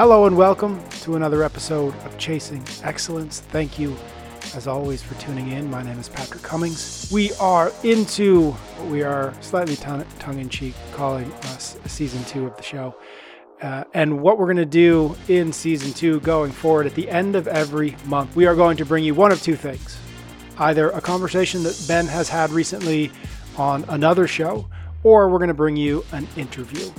Hello 0.00 0.24
and 0.24 0.34
welcome 0.34 0.82
to 1.02 1.16
another 1.16 1.42
episode 1.42 1.94
of 2.06 2.16
Chasing 2.16 2.64
Excellence. 2.82 3.40
Thank 3.40 3.78
you, 3.78 3.94
as 4.54 4.66
always, 4.66 5.02
for 5.02 5.12
tuning 5.20 5.50
in. 5.50 5.70
My 5.70 5.82
name 5.82 5.98
is 5.98 6.08
Patrick 6.08 6.42
Cummings. 6.42 7.10
We 7.12 7.32
are 7.34 7.70
into 7.84 8.52
what 8.52 8.88
we 8.88 9.02
are 9.02 9.34
slightly 9.42 9.76
tongue 9.76 10.06
in 10.38 10.48
cheek 10.48 10.74
calling 10.92 11.30
us 11.52 11.76
season 11.84 12.24
two 12.24 12.46
of 12.46 12.56
the 12.56 12.62
show. 12.62 12.94
Uh, 13.60 13.84
and 13.92 14.22
what 14.22 14.38
we're 14.38 14.46
going 14.46 14.56
to 14.56 14.64
do 14.64 15.14
in 15.28 15.52
season 15.52 15.92
two 15.92 16.18
going 16.20 16.50
forward 16.50 16.86
at 16.86 16.94
the 16.94 17.06
end 17.10 17.36
of 17.36 17.46
every 17.46 17.94
month, 18.06 18.34
we 18.34 18.46
are 18.46 18.54
going 18.54 18.78
to 18.78 18.86
bring 18.86 19.04
you 19.04 19.14
one 19.14 19.30
of 19.30 19.42
two 19.42 19.54
things 19.54 19.98
either 20.60 20.88
a 20.92 21.00
conversation 21.02 21.62
that 21.62 21.84
Ben 21.86 22.06
has 22.06 22.26
had 22.26 22.48
recently 22.52 23.12
on 23.58 23.84
another 23.90 24.26
show, 24.26 24.66
or 25.02 25.28
we're 25.28 25.36
going 25.36 25.48
to 25.48 25.52
bring 25.52 25.76
you 25.76 26.02
an 26.12 26.26
interview. 26.38 26.90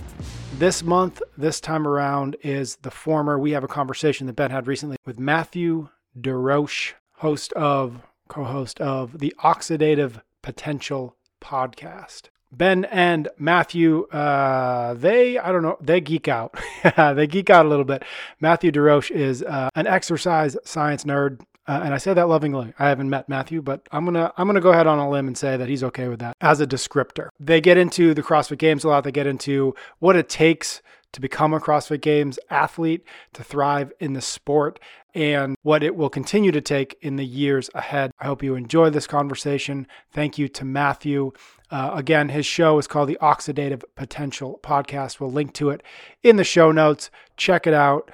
This 0.57 0.83
month, 0.83 1.21
this 1.37 1.59
time 1.59 1.87
around, 1.87 2.35
is 2.43 2.75
the 2.77 2.91
former. 2.91 3.39
We 3.39 3.51
have 3.51 3.63
a 3.63 3.67
conversation 3.67 4.27
that 4.27 4.35
Ben 4.35 4.51
had 4.51 4.67
recently 4.67 4.97
with 5.05 5.17
Matthew 5.19 5.89
DesRoches, 6.19 6.93
host 7.13 7.53
of, 7.53 8.01
co 8.27 8.43
host 8.43 8.79
of 8.79 9.19
the 9.19 9.33
Oxidative 9.43 10.21
Potential 10.41 11.15
podcast. 11.41 12.23
Ben 12.51 12.85
and 12.85 13.29
Matthew, 13.37 14.07
uh, 14.09 14.93
they, 14.93 15.39
I 15.39 15.51
don't 15.51 15.63
know, 15.63 15.77
they 15.79 16.01
geek 16.01 16.27
out. 16.27 16.53
they 16.97 17.27
geek 17.27 17.49
out 17.49 17.65
a 17.65 17.69
little 17.69 17.85
bit. 17.85 18.03
Matthew 18.41 18.71
DesRoches 18.71 19.11
is 19.11 19.43
uh, 19.43 19.69
an 19.75 19.87
exercise 19.87 20.57
science 20.65 21.05
nerd. 21.05 21.39
Uh, 21.67 21.81
and 21.83 21.93
I 21.93 21.97
say 21.97 22.13
that 22.13 22.27
lovingly. 22.27 22.73
I 22.79 22.89
haven't 22.89 23.09
met 23.09 23.29
Matthew, 23.29 23.61
but 23.61 23.87
I'm 23.91 24.03
gonna 24.05 24.33
I'm 24.35 24.47
gonna 24.47 24.61
go 24.61 24.71
ahead 24.71 24.87
on 24.87 24.99
a 24.99 25.09
limb 25.09 25.27
and 25.27 25.37
say 25.37 25.57
that 25.57 25.69
he's 25.69 25.83
okay 25.85 26.07
with 26.07 26.19
that 26.19 26.35
as 26.41 26.59
a 26.59 26.67
descriptor. 26.67 27.29
They 27.39 27.61
get 27.61 27.77
into 27.77 28.13
the 28.13 28.23
CrossFit 28.23 28.57
Games 28.57 28.83
a 28.83 28.89
lot. 28.89 29.03
They 29.03 29.11
get 29.11 29.27
into 29.27 29.75
what 29.99 30.15
it 30.15 30.27
takes 30.27 30.81
to 31.13 31.21
become 31.21 31.53
a 31.53 31.59
CrossFit 31.59 32.01
Games 32.01 32.39
athlete, 32.49 33.05
to 33.33 33.43
thrive 33.43 33.91
in 33.99 34.13
the 34.13 34.21
sport, 34.21 34.79
and 35.13 35.55
what 35.61 35.83
it 35.83 35.95
will 35.95 36.09
continue 36.09 36.51
to 36.51 36.61
take 36.61 36.97
in 37.01 37.17
the 37.17 37.25
years 37.25 37.69
ahead. 37.75 38.11
I 38.19 38.25
hope 38.25 38.41
you 38.41 38.55
enjoy 38.55 38.89
this 38.89 39.07
conversation. 39.07 39.87
Thank 40.13 40.37
you 40.37 40.47
to 40.47 40.65
Matthew. 40.65 41.31
Uh, 41.69 41.91
again, 41.93 42.29
his 42.29 42.45
show 42.45 42.77
is 42.79 42.87
called 42.87 43.09
the 43.09 43.19
Oxidative 43.21 43.83
Potential 43.95 44.59
Podcast. 44.63 45.19
We'll 45.19 45.31
link 45.31 45.53
to 45.55 45.69
it 45.69 45.83
in 46.23 46.37
the 46.37 46.43
show 46.43 46.71
notes. 46.71 47.11
Check 47.37 47.67
it 47.67 47.73
out. 47.73 48.09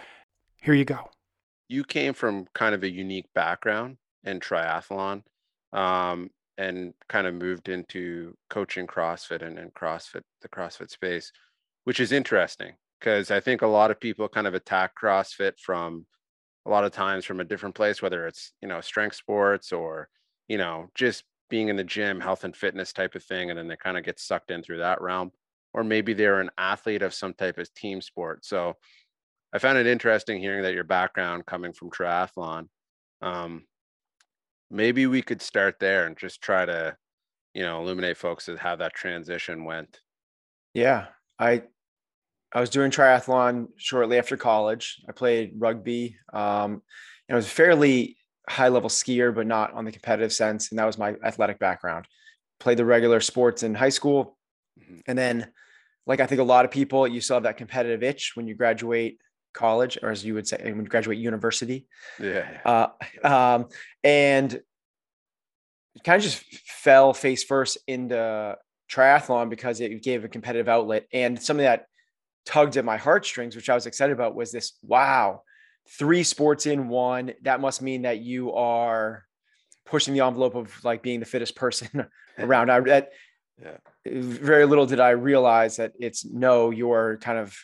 Here 0.61 0.73
you 0.73 0.85
go 0.85 1.09
you 1.67 1.83
came 1.83 2.13
from 2.13 2.45
kind 2.53 2.73
of 2.73 2.83
a 2.83 2.89
unique 2.89 3.27
background 3.35 3.97
in 4.23 4.39
triathlon 4.39 5.23
um, 5.73 6.29
and 6.57 6.93
kind 7.09 7.27
of 7.27 7.33
moved 7.33 7.69
into 7.69 8.35
coaching 8.49 8.87
CrossFit 8.87 9.41
and, 9.41 9.59
and 9.59 9.73
CrossFit, 9.73 10.21
the 10.41 10.49
CrossFit 10.49 10.89
space, 10.89 11.31
which 11.83 11.99
is 11.99 12.11
interesting 12.11 12.73
because 12.99 13.31
I 13.31 13.39
think 13.39 13.61
a 13.61 13.67
lot 13.67 13.91
of 13.91 13.99
people 13.99 14.27
kind 14.27 14.47
of 14.47 14.53
attack 14.53 14.93
CrossFit 15.01 15.53
from 15.59 16.05
a 16.65 16.69
lot 16.69 16.83
of 16.83 16.91
times 16.91 17.25
from 17.25 17.39
a 17.39 17.45
different 17.45 17.75
place, 17.75 18.01
whether 18.01 18.27
it's, 18.27 18.51
you 18.61 18.67
know, 18.67 18.81
strength 18.81 19.15
sports 19.15 19.71
or, 19.71 20.09
you 20.47 20.57
know, 20.57 20.89
just 20.95 21.23
being 21.49 21.69
in 21.69 21.75
the 21.75 21.83
gym, 21.83 22.19
health 22.19 22.43
and 22.43 22.55
fitness 22.55 22.91
type 22.91 23.15
of 23.15 23.23
thing. 23.23 23.49
And 23.49 23.57
then 23.57 23.67
they 23.67 23.77
kind 23.77 23.97
of 23.97 24.03
get 24.03 24.19
sucked 24.19 24.51
in 24.51 24.63
through 24.63 24.79
that 24.79 25.01
realm. 25.01 25.31
Or 25.73 25.83
maybe 25.83 26.13
they're 26.13 26.41
an 26.41 26.49
athlete 26.57 27.03
of 27.03 27.13
some 27.13 27.33
type 27.33 27.57
of 27.57 27.73
team 27.73 28.01
sport. 28.01 28.43
So 28.45 28.73
I 29.53 29.59
found 29.59 29.77
it 29.77 29.87
interesting 29.87 30.39
hearing 30.39 30.63
that 30.63 30.73
your 30.73 30.83
background 30.83 31.45
coming 31.45 31.73
from 31.73 31.89
triathlon. 31.89 32.67
Um, 33.21 33.65
maybe 34.69 35.07
we 35.07 35.21
could 35.21 35.41
start 35.41 35.77
there 35.79 36.05
and 36.05 36.17
just 36.17 36.41
try 36.41 36.65
to, 36.65 36.95
you 37.53 37.63
know, 37.63 37.81
illuminate 37.81 38.17
folks 38.17 38.49
as 38.49 38.59
how 38.59 38.75
that 38.75 38.93
transition 38.93 39.63
went. 39.63 39.99
Yeah, 40.73 41.07
I 41.39 41.63
I 42.53 42.59
was 42.59 42.69
doing 42.69 42.91
triathlon 42.91 43.67
shortly 43.77 44.17
after 44.17 44.37
college. 44.37 45.01
I 45.07 45.11
played 45.11 45.53
rugby. 45.57 46.17
Um, 46.31 46.81
and 47.27 47.33
I 47.33 47.35
was 47.35 47.45
a 47.45 47.49
fairly 47.49 48.17
high 48.49 48.69
level 48.69 48.89
skier, 48.89 49.35
but 49.35 49.47
not 49.47 49.73
on 49.73 49.85
the 49.85 49.91
competitive 49.91 50.31
sense. 50.31 50.71
And 50.71 50.79
that 50.79 50.85
was 50.85 50.97
my 50.97 51.15
athletic 51.23 51.59
background. 51.59 52.07
Played 52.59 52.77
the 52.77 52.85
regular 52.85 53.19
sports 53.19 53.63
in 53.63 53.75
high 53.75 53.89
school. 53.89 54.37
Mm-hmm. 54.79 54.99
And 55.07 55.17
then, 55.17 55.51
like 56.05 56.21
I 56.21 56.25
think 56.25 56.39
a 56.39 56.45
lot 56.45 56.63
of 56.63 56.71
people, 56.71 57.05
you 57.05 57.19
still 57.19 57.35
have 57.35 57.43
that 57.43 57.57
competitive 57.57 58.01
itch 58.01 58.31
when 58.35 58.47
you 58.47 58.55
graduate 58.55 59.19
college, 59.57 59.97
or 60.01 60.09
as 60.09 60.23
you 60.23 60.35
would 60.35 60.47
say, 60.47 60.59
when 60.63 60.83
you 60.83 60.89
graduate 60.89 61.17
university. 61.17 61.87
Yeah. 62.19 62.45
Uh, 62.63 62.87
um, 63.27 63.67
and 64.03 64.61
kind 66.03 66.17
of 66.17 66.23
just 66.23 66.43
fell 66.67 67.13
face 67.13 67.43
first 67.43 67.77
into 67.87 68.55
triathlon 68.89 69.49
because 69.49 69.81
it 69.81 70.03
gave 70.03 70.23
a 70.23 70.29
competitive 70.29 70.69
outlet 70.69 71.05
and 71.11 71.41
something 71.41 71.65
that 71.65 71.87
tugged 72.45 72.77
at 72.77 72.85
my 72.85 72.97
heartstrings, 72.97 73.55
which 73.55 73.69
I 73.69 73.75
was 73.75 73.85
excited 73.85 74.13
about, 74.13 74.35
was 74.35 74.51
this 74.51 74.73
wow, 74.81 75.41
three 75.97 76.23
sports 76.23 76.65
in 76.65 76.87
one. 76.87 77.33
That 77.41 77.59
must 77.59 77.81
mean 77.81 78.03
that 78.03 78.19
you 78.19 78.53
are 78.53 79.25
pushing 79.85 80.13
the 80.13 80.21
envelope 80.21 80.55
of 80.55 80.73
like 80.83 81.01
being 81.01 81.19
the 81.19 81.25
fittest 81.25 81.55
person 81.55 82.07
around. 82.39 82.69
I 82.71 82.79
that, 82.81 83.11
yeah. 83.61 83.77
very 84.05 84.65
little 84.65 84.85
did 84.85 84.99
I 84.99 85.09
realize 85.11 85.77
that 85.77 85.93
it's 85.99 86.23
no, 86.25 86.69
you're 86.69 87.17
kind 87.17 87.39
of 87.39 87.57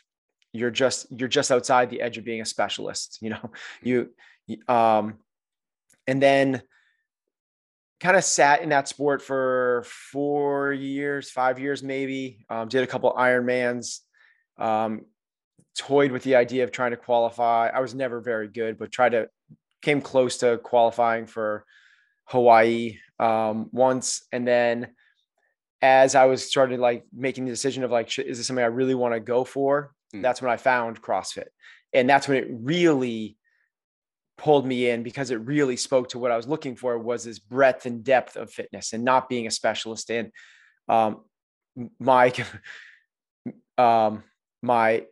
you're 0.53 0.71
just 0.71 1.07
you're 1.11 1.27
just 1.27 1.51
outside 1.51 1.89
the 1.89 2.01
edge 2.01 2.17
of 2.17 2.23
being 2.23 2.41
a 2.41 2.45
specialist 2.45 3.17
you 3.21 3.29
know? 3.31 3.51
You 3.81 4.09
um 4.67 5.15
and 6.07 6.21
then 6.21 6.61
kind 7.99 8.17
of 8.17 8.23
sat 8.23 8.61
in 8.61 8.69
that 8.69 8.87
sport 8.87 9.21
for 9.21 9.83
four 9.85 10.71
years 10.73 11.29
five 11.29 11.59
years 11.59 11.81
maybe 11.81 12.45
um, 12.49 12.67
did 12.67 12.83
a 12.83 12.87
couple 12.87 13.11
ironmans 13.13 13.99
um, 14.57 15.05
toyed 15.77 16.11
with 16.11 16.23
the 16.23 16.35
idea 16.35 16.63
of 16.63 16.71
trying 16.71 16.91
to 16.91 16.97
qualify. 16.97 17.67
I 17.69 17.79
was 17.79 17.95
never 17.95 18.19
very 18.21 18.47
good 18.47 18.77
but 18.77 18.91
tried 18.91 19.13
to 19.13 19.29
came 19.81 20.01
close 20.01 20.37
to 20.37 20.57
qualifying 20.59 21.25
for 21.25 21.65
hawaii 22.25 22.99
um, 23.19 23.69
once. 23.71 24.23
And 24.31 24.47
then 24.47 24.93
as 25.83 26.15
i 26.15 26.23
was 26.25 26.47
started 26.47 26.79
like 26.79 27.03
making 27.13 27.43
the 27.43 27.51
decision 27.51 27.83
of 27.83 27.91
like 27.91 28.17
is 28.17 28.37
this 28.37 28.47
something 28.47 28.63
i 28.63 28.67
really 28.67 28.95
want 28.95 29.13
to 29.13 29.19
go 29.19 29.43
for 29.43 29.91
Mm. 30.13 30.21
That's 30.21 30.41
when 30.41 30.51
I 30.51 30.57
found 30.57 31.01
CrossFit. 31.01 31.47
And 31.93 32.09
that's 32.09 32.27
when 32.27 32.37
it 32.37 32.47
really 32.49 33.37
pulled 34.37 34.65
me 34.65 34.89
in 34.89 35.03
because 35.03 35.31
it 35.31 35.35
really 35.35 35.77
spoke 35.77 36.09
to 36.09 36.19
what 36.19 36.31
I 36.31 36.37
was 36.37 36.47
looking 36.47 36.75
for 36.75 36.97
was 36.97 37.23
this 37.23 37.39
breadth 37.39 37.85
and 37.85 38.03
depth 38.03 38.35
of 38.35 38.51
fitness 38.51 38.93
and 38.93 39.03
not 39.03 39.29
being 39.29 39.47
a 39.47 39.51
specialist 39.51 40.09
in 40.09 40.31
um, 40.89 41.21
my 41.99 42.33
um, 43.77 44.23
my 44.61 45.05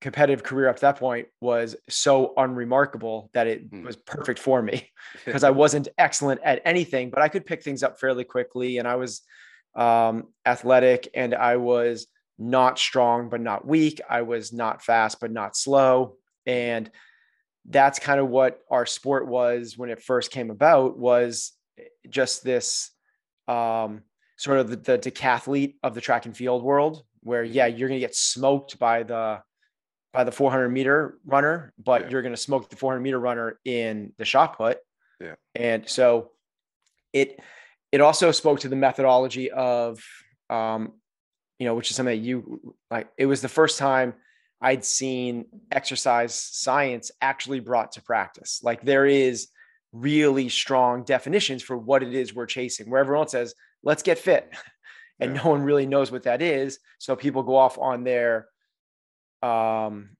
competitive 0.00 0.44
career 0.44 0.68
up 0.68 0.76
to 0.76 0.82
that 0.82 0.98
point 0.98 1.26
was 1.40 1.74
so 1.88 2.32
unremarkable 2.36 3.30
that 3.34 3.46
it 3.46 3.70
mm. 3.70 3.84
was 3.84 3.96
perfect 3.96 4.38
for 4.38 4.62
me 4.62 4.88
because 5.24 5.42
I 5.42 5.50
wasn't 5.50 5.88
excellent 5.98 6.40
at 6.44 6.62
anything, 6.64 7.10
but 7.10 7.22
I 7.22 7.28
could 7.28 7.46
pick 7.46 7.62
things 7.62 7.82
up 7.82 7.98
fairly 7.98 8.24
quickly 8.24 8.78
and 8.78 8.86
I 8.86 8.96
was 8.96 9.22
um, 9.74 10.28
athletic 10.46 11.08
and 11.14 11.34
I 11.34 11.56
was 11.56 12.06
not 12.38 12.78
strong 12.78 13.28
but 13.28 13.40
not 13.40 13.66
weak. 13.66 14.00
I 14.08 14.22
was 14.22 14.52
not 14.52 14.82
fast 14.82 15.20
but 15.20 15.30
not 15.30 15.56
slow. 15.56 16.16
And 16.46 16.90
that's 17.68 17.98
kind 17.98 18.20
of 18.20 18.28
what 18.28 18.60
our 18.70 18.86
sport 18.86 19.26
was 19.26 19.76
when 19.76 19.90
it 19.90 20.02
first 20.02 20.30
came 20.30 20.50
about 20.50 20.98
was 20.98 21.52
just 22.08 22.42
this 22.42 22.90
um, 23.46 24.02
sort 24.36 24.58
of 24.58 24.70
the, 24.70 24.76
the 24.76 24.98
decathlete 24.98 25.74
of 25.82 25.94
the 25.94 26.00
track 26.00 26.26
and 26.26 26.36
field 26.36 26.62
world 26.62 27.02
where 27.22 27.42
yeah 27.42 27.66
you're 27.66 27.88
going 27.88 28.00
to 28.00 28.06
get 28.06 28.14
smoked 28.14 28.78
by 28.78 29.02
the 29.02 29.40
by 30.12 30.24
the 30.24 30.32
400 30.32 30.68
meter 30.68 31.18
runner 31.26 31.72
but 31.82 32.02
yeah. 32.02 32.10
you're 32.10 32.22
going 32.22 32.34
to 32.34 32.40
smoke 32.40 32.70
the 32.70 32.76
400 32.76 33.00
meter 33.00 33.18
runner 33.18 33.58
in 33.64 34.12
the 34.18 34.24
shot 34.24 34.56
put 34.56 34.78
yeah 35.20 35.34
and 35.54 35.88
so 35.88 36.30
it 37.12 37.38
it 37.90 38.00
also 38.00 38.30
spoke 38.30 38.60
to 38.60 38.68
the 38.68 38.76
methodology 38.76 39.50
of 39.50 40.02
um, 40.50 40.92
you 41.58 41.66
know, 41.66 41.74
which 41.74 41.90
is 41.90 41.96
something 41.96 42.16
that 42.16 42.24
you 42.24 42.74
like. 42.90 43.08
It 43.16 43.26
was 43.26 43.40
the 43.40 43.48
first 43.48 43.78
time 43.78 44.14
I'd 44.60 44.84
seen 44.84 45.46
exercise 45.70 46.34
science 46.34 47.10
actually 47.20 47.60
brought 47.60 47.92
to 47.92 48.02
practice. 48.02 48.60
Like 48.62 48.82
there 48.82 49.06
is 49.06 49.48
really 49.92 50.48
strong 50.48 51.04
definitions 51.04 51.62
for 51.62 51.76
what 51.76 52.02
it 52.02 52.14
is 52.14 52.34
we're 52.34 52.46
chasing, 52.46 52.90
where 52.90 53.00
everyone 53.00 53.28
says, 53.28 53.54
let's 53.82 54.02
get 54.02 54.18
fit. 54.18 54.50
And 55.20 55.34
yeah. 55.34 55.42
no 55.42 55.50
one 55.50 55.62
really 55.62 55.84
knows 55.84 56.12
what 56.12 56.22
that 56.22 56.40
is. 56.40 56.78
So 56.98 57.16
people 57.16 57.42
go 57.42 57.56
off 57.56 57.76
on 57.76 58.04
their 58.04 58.46
um 59.42 60.10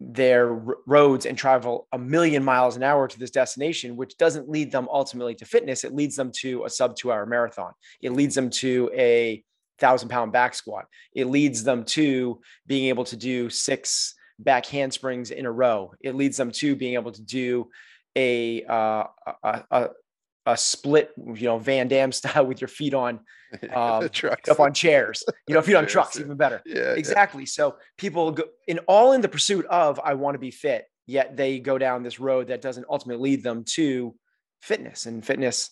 their 0.00 0.52
roads 0.86 1.26
and 1.26 1.38
travel 1.38 1.86
a 1.92 1.98
million 1.98 2.44
miles 2.44 2.76
an 2.76 2.82
hour 2.82 3.06
to 3.06 3.18
this 3.20 3.30
destination, 3.30 3.96
which 3.96 4.16
doesn't 4.16 4.48
lead 4.48 4.72
them 4.72 4.88
ultimately 4.90 5.36
to 5.36 5.44
fitness. 5.44 5.84
It 5.84 5.94
leads 5.94 6.16
them 6.16 6.32
to 6.40 6.64
a 6.64 6.70
sub 6.70 6.96
two 6.96 7.12
hour 7.12 7.24
marathon. 7.24 7.72
It 8.00 8.12
leads 8.12 8.34
them 8.34 8.50
to 8.50 8.90
a 8.94 9.44
thousand 9.78 10.08
pound 10.08 10.32
back 10.32 10.54
squat. 10.54 10.86
It 11.14 11.26
leads 11.26 11.64
them 11.64 11.84
to 11.86 12.40
being 12.66 12.86
able 12.86 13.04
to 13.04 13.16
do 13.16 13.50
six 13.50 14.14
back 14.38 14.66
handsprings 14.66 15.30
in 15.30 15.46
a 15.46 15.52
row. 15.52 15.92
It 16.00 16.14
leads 16.14 16.36
them 16.36 16.50
to 16.52 16.76
being 16.76 16.94
able 16.94 17.12
to 17.12 17.22
do 17.22 17.68
a, 18.16 18.64
uh, 18.64 19.04
a, 19.42 19.64
a, 19.70 19.88
a 20.46 20.56
split, 20.56 21.12
you 21.16 21.44
know, 21.44 21.58
Van 21.58 21.88
Damme 21.88 22.12
style 22.12 22.46
with 22.46 22.60
your 22.60 22.68
feet 22.68 22.94
on 22.94 23.20
um, 23.74 24.08
trucks. 24.10 24.48
up 24.48 24.60
on 24.60 24.72
chairs, 24.74 25.22
you 25.46 25.54
know, 25.54 25.62
feet 25.62 25.74
on 25.74 25.86
trucks, 25.86 26.16
yeah. 26.16 26.24
even 26.24 26.36
better. 26.36 26.62
yeah, 26.64 26.76
yeah. 26.76 26.92
Exactly. 26.92 27.46
So 27.46 27.76
people 27.96 28.32
go 28.32 28.44
in 28.66 28.78
all 28.80 29.12
in 29.12 29.20
the 29.20 29.28
pursuit 29.28 29.66
of 29.66 30.00
I 30.02 30.14
want 30.14 30.34
to 30.34 30.38
be 30.38 30.50
fit, 30.50 30.86
yet 31.06 31.36
they 31.36 31.58
go 31.58 31.78
down 31.78 32.02
this 32.02 32.20
road 32.20 32.48
that 32.48 32.62
doesn't 32.62 32.86
ultimately 32.88 33.30
lead 33.30 33.42
them 33.42 33.64
to 33.74 34.14
fitness. 34.60 35.06
And 35.06 35.24
fitness 35.24 35.70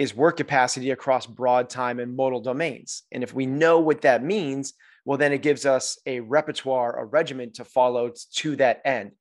is 0.00 0.16
work 0.16 0.38
capacity 0.38 0.92
across 0.92 1.26
broad 1.26 1.68
time 1.68 2.00
and 2.00 2.16
modal 2.16 2.40
domains. 2.40 3.02
And 3.12 3.22
if 3.22 3.34
we 3.34 3.44
know 3.44 3.80
what 3.80 4.00
that 4.00 4.24
means, 4.24 4.72
well, 5.04 5.18
then 5.18 5.30
it 5.30 5.42
gives 5.42 5.66
us 5.66 5.98
a 6.06 6.20
repertoire, 6.20 6.98
a 6.98 7.04
regimen 7.04 7.52
to 7.52 7.66
follow 7.66 8.10
to 8.36 8.56
that 8.56 8.80
end. 8.86 9.12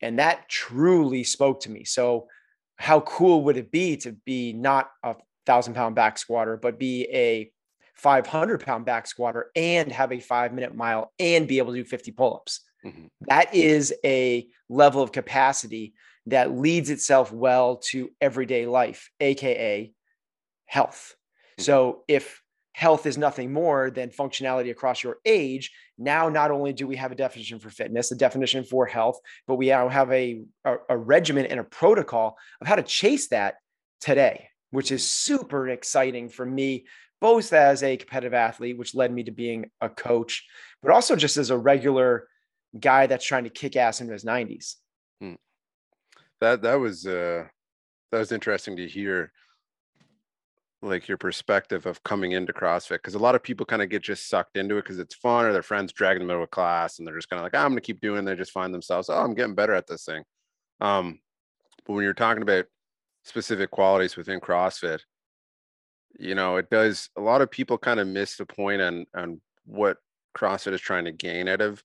And 0.00 0.18
that 0.18 0.48
truly 0.48 1.24
spoke 1.24 1.60
to 1.60 1.70
me. 1.70 1.84
So, 1.84 2.26
how 2.76 3.00
cool 3.00 3.44
would 3.44 3.58
it 3.58 3.70
be 3.70 3.98
to 3.98 4.12
be 4.24 4.54
not 4.54 4.90
a 5.02 5.14
thousand 5.44 5.74
pound 5.74 5.94
back 5.94 6.16
squatter, 6.16 6.56
but 6.56 6.78
be 6.78 7.06
a 7.12 7.52
500 7.94 8.64
pound 8.64 8.86
back 8.86 9.06
squatter 9.06 9.50
and 9.54 9.92
have 9.92 10.10
a 10.10 10.20
five 10.20 10.54
minute 10.54 10.74
mile 10.74 11.12
and 11.18 11.46
be 11.46 11.58
able 11.58 11.74
to 11.74 11.82
do 11.82 11.84
50 11.84 12.12
pull 12.12 12.36
ups? 12.36 12.60
Mhm. 12.82 13.08
That 13.28 13.54
is 13.54 13.94
a 14.02 14.48
level 14.70 15.02
of 15.02 15.12
capacity 15.12 15.92
that 16.26 16.56
leads 16.56 16.88
itself 16.88 17.30
well 17.30 17.76
to 17.90 18.10
everyday 18.22 18.66
life, 18.66 19.10
AKA 19.20 19.92
health. 20.74 21.14
Mhm. 21.58 21.62
So 21.62 22.04
if 22.08 22.42
health 22.72 23.06
is 23.06 23.16
nothing 23.16 23.52
more 23.52 23.90
than 23.90 24.10
functionality 24.10 24.70
across 24.72 25.04
your 25.04 25.18
age, 25.24 25.70
now 25.96 26.28
not 26.28 26.50
only 26.50 26.72
do 26.72 26.88
we 26.88 26.96
have 26.96 27.12
a 27.12 27.14
definition 27.14 27.60
for 27.60 27.70
fitness, 27.70 28.10
a 28.10 28.16
definition 28.16 28.64
for 28.64 28.84
health, 28.84 29.20
but 29.46 29.54
we 29.54 29.68
now 29.68 29.88
have 29.88 30.10
a, 30.10 30.42
a, 30.64 30.74
a 30.88 30.96
regimen 30.96 31.46
and 31.46 31.60
a 31.60 31.64
protocol 31.64 32.36
of 32.60 32.66
how 32.66 32.74
to 32.74 32.82
chase 32.82 33.28
that 33.28 33.54
today, 34.00 34.48
which 34.70 34.90
is 34.90 35.08
super 35.08 35.68
exciting 35.68 36.28
for 36.28 36.44
me, 36.44 36.86
both 37.20 37.52
as 37.52 37.84
a 37.84 37.96
competitive 37.96 38.34
athlete, 38.34 38.76
which 38.76 38.96
led 38.96 39.12
me 39.12 39.22
to 39.22 39.30
being 39.30 39.70
a 39.80 39.88
coach, 39.88 40.44
but 40.82 40.90
also 40.90 41.14
just 41.14 41.36
as 41.36 41.50
a 41.50 41.56
regular 41.56 42.26
guy 42.78 43.06
that's 43.06 43.24
trying 43.24 43.44
to 43.44 43.50
kick 43.50 43.76
ass 43.76 44.00
into 44.00 44.12
his 44.12 44.24
90s. 44.24 44.74
that 46.40 46.62
that 46.62 46.74
was 46.74 47.06
uh 47.06 47.44
that 48.10 48.18
was 48.18 48.32
interesting 48.32 48.76
to 48.76 48.88
hear 48.88 49.32
like 50.84 51.08
your 51.08 51.18
perspective 51.18 51.86
of 51.86 52.02
coming 52.04 52.32
into 52.32 52.52
CrossFit 52.52 52.96
because 52.96 53.14
a 53.14 53.18
lot 53.18 53.34
of 53.34 53.42
people 53.42 53.66
kind 53.66 53.82
of 53.82 53.88
get 53.88 54.02
just 54.02 54.28
sucked 54.28 54.56
into 54.56 54.76
it 54.76 54.82
because 54.82 54.98
it's 54.98 55.14
fun 55.14 55.44
or 55.44 55.52
their 55.52 55.62
friends 55.62 55.92
dragging 55.92 56.20
them 56.20 56.30
into 56.30 56.42
a 56.42 56.46
class 56.46 56.98
and 56.98 57.06
they're 57.06 57.16
just 57.16 57.28
kind 57.30 57.40
of 57.40 57.44
like 57.44 57.54
"Ah, 57.54 57.64
I'm 57.64 57.70
gonna 57.70 57.80
keep 57.80 58.00
doing 58.00 58.20
it. 58.20 58.24
they 58.24 58.36
just 58.36 58.52
find 58.52 58.72
themselves 58.72 59.08
oh 59.08 59.14
I'm 59.14 59.34
getting 59.34 59.54
better 59.54 59.72
at 59.74 59.86
this 59.86 60.04
thing 60.04 60.22
um 60.80 61.20
but 61.86 61.94
when 61.94 62.04
you're 62.04 62.14
talking 62.14 62.42
about 62.42 62.66
specific 63.24 63.70
qualities 63.70 64.16
within 64.16 64.40
CrossFit 64.40 65.00
you 66.18 66.34
know 66.34 66.56
it 66.56 66.70
does 66.70 67.08
a 67.16 67.20
lot 67.20 67.40
of 67.40 67.50
people 67.50 67.78
kind 67.78 68.00
of 68.00 68.06
miss 68.06 68.36
the 68.36 68.46
point 68.46 68.82
on 68.82 69.06
on 69.14 69.40
what 69.64 69.98
CrossFit 70.36 70.74
is 70.74 70.80
trying 70.80 71.04
to 71.06 71.12
gain 71.12 71.48
out 71.48 71.60
of 71.60 71.82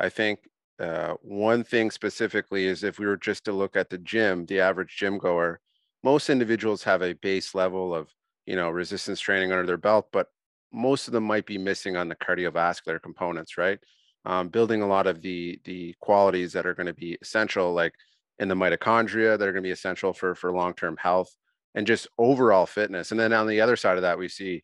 I 0.00 0.08
think 0.08 0.40
uh, 0.80 1.14
one 1.22 1.64
thing 1.64 1.90
specifically 1.90 2.66
is 2.66 2.82
if 2.82 2.98
we 2.98 3.06
were 3.06 3.16
just 3.16 3.44
to 3.44 3.52
look 3.52 3.76
at 3.76 3.90
the 3.90 3.98
gym, 3.98 4.46
the 4.46 4.60
average 4.60 4.96
gym 4.96 5.18
goer, 5.18 5.60
most 6.02 6.28
individuals 6.30 6.82
have 6.82 7.02
a 7.02 7.14
base 7.14 7.54
level 7.54 7.94
of, 7.94 8.10
you 8.46 8.56
know, 8.56 8.70
resistance 8.70 9.20
training 9.20 9.52
under 9.52 9.66
their 9.66 9.76
belt, 9.76 10.08
but 10.12 10.28
most 10.72 11.06
of 11.06 11.12
them 11.12 11.24
might 11.24 11.46
be 11.46 11.58
missing 11.58 11.96
on 11.96 12.08
the 12.08 12.16
cardiovascular 12.16 13.00
components, 13.00 13.56
right? 13.56 13.78
Um, 14.24 14.48
building 14.48 14.82
a 14.82 14.86
lot 14.86 15.06
of 15.06 15.20
the 15.22 15.60
the 15.64 15.94
qualities 16.00 16.52
that 16.52 16.66
are 16.66 16.74
going 16.74 16.86
to 16.86 16.94
be 16.94 17.16
essential, 17.20 17.72
like 17.72 17.94
in 18.38 18.48
the 18.48 18.54
mitochondria, 18.54 19.38
that 19.38 19.48
are 19.48 19.52
going 19.52 19.62
to 19.62 19.68
be 19.68 19.70
essential 19.70 20.12
for 20.12 20.34
for 20.34 20.52
long 20.52 20.74
term 20.74 20.96
health 20.96 21.34
and 21.74 21.86
just 21.86 22.08
overall 22.18 22.66
fitness. 22.66 23.10
And 23.10 23.20
then 23.20 23.32
on 23.32 23.46
the 23.46 23.60
other 23.60 23.76
side 23.76 23.96
of 23.96 24.02
that, 24.02 24.18
we 24.18 24.28
see 24.28 24.62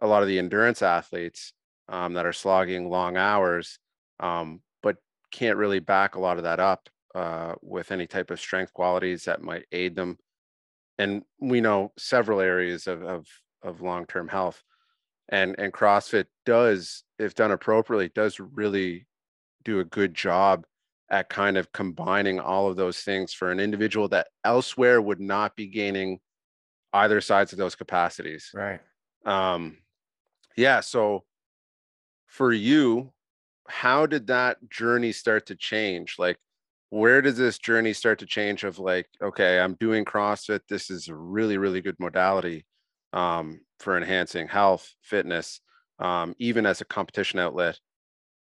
a 0.00 0.06
lot 0.06 0.22
of 0.22 0.28
the 0.28 0.38
endurance 0.38 0.82
athletes 0.82 1.52
um, 1.88 2.14
that 2.14 2.26
are 2.26 2.32
slogging 2.32 2.88
long 2.88 3.16
hours, 3.16 3.78
um, 4.20 4.60
but 4.82 4.96
can't 5.30 5.58
really 5.58 5.80
back 5.80 6.14
a 6.14 6.20
lot 6.20 6.38
of 6.38 6.44
that 6.44 6.60
up 6.60 6.88
uh, 7.14 7.54
with 7.60 7.92
any 7.92 8.06
type 8.06 8.30
of 8.30 8.40
strength 8.40 8.72
qualities 8.72 9.24
that 9.24 9.42
might 9.42 9.64
aid 9.72 9.94
them. 9.94 10.18
And 10.98 11.24
we 11.40 11.60
know 11.60 11.92
several 11.98 12.40
areas 12.40 12.86
of 12.86 13.02
of, 13.02 13.26
of 13.62 13.80
long 13.80 14.06
term 14.06 14.28
health, 14.28 14.62
and 15.28 15.54
and 15.58 15.72
CrossFit 15.72 16.26
does, 16.46 17.04
if 17.18 17.34
done 17.34 17.50
appropriately, 17.50 18.10
does 18.14 18.38
really 18.40 19.06
do 19.64 19.80
a 19.80 19.84
good 19.84 20.14
job 20.14 20.64
at 21.10 21.28
kind 21.28 21.56
of 21.56 21.72
combining 21.72 22.40
all 22.40 22.68
of 22.68 22.76
those 22.76 23.00
things 23.00 23.32
for 23.32 23.50
an 23.50 23.60
individual 23.60 24.08
that 24.08 24.28
elsewhere 24.44 25.00
would 25.00 25.20
not 25.20 25.54
be 25.56 25.66
gaining 25.66 26.18
either 26.92 27.20
sides 27.20 27.52
of 27.52 27.58
those 27.58 27.74
capacities 27.74 28.50
Right. 28.54 28.80
um 29.26 29.78
yeah 30.56 30.80
so 30.80 31.24
for 32.26 32.52
you 32.52 33.12
how 33.68 34.06
did 34.06 34.28
that 34.28 34.58
journey 34.70 35.12
start 35.12 35.46
to 35.46 35.56
change 35.56 36.16
like 36.18 36.38
where 36.94 37.20
does 37.20 37.36
this 37.36 37.58
journey 37.58 37.92
start 37.92 38.20
to 38.20 38.26
change 38.26 38.62
of 38.62 38.78
like 38.78 39.08
okay 39.20 39.58
i'm 39.58 39.74
doing 39.80 40.04
crossfit 40.04 40.60
this 40.68 40.90
is 40.90 41.08
a 41.08 41.14
really 41.14 41.58
really 41.58 41.80
good 41.80 41.96
modality 41.98 42.64
um, 43.12 43.60
for 43.80 43.96
enhancing 43.96 44.46
health 44.46 44.94
fitness 45.02 45.60
um, 45.98 46.34
even 46.38 46.64
as 46.64 46.80
a 46.80 46.84
competition 46.84 47.40
outlet 47.40 47.80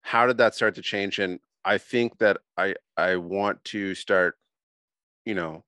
how 0.02 0.26
did 0.26 0.36
that 0.36 0.54
start 0.54 0.74
to 0.74 0.82
change 0.82 1.18
and 1.18 1.40
i 1.64 1.78
think 1.78 2.18
that 2.18 2.36
i 2.58 2.74
i 2.98 3.16
want 3.16 3.62
to 3.64 3.94
start 3.94 4.34
you 5.24 5.34
know 5.34 5.64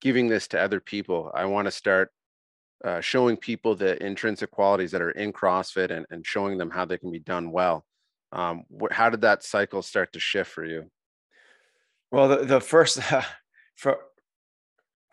giving 0.00 0.26
this 0.28 0.48
to 0.48 0.58
other 0.58 0.80
people 0.80 1.30
i 1.34 1.44
want 1.44 1.66
to 1.66 1.70
start 1.70 2.10
uh, 2.82 3.00
showing 3.02 3.36
people 3.36 3.74
the 3.74 4.02
intrinsic 4.02 4.50
qualities 4.50 4.90
that 4.90 5.02
are 5.02 5.12
in 5.12 5.32
CrossFit 5.32 5.90
and, 5.90 6.04
and 6.10 6.26
showing 6.26 6.58
them 6.58 6.70
how 6.70 6.84
they 6.84 6.98
can 6.98 7.10
be 7.10 7.18
done 7.18 7.50
well. 7.50 7.82
Um, 8.30 8.64
wh- 8.68 8.92
how 8.92 9.08
did 9.08 9.22
that 9.22 9.42
cycle 9.42 9.80
start 9.80 10.12
to 10.12 10.20
shift 10.20 10.50
for 10.50 10.66
you? 10.66 10.90
Well, 12.14 12.28
the, 12.28 12.44
the 12.44 12.60
first, 12.60 13.00
for 13.76 13.98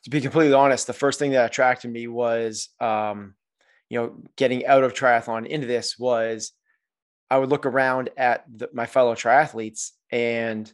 to 0.04 0.10
be 0.10 0.22
completely 0.22 0.54
honest, 0.54 0.88
the 0.88 0.94
first 0.94 1.20
thing 1.20 1.32
that 1.32 1.46
attracted 1.46 1.92
me 1.92 2.08
was, 2.08 2.70
um, 2.80 3.36
you 3.90 4.00
know, 4.00 4.24
getting 4.36 4.66
out 4.66 4.84
of 4.84 4.94
triathlon 4.94 5.48
into 5.48 5.68
this 5.68 5.98
was 5.98 6.54
I 7.30 7.38
would 7.38 7.50
look 7.50 7.66
around 7.66 8.10
at 8.18 8.46
the, 8.48 8.70
my 8.74 8.86
fellow 8.86 9.16
triathletes 9.16 9.92
and 10.12 10.72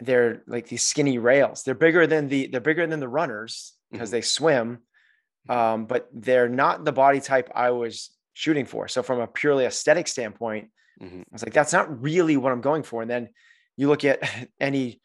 they're 0.00 0.42
like 0.46 0.68
these 0.68 0.82
skinny 0.82 1.18
rails. 1.18 1.62
They're 1.62 1.74
bigger 1.74 2.06
than 2.06 2.28
the 2.28 2.46
they're 2.48 2.60
bigger 2.60 2.86
than 2.86 3.00
the 3.00 3.08
runners 3.08 3.74
because 3.90 4.08
Mhm. 4.10 4.12
they 4.12 4.20
swim, 4.22 4.78
um, 5.48 5.86
but 5.86 6.08
they're 6.12 6.48
not 6.48 6.84
the 6.84 6.92
body 6.92 7.20
type 7.20 7.50
I 7.54 7.70
was 7.70 8.10
shooting 8.32 8.66
for. 8.66 8.88
So 8.88 9.02
from 9.02 9.20
a 9.20 9.26
purely 9.26 9.64
aesthetic 9.64 10.08
standpoint, 10.08 10.70
Mhm. 11.00 11.20
I 11.20 11.24
was 11.32 11.42
like, 11.44 11.52
that's 11.52 11.72
not 11.72 12.02
really 12.02 12.36
what 12.36 12.52
I'm 12.52 12.60
going 12.60 12.82
for. 12.84 13.02
And 13.02 13.10
then 13.10 13.30
you 13.76 13.88
look 13.88 14.04
at 14.04 14.48
any 14.60 15.00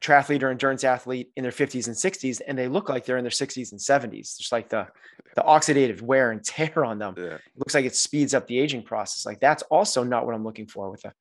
triathlete 0.00 0.42
or 0.42 0.50
endurance 0.50 0.84
athlete 0.84 1.30
in 1.36 1.42
their 1.42 1.52
50s 1.52 1.86
and 1.86 1.96
60s, 1.96 2.40
and 2.46 2.58
they 2.58 2.68
look 2.68 2.88
like 2.88 3.04
they're 3.04 3.16
in 3.16 3.24
their 3.24 3.30
60s 3.30 3.72
and 3.72 3.80
70s. 3.80 4.36
Just 4.36 4.52
like 4.52 4.68
the 4.68 4.88
the 5.36 5.42
oxidative 5.42 6.00
wear 6.00 6.30
and 6.30 6.44
tear 6.44 6.84
on 6.84 6.98
them. 6.98 7.14
Yeah. 7.16 7.34
It 7.34 7.42
looks 7.56 7.74
like 7.74 7.84
it 7.84 7.96
speeds 7.96 8.34
up 8.34 8.46
the 8.46 8.58
aging 8.58 8.82
process. 8.82 9.26
Like 9.26 9.40
that's 9.40 9.62
also 9.64 10.04
not 10.04 10.26
what 10.26 10.34
I'm 10.34 10.44
looking 10.44 10.66
for 10.66 10.90
with 10.90 11.02
the, 11.02 11.12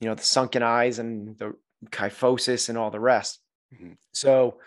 you 0.00 0.08
know, 0.08 0.14
the 0.14 0.22
sunken 0.22 0.62
eyes 0.62 0.98
and 0.98 1.38
the 1.38 1.54
kyphosis 1.86 2.68
and 2.68 2.76
all 2.76 2.90
the 2.90 3.00
rest. 3.00 3.40
Mhm. 3.72 3.96
So 4.12 4.58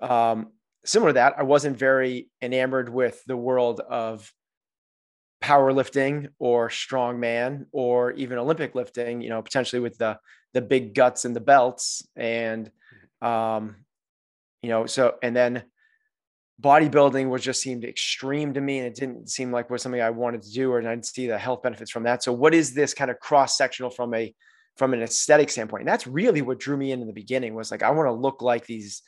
um, 0.00 0.52
similar 0.84 1.10
to 1.10 1.14
that, 1.14 1.34
I 1.38 1.42
wasn't 1.42 1.76
very 1.76 2.30
enamored 2.40 2.88
with 2.88 3.22
the 3.26 3.36
world 3.36 3.80
of 3.80 4.32
powerlifting 5.42 6.28
or 6.38 6.68
strongman 6.68 7.66
or 7.72 8.12
even 8.12 8.38
Olympic 8.38 8.74
lifting, 8.74 9.20
you 9.20 9.28
know, 9.28 9.42
potentially 9.42 9.80
with 9.80 9.98
the 9.98 10.18
the 10.54 10.60
big 10.60 10.94
guts 10.94 11.24
and 11.24 11.34
the 11.34 11.40
belts. 11.40 12.06
And 12.16 12.70
um, 13.22 13.76
you 14.62 14.70
know, 14.70 14.86
so 14.86 15.16
and 15.22 15.34
then 15.34 15.64
bodybuilding 16.60 17.28
was 17.28 17.42
just 17.42 17.62
seemed 17.62 17.84
extreme 17.84 18.52
to 18.54 18.60
me 18.60 18.78
and 18.78 18.86
it 18.88 18.94
didn't 18.94 19.30
seem 19.30 19.52
like 19.52 19.70
was 19.70 19.82
something 19.82 20.00
I 20.00 20.10
wanted 20.10 20.42
to 20.42 20.50
do 20.50 20.72
or 20.72 20.80
I 20.80 20.82
didn't 20.82 21.06
see 21.06 21.28
the 21.28 21.38
health 21.38 21.62
benefits 21.62 21.90
from 21.90 22.02
that. 22.04 22.22
So 22.22 22.32
what 22.32 22.52
is 22.54 22.74
this 22.74 22.94
kind 22.94 23.10
of 23.10 23.20
cross-sectional 23.20 23.90
from 23.90 24.14
a 24.14 24.34
from 24.76 24.94
an 24.94 25.02
aesthetic 25.02 25.50
standpoint? 25.50 25.82
And 25.82 25.88
that's 25.88 26.06
really 26.06 26.42
what 26.42 26.58
drew 26.58 26.76
me 26.76 26.92
in 26.92 27.00
in 27.00 27.06
the 27.06 27.12
beginning 27.12 27.54
was 27.54 27.70
like 27.70 27.82
I 27.82 27.90
want 27.90 28.08
to 28.08 28.12
look 28.12 28.42
like 28.42 28.66
these 28.66 29.02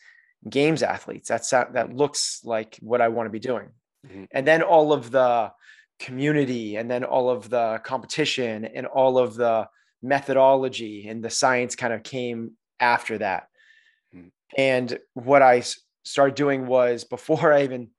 games 0.49 0.83
athletes. 0.83 1.29
That's 1.29 1.51
that 1.51 1.93
looks 1.93 2.41
like 2.45 2.79
what 2.81 3.01
I 3.01 3.09
want 3.09 3.27
to 3.27 3.31
be 3.31 3.41
doing. 3.41 3.71
Mhm. 4.07 4.29
And 4.31 4.47
then 4.47 4.63
all 4.63 4.93
of 4.93 5.11
the 5.11 5.53
community 5.99 6.77
and 6.77 6.91
then 6.91 7.05
all 7.05 7.29
of 7.29 7.51
the 7.51 7.81
competition 7.85 8.65
and 8.65 8.87
all 8.87 9.19
of 9.19 9.35
the 9.35 9.69
methodology 10.03 11.09
and 11.09 11.23
the 11.23 11.31
science 11.31 11.77
kind 11.77 11.93
of 11.93 12.03
came 12.03 12.53
after 12.81 13.19
that. 13.19 13.49
Mhm. 14.15 14.31
And 14.57 14.99
I 15.43 15.63
started 16.05 16.35
doing 16.35 16.67
was 16.67 17.05
before 17.11 17.53
I 17.53 17.65
even 17.65 17.91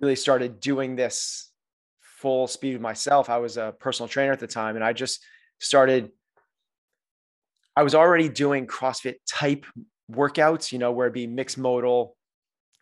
really 0.00 0.16
started 0.16 0.60
doing 0.60 0.96
this 0.96 1.50
full 2.00 2.46
speed 2.46 2.80
myself, 2.80 3.28
I 3.30 3.38
was 3.38 3.56
a 3.56 3.74
personal 3.78 4.08
trainer 4.08 4.32
at 4.32 4.40
the 4.40 4.46
time 4.46 4.76
and 4.76 4.84
I 4.84 4.92
just 4.92 5.24
started 5.60 6.10
I 7.76 7.82
was 7.82 7.94
already 7.94 8.28
doing 8.28 8.66
CrossFit 8.66 9.16
type 9.26 9.64
workouts, 10.10 10.72
you 10.72 10.78
know, 10.78 10.92
where 10.92 11.06
it'd 11.06 11.14
be 11.14 11.26
mixed 11.26 11.56
modal 11.58 12.16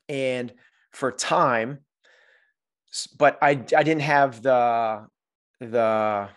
and 0.08 0.52
for 0.92 1.12
time, 1.12 1.80
but 3.18 3.38
I 3.40 3.50
I 3.50 3.82
didn't 3.82 4.00
have 4.00 4.42
the 4.42 5.06
the 5.60 6.28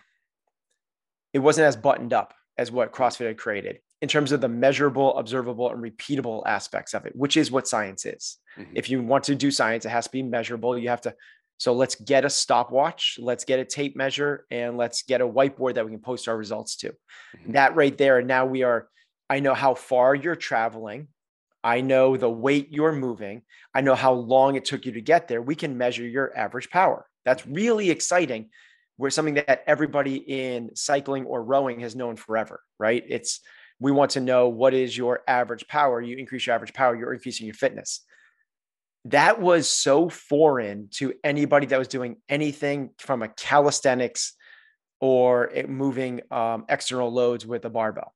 it 1.34 1.40
wasn't 1.40 1.66
as 1.66 1.76
buttoned 1.76 2.14
up 2.14 2.32
as 2.56 2.70
what 2.70 2.92
CrossFit 2.92 3.26
had 3.26 3.36
created 3.36 3.80
in 4.00 4.08
terms 4.08 4.32
of 4.32 4.40
the 4.40 4.48
measurable, 4.48 5.16
observable, 5.18 5.70
and 5.70 5.82
repeatable 5.82 6.42
aspects 6.46 6.94
of 6.94 7.04
it, 7.04 7.12
which 7.16 7.36
is 7.36 7.50
what 7.50 7.68
science 7.68 8.06
is. 8.06 8.38
Mm-hmm. 8.56 8.72
If 8.76 8.88
you 8.88 9.02
want 9.02 9.24
to 9.24 9.34
do 9.34 9.50
science, 9.50 9.84
it 9.84 9.90
has 9.90 10.04
to 10.04 10.10
be 10.10 10.22
measurable. 10.22 10.78
You 10.78 10.88
have 10.88 11.00
to. 11.02 11.14
So 11.58 11.72
let's 11.72 11.94
get 11.94 12.24
a 12.24 12.30
stopwatch, 12.30 13.16
let's 13.20 13.44
get 13.44 13.60
a 13.60 13.64
tape 13.64 13.96
measure, 13.96 14.44
and 14.50 14.76
let's 14.76 15.02
get 15.02 15.20
a 15.20 15.26
whiteboard 15.26 15.74
that 15.74 15.84
we 15.84 15.92
can 15.92 16.00
post 16.00 16.28
our 16.28 16.36
results 16.36 16.76
to. 16.76 16.88
Mm-hmm. 16.90 17.52
That 17.52 17.74
right 17.76 17.96
there. 17.96 18.22
Now 18.22 18.46
we 18.46 18.62
are. 18.62 18.88
I 19.28 19.40
know 19.40 19.54
how 19.54 19.74
far 19.74 20.14
you're 20.14 20.36
traveling. 20.36 21.08
I 21.64 21.80
know 21.80 22.16
the 22.16 22.30
weight 22.30 22.68
you're 22.70 22.92
moving. 22.92 23.42
I 23.74 23.80
know 23.80 23.94
how 23.94 24.12
long 24.12 24.54
it 24.54 24.66
took 24.66 24.84
you 24.84 24.92
to 24.92 25.00
get 25.00 25.28
there. 25.28 25.40
We 25.40 25.54
can 25.54 25.78
measure 25.78 26.06
your 26.06 26.36
average 26.36 26.68
power. 26.68 27.06
That's 27.24 27.46
really 27.46 27.88
exciting. 27.90 28.50
Where 28.96 29.10
something 29.10 29.34
that 29.34 29.64
everybody 29.66 30.16
in 30.16 30.76
cycling 30.76 31.24
or 31.24 31.42
rowing 31.42 31.80
has 31.80 31.96
known 31.96 32.16
forever, 32.16 32.60
right? 32.78 33.02
It's 33.08 33.40
we 33.80 33.90
want 33.90 34.12
to 34.12 34.20
know 34.20 34.48
what 34.48 34.72
is 34.72 34.96
your 34.96 35.22
average 35.26 35.66
power. 35.66 36.00
You 36.00 36.16
increase 36.16 36.46
your 36.46 36.54
average 36.54 36.72
power, 36.72 36.94
you're 36.94 37.12
increasing 37.12 37.46
your 37.46 37.54
fitness. 37.54 38.00
That 39.06 39.40
was 39.40 39.68
so 39.68 40.08
foreign 40.08 40.88
to 40.92 41.12
anybody 41.22 41.66
that 41.66 41.78
was 41.78 41.88
doing 41.88 42.16
anything 42.28 42.90
from 42.98 43.22
a 43.22 43.28
calisthenics 43.28 44.34
or 45.00 45.50
moving 45.68 46.22
um, 46.30 46.64
external 46.68 47.12
loads 47.12 47.44
with 47.44 47.64
a 47.66 47.70
barbell. 47.70 48.14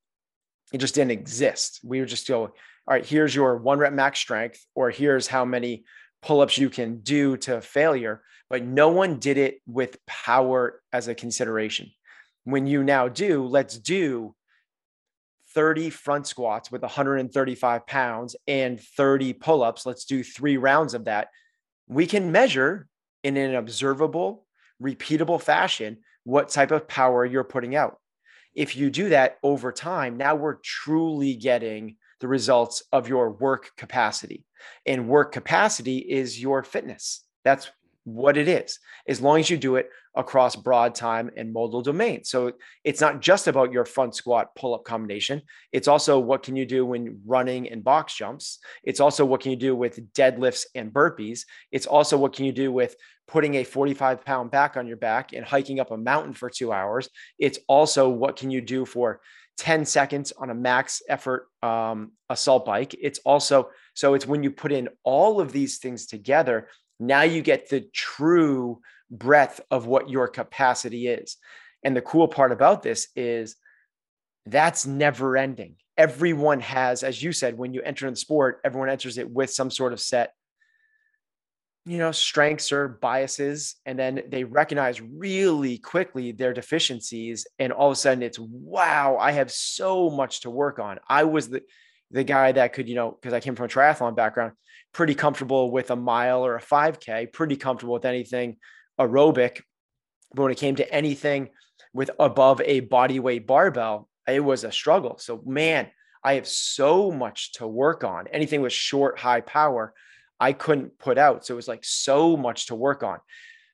It 0.72 0.78
just 0.78 0.94
didn't 0.94 1.10
exist. 1.10 1.80
We 1.82 2.00
were 2.00 2.06
just 2.06 2.26
go, 2.26 2.42
all 2.42 2.50
right, 2.86 3.04
here's 3.04 3.34
your 3.34 3.58
one 3.58 3.78
rep 3.78 3.92
max 3.92 4.18
strength, 4.18 4.64
or 4.74 4.90
here's 4.90 5.26
how 5.26 5.44
many 5.44 5.84
pull 6.22 6.40
ups 6.40 6.58
you 6.58 6.70
can 6.70 7.00
do 7.00 7.36
to 7.38 7.60
failure. 7.60 8.22
But 8.50 8.64
no 8.64 8.88
one 8.88 9.18
did 9.18 9.36
it 9.36 9.60
with 9.66 10.04
power 10.06 10.80
as 10.92 11.08
a 11.08 11.14
consideration. 11.14 11.90
When 12.44 12.66
you 12.66 12.82
now 12.82 13.08
do, 13.08 13.46
let's 13.46 13.78
do 13.78 14.34
30 15.54 15.90
front 15.90 16.26
squats 16.26 16.70
with 16.70 16.82
135 16.82 17.86
pounds 17.86 18.36
and 18.46 18.80
30 18.80 19.34
pull 19.34 19.62
ups. 19.62 19.84
Let's 19.84 20.04
do 20.04 20.22
three 20.22 20.56
rounds 20.56 20.94
of 20.94 21.06
that. 21.06 21.28
We 21.88 22.06
can 22.06 22.32
measure 22.32 22.86
in 23.22 23.36
an 23.36 23.54
observable, 23.54 24.46
repeatable 24.82 25.40
fashion 25.42 25.98
what 26.24 26.50
type 26.50 26.70
of 26.70 26.88
power 26.88 27.24
you're 27.24 27.44
putting 27.44 27.74
out. 27.74 27.98
If 28.54 28.76
you 28.76 28.90
do 28.90 29.10
that 29.10 29.38
over 29.42 29.72
time, 29.72 30.16
now 30.16 30.34
we're 30.34 30.58
truly 30.62 31.34
getting 31.34 31.96
the 32.20 32.28
results 32.28 32.82
of 32.92 33.08
your 33.08 33.30
work 33.30 33.70
capacity. 33.76 34.44
And 34.86 35.08
work 35.08 35.32
capacity 35.32 35.98
is 35.98 36.40
your 36.40 36.62
fitness. 36.62 37.24
That's 37.44 37.70
what 38.04 38.36
it 38.36 38.48
is, 38.48 38.78
as 39.06 39.20
long 39.20 39.38
as 39.38 39.50
you 39.50 39.56
do 39.56 39.76
it 39.76 39.90
across 40.14 40.56
broad 40.56 40.94
time 40.94 41.30
and 41.36 41.52
modal 41.52 41.82
domains. 41.82 42.30
So 42.30 42.52
it's 42.82 43.00
not 43.00 43.20
just 43.20 43.46
about 43.46 43.70
your 43.70 43.84
front 43.84 44.14
squat 44.14 44.54
pull 44.56 44.74
up 44.74 44.84
combination. 44.84 45.42
It's 45.72 45.88
also 45.88 46.18
what 46.18 46.42
can 46.42 46.56
you 46.56 46.66
do 46.66 46.84
when 46.86 47.20
running 47.26 47.68
and 47.70 47.84
box 47.84 48.16
jumps. 48.16 48.58
It's 48.82 49.00
also 49.00 49.24
what 49.24 49.40
can 49.40 49.52
you 49.52 49.56
do 49.56 49.76
with 49.76 50.12
deadlifts 50.14 50.64
and 50.74 50.92
burpees. 50.92 51.42
It's 51.70 51.86
also 51.86 52.16
what 52.16 52.32
can 52.32 52.46
you 52.46 52.52
do 52.52 52.72
with 52.72 52.96
putting 53.28 53.56
a 53.56 53.64
45 53.64 54.24
pound 54.24 54.50
back 54.50 54.76
on 54.76 54.86
your 54.86 54.96
back 54.96 55.34
and 55.34 55.44
hiking 55.44 55.78
up 55.78 55.90
a 55.90 55.96
mountain 55.96 56.32
for 56.32 56.48
two 56.48 56.72
hours. 56.72 57.08
It's 57.38 57.58
also 57.68 58.08
what 58.08 58.36
can 58.36 58.50
you 58.50 58.62
do 58.62 58.86
for 58.86 59.20
10 59.58 59.84
seconds 59.84 60.32
on 60.38 60.50
a 60.50 60.54
max 60.54 61.02
effort 61.08 61.48
um, 61.62 62.12
assault 62.30 62.64
bike. 62.64 62.94
It's 63.00 63.18
also, 63.20 63.70
so 63.94 64.14
it's 64.14 64.26
when 64.26 64.42
you 64.42 64.50
put 64.50 64.72
in 64.72 64.88
all 65.02 65.40
of 65.40 65.52
these 65.52 65.78
things 65.78 66.06
together, 66.06 66.68
now 67.00 67.22
you 67.22 67.42
get 67.42 67.68
the 67.68 67.82
true 67.92 68.80
breadth 69.10 69.60
of 69.70 69.86
what 69.86 70.08
your 70.08 70.28
capacity 70.28 71.08
is. 71.08 71.36
And 71.82 71.96
the 71.96 72.02
cool 72.02 72.28
part 72.28 72.52
about 72.52 72.82
this 72.82 73.08
is 73.14 73.56
that's 74.46 74.86
never 74.86 75.36
ending. 75.36 75.76
Everyone 75.96 76.60
has, 76.60 77.02
as 77.02 77.22
you 77.22 77.32
said, 77.32 77.58
when 77.58 77.74
you 77.74 77.82
enter 77.82 78.08
the 78.08 78.16
sport, 78.16 78.60
everyone 78.64 78.88
enters 78.88 79.18
it 79.18 79.30
with 79.30 79.50
some 79.50 79.70
sort 79.70 79.92
of 79.92 80.00
set 80.00 80.32
you 81.86 81.98
know 81.98 82.12
strengths 82.12 82.70
or 82.70 82.88
biases 82.88 83.76
and 83.86 83.98
then 83.98 84.22
they 84.28 84.44
recognize 84.44 85.00
really 85.00 85.78
quickly 85.78 86.32
their 86.32 86.52
deficiencies 86.52 87.46
and 87.58 87.72
all 87.72 87.88
of 87.88 87.92
a 87.92 87.96
sudden 87.96 88.22
it's 88.22 88.38
wow 88.38 89.16
i 89.18 89.32
have 89.32 89.50
so 89.50 90.10
much 90.10 90.40
to 90.40 90.50
work 90.50 90.78
on. 90.78 90.98
I 91.08 91.24
was 91.24 91.48
the 91.48 91.62
the 92.10 92.24
guy 92.24 92.52
that 92.52 92.72
could 92.72 92.88
you 92.88 92.94
know 92.94 93.12
because 93.12 93.32
i 93.32 93.40
came 93.40 93.54
from 93.54 93.66
a 93.66 93.68
triathlon 93.68 94.16
background 94.16 94.52
pretty 94.92 95.14
comfortable 95.14 95.70
with 95.70 95.90
a 95.90 95.96
mile 95.96 96.44
or 96.44 96.56
a 96.56 96.62
5k 96.62 97.32
pretty 97.32 97.56
comfortable 97.56 97.94
with 97.94 98.04
anything 98.04 98.56
aerobic 98.98 99.62
but 100.34 100.42
when 100.42 100.52
it 100.52 100.58
came 100.58 100.76
to 100.76 100.92
anything 100.92 101.48
with 101.94 102.10
above 102.18 102.60
a 102.62 102.80
body 102.80 103.18
weight 103.18 103.46
barbell 103.46 104.08
it 104.26 104.40
was 104.40 104.62
a 104.64 104.72
struggle. 104.72 105.16
So 105.18 105.42
man 105.46 105.88
i 106.22 106.34
have 106.34 106.48
so 106.48 107.10
much 107.10 107.52
to 107.54 107.66
work 107.66 108.04
on. 108.04 108.26
Anything 108.28 108.60
with 108.60 108.72
short 108.72 109.18
high 109.18 109.40
power 109.40 109.94
I 110.40 110.52
couldn't 110.52 110.98
put 110.98 111.18
out. 111.18 111.44
So 111.44 111.54
it 111.54 111.56
was 111.56 111.68
like 111.68 111.84
so 111.84 112.36
much 112.36 112.66
to 112.66 112.74
work 112.74 113.02
on. 113.02 113.18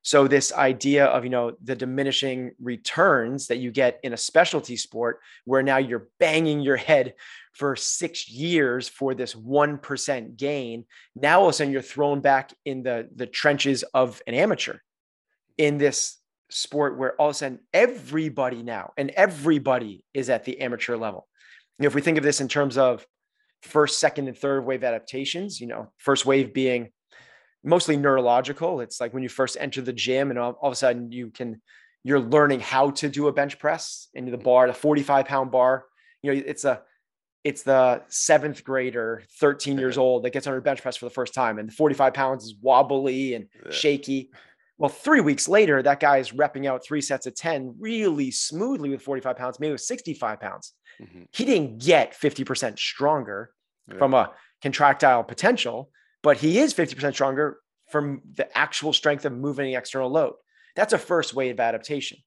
So 0.05 0.29
this 0.29 0.53
idea 0.53 1.07
of, 1.07 1.25
you 1.25 1.31
know, 1.31 1.57
the 1.63 1.75
diminishing 1.75 2.53
returns 2.61 3.47
that 3.47 3.57
you 3.57 3.71
get 3.71 4.01
in 4.03 4.13
a 4.13 4.19
specialty 4.19 4.77
sport 4.77 5.21
where 5.47 5.63
now 5.63 5.79
you're 5.79 6.09
banging 6.21 6.61
your 6.61 6.77
head 6.77 7.15
for 7.55 7.75
six 7.75 8.29
years 8.29 8.87
for 8.87 9.15
this 9.15 9.35
1% 9.35 10.37
gain. 10.37 10.85
Now 11.17 11.41
all 11.41 11.47
of 11.47 11.51
a 11.51 11.53
sudden 11.55 11.73
you're 11.73 11.81
thrown 11.81 12.21
back 12.21 12.53
in 12.67 12.83
the, 12.83 13.09
the 13.17 13.27
trenches 13.27 13.83
of 13.95 14.21
an 14.27 14.35
amateur 14.35 14.77
in 15.57 15.79
this 15.79 16.19
sport 16.51 16.99
where 16.99 17.19
all 17.19 17.29
of 17.29 17.35
a 17.37 17.39
sudden 17.39 17.61
everybody 17.73 18.63
now 18.63 18.93
and 18.99 19.11
everybody 19.11 20.05
is 20.13 20.29
at 20.29 20.45
the 20.45 20.61
amateur 20.61 20.99
level. 20.99 21.27
You 21.79 21.85
know, 21.85 21.87
if 21.87 21.95
we 21.95 22.03
think 22.03 22.19
of 22.19 22.25
this 22.25 22.43
in 22.43 22.49
terms 22.49 22.77
of 22.77 23.07
first, 23.65 23.99
second, 23.99 24.29
and 24.29 24.37
third 24.37 24.65
wave 24.65 24.85
adaptations. 24.85 25.61
You 25.61 25.67
know, 25.67 25.93
first 25.99 26.27
wave 26.27 26.55
being 26.55 26.91
mostly 27.65 27.97
neurological. 27.97 28.81
It's 28.81 29.01
like 29.01 29.15
when 29.15 29.23
you 29.23 29.29
first 29.29 29.57
enter 29.59 29.81
the 29.81 29.93
gym 29.93 30.31
and 30.31 30.39
all, 30.39 30.53
all 30.61 30.69
of 30.69 30.73
a 30.73 30.77
sudden 30.77 31.11
you 31.11 31.31
can, 31.31 31.61
you're 32.05 32.21
learning 32.21 32.61
how 32.61 32.91
to 32.91 33.09
do 33.09 33.27
a 33.29 33.33
bench 33.33 33.59
press 33.59 34.09
into 34.15 34.31
the 34.31 34.39
bar, 34.39 34.67
the 34.67 34.75
45 34.75 35.25
pound 35.25 35.51
bar. 35.51 35.87
You 36.23 36.35
know, 36.35 36.43
it's 36.47 36.65
a, 36.65 36.83
it's 37.43 37.63
the 37.63 38.03
seventh 38.09 38.65
grader, 38.65 39.23
13 39.41 39.79
years 39.79 39.99
old 39.99 40.25
that 40.25 40.33
gets 40.33 40.47
under 40.47 40.61
bench 40.61 40.83
press 40.83 40.97
for 40.97 41.07
the 41.07 41.11
first 41.11 41.35
time. 41.35 41.59
And 41.59 41.69
the 41.69 41.73
45 41.73 42.15
pounds 42.15 42.45
is 42.45 42.55
wobbly 42.61 43.35
and 43.35 43.47
shaky. 43.71 44.31
Well, 44.77 44.91
three 44.91 45.21
weeks 45.21 45.49
later, 45.49 45.83
that 45.83 46.01
guy 46.01 46.19
is 46.19 46.33
repping 46.33 46.67
out 46.67 46.85
three 46.85 47.01
sets 47.01 47.27
of 47.27 47.35
10 47.35 47.77
really 47.79 48.31
smoothly 48.31 48.91
with 48.91 49.03
45 49.03 49.37
pounds, 49.37 49.61
maybe 49.61 49.73
with 49.73 49.83
65 49.83 50.41
pounds. 50.41 50.73
Mm-hmm. 51.01 51.23
He 51.33 51.45
didn't 51.45 51.79
get 51.79 52.19
50% 52.19 52.79
stronger 52.79 53.51
yeah. 53.89 53.99
from 53.99 54.15
a 54.15 54.33
contractile 54.63 55.25
potential, 55.25 55.91
but 56.23 56.37
he 56.39 56.59
is 56.59 56.75
50% 56.75 57.13
stronger 57.15 57.59
from 57.91 58.23
the 58.35 58.57
actual 58.57 58.93
strength 58.93 59.25
of 59.25 59.33
moving 59.33 59.75
external 59.75 60.11
load. 60.11 60.35
That's 60.77 60.93
a 60.93 60.99
first 60.99 61.35
wave 61.35 61.61
adaptation. 61.61 62.19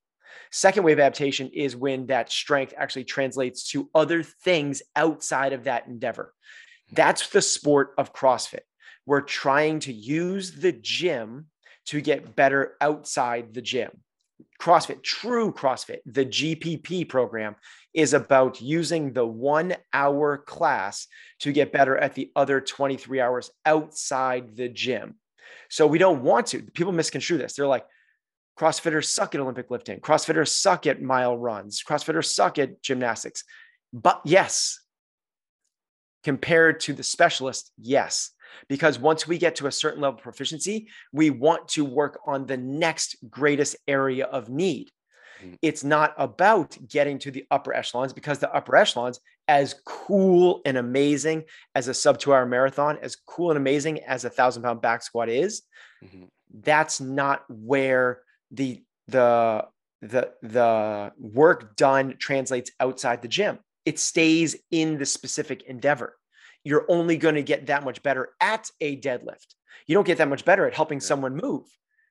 Second 0.52 0.84
wave 0.84 1.00
adaptation 1.00 1.50
is 1.54 1.76
when 1.76 2.08
that 2.08 2.32
strength 2.32 2.74
actually 2.78 3.04
translates 3.04 3.70
to 3.72 3.90
other 3.94 4.24
things 4.24 4.82
outside 4.96 5.54
of 5.54 5.66
that 5.66 5.88
endeavor. 5.88 6.34
That's 6.92 7.30
the 7.30 7.42
sport 7.42 7.94
of 7.98 8.14
CrossFit. 8.14 8.62
We're 9.06 9.22
trying 9.22 9.80
to 9.82 9.94
use 9.94 10.52
the 10.52 10.72
gym 10.72 11.48
to 11.88 12.02
get 12.02 12.36
better 12.36 12.76
outside 12.82 13.54
the 13.54 13.62
gym. 13.62 13.92
CrossFit, 14.60 15.04
true 15.04 15.52
CrossFit, 15.52 16.00
the 16.06 16.26
GPP 16.26 17.08
program 17.08 17.56
is 17.94 18.14
about 18.14 18.60
using 18.62 19.14
the 19.14 19.26
one 19.26 19.76
hour 19.94 20.38
class 20.38 21.08
to 21.40 21.52
get 21.52 21.72
better 21.72 21.98
at 21.98 22.16
the 22.16 22.32
other 22.36 22.60
23 22.60 23.22
hours 23.22 23.52
outside 23.66 24.56
the 24.56 24.70
gym. 24.70 25.16
So 25.70 25.86
we 25.86 25.98
don't 25.98 26.24
want 26.24 26.48
to. 26.48 26.62
People 26.62 26.94
misconstrue 26.94 27.38
this. 27.38 27.54
They're 27.54 27.68
like, 27.68 27.86
CrossFitters 28.60 29.06
suck 29.06 29.36
at 29.36 29.42
Olympic 29.42 29.70
lifting. 29.70 30.00
CrossFitters 30.00 30.50
suck 30.50 30.88
at 30.88 31.02
mile 31.02 31.38
runs. 31.38 31.84
CrossFitters 31.88 32.26
suck 32.26 32.58
at 32.58 32.82
gymnastics. 32.82 33.44
But 33.94 34.22
yes, 34.26 34.80
compared 36.24 36.80
to 36.82 36.94
the 36.94 37.04
specialist, 37.04 37.72
yes. 37.78 38.32
Because 38.68 39.00
once 39.00 39.28
we 39.28 39.38
get 39.38 39.56
to 39.58 39.68
a 39.68 39.72
certain 39.72 40.02
level 40.02 40.18
of 40.18 40.24
proficiency, 40.24 40.88
we 41.12 41.30
want 41.30 41.68
to 41.70 41.86
work 41.86 42.20
on 42.26 42.46
the 42.46 42.58
next 42.58 43.16
greatest 43.30 43.76
area 43.88 44.26
of 44.26 44.50
need. 44.50 44.92
Mm-hmm. 45.42 45.56
It's 45.62 45.84
not 45.84 46.14
about 46.18 46.78
getting 46.90 47.20
to 47.20 47.32
the 47.32 47.46
upper 47.52 47.74
echelons 47.74 48.14
because 48.14 48.40
the 48.40 48.54
upper 48.54 48.76
echelons, 48.76 49.20
as 49.48 49.76
cool 49.86 50.62
and 50.66 50.78
amazing 50.78 51.44
as 51.76 51.88
a 51.88 51.94
sub 51.94 52.20
two 52.20 52.34
hour 52.34 52.46
marathon, 52.46 52.98
as 53.02 53.16
cool 53.16 53.52
and 53.52 53.58
amazing 53.58 54.04
as 54.04 54.26
a 54.26 54.30
thousand 54.30 54.64
pound 54.64 54.82
back 54.82 55.04
squat 55.04 55.30
is, 55.30 55.64
mm-hmm. 56.04 56.24
that's 56.62 57.00
not 57.00 57.44
where 57.50 58.22
the 58.52 58.84
the 59.08 59.66
the 60.02 60.32
the 60.42 61.12
work 61.18 61.76
done 61.76 62.16
translates 62.18 62.72
outside 62.80 63.22
the 63.22 63.28
gym. 63.28 63.60
It 63.86 64.00
stays 64.00 64.56
in 64.70 64.98
the 64.98 65.06
specific 65.06 65.64
endeavor. 65.64 66.18
You're 66.64 66.86
only 66.90 67.18
going 67.18 67.36
to 67.36 67.44
get 67.44 67.68
that 67.68 67.84
much 67.84 68.04
better 68.04 68.30
at 68.42 68.70
a 68.82 68.98
deadlift 68.98 69.56
You 69.88 69.94
don't 69.96 70.06
get 70.08 70.18
that 70.18 70.28
much 70.28 70.44
better 70.44 70.66
at 70.68 70.74
helping 70.74 70.98
Yeah. 70.98 71.06
someone 71.06 71.36
move. 71.36 71.64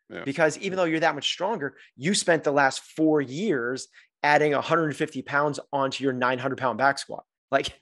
Yeah. 0.09 0.23
Because 0.25 0.57
even 0.59 0.77
though 0.77 0.85
you're 0.85 1.01
that 1.01 1.15
much 1.15 1.29
stronger, 1.29 1.77
you 1.97 2.15
spent 2.15 2.45
the 2.45 2.53
last 2.53 2.81
four 2.81 3.21
years 3.21 3.89
adding 4.23 4.53
150 4.53 5.23
pounds 5.23 5.61
onto 5.73 6.03
your 6.05 6.13
900 6.13 6.57
pound 6.59 6.79
back 6.79 6.99
squat. 6.99 7.25
Like 7.51 7.79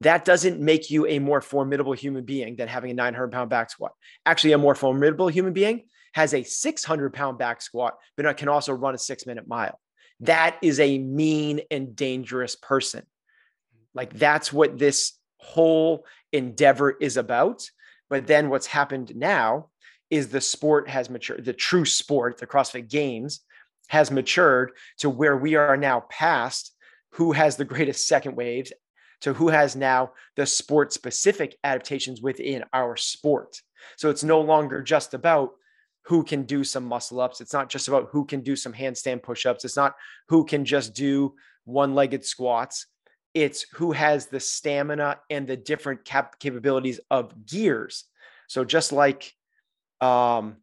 that 0.00 0.24
doesn't 0.24 0.60
make 0.60 0.90
you 0.90 1.06
a 1.06 1.18
more 1.18 1.40
formidable 1.40 1.92
human 1.92 2.24
being 2.24 2.56
than 2.56 2.68
having 2.68 2.90
a 2.90 2.94
900 2.94 3.32
pound 3.32 3.50
back 3.50 3.70
squat. 3.70 3.92
Actually, 4.24 4.52
a 4.52 4.58
more 4.58 4.74
formidable 4.74 5.28
human 5.28 5.52
being 5.52 5.84
has 6.14 6.32
a 6.34 6.42
600 6.42 7.12
pound 7.12 7.38
back 7.38 7.60
squat, 7.60 7.94
but 8.16 8.36
can 8.36 8.48
also 8.48 8.72
run 8.72 8.94
a 8.94 8.98
six 8.98 9.26
minute 9.26 9.46
mile. 9.46 9.78
That 10.20 10.56
is 10.62 10.80
a 10.80 10.98
mean 10.98 11.60
and 11.70 11.94
dangerous 11.94 12.56
person. 12.56 13.04
Like 13.94 14.14
that's 14.14 14.52
what 14.52 14.78
this 14.78 15.12
whole 15.46 16.04
endeavor 16.32 16.90
is 16.90 17.16
about. 17.16 17.68
But 18.10 18.26
then 18.26 18.50
what's 18.50 18.66
happened 18.66 19.14
now 19.16 19.70
is 20.10 20.28
the 20.28 20.40
sport 20.40 20.88
has 20.88 21.10
matured, 21.10 21.44
the 21.44 21.52
true 21.52 21.84
sport, 21.84 22.38
the 22.38 22.46
CrossFit 22.46 22.88
Games 22.88 23.40
has 23.88 24.10
matured 24.10 24.72
to 24.98 25.10
where 25.10 25.36
we 25.36 25.54
are 25.54 25.76
now 25.76 26.04
past 26.10 26.72
who 27.12 27.32
has 27.32 27.56
the 27.56 27.64
greatest 27.64 28.06
second 28.06 28.36
waves 28.36 28.72
to 29.22 29.32
who 29.32 29.48
has 29.48 29.74
now 29.74 30.12
the 30.36 30.46
sport 30.46 30.92
specific 30.92 31.56
adaptations 31.64 32.20
within 32.20 32.64
our 32.72 32.96
sport. 32.96 33.60
So 33.96 34.10
it's 34.10 34.24
no 34.24 34.40
longer 34.40 34.82
just 34.82 35.14
about 35.14 35.52
who 36.04 36.22
can 36.22 36.44
do 36.44 36.62
some 36.62 36.84
muscle 36.84 37.20
ups. 37.20 37.40
It's 37.40 37.52
not 37.52 37.68
just 37.68 37.88
about 37.88 38.08
who 38.12 38.24
can 38.24 38.40
do 38.42 38.54
some 38.54 38.72
handstand 38.72 39.22
push 39.22 39.46
ups. 39.46 39.64
It's 39.64 39.76
not 39.76 39.94
who 40.28 40.44
can 40.44 40.64
just 40.64 40.94
do 40.94 41.34
one 41.64 41.94
legged 41.94 42.24
squats. 42.24 42.86
It's 43.36 43.66
who 43.74 43.92
has 43.92 44.28
the 44.28 44.40
stamina 44.40 45.20
and 45.28 45.46
the 45.46 45.58
different 45.58 46.06
cap- 46.06 46.38
capabilities 46.38 47.00
of 47.10 47.44
gears. 47.44 48.04
So 48.48 48.64
just 48.64 48.92
like 48.92 49.30
um, 50.00 50.56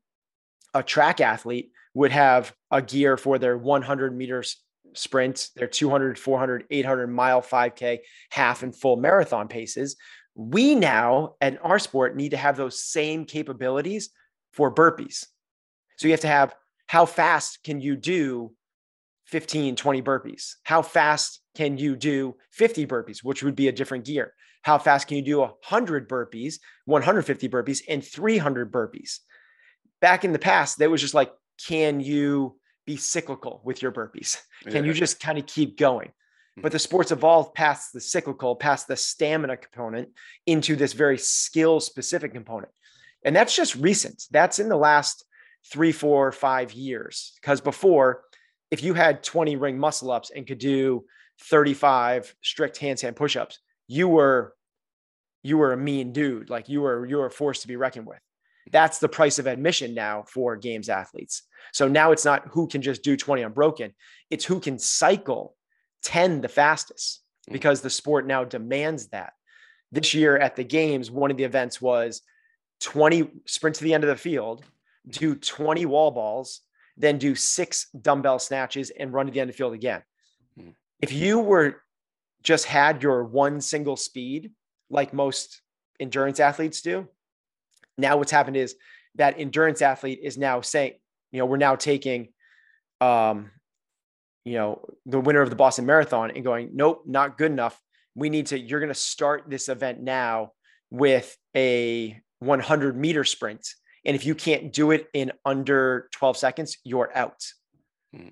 a 0.73 0.81
track 0.81 1.21
athlete 1.21 1.71
would 1.93 2.11
have 2.11 2.51
a 2.71 2.81
gear 2.81 3.15
for 3.15 3.37
their 3.37 3.55
100 3.59 4.17
meters 4.17 4.57
sprint, 4.95 5.49
their 5.55 5.67
200, 5.67 6.17
400, 6.17 6.65
800 6.67 7.07
mile 7.07 7.43
5K, 7.43 7.99
half 8.31 8.63
and 8.63 8.75
full 8.75 8.95
marathon 8.95 9.47
paces. 9.47 9.95
We 10.33 10.73
now 10.73 11.35
in 11.41 11.59
our 11.59 11.77
sport 11.77 12.15
need 12.15 12.29
to 12.29 12.37
have 12.37 12.57
those 12.57 12.81
same 12.81 13.25
capabilities 13.25 14.09
for 14.51 14.73
burpees. 14.73 15.27
So 15.97 16.07
you 16.07 16.11
have 16.13 16.21
to 16.21 16.27
have 16.27 16.55
how 16.87 17.05
fast 17.05 17.63
can 17.63 17.81
you 17.81 17.95
do 17.95 18.55
15, 19.33 19.75
20 19.75 20.01
burpees? 20.03 20.53
How 20.61 20.83
fast 20.83 21.39
can 21.55 21.79
you 21.79 21.95
do 21.95 22.35
50 22.51 22.85
burpees, 22.85 23.23
which 23.23 23.41
would 23.41 23.55
be 23.55 23.67
a 23.67 23.71
different 23.71 24.05
gear? 24.05 24.35
How 24.61 24.77
fast 24.77 25.07
can 25.07 25.17
you 25.17 25.23
do 25.23 25.39
100 25.39 26.07
burpees, 26.07 26.59
150 26.85 27.49
burpees, 27.49 27.81
and 27.89 28.05
300 28.05 28.71
burpees? 28.71 29.21
Back 30.01 30.23
in 30.23 30.33
the 30.33 30.39
past, 30.39 30.77
that 30.77 30.91
was 30.91 31.01
just 31.01 31.15
like, 31.15 31.33
can 31.67 31.99
you 31.99 32.59
be 32.85 32.95
cyclical 32.95 33.59
with 33.65 33.81
your 33.81 33.91
burpees? 33.91 34.37
Can 34.69 34.85
you 34.85 34.93
just 34.93 35.19
kind 35.19 35.39
of 35.39 35.47
keep 35.47 35.79
going? 35.79 36.11
But 36.55 36.65
mm-hmm. 36.65 36.73
the 36.73 36.79
sports 36.79 37.11
evolved 37.11 37.55
past 37.55 37.91
the 37.91 38.01
cyclical, 38.01 38.55
past 38.55 38.87
the 38.87 38.95
stamina 38.95 39.57
component 39.57 40.09
into 40.45 40.75
this 40.75 40.93
very 40.93 41.17
skill 41.17 41.79
specific 41.79 42.33
component. 42.33 42.71
And 43.25 43.35
that's 43.35 43.55
just 43.55 43.73
recent. 43.77 44.25
That's 44.29 44.59
in 44.59 44.69
the 44.69 44.77
last 44.77 45.25
three, 45.71 45.91
four, 45.91 46.31
five 46.31 46.71
years. 46.71 47.31
Because 47.41 47.61
before, 47.61 48.21
if 48.73 48.83
you 48.83 48.93
had 48.95 49.23
20 49.23 49.55
ring 49.55 49.77
muscle 49.77 50.09
ups 50.11 50.31
and 50.35 50.47
could 50.47 50.57
do 50.57 51.05
35 51.41 52.35
strict 52.41 52.79
handstand 52.79 53.15
push-ups, 53.15 53.59
you 53.87 54.07
were 54.07 54.55
you 55.43 55.57
were 55.57 55.73
a 55.73 55.77
mean 55.77 56.13
dude. 56.13 56.49
Like 56.49 56.69
you 56.69 56.81
were 56.81 57.05
you 57.05 57.17
were 57.17 57.27
a 57.27 57.31
force 57.31 57.61
to 57.61 57.67
be 57.67 57.75
reckoned 57.75 58.07
with. 58.07 58.19
That's 58.71 58.97
the 58.97 59.09
price 59.09 59.37
of 59.39 59.45
admission 59.45 59.93
now 59.93 60.23
for 60.27 60.55
games 60.55 60.89
athletes. 60.89 61.43
So 61.71 61.87
now 61.87 62.11
it's 62.13 62.25
not 62.25 62.47
who 62.47 62.67
can 62.67 62.81
just 62.81 63.03
do 63.03 63.15
20 63.15 63.43
unbroken, 63.43 63.93
it's 64.29 64.45
who 64.45 64.59
can 64.59 64.79
cycle 64.79 65.55
10 66.01 66.41
the 66.41 66.49
fastest 66.49 67.23
Mm. 67.49 67.53
because 67.53 67.81
the 67.81 67.89
sport 67.89 68.25
now 68.25 68.43
demands 68.43 69.07
that. 69.07 69.33
This 69.91 70.13
year 70.13 70.37
at 70.37 70.55
the 70.55 70.63
games, 70.63 71.11
one 71.11 71.31
of 71.31 71.37
the 71.37 71.43
events 71.43 71.81
was 71.81 72.21
20 72.79 73.29
sprint 73.45 73.75
to 73.77 73.83
the 73.83 73.93
end 73.93 74.03
of 74.03 74.09
the 74.09 74.15
field, 74.15 74.63
do 75.07 75.35
20 75.35 75.85
wall 75.85 76.11
balls, 76.11 76.61
then 76.97 77.17
do 77.17 77.35
six 77.35 77.87
dumbbell 77.89 78.39
snatches 78.39 78.91
and 78.91 79.13
run 79.13 79.25
to 79.25 79.31
the 79.31 79.39
end 79.39 79.49
of 79.49 79.55
the 79.55 79.57
field 79.57 79.73
again. 79.73 80.01
Mm. 80.59 80.73
If 81.01 81.11
you 81.11 81.39
were 81.39 81.81
just 82.43 82.65
had 82.65 83.01
your 83.01 83.23
one 83.23 83.61
single 83.61 83.97
speed, 83.97 84.51
like 84.89 85.13
most 85.13 85.61
endurance 85.99 86.39
athletes 86.39 86.81
do, 86.81 87.07
now 87.97 88.17
what's 88.17 88.31
happened 88.31 88.57
is 88.57 88.75
that 89.15 89.39
endurance 89.39 89.81
athlete 89.81 90.19
is 90.21 90.37
now 90.37 90.61
saying, 90.61 90.93
you 91.31 91.39
know, 91.39 91.45
we're 91.45 91.57
now 91.57 91.75
taking, 91.75 92.29
um, 93.01 93.51
you 94.45 94.53
know, 94.53 94.85
the 95.05 95.19
winner 95.19 95.41
of 95.41 95.49
the 95.49 95.55
Boston 95.55 95.85
Marathon 95.85 96.31
and 96.31 96.43
going, 96.43 96.71
nope, 96.73 97.03
not 97.05 97.37
good 97.37 97.51
enough. 97.51 97.79
We 98.15 98.29
need 98.29 98.47
to, 98.47 98.59
you're 98.59 98.79
going 98.79 98.89
to 98.89 98.93
start 98.93 99.45
this 99.47 99.69
event 99.69 100.01
now 100.01 100.51
with 100.91 101.35
a 101.55 102.19
100 102.39 102.97
meter 102.97 103.23
sprint. 103.23 103.67
And 104.05 104.15
if 104.15 104.25
you 104.25 104.35
can't 104.35 104.73
do 104.73 104.91
it 104.91 105.07
in 105.13 105.31
under 105.45 106.09
12 106.13 106.37
seconds, 106.37 106.77
you're 106.83 107.11
out. 107.15 107.45
Hmm. 108.13 108.29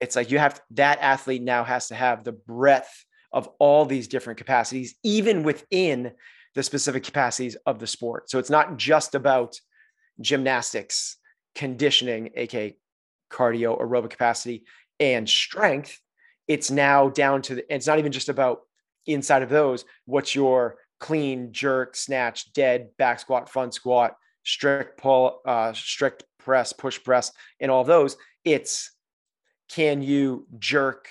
It's 0.00 0.16
like 0.16 0.30
you 0.30 0.38
have 0.38 0.60
that 0.72 0.98
athlete 1.00 1.42
now 1.42 1.62
has 1.62 1.88
to 1.88 1.94
have 1.94 2.24
the 2.24 2.32
breadth 2.32 3.04
of 3.32 3.48
all 3.58 3.84
these 3.84 4.08
different 4.08 4.38
capacities, 4.38 4.96
even 5.04 5.42
within 5.42 6.12
the 6.54 6.62
specific 6.62 7.04
capacities 7.04 7.56
of 7.66 7.78
the 7.78 7.86
sport. 7.86 8.28
So 8.28 8.38
it's 8.38 8.50
not 8.50 8.76
just 8.76 9.14
about 9.14 9.58
gymnastics, 10.20 11.16
conditioning, 11.54 12.30
aka 12.34 12.76
cardio, 13.30 13.80
aerobic 13.80 14.10
capacity, 14.10 14.64
and 15.00 15.28
strength. 15.28 15.98
It's 16.48 16.70
now 16.70 17.08
down 17.08 17.42
to 17.42 17.56
the, 17.56 17.74
it's 17.74 17.86
not 17.86 17.98
even 17.98 18.12
just 18.12 18.28
about 18.28 18.60
inside 19.06 19.42
of 19.42 19.48
those, 19.48 19.84
what's 20.04 20.34
your 20.34 20.76
clean, 21.00 21.52
jerk, 21.52 21.96
snatch, 21.96 22.52
dead, 22.52 22.90
back 22.98 23.18
squat, 23.18 23.48
front 23.48 23.74
squat, 23.74 24.14
strict 24.44 24.98
pull, 24.98 25.40
uh, 25.46 25.72
strict 25.72 26.24
press, 26.38 26.72
push 26.72 27.02
press, 27.02 27.32
and 27.60 27.70
all 27.70 27.84
those. 27.84 28.16
It's 28.44 28.92
can 29.68 30.02
you 30.02 30.46
jerk? 30.58 31.08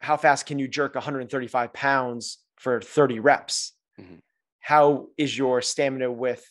How 0.00 0.16
fast 0.16 0.46
can 0.46 0.58
you 0.58 0.68
jerk 0.68 0.94
135 0.94 1.72
pounds 1.72 2.38
for 2.56 2.80
30 2.80 3.20
reps? 3.20 3.72
Mhm. 3.98 4.18
How 4.60 5.08
is 5.16 5.36
your 5.36 5.62
stamina 5.62 6.10
with 6.10 6.44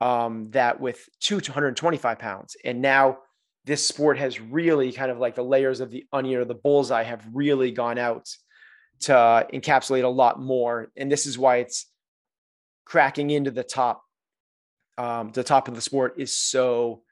um, 0.00 0.50
that 0.50 0.80
with 0.80 1.08
two 1.20 1.40
to 1.40 1.50
125 1.50 2.18
pounds? 2.18 2.56
And 2.64 2.80
now 2.80 3.18
this 3.64 3.86
sport 3.86 4.18
has 4.18 4.40
really 4.40 4.92
kind 4.92 5.10
of 5.10 5.18
like 5.18 5.34
the 5.34 5.44
layers 5.44 5.80
of 5.80 5.90
the 5.90 6.06
onion 6.12 6.40
or 6.40 6.44
the 6.44 6.54
bullseye 6.54 7.02
have 7.02 7.26
really 7.32 7.70
gone 7.70 7.98
out 7.98 8.26
to 9.00 9.12
encapsulate 9.52 10.04
a 10.04 10.08
lot 10.08 10.40
more. 10.40 10.88
And 10.96 11.10
this 11.10 11.26
is 11.26 11.38
why 11.38 11.56
it's 11.56 11.86
cracking 12.84 13.30
into 13.30 13.50
the 13.50 13.62
top. 13.62 14.02
Um, 14.98 15.30
the 15.32 15.44
top 15.44 15.68
of 15.68 15.74
the 15.74 15.80
sport 15.80 16.14
is 16.18 16.36
so 16.36 17.02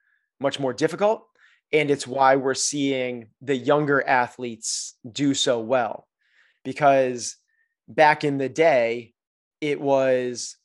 much 0.41 0.59
more 0.61 0.73
difficult. 0.75 1.25
And 1.73 1.91
it's 1.91 2.07
why 2.07 2.37
we're 2.37 2.55
seeing 2.55 3.29
the 3.41 3.57
younger 3.57 4.07
athletes 4.07 4.95
do 5.11 5.35
so 5.35 5.61
well. 5.61 6.07
Because 6.65 7.37
back 7.89 8.25
in 8.25 8.39
the 8.39 8.49
day, 8.49 9.15
it 9.61 9.81
was 9.81 10.57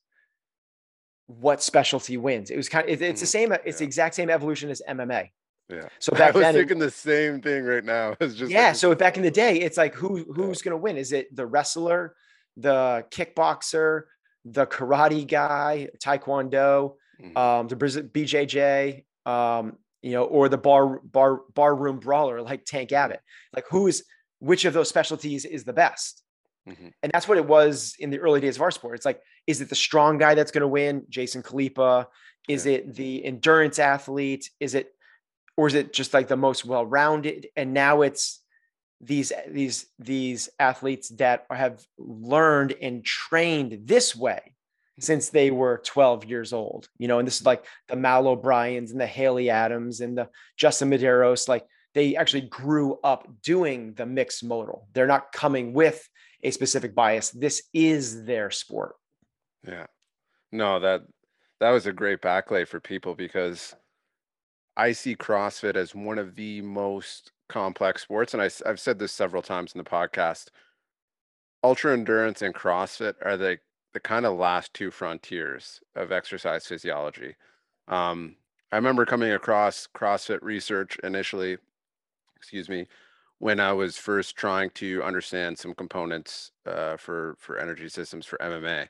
what 1.27 1.63
specialty 1.63 2.17
wins. 2.17 2.49
It 2.51 2.57
was 2.57 2.69
kind 2.69 2.88
of, 2.89 2.89
it- 2.89 3.01
it's 3.01 3.21
the 3.21 3.27
Mhm. 3.27 3.29
same, 3.29 3.51
it's 3.65 3.77
the 3.79 3.86
exact 3.86 4.15
same 4.15 4.29
evolution 4.29 4.69
as 4.69 4.81
MMA. 4.88 5.31
Yeah. 5.69 5.88
So 5.99 6.12
I 6.15 6.17
back 6.17 6.34
was 6.34 6.41
then, 6.43 6.53
thinking 6.55 6.79
the 6.79 6.91
same 6.91 7.41
thing 7.41 7.63
right 7.63 7.84
now. 7.86 8.15
It's 8.19 8.36
just 8.36 8.51
yeah. 8.51 8.67
like, 8.67 8.75
So 8.75 8.93
back 8.95 9.15
in 9.17 9.23
the 9.23 9.31
day, 9.31 9.60
it's 9.62 9.77
like 9.77 9.93
who 9.95 10.25
who's 10.34 10.62
going 10.62 10.71
to 10.73 10.77
win? 10.77 10.97
Is 10.97 11.12
it 11.13 11.34
the 11.36 11.45
wrestler, 11.45 12.15
the 12.57 13.05
kickboxer, 13.12 14.03
the 14.43 14.65
karate 14.67 15.25
guy, 15.25 15.88
taekwondo, 16.03 16.95
Mhm. 17.21 17.38
um, 17.38 17.67
the 17.67 17.75
BJJ, 17.75 19.05
um, 19.25 19.77
you 20.01 20.12
know, 20.13 20.23
or 20.23 20.49
the 20.49 20.57
bar 20.57 20.99
bar 20.99 21.41
bar 21.53 21.75
room 21.75 21.99
brawler 21.99 22.41
like 22.41 22.65
Tank 22.65 22.91
Abbott? 22.91 23.21
Like 23.53 23.65
who 23.69 23.88
is 23.88 24.03
which 24.39 24.65
of 24.65 24.73
those 24.73 24.89
specialties 24.89 25.45
is 25.45 25.63
the 25.63 25.73
best? 25.73 26.23
Mhm. 26.67 26.93
And 27.03 27.12
that's 27.12 27.27
what 27.27 27.38
it 27.38 27.45
was 27.45 27.95
in 27.99 28.10
the 28.10 28.19
early 28.19 28.39
days 28.41 28.55
of 28.55 28.62
our 28.62 28.71
sport. 28.71 28.95
It's 28.95 29.05
like, 29.05 29.21
is 29.47 29.62
it 29.62 29.69
the 29.69 29.75
strong 29.75 30.17
guy 30.17 30.36
that's 30.36 30.51
going 30.51 30.62
to 30.62 30.67
win, 30.67 31.05
Jason 31.10 31.41
Khalipa? 31.43 32.07
Is 32.47 32.65
Yeah. 32.65 32.73
it 32.73 32.93
the 32.95 33.23
endurance 33.25 33.77
athlete? 33.79 34.49
Is 34.60 34.73
it, 34.75 34.93
or 35.57 35.67
is 35.67 35.73
it 35.75 35.93
just 35.93 36.13
like 36.13 36.27
the 36.27 36.38
most 36.38 36.65
well-rounded? 36.65 37.47
And 37.55 37.73
now 37.73 38.01
it's 38.01 38.39
these 38.99 39.31
these 39.47 39.88
these 39.97 40.49
athletes 40.60 41.10
that 41.10 41.45
have 41.51 41.84
learned 41.97 42.73
and 42.81 43.03
trained 43.03 43.88
this 43.88 44.15
way 44.15 44.53
since 44.99 45.30
they 45.30 45.51
were 45.51 45.82
12 45.86 46.25
years 46.25 46.54
old. 46.54 46.88
You 46.97 47.08
know, 47.08 47.19
and 47.19 47.27
this 47.27 47.39
is 47.39 47.45
like 47.45 47.65
the 47.88 47.95
Mal 47.95 48.27
O'Briens 48.27 48.91
and 48.91 48.99
the 48.99 49.08
Haley 49.08 49.49
Adams 49.49 50.01
and 50.01 50.17
the 50.17 50.30
Justin 50.58 50.89
Medeiros. 50.89 51.47
Like 51.47 51.65
they 51.93 52.15
actually 52.15 52.41
grew 52.41 52.99
up 53.04 53.27
doing 53.41 53.93
the 53.93 54.06
mixed 54.06 54.43
modal. 54.43 54.88
They're 54.93 55.08
not 55.08 55.32
coming 55.32 55.73
with 55.73 56.08
a 56.43 56.51
specific 56.51 56.95
bias. 56.95 57.30
This 57.32 57.63
is 57.73 58.25
their 58.25 58.51
sport. 58.51 58.95
Yeah. 59.67 59.88
No, 60.51 60.80
that 60.80 61.01
that 61.60 61.71
was 61.71 61.86
a 61.86 61.93
great 61.93 62.21
backlay 62.21 62.67
for 62.67 62.80
people 62.80 63.13
because 63.13 63.75
I 64.75 64.93
see 64.93 65.15
CrossFit 65.15 65.75
as 65.75 65.93
one 65.93 66.17
of 66.17 66.36
the 66.36 66.62
most 66.62 67.32
complex 67.49 68.01
sports, 68.01 68.34
and 68.34 68.41
I, 68.41 68.49
have 68.65 68.80
said 68.80 68.97
this 68.97 69.12
several 69.12 69.41
times 69.41 69.73
in 69.73 69.77
the 69.77 69.89
podcast. 69.89 70.47
Ultra 71.63 71.93
endurance 71.93 72.41
and 72.41 72.56
CrossFit 72.56 73.15
are 73.23 73.38
the 73.38 73.60
the 73.93 73.99
kind 73.99 74.25
of 74.25 74.38
last 74.38 74.73
two 74.73 74.91
frontiers 74.91 75.82
of 75.95 76.12
exercise 76.12 76.65
physiology. 76.65 77.36
Um, 77.88 78.36
I 78.71 78.77
remember 78.77 79.06
coming 79.06 79.32
across 79.32 79.88
CrossFit 79.93 80.41
research 80.41 80.97
initially, 81.04 81.58
excuse 82.36 82.69
me, 82.69 82.88
when 83.39 83.60
I 83.60 83.73
was 83.73 83.97
first 83.97 84.36
trying 84.36 84.69
to 84.71 85.04
understand 85.04 85.58
some 85.58 85.73
components 85.73 86.51
uh, 86.65 86.95
for 86.97 87.36
for 87.39 87.58
energy 87.58 87.89
systems 87.89 88.25
for 88.25 88.38
MMA, 88.38 88.88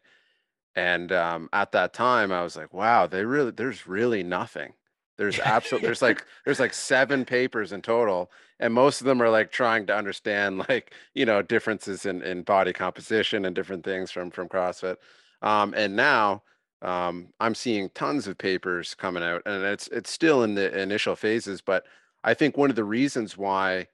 and 0.75 1.11
um, 1.11 1.49
at 1.53 1.71
that 1.71 1.93
time 1.93 2.31
I 2.31 2.43
was 2.43 2.55
like, 2.55 2.73
wow, 2.73 3.07
they 3.07 3.25
really 3.25 3.51
there's 3.51 3.87
really 3.87 4.23
nothing. 4.23 4.73
There's 5.21 5.39
absolutely 5.45 5.85
there's 5.85 6.01
like 6.01 6.25
there's 6.45 6.59
like 6.59 6.73
seven 6.73 7.25
papers 7.25 7.71
in 7.71 7.83
total, 7.83 8.31
and 8.59 8.73
most 8.73 9.01
of 9.01 9.05
them 9.05 9.21
are 9.21 9.29
like 9.29 9.51
trying 9.51 9.85
to 9.85 9.95
understand 9.95 10.65
like 10.67 10.93
you 11.13 11.27
know 11.27 11.43
differences 11.43 12.07
in 12.07 12.23
in 12.23 12.41
body 12.41 12.73
composition 12.73 13.45
and 13.45 13.55
different 13.55 13.83
things 13.83 14.09
from 14.09 14.31
from 14.31 14.49
CrossFit. 14.49 14.97
Um, 15.43 15.75
and 15.77 15.95
now 15.95 16.41
um, 16.81 17.27
I'm 17.39 17.53
seeing 17.53 17.89
tons 17.89 18.25
of 18.25 18.39
papers 18.39 18.95
coming 18.95 19.21
out, 19.21 19.43
and 19.45 19.63
it's 19.63 19.87
it's 19.89 20.09
still 20.09 20.41
in 20.41 20.55
the 20.55 20.75
initial 20.81 21.15
phases, 21.15 21.61
but 21.61 21.85
I 22.23 22.33
think 22.33 22.57
one 22.57 22.71
of 22.71 22.75
the 22.75 22.83
reasons 22.83 23.37
why 23.37 23.87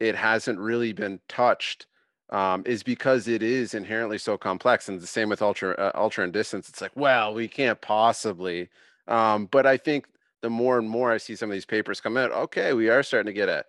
it 0.00 0.16
hasn't 0.16 0.58
really 0.58 0.92
been 0.92 1.20
touched 1.28 1.86
um, 2.30 2.64
is 2.66 2.82
because 2.82 3.28
it 3.28 3.40
is 3.40 3.72
inherently 3.72 4.18
so 4.18 4.36
complex. 4.36 4.88
And 4.88 5.00
the 5.00 5.06
same 5.06 5.28
with 5.28 5.42
ultra 5.42 5.74
uh, 5.74 5.92
ultra 5.94 6.24
and 6.24 6.32
distance. 6.32 6.68
It's 6.68 6.80
like, 6.80 6.96
well, 6.96 7.34
we 7.34 7.46
can't 7.46 7.80
possibly. 7.80 8.68
Um, 9.06 9.46
but 9.46 9.64
I 9.64 9.76
think 9.76 10.06
the 10.46 10.50
more 10.50 10.78
and 10.78 10.88
more 10.88 11.10
I 11.10 11.16
see 11.16 11.34
some 11.34 11.50
of 11.50 11.54
these 11.54 11.66
papers 11.66 12.00
come 12.00 12.16
out, 12.16 12.30
okay, 12.30 12.72
we 12.72 12.88
are 12.88 13.02
starting 13.02 13.26
to 13.26 13.32
get 13.32 13.48
a 13.48 13.64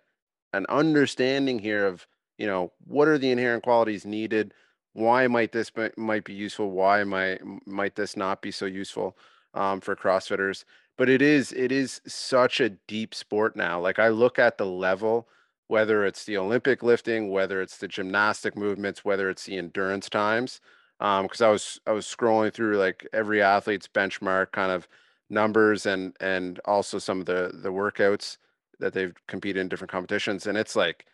an 0.52 0.64
understanding 0.68 1.58
here 1.58 1.84
of 1.86 2.06
you 2.38 2.46
know 2.46 2.72
what 2.86 3.08
are 3.08 3.18
the 3.18 3.32
inherent 3.32 3.64
qualities 3.64 4.06
needed. 4.06 4.54
Why 4.92 5.26
might 5.26 5.50
this 5.50 5.72
might 5.96 6.24
be 6.24 6.34
useful? 6.34 6.70
Why 6.70 7.02
might 7.02 7.40
might 7.66 7.96
this 7.96 8.16
not 8.16 8.42
be 8.42 8.52
so 8.52 8.64
useful 8.64 9.18
um, 9.54 9.80
for 9.80 9.96
CrossFitters? 9.96 10.64
But 10.96 11.08
it 11.08 11.20
is 11.20 11.52
it 11.52 11.72
is 11.72 12.00
such 12.06 12.60
a 12.60 12.70
deep 12.70 13.12
sport 13.12 13.56
now. 13.56 13.80
Like 13.80 13.98
I 13.98 14.08
look 14.08 14.38
at 14.38 14.56
the 14.56 14.66
level 14.66 15.28
whether 15.66 16.06
it's 16.06 16.24
the 16.24 16.36
Olympic 16.38 16.82
lifting, 16.82 17.28
whether 17.30 17.60
it's 17.60 17.76
the 17.76 17.88
gymnastic 17.88 18.56
movements, 18.56 19.04
whether 19.04 19.28
it's 19.28 19.44
the 19.44 19.58
endurance 19.58 20.08
times. 20.08 20.60
Because 20.98 21.40
um, 21.40 21.48
I 21.48 21.50
was 21.50 21.80
I 21.88 21.92
was 21.92 22.06
scrolling 22.06 22.54
through 22.54 22.78
like 22.78 23.06
every 23.12 23.42
athlete's 23.42 23.88
benchmark 23.88 24.52
kind 24.52 24.72
of 24.72 24.88
numbers 25.30 25.86
and 25.86 26.16
and 26.20 26.60
also 26.64 26.98
some 26.98 27.20
of 27.20 27.26
the 27.26 27.50
the 27.54 27.72
workouts 27.72 28.38
that 28.80 28.92
they've 28.92 29.14
competed 29.26 29.60
in 29.60 29.68
different 29.68 29.90
competitions, 29.90 30.46
and 30.46 30.56
it's 30.58 30.76
like 30.76 31.06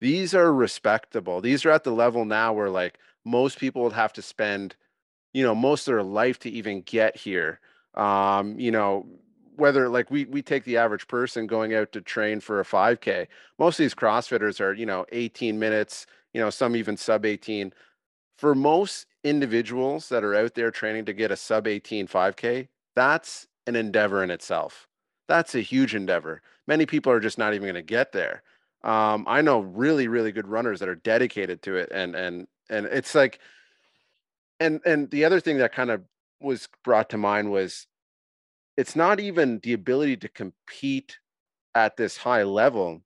these 0.00 0.34
are 0.34 0.52
respectable. 0.52 1.40
These 1.40 1.64
are 1.64 1.70
at 1.70 1.84
the 1.84 1.92
level 1.92 2.24
now 2.24 2.52
where 2.52 2.70
like 2.70 2.98
most 3.24 3.58
people 3.58 3.82
would 3.82 3.92
have 3.92 4.12
to 4.14 4.22
spend, 4.22 4.76
you 5.32 5.42
know, 5.42 5.54
most 5.54 5.88
of 5.88 5.92
their 5.94 6.02
life 6.02 6.38
to 6.40 6.50
even 6.50 6.82
get 6.82 7.16
here. 7.16 7.60
Um, 7.94 8.58
you 8.58 8.70
know, 8.70 9.06
whether 9.56 9.88
like 9.88 10.10
we 10.10 10.24
we 10.26 10.42
take 10.42 10.64
the 10.64 10.76
average 10.76 11.08
person 11.08 11.46
going 11.46 11.74
out 11.74 11.92
to 11.92 12.00
train 12.00 12.40
for 12.40 12.60
a 12.60 12.64
5k 12.64 13.26
most 13.58 13.78
of 13.78 13.84
these 13.84 13.94
crossfitters 13.94 14.60
are 14.60 14.72
you 14.72 14.86
know 14.86 15.06
18 15.12 15.58
minutes 15.58 16.06
you 16.32 16.40
know 16.40 16.50
some 16.50 16.76
even 16.76 16.96
sub 16.96 17.24
18 17.24 17.72
for 18.36 18.54
most 18.54 19.06
individuals 19.24 20.08
that 20.10 20.22
are 20.22 20.34
out 20.34 20.54
there 20.54 20.70
training 20.70 21.06
to 21.06 21.12
get 21.12 21.30
a 21.30 21.36
sub 21.36 21.66
18 21.66 22.06
5k 22.06 22.68
that's 22.96 23.46
an 23.66 23.76
endeavor 23.76 24.24
in 24.24 24.30
itself. 24.30 24.88
That's 25.28 25.54
a 25.54 25.60
huge 25.60 25.94
endeavor. 25.94 26.42
Many 26.66 26.86
people 26.86 27.12
are 27.12 27.20
just 27.20 27.38
not 27.38 27.54
even 27.54 27.66
going 27.66 27.74
to 27.74 27.82
get 27.82 28.12
there. 28.12 28.42
Um, 28.84 29.24
i 29.26 29.40
know 29.40 29.60
really 29.60 30.06
really 30.06 30.30
good 30.30 30.46
runners 30.46 30.78
that 30.78 30.88
are 30.88 30.94
dedicated 30.94 31.60
to 31.62 31.76
it 31.76 31.88
and 31.92 32.14
and 32.14 32.46
and 32.70 32.86
it's 32.86 33.16
like 33.16 33.40
and 34.60 34.80
and 34.84 35.10
the 35.10 35.24
other 35.24 35.40
thing 35.40 35.58
that 35.58 35.72
kind 35.72 35.90
of 35.90 36.02
was 36.40 36.68
brought 36.84 37.10
to 37.10 37.18
mind 37.18 37.50
was 37.50 37.86
it's 38.76 38.94
not 38.94 39.18
even 39.18 39.60
the 39.62 39.72
ability 39.72 40.16
to 40.18 40.28
compete 40.28 41.18
at 41.74 41.96
this 41.96 42.16
high 42.16 42.42
level 42.42 43.02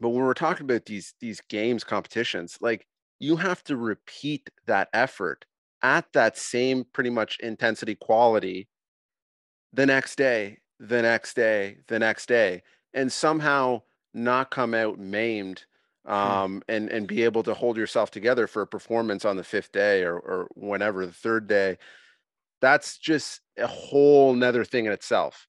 but 0.00 0.10
when 0.10 0.22
we're 0.22 0.34
talking 0.34 0.64
about 0.64 0.84
these 0.86 1.14
these 1.20 1.40
games 1.48 1.82
competitions 1.82 2.58
like 2.60 2.86
you 3.18 3.36
have 3.36 3.64
to 3.64 3.76
repeat 3.76 4.50
that 4.66 4.88
effort 4.92 5.44
at 5.82 6.04
that 6.12 6.36
same 6.36 6.84
pretty 6.92 7.10
much 7.10 7.38
intensity 7.40 7.94
quality 7.94 8.68
the 9.72 9.86
next 9.86 10.16
day 10.16 10.58
the 10.78 11.00
next 11.00 11.34
day 11.34 11.78
the 11.88 11.98
next 11.98 12.26
day 12.26 12.62
and 12.94 13.10
somehow 13.10 13.80
not 14.14 14.50
come 14.50 14.74
out 14.74 14.98
maimed 14.98 15.64
hmm. 16.04 16.12
um, 16.12 16.62
and 16.68 16.90
and 16.90 17.06
be 17.06 17.22
able 17.22 17.42
to 17.42 17.54
hold 17.54 17.76
yourself 17.76 18.10
together 18.10 18.46
for 18.46 18.62
a 18.62 18.66
performance 18.66 19.24
on 19.24 19.36
the 19.36 19.44
fifth 19.44 19.72
day 19.72 20.02
or, 20.02 20.18
or 20.18 20.48
whenever 20.54 21.06
the 21.06 21.12
third 21.12 21.46
day 21.46 21.76
that's 22.60 22.98
just 22.98 23.40
a 23.58 23.66
whole 23.66 24.34
nother 24.34 24.64
thing 24.64 24.86
in 24.86 24.92
itself. 24.92 25.46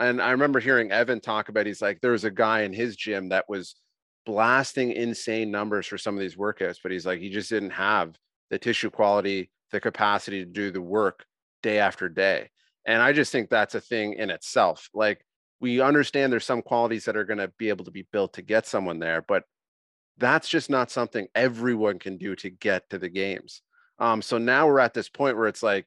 And 0.00 0.20
I 0.22 0.30
remember 0.30 0.60
hearing 0.60 0.92
Evan 0.92 1.20
talk 1.20 1.48
about 1.48 1.66
he's 1.66 1.82
like, 1.82 2.00
there 2.00 2.12
was 2.12 2.24
a 2.24 2.30
guy 2.30 2.62
in 2.62 2.72
his 2.72 2.96
gym 2.96 3.30
that 3.30 3.46
was 3.48 3.76
blasting 4.24 4.92
insane 4.92 5.50
numbers 5.50 5.86
for 5.86 5.98
some 5.98 6.14
of 6.14 6.20
these 6.20 6.36
workouts, 6.36 6.78
but 6.82 6.92
he's 6.92 7.06
like, 7.06 7.18
he 7.18 7.30
just 7.30 7.50
didn't 7.50 7.70
have 7.70 8.16
the 8.50 8.58
tissue 8.58 8.90
quality, 8.90 9.50
the 9.72 9.80
capacity 9.80 10.44
to 10.44 10.50
do 10.50 10.70
the 10.70 10.80
work 10.80 11.26
day 11.62 11.78
after 11.78 12.08
day. 12.08 12.50
And 12.88 13.02
I 13.02 13.12
just 13.12 13.30
think 13.30 13.50
that's 13.50 13.74
a 13.74 13.80
thing 13.80 14.14
in 14.14 14.30
itself. 14.30 14.88
Like 14.94 15.24
we 15.60 15.80
understand 15.80 16.32
there's 16.32 16.46
some 16.46 16.62
qualities 16.62 17.04
that 17.04 17.16
are 17.16 17.24
going 17.24 17.38
to 17.38 17.52
be 17.58 17.68
able 17.68 17.84
to 17.84 17.90
be 17.90 18.06
built 18.10 18.32
to 18.34 18.42
get 18.42 18.66
someone 18.66 18.98
there, 18.98 19.22
but 19.28 19.44
that's 20.16 20.48
just 20.48 20.70
not 20.70 20.90
something 20.90 21.28
everyone 21.34 21.98
can 21.98 22.16
do 22.16 22.34
to 22.36 22.48
get 22.48 22.88
to 22.90 22.98
the 22.98 23.10
games. 23.10 23.60
Um, 23.98 24.22
so 24.22 24.38
now 24.38 24.66
we're 24.66 24.80
at 24.80 24.94
this 24.94 25.10
point 25.10 25.36
where 25.36 25.48
it's 25.48 25.62
like, 25.62 25.86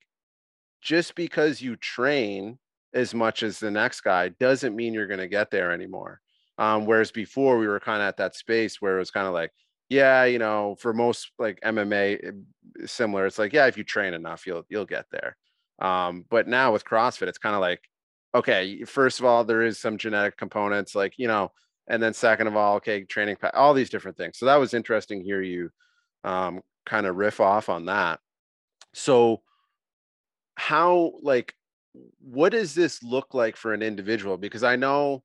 just 0.80 1.16
because 1.16 1.62
you 1.62 1.76
train 1.76 2.60
as 2.94 3.16
much 3.16 3.42
as 3.42 3.60
the 3.60 3.72
next 3.72 4.02
guy 4.02 4.30
doesn't 4.30 4.76
mean 4.76 4.94
you're 4.94 5.08
going 5.08 5.20
to 5.20 5.28
get 5.28 5.50
there 5.50 5.72
anymore. 5.72 6.22
Um, 6.60 6.86
whereas 6.86 7.12
before 7.12 7.58
we 7.58 7.68
were 7.68 7.80
kind 7.80 8.02
of 8.02 8.08
at 8.10 8.18
that 8.18 8.36
space 8.36 8.80
where 8.80 8.98
it 8.98 9.00
was 9.00 9.12
kind 9.12 9.26
of 9.26 9.34
like, 9.34 9.52
yeah, 9.90 10.26
you 10.26 10.38
know, 10.38 10.76
for 10.80 10.94
most 10.94 11.32
like 11.40 11.60
MMA 11.62 12.24
eh, 12.24 12.86
similar, 12.86 13.26
it's 13.26 13.40
like, 13.40 13.54
yeah, 13.54 13.66
if 13.66 13.78
you 13.78 13.84
train 13.84 14.14
enough, 14.14 14.46
you'll 14.46 14.64
you'll 14.70 14.86
get 14.86 15.06
there. 15.12 15.36
Um, 15.82 16.26
but 16.30 16.48
now 16.48 16.72
with 16.72 16.86
CrossFit, 16.86 17.28
it's 17.28 17.38
kind 17.38 17.56
of 17.56 17.62
like, 17.62 17.82
okay, 18.36 18.84
first 18.84 19.20
of 19.20 19.26
all, 19.26 19.44
there 19.44 19.63
is 19.63 19.80
some 19.80 19.98
genetic 19.98 20.38
components, 20.38 20.96
like 20.96 21.15
you 21.17 21.28
know, 21.28 21.52
and 21.88 22.02
then 22.02 22.13
second 22.13 22.48
of 22.48 22.56
all, 22.56 22.76
okay, 22.78 23.04
training, 23.04 23.38
all 23.54 23.74
these 23.74 23.89
different 23.89 24.17
things. 24.17 24.38
So 24.38 24.46
that 24.46 24.56
was 24.56 24.74
interesting. 24.74 25.24
Hear 25.24 25.41
you 25.41 25.72
um, 26.24 26.62
kind 26.86 27.06
of 27.06 27.15
riff 27.15 27.39
off 27.39 27.67
on 27.67 27.86
that. 27.86 28.20
So 28.94 29.41
how 30.56 31.13
like 31.22 31.56
what 32.20 32.52
does 32.52 32.74
this 32.74 33.02
look 33.04 33.34
like 33.34 33.56
for 33.56 33.74
an 33.74 33.82
individual 33.82 34.38
because 34.38 34.63
i 34.63 34.76
know 34.76 35.24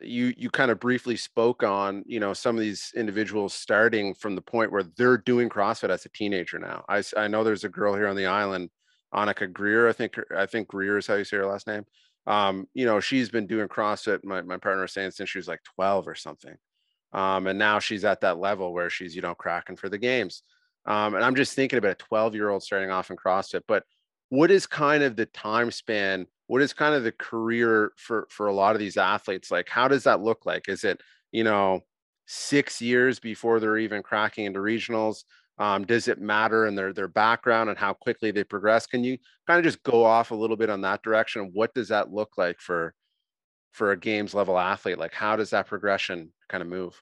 you 0.00 0.32
you 0.36 0.50
kind 0.50 0.70
of 0.70 0.80
briefly 0.80 1.16
spoke 1.16 1.62
on 1.62 2.02
you 2.06 2.20
know 2.20 2.32
some 2.32 2.56
of 2.56 2.60
these 2.60 2.92
individuals 2.96 3.54
starting 3.54 4.14
from 4.14 4.34
the 4.34 4.42
point 4.42 4.70
where 4.72 4.82
they're 4.96 5.18
doing 5.18 5.48
crossfit 5.48 5.90
as 5.90 6.04
a 6.04 6.10
teenager 6.10 6.58
now 6.58 6.84
i, 6.88 7.02
I 7.16 7.28
know 7.28 7.44
there's 7.44 7.64
a 7.64 7.68
girl 7.68 7.94
here 7.94 8.08
on 8.08 8.16
the 8.16 8.26
island 8.26 8.70
annika 9.14 9.50
greer 9.52 9.88
i 9.88 9.92
think 9.92 10.16
i 10.36 10.46
think 10.46 10.68
greer 10.68 10.98
is 10.98 11.06
how 11.06 11.14
you 11.14 11.24
say 11.24 11.36
her 11.36 11.46
last 11.46 11.66
name. 11.66 11.84
Um 12.26 12.66
you 12.74 12.84
know 12.84 13.00
she's 13.00 13.30
been 13.30 13.46
doing 13.46 13.68
crossfit 13.68 14.24
my, 14.24 14.42
my 14.42 14.58
partner 14.58 14.82
was 14.82 14.92
saying 14.92 15.12
since 15.12 15.30
she 15.30 15.38
was 15.38 15.48
like 15.48 15.62
12 15.76 16.08
or 16.08 16.14
something. 16.14 16.56
Um 17.12 17.46
and 17.46 17.58
now 17.58 17.78
she's 17.78 18.04
at 18.04 18.20
that 18.20 18.38
level 18.38 18.72
where 18.72 18.90
she's 18.90 19.16
you 19.16 19.22
know 19.22 19.34
cracking 19.34 19.76
for 19.76 19.88
the 19.88 19.98
games. 19.98 20.42
Um 20.86 21.14
and 21.14 21.24
i'm 21.24 21.36
just 21.36 21.54
thinking 21.54 21.78
about 21.78 21.92
a 21.92 21.94
12 21.94 22.34
year 22.34 22.50
old 22.50 22.62
starting 22.62 22.90
off 22.90 23.10
in 23.10 23.16
crossfit 23.16 23.62
but 23.66 23.84
what 24.30 24.50
is 24.50 24.66
kind 24.66 25.02
of 25.02 25.16
the 25.16 25.26
time 25.26 25.70
span 25.70 26.26
what 26.48 26.62
is 26.62 26.72
kind 26.72 26.94
of 26.94 27.04
the 27.04 27.12
career 27.12 27.92
for 27.96 28.26
for 28.30 28.48
a 28.48 28.54
lot 28.54 28.74
of 28.74 28.80
these 28.80 28.96
athletes? 28.96 29.50
Like 29.50 29.68
how 29.68 29.86
does 29.86 30.04
that 30.04 30.22
look 30.22 30.44
like? 30.44 30.68
Is 30.68 30.82
it 30.82 31.00
you 31.30 31.44
know 31.44 31.82
six 32.26 32.82
years 32.82 33.20
before 33.20 33.60
they're 33.60 33.78
even 33.78 34.02
cracking 34.02 34.46
into 34.46 34.58
regionals 34.58 35.24
um, 35.58 35.84
does 35.84 36.08
it 36.08 36.20
matter 36.20 36.66
in 36.66 36.74
their 36.74 36.92
their 36.92 37.08
background 37.08 37.68
and 37.68 37.78
how 37.78 37.92
quickly 37.92 38.30
they 38.30 38.44
progress 38.44 38.86
can 38.86 39.04
you 39.04 39.18
kind 39.46 39.58
of 39.58 39.64
just 39.64 39.82
go 39.82 40.04
off 40.04 40.30
a 40.30 40.34
little 40.34 40.56
bit 40.56 40.70
on 40.70 40.80
that 40.80 41.02
direction 41.02 41.50
what 41.52 41.74
does 41.74 41.88
that 41.88 42.12
look 42.12 42.36
like 42.36 42.60
for 42.60 42.94
for 43.72 43.92
a 43.92 43.96
games 43.96 44.34
level 44.34 44.58
athlete 44.58 44.98
like 44.98 45.14
how 45.14 45.36
does 45.36 45.50
that 45.50 45.66
progression 45.66 46.32
kind 46.48 46.62
of 46.62 46.68
move 46.68 47.00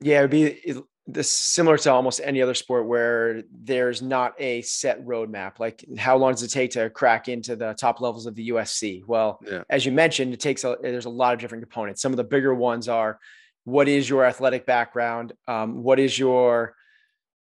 yeah 0.00 0.18
it'd 0.18 0.30
be 0.30 0.82
this 1.10 1.30
similar 1.30 1.78
to 1.78 1.90
almost 1.90 2.20
any 2.22 2.42
other 2.42 2.52
sport 2.52 2.86
where 2.86 3.42
there's 3.50 4.02
not 4.02 4.34
a 4.38 4.60
set 4.60 5.02
roadmap. 5.06 5.58
Like 5.58 5.82
how 5.96 6.18
long 6.18 6.32
does 6.32 6.42
it 6.42 6.50
take 6.50 6.72
to 6.72 6.90
crack 6.90 7.28
into 7.28 7.56
the 7.56 7.72
top 7.72 8.02
levels 8.02 8.26
of 8.26 8.34
the 8.34 8.50
UFC? 8.50 9.02
Well, 9.06 9.40
yeah. 9.46 9.62
as 9.70 9.86
you 9.86 9.92
mentioned, 9.92 10.34
it 10.34 10.40
takes 10.40 10.64
a, 10.64 10.76
there's 10.82 11.06
a 11.06 11.10
lot 11.10 11.32
of 11.32 11.40
different 11.40 11.64
components. 11.64 12.02
Some 12.02 12.12
of 12.12 12.18
the 12.18 12.24
bigger 12.24 12.54
ones 12.54 12.88
are 12.88 13.18
what 13.64 13.88
is 13.88 14.08
your 14.08 14.26
athletic 14.26 14.66
background? 14.66 15.32
Um, 15.46 15.82
what 15.82 15.98
is 15.98 16.18
your 16.18 16.74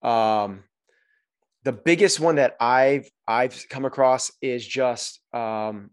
um, 0.05 0.63
the 1.63 1.71
biggest 1.71 2.19
one 2.19 2.35
that 2.35 2.55
I've 2.59 3.09
I've 3.27 3.65
come 3.69 3.85
across 3.85 4.31
is 4.41 4.65
just 4.65 5.19
um, 5.33 5.89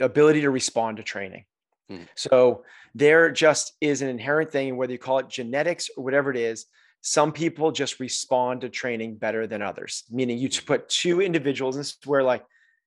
ability 0.00 0.40
to 0.42 0.50
respond 0.50 0.96
to 0.96 1.04
training. 1.04 1.44
Hmm. 1.88 2.02
So 2.16 2.64
there 2.94 3.30
just 3.30 3.74
is 3.80 4.02
an 4.02 4.08
inherent 4.08 4.50
thing, 4.50 4.76
whether 4.76 4.92
you 4.92 4.98
call 4.98 5.20
it 5.20 5.28
genetics 5.28 5.88
or 5.96 6.04
whatever 6.04 6.30
it 6.30 6.36
is. 6.36 6.66
Some 7.00 7.32
people 7.32 7.72
just 7.72 8.00
respond 8.00 8.60
to 8.60 8.68
training 8.68 9.16
better 9.16 9.46
than 9.46 9.62
others, 9.62 10.04
meaning 10.10 10.38
you 10.38 10.48
put 10.64 10.88
two 10.88 11.20
individuals, 11.20 11.76
this 11.76 11.88
is 11.88 11.98
where 12.04 12.22
like, 12.22 12.44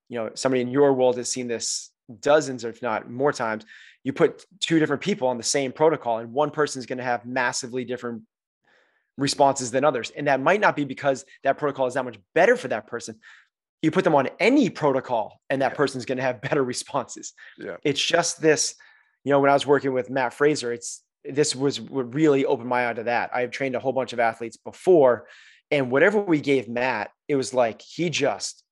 you 0.07 0.17
know, 0.17 0.29
somebody 0.35 0.61
in 0.61 0.69
your 0.69 0.93
world 0.93 1.17
has 1.17 1.29
seen 1.29 1.47
this 1.47 1.91
dozens, 2.21 2.63
if 2.63 2.81
not 2.81 3.09
more 3.09 3.33
times. 3.33 3.65
You 4.03 4.13
put 4.13 4.45
two 4.59 4.79
different 4.79 5.01
people 5.01 5.27
on 5.27 5.37
the 5.37 5.43
same 5.43 5.71
protocol, 5.71 6.19
and 6.19 6.31
one 6.31 6.51
person 6.51 6.79
is 6.79 6.85
going 6.85 6.99
to 6.99 7.03
have 7.03 7.25
massively 7.25 7.83
different 7.83 8.21
responses 9.17 9.71
than 9.71 9.83
others. 9.85 10.11
And 10.11 10.27
that 10.27 10.41
might 10.41 10.59
not 10.59 10.75
be 10.75 10.83
because 10.85 11.25
that 11.43 11.57
protocol 11.57 11.87
is 11.87 11.93
that 11.93 12.03
much 12.05 12.17
better 12.33 12.55
for 12.57 12.67
that 12.69 12.87
person. 12.87 13.19
You 13.81 13.91
put 13.91 14.03
them 14.03 14.15
on 14.15 14.29
any 14.39 14.69
protocol, 14.69 15.39
and 15.49 15.61
that 15.61 15.71
Yeah. 15.71 15.77
person's 15.77 16.05
going 16.05 16.17
to 16.17 16.23
have 16.23 16.41
better 16.49 16.63
responses. 16.63 17.33
Yeah. 17.57 17.77
It's 17.83 18.03
just 18.03 18.41
this, 18.41 18.75
you 19.23 19.31
know, 19.31 19.39
when 19.39 19.49
I 19.49 19.53
was 19.53 19.65
working 19.67 19.93
with 19.93 20.09
Matt 20.09 20.33
Fraser, 20.33 20.73
it's 20.73 21.01
this 21.23 21.55
was 21.55 21.81
what 21.81 22.13
really 22.13 22.45
opened 22.45 22.69
my 22.69 22.89
eye 22.89 22.93
to 22.93 23.03
that. 23.03 23.31
I 23.33 23.41
have 23.41 23.51
trained 23.51 23.75
a 23.75 23.79
whole 23.79 23.93
bunch 23.93 24.13
of 24.13 24.19
athletes 24.19 24.57
before, 24.57 25.27
and 25.71 25.89
whatever 25.89 26.19
we 26.21 26.39
gave 26.39 26.67
Matt, 26.69 27.09
it 27.27 27.35
was 27.35 27.53
like 27.53 27.81
he 27.81 28.09
just 28.11 28.63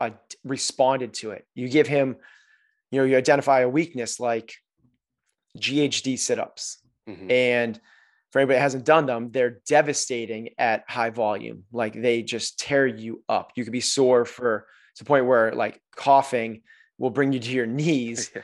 uh, 0.00 0.10
responded 0.42 1.14
to 1.14 1.30
it. 1.30 1.46
You 1.54 1.68
give 1.68 1.86
him, 1.86 2.16
you 2.90 2.98
know, 2.98 3.04
you 3.04 3.16
identify 3.16 3.60
a 3.60 3.68
weakness 3.68 4.18
like 4.18 4.54
GHD 5.56 6.18
sit-ups, 6.18 6.78
Mhm. 7.08 7.30
and 7.30 7.80
for 8.32 8.38
anybody 8.38 8.56
that 8.56 8.62
hasn't 8.62 8.86
done 8.86 9.04
them, 9.04 9.30
they're 9.30 9.60
devastating 9.68 10.50
at 10.58 10.88
high 10.88 11.10
volume. 11.10 11.64
Like 11.70 12.00
they 12.00 12.22
just 12.22 12.58
tear 12.58 12.86
you 12.86 13.22
up. 13.28 13.52
You 13.54 13.64
could 13.64 13.72
be 13.72 13.80
sore 13.80 14.24
for 14.24 14.66
to 14.96 15.04
the 15.04 15.06
point 15.06 15.26
where 15.26 15.52
like 15.52 15.80
coughing 15.94 16.62
will 16.98 17.10
bring 17.10 17.32
you 17.32 17.40
to 17.40 17.50
your 17.50 17.66
knees. 17.66 18.30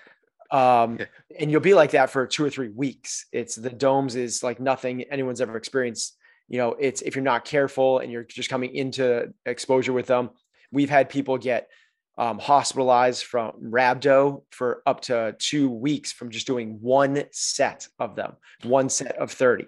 Um, 0.51 0.98
and 1.38 1.51
you'll 1.51 1.61
be 1.61 1.74
like 1.74 1.90
that 1.90 2.09
for 2.09 2.27
two 2.27 2.42
or 2.42 2.48
three 2.48 2.70
weeks. 2.70 3.27
It's 3.33 3.55
the 3.55 3.68
DOMS 3.68 4.16
is 4.16 4.42
like 4.42 4.59
nothing 4.59 5.03
anyone's 5.03 5.42
ever 5.42 5.59
experienced. 5.59 6.16
You 6.48 6.57
know, 6.57 6.74
it's 6.81 7.03
if 7.03 7.14
you're 7.14 7.22
not 7.22 7.44
careful 7.44 7.98
and 7.98 8.11
you're 8.11 8.24
just 8.24 8.48
coming 8.48 8.74
into 8.74 9.31
exposure 9.44 9.92
with 9.92 10.07
them. 10.07 10.31
We've 10.72 10.88
had 10.88 11.11
people 11.11 11.37
get 11.37 11.68
um, 12.19 12.39
hospitalized 12.39 13.25
from 13.25 13.53
rhabdo 13.63 14.43
for 14.51 14.83
up 14.87 15.01
to 15.03 15.35
two 15.39 15.71
weeks 15.71 16.13
from 16.13 16.31
just 16.31 16.47
doing 16.47 16.79
one 16.81 17.23
set 17.33 17.89
of 17.99 18.17
them, 18.17 18.33
one 18.65 18.89
set 18.91 19.17
of 19.17 19.31
30. 19.31 19.67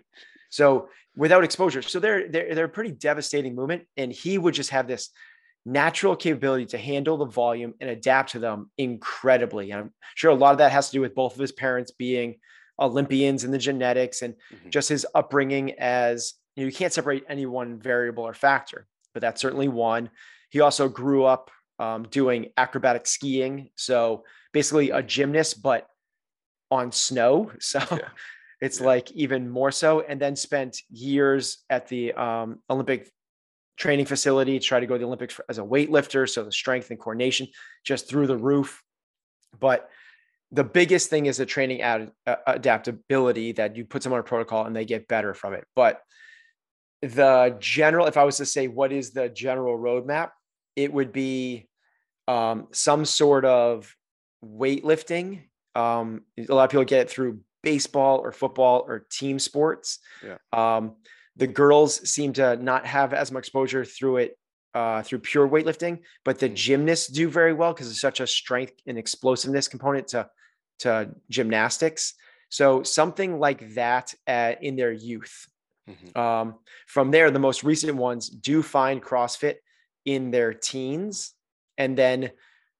So 0.51 0.89
without 1.17 1.45
exposure. 1.45 1.81
So 1.83 2.01
they're 2.01 2.29
they're 2.29 2.55
they're 2.55 2.65
a 2.67 2.69
pretty 2.69 2.93
devastating 2.93 3.55
movement. 3.55 3.85
And 3.97 4.13
he 4.13 4.37
would 4.37 4.55
just 4.55 4.71
have 4.71 4.87
this 4.89 5.11
natural 5.65 6.17
capability 6.17 6.67
to 6.67 6.79
handle 6.79 7.17
the 7.17 7.27
volume 7.27 7.75
and 7.81 7.91
adapt 7.91 8.31
to 8.33 8.39
them 8.39 8.71
incredibly. 8.79 9.71
And 9.71 9.81
I'm 9.81 9.93
sure 10.15 10.31
a 10.31 10.35
lot 10.35 10.53
of 10.53 10.59
that 10.59 10.73
has 10.73 10.87
to 10.89 10.93
do 10.93 11.01
with 11.01 11.15
both 11.15 11.35
of 11.35 11.41
his 11.41 11.53
parents 11.53 11.91
being 11.91 12.37
Olympians 12.79 13.45
and 13.45 13.53
the 13.53 13.59
genetics 13.59 14.23
and 14.23 14.35
Mhm. 14.53 14.71
just 14.71 14.89
his 14.89 15.07
upbringing 15.15 15.73
as 15.79 16.35
you, 16.57 16.65
know, 16.65 16.69
you 16.69 16.75
can't 16.75 16.93
separate 16.93 17.25
any 17.29 17.45
one 17.47 17.79
variable 17.79 18.25
or 18.25 18.33
factor, 18.35 18.87
but 19.13 19.21
that's 19.21 19.41
certainly 19.41 19.69
one. 19.69 20.11
He 20.49 20.61
also 20.61 20.89
grew 20.89 21.25
up 21.25 21.51
um, 21.81 22.03
doing 22.11 22.53
acrobatic 22.57 23.07
skiing. 23.07 23.71
So 23.75 24.25
basically 24.53 24.91
a 24.91 25.03
gymnast, 25.03 25.63
but 25.63 25.87
on 26.71 26.93
snow. 26.93 27.51
So 27.61 27.81
Yeah. 27.91 28.09
it's 28.61 28.81
Yeah. 28.81 28.87
like 28.87 29.11
even 29.13 29.49
more 29.49 29.73
so. 29.73 30.01
And 30.01 30.21
then 30.21 30.37
spent 30.37 30.79
years 30.91 31.65
at 31.71 31.89
the 31.89 32.13
um, 32.13 32.61
Olympic 32.69 33.11
training 33.79 34.05
facility 34.07 34.59
to 34.59 34.65
try 34.65 34.79
to 34.79 34.87
go 34.87 34.95
to 34.95 34.99
the 34.99 35.07
Olympics 35.07 35.41
as 35.49 35.59
a 35.59 35.63
weightlifter. 35.63 36.29
So 36.29 36.45
the 36.45 36.53
strength 36.53 36.91
and 36.91 37.01
coordination 37.01 37.49
just 37.83 38.09
through 38.09 38.27
the 38.27 38.37
roof. 38.37 38.83
But 39.59 39.89
the 40.53 40.65
biggest 40.65 41.09
thing 41.09 41.27
is 41.27 41.39
the 41.39 41.47
training 41.47 41.81
ad, 41.81 42.13
uh, 42.27 42.37
adaptability 42.47 43.53
that 43.53 43.77
you 43.77 43.87
put 43.87 44.03
someone 44.03 44.19
on 44.19 44.27
a 44.27 44.29
protocol 44.29 44.67
and 44.67 44.77
they 44.77 44.85
get 44.85 45.09
better 45.09 45.33
from 45.33 45.55
it. 45.55 45.65
But 45.75 46.03
the 47.01 47.57
general, 47.59 48.07
if 48.07 48.19
I 48.19 48.25
was 48.25 48.37
to 48.37 48.45
say 48.45 48.69
what 48.69 48.93
is 48.93 49.13
the 49.13 49.31
general 49.31 49.79
roadmap, 49.79 50.31
it 50.77 50.93
would 50.93 51.13
be 51.13 51.70
um, 52.33 52.69
some 52.73 53.05
sort 53.05 53.45
of 53.45 53.95
weightlifting. 54.45 55.27
Um, 55.75 56.23
a 56.39 56.55
lot 56.55 56.65
of 56.65 56.71
people 56.71 56.85
get 56.85 57.03
it 57.03 57.11
through 57.11 57.41
baseball 57.63 58.19
or 58.19 58.33
football 58.33 58.85
or 58.87 59.07
team 59.19 59.39
sports. 59.39 59.99
Yeah. 60.25 60.39
Um, 60.53 60.97
the 61.37 61.47
girls 61.47 62.09
seem 62.09 62.33
to 62.35 62.57
not 62.57 62.87
have 62.87 63.13
as 63.13 63.31
much 63.33 63.45
exposure 63.47 63.85
through 63.85 64.17
it 64.19 64.37
uh, 64.75 65.03
through 65.03 65.19
pure 65.19 65.49
weightlifting, 65.49 65.99
but 66.25 66.39
the 66.39 66.49
Mhm. 66.49 66.55
gymnasts 66.65 67.09
do 67.09 67.29
very 67.29 67.53
well 67.53 67.73
because 67.73 67.91
it's 67.91 68.01
such 68.01 68.21
a 68.21 68.27
strength 68.27 68.75
and 68.87 68.97
explosiveness 68.99 69.69
component 69.69 70.07
to 70.09 70.29
to 70.79 71.15
gymnastics. 71.29 72.15
So 72.49 72.83
something 72.83 73.39
like 73.39 73.75
that 73.75 74.15
uh, 74.27 74.55
in 74.61 74.77
their 74.77 74.93
youth. 74.93 75.47
Mhm. 75.89 76.17
Um, 76.17 76.59
from 76.87 77.11
there, 77.11 77.31
the 77.31 77.39
most 77.49 77.65
recent 77.65 77.97
ones 77.97 78.31
do 78.31 78.63
find 78.63 79.03
CrossFit 79.03 79.57
in 80.05 80.31
their 80.31 80.55
teens, 80.55 81.35
and 81.81 81.97
then 81.97 82.31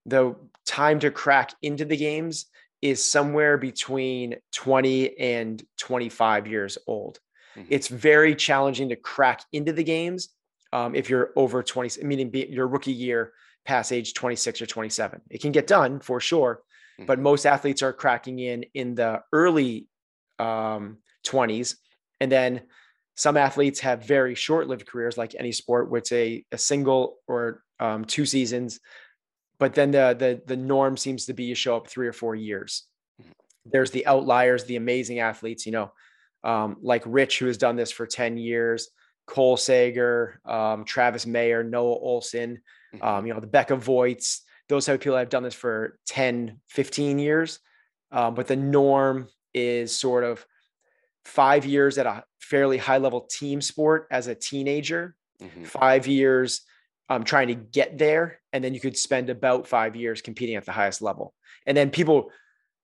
the 0.05 0.37
time 0.67 1.01
to 1.01 1.11
crack 1.11 1.55
into 1.63 1.85
the 1.85 1.97
games 1.97 2.47
is 2.83 3.03
somewhere 3.03 3.57
between 3.59 4.37
20 4.55 5.19
and 5.19 5.63
25 5.79 6.47
years 6.47 6.79
old. 6.87 7.19
Mhm. 7.57 7.67
It's 7.71 7.89
very 7.89 8.35
challenging 8.35 8.89
to 8.91 8.97
crack 8.97 9.41
into 9.53 9.73
the 9.73 9.85
games 9.85 10.29
um, 10.73 10.95
if 10.95 11.11
you're 11.11 11.31
over 11.35 11.63
20, 11.63 12.05
meaning 12.05 12.31
be, 12.31 12.47
your 12.49 12.69
rookie 12.69 12.93
year 12.93 13.33
past 13.65 13.91
age 13.93 14.15
26 14.15 14.63
or 14.63 14.67
27. 14.67 15.21
It 15.31 15.41
can 15.41 15.53
get 15.53 15.67
done 15.67 16.01
for 16.01 16.21
sure, 16.21 16.63
but 17.07 17.19
Mhm. 17.19 17.23
most 17.23 17.45
athletes 17.47 17.83
are 17.83 17.93
cracking 17.93 18.39
in 18.39 18.65
in 18.75 18.95
the 18.95 19.23
early 19.33 19.89
um, 20.39 20.99
20s. 21.25 21.77
And 22.21 22.31
then 22.31 22.63
some 23.21 23.37
athletes 23.37 23.81
have 23.81 24.03
very 24.03 24.35
short 24.35 24.67
lived 24.67 24.87
careers, 24.87 25.19
like 25.19 25.35
any 25.39 25.53
sport, 25.53 25.91
where 25.91 25.99
it's 25.99 26.11
a, 26.11 26.43
a 26.53 26.57
single 26.57 27.19
or 27.29 27.63
um, 27.79 28.03
two 28.07 28.25
seasons. 28.25 28.81
But 29.59 29.75
then 29.75 29.91
the, 29.91 30.17
the, 30.19 30.41
the 30.47 30.57
norm 30.57 30.97
seems 30.97 31.27
to 31.27 31.35
be 31.35 31.45
you 31.45 31.55
show 31.55 31.77
up 31.77 31.87
three 31.87 32.09
or 32.09 32.15
four 32.15 32.35
years. 32.35 32.87
Mhm. 33.21 33.27
There's 33.67 33.91
the 33.91 34.07
outliers, 34.07 34.65
the 34.65 34.77
amazing 34.77 35.19
athletes, 35.19 35.67
you 35.67 35.73
know, 35.73 35.93
um, 36.45 36.79
like 36.81 37.03
Rich, 37.05 37.41
who 37.41 37.47
has 37.47 37.59
done 37.59 37.77
this 37.77 37.91
for 37.91 38.07
10 38.07 38.39
years, 38.39 38.89
Cole 39.27 39.59
Sager, 39.59 40.41
um, 40.47 40.87
Travis 40.87 41.27
Mayer, 41.27 41.63
Noah 41.63 41.99
Olson, 41.99 42.63
um, 43.03 43.27
you 43.27 43.35
know, 43.35 43.41
the 43.41 43.47
Becca 43.47 43.77
Voigts, 43.77 44.39
those 44.71 44.87
type 44.87 44.95
of 44.95 45.01
people 45.03 45.19
have 45.19 45.29
done 45.29 45.43
this 45.43 45.53
for 45.53 45.99
10, 46.07 46.59
15 46.71 47.19
years. 47.19 47.59
Um, 48.13 48.35
but 48.35 48.47
the 48.47 48.57
norm 48.57 49.29
is 49.53 49.95
sort 49.95 50.25
of 50.25 50.47
five 51.27 51.67
years 51.67 51.99
at 51.99 52.07
a 52.07 52.25
fairly 52.41 52.79
high 52.79 52.99
level 52.99 53.23
team 53.31 53.61
sport 53.61 54.07
as 54.11 54.27
a 54.27 54.35
teenager, 54.35 55.15
Mhm. 55.41 55.67
five 55.67 56.07
years 56.07 56.63
um, 57.09 57.25
trying 57.25 57.49
to 57.49 57.55
get 57.55 57.99
there. 57.99 58.41
And 58.53 58.63
then 58.63 58.73
you 58.73 58.81
could 58.81 58.97
spend 58.97 59.31
about 59.31 59.67
five 59.67 59.97
years 59.97 60.23
competing 60.23 60.55
at 60.57 60.65
the 60.65 60.73
highest 60.73 61.03
level. 61.03 61.35
And 61.67 61.77
then 61.77 61.91
people, 61.91 62.31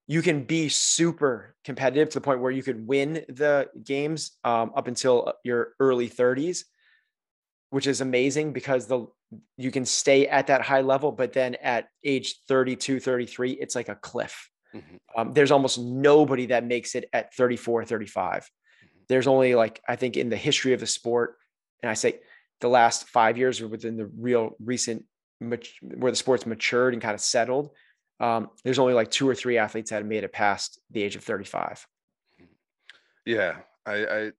you 0.05 0.21
can 0.21 0.43
be 0.43 0.67
super 0.69 1.55
competitive 1.63 2.09
to 2.09 2.19
the 2.19 2.23
point 2.23 2.41
where 2.41 2.51
you 2.51 2.61
could 2.63 2.85
win 2.87 3.25
the 3.29 3.69
games 3.83 4.31
um, 4.43 4.71
up 4.75 4.87
until 4.87 5.33
your 5.43 5.73
early 5.79 6.09
30s, 6.09 6.65
which 7.69 7.87
is 7.87 8.01
amazing 8.01 8.53
because 8.53 8.87
the 8.87 9.07
you 9.57 9.71
can 9.71 9.85
stay 9.85 10.25
at 10.27 10.47
that 10.47 10.61
high 10.61 10.79
level, 10.81 11.11
but 11.11 11.33
then 11.33 11.55
at 11.55 11.89
age 12.03 12.39
32, 12.47 12.99
33, 13.01 13.51
it's 13.51 13.75
like 13.75 13.89
a 13.89 13.95
cliff. 13.95 14.49
Mhm. 14.73 14.97
Um, 15.17 15.33
there's 15.33 15.51
almost 15.51 15.77
nobody 15.79 16.45
that 16.47 16.63
makes 16.65 16.95
it 16.95 17.09
at 17.11 17.33
34, 17.33 17.83
35. 17.83 18.49
There's 19.09 19.27
only 19.27 19.55
like, 19.55 19.81
I 19.87 19.95
think 19.95 20.17
in 20.17 20.29
the 20.29 20.37
history 20.37 20.73
of 20.73 20.79
the 20.79 20.87
sport, 20.87 21.35
and 21.81 21.89
I 21.89 21.93
say 21.93 22.19
the 22.59 22.69
last 22.69 23.07
five 23.07 23.37
years 23.37 23.61
or 23.61 23.67
within 23.67 23.97
the 23.97 24.09
real 24.17 24.55
recent, 24.59 25.05
where 25.39 26.11
the 26.11 26.15
sport's 26.15 26.45
matured 26.45 26.93
and 26.93 27.01
kind 27.01 27.13
of 27.13 27.21
settled, 27.21 27.69
um, 28.19 28.49
there's 28.63 28.79
only 28.79 28.93
like 28.93 29.11
two 29.11 29.29
or 29.29 29.35
three 29.35 29.57
athletes 29.57 29.91
that 29.91 29.97
have 29.97 30.05
made 30.05 30.23
it 30.23 30.33
past 30.33 30.79
the 30.89 31.03
age 31.03 31.15
of 31.15 31.23
35. 31.23 31.85
Yeah, 33.25 33.57
I, 33.85 34.05
I, 34.05 34.31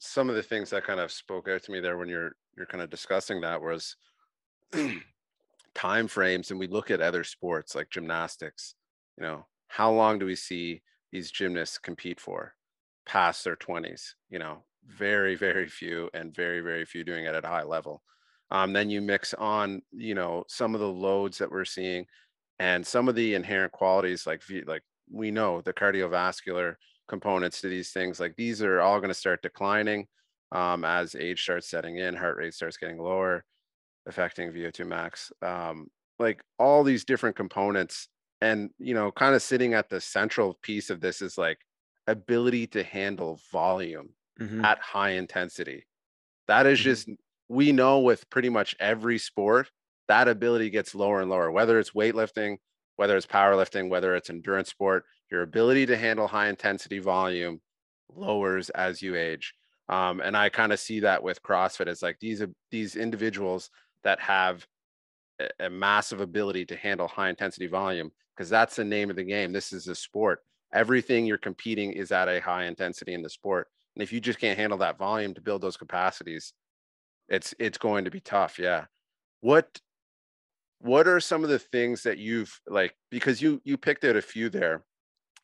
some 0.00 0.28
of 0.28 0.34
the 0.34 0.42
things 0.42 0.70
that 0.70 0.84
kind 0.84 1.00
of 1.00 1.12
spoke 1.12 1.48
out 1.48 1.62
to 1.64 1.72
me 1.72 1.80
there 1.80 1.98
when 1.98 2.08
you're 2.08 2.32
you're 2.56 2.66
kind 2.66 2.82
of 2.82 2.90
discussing 2.90 3.40
that 3.40 3.62
was 3.62 3.96
time 5.74 6.08
frames, 6.08 6.50
and 6.50 6.58
we 6.58 6.66
look 6.66 6.90
at 6.90 7.00
other 7.00 7.24
sports 7.24 7.74
like 7.74 7.90
gymnastics. 7.90 8.74
You 9.16 9.24
know, 9.24 9.46
how 9.68 9.92
long 9.92 10.18
do 10.18 10.26
we 10.26 10.36
see 10.36 10.82
these 11.12 11.30
gymnasts 11.30 11.78
compete 11.78 12.20
for? 12.20 12.54
Past 13.06 13.44
their 13.44 13.56
twenties. 13.56 14.14
You 14.30 14.38
know, 14.38 14.64
very 14.86 15.34
very 15.34 15.68
few, 15.68 16.10
and 16.14 16.34
very 16.34 16.60
very 16.60 16.84
few 16.84 17.04
doing 17.04 17.24
it 17.24 17.34
at 17.34 17.44
a 17.44 17.48
high 17.48 17.64
level. 17.64 18.02
Um, 18.50 18.74
then 18.74 18.90
you 18.90 19.00
mix 19.00 19.32
on, 19.32 19.80
you 19.92 20.14
know, 20.14 20.44
some 20.46 20.74
of 20.74 20.80
the 20.80 20.88
loads 20.88 21.38
that 21.38 21.50
we're 21.50 21.64
seeing, 21.64 22.06
and 22.58 22.86
some 22.86 23.08
of 23.08 23.14
the 23.16 23.34
inherent 23.34 23.72
qualities 23.72 24.26
like 24.26 24.42
like 24.66 24.82
we 25.10 25.30
know 25.30 25.60
the 25.60 25.72
cardiovascular 25.72 26.76
components 27.08 27.60
to 27.60 27.68
these 27.68 27.90
things 27.90 28.20
like 28.20 28.34
these 28.36 28.62
are 28.62 28.80
all 28.80 28.98
going 28.98 29.10
to 29.10 29.14
start 29.14 29.42
declining 29.42 30.06
um, 30.52 30.84
as 30.84 31.14
age 31.14 31.42
starts 31.42 31.68
setting 31.68 31.98
in 31.98 32.14
heart 32.14 32.36
rate 32.36 32.54
starts 32.54 32.76
getting 32.76 32.98
lower 32.98 33.44
affecting 34.06 34.52
vo2 34.52 34.86
max 34.86 35.32
um, 35.42 35.88
like 36.18 36.40
all 36.58 36.84
these 36.84 37.04
different 37.04 37.34
components 37.34 38.08
and 38.40 38.70
you 38.78 38.94
know 38.94 39.10
kind 39.10 39.34
of 39.34 39.42
sitting 39.42 39.74
at 39.74 39.88
the 39.88 40.00
central 40.00 40.58
piece 40.62 40.88
of 40.88 41.00
this 41.00 41.20
is 41.20 41.36
like 41.36 41.58
ability 42.06 42.66
to 42.68 42.82
handle 42.82 43.40
volume 43.52 44.14
Mhm. 44.38 44.64
at 44.64 44.78
high 44.80 45.10
intensity 45.10 45.86
that 46.48 46.66
is 46.66 46.78
Mhm. 46.78 46.80
just 46.80 47.08
we 47.48 47.72
know 47.72 48.00
with 48.00 48.28
pretty 48.30 48.48
much 48.48 48.74
every 48.80 49.18
sport 49.18 49.70
that 50.08 50.28
ability 50.28 50.70
gets 50.70 50.94
lower 50.94 51.20
and 51.20 51.30
lower 51.30 51.50
whether 51.50 51.78
it's 51.78 51.90
weightlifting 51.92 52.58
whether 52.96 53.16
it's 53.16 53.26
powerlifting 53.26 53.88
whether 53.90 54.14
it's 54.14 54.30
endurance 54.30 54.70
sport 54.70 55.04
your 55.30 55.42
ability 55.42 55.86
to 55.86 55.96
handle 55.96 56.26
high 56.28 56.48
intensity 56.48 56.98
volume 56.98 57.60
lowers 58.08 58.70
as 58.70 59.02
you 59.02 59.16
age 59.16 59.54
um, 59.88 60.20
and 60.20 60.36
i 60.36 60.48
kind 60.48 60.72
of 60.72 60.80
see 60.80 61.00
that 61.00 61.22
with 61.22 61.42
crossfit 61.42 61.86
it's 61.88 62.02
like 62.02 62.18
these 62.20 62.42
these 62.70 62.96
individuals 62.96 63.70
that 64.04 64.20
have 64.20 64.66
a- 65.40 65.50
a 65.60 65.70
massive 65.70 66.20
ability 66.20 66.64
to 66.66 66.76
handle 66.76 67.08
high 67.08 67.28
intensity 67.30 67.66
volume 67.66 68.12
because 68.36 68.48
that's 68.50 68.76
the 68.76 68.84
name 68.84 69.10
of 69.10 69.16
the 69.16 69.24
game 69.24 69.52
this 69.52 69.72
is 69.72 69.88
a 69.88 69.94
sport 69.94 70.40
everything 70.72 71.26
you're 71.26 71.38
competing 71.38 71.92
is 71.92 72.12
at 72.12 72.28
a 72.28 72.40
high 72.40 72.64
intensity 72.64 73.14
in 73.14 73.22
the 73.22 73.30
sport. 73.30 73.68
And 73.94 74.02
if 74.02 74.12
you 74.12 74.20
just 74.20 74.38
can't 74.40 74.58
handle 74.58 74.78
that 74.78 74.98
volume 74.98 75.34
to 75.34 75.40
build 75.40 75.62
those 75.62 75.76
capacities 75.76 76.54
it's 77.28 77.54
it's 77.58 77.78
going 77.78 78.04
to 78.04 78.10
be 78.10 78.20
tough. 78.20 78.58
Yeah. 78.58 78.84
What 79.40 79.80
what 80.80 81.08
are 81.08 81.20
some 81.20 81.44
of 81.44 81.50
the 81.50 81.58
things 81.58 82.02
that 82.02 82.18
you've 82.18 82.60
like 82.66 82.94
because 83.10 83.40
you 83.40 83.60
you 83.64 83.76
picked 83.76 84.04
out 84.04 84.16
a 84.16 84.22
few 84.22 84.50
there 84.50 84.84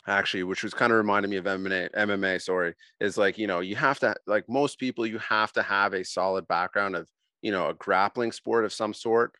actually 0.07 0.43
which 0.43 0.63
was 0.63 0.75
kind 0.75 0.93
of 0.93 0.99
reminding 0.99 1.31
me 1.31 1.37
of 1.37 1.45
MMA 1.45 1.91
MMA 1.93 2.41
sorry 2.43 2.75
is 3.01 3.17
like 3.19 3.39
you 3.39 3.47
know 3.47 3.61
you 3.61 3.77
have 3.77 3.99
to 4.01 4.15
like 4.27 4.49
most 4.49 4.79
people 4.79 5.07
you 5.07 5.19
have 5.19 5.53
to 5.53 5.63
have 5.63 5.95
a 5.95 6.05
solid 6.05 6.47
background 6.49 6.97
of 6.97 7.09
you 7.43 7.53
know 7.53 7.69
a 7.69 7.75
grappling 7.75 8.33
sport 8.33 8.65
of 8.65 8.73
some 8.73 8.95
sort 8.95 9.33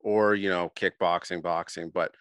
or 0.00 0.34
you 0.34 0.48
know 0.48 0.70
kickboxing 0.76 1.42
boxing. 1.42 1.90
But 1.92 2.14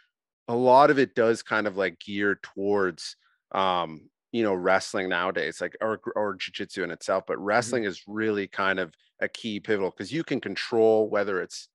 a 0.48 0.56
lot 0.56 0.92
of 0.92 1.00
it 1.00 1.16
does 1.16 1.42
kind 1.42 1.68
of 1.68 1.78
like 1.78 2.00
gear 2.00 2.40
towards 2.42 3.16
um 3.52 4.10
you 4.32 4.44
know 4.44 4.54
wrestling 4.54 5.10
nowadays 5.10 5.62
like 5.62 5.76
or 5.82 6.00
or 6.16 6.36
jiu-jitsu 6.36 6.84
in 6.84 6.92
itself 6.92 7.24
but 7.28 7.40
wrestling 7.40 7.84
is 7.84 8.04
really 8.08 8.48
kind 8.48 8.80
of 8.80 8.94
a 9.22 9.28
key 9.28 9.60
pivotal 9.60 9.92
because 9.92 10.12
you 10.12 10.24
can 10.24 10.42
control 10.42 11.10
whether 11.10 11.42
it's 11.42 11.70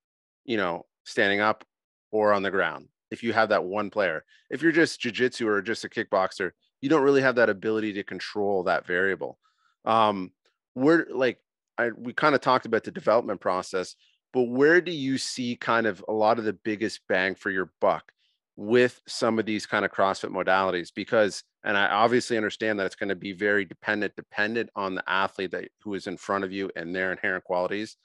you 0.44 0.56
know 0.56 0.84
standing 1.04 1.40
up 1.40 1.64
or 2.12 2.32
on 2.32 2.42
the 2.42 2.50
ground 2.50 2.86
if 3.10 3.24
you 3.24 3.32
have 3.32 3.48
that 3.48 3.64
one 3.64 3.90
player. 3.90 4.24
If 4.50 4.62
you're 4.62 4.70
just 4.70 5.00
jiu-jitsu 5.00 5.48
or 5.48 5.62
just 5.62 5.84
a 5.84 5.88
kickboxer 5.88 6.50
you 6.80 6.88
don't 6.88 7.02
really 7.02 7.22
have 7.22 7.36
that 7.36 7.50
ability 7.50 7.92
to 7.94 8.02
control 8.02 8.62
that 8.64 8.86
variable. 8.86 9.38
Um 9.84 10.32
where 10.74 11.06
like 11.10 11.38
I, 11.78 11.90
we 11.96 12.12
kind 12.12 12.34
of 12.34 12.40
talked 12.42 12.66
about 12.66 12.84
the 12.84 12.90
development 12.90 13.40
process 13.40 13.96
but 14.32 14.42
where 14.42 14.80
do 14.80 14.92
you 14.92 15.18
see 15.18 15.56
kind 15.56 15.86
of 15.86 16.04
a 16.08 16.12
lot 16.12 16.38
of 16.38 16.44
the 16.44 16.52
biggest 16.52 17.00
bang 17.08 17.34
for 17.34 17.50
your 17.50 17.72
buck 17.80 18.12
with 18.60 19.00
some 19.06 19.38
of 19.38 19.46
these 19.46 19.64
kind 19.64 19.86
of 19.86 19.90
CrossFit 19.90 20.30
modalities? 20.30 20.90
Because, 20.94 21.42
and 21.64 21.78
I 21.78 21.86
obviously 21.86 22.36
understand 22.36 22.78
that 22.78 22.84
it's 22.84 22.94
going 22.94 23.08
to 23.08 23.16
be 23.16 23.32
very 23.32 23.64
dependent, 23.64 24.14
dependent 24.16 24.68
on 24.76 24.94
the 24.94 25.10
athlete 25.10 25.52
that 25.52 25.68
who 25.82 25.94
is 25.94 26.06
in 26.06 26.18
front 26.18 26.44
of 26.44 26.52
you 26.52 26.70
and 26.76 26.94
their 26.94 27.10
inherent 27.10 27.44
qualities. 27.44 27.96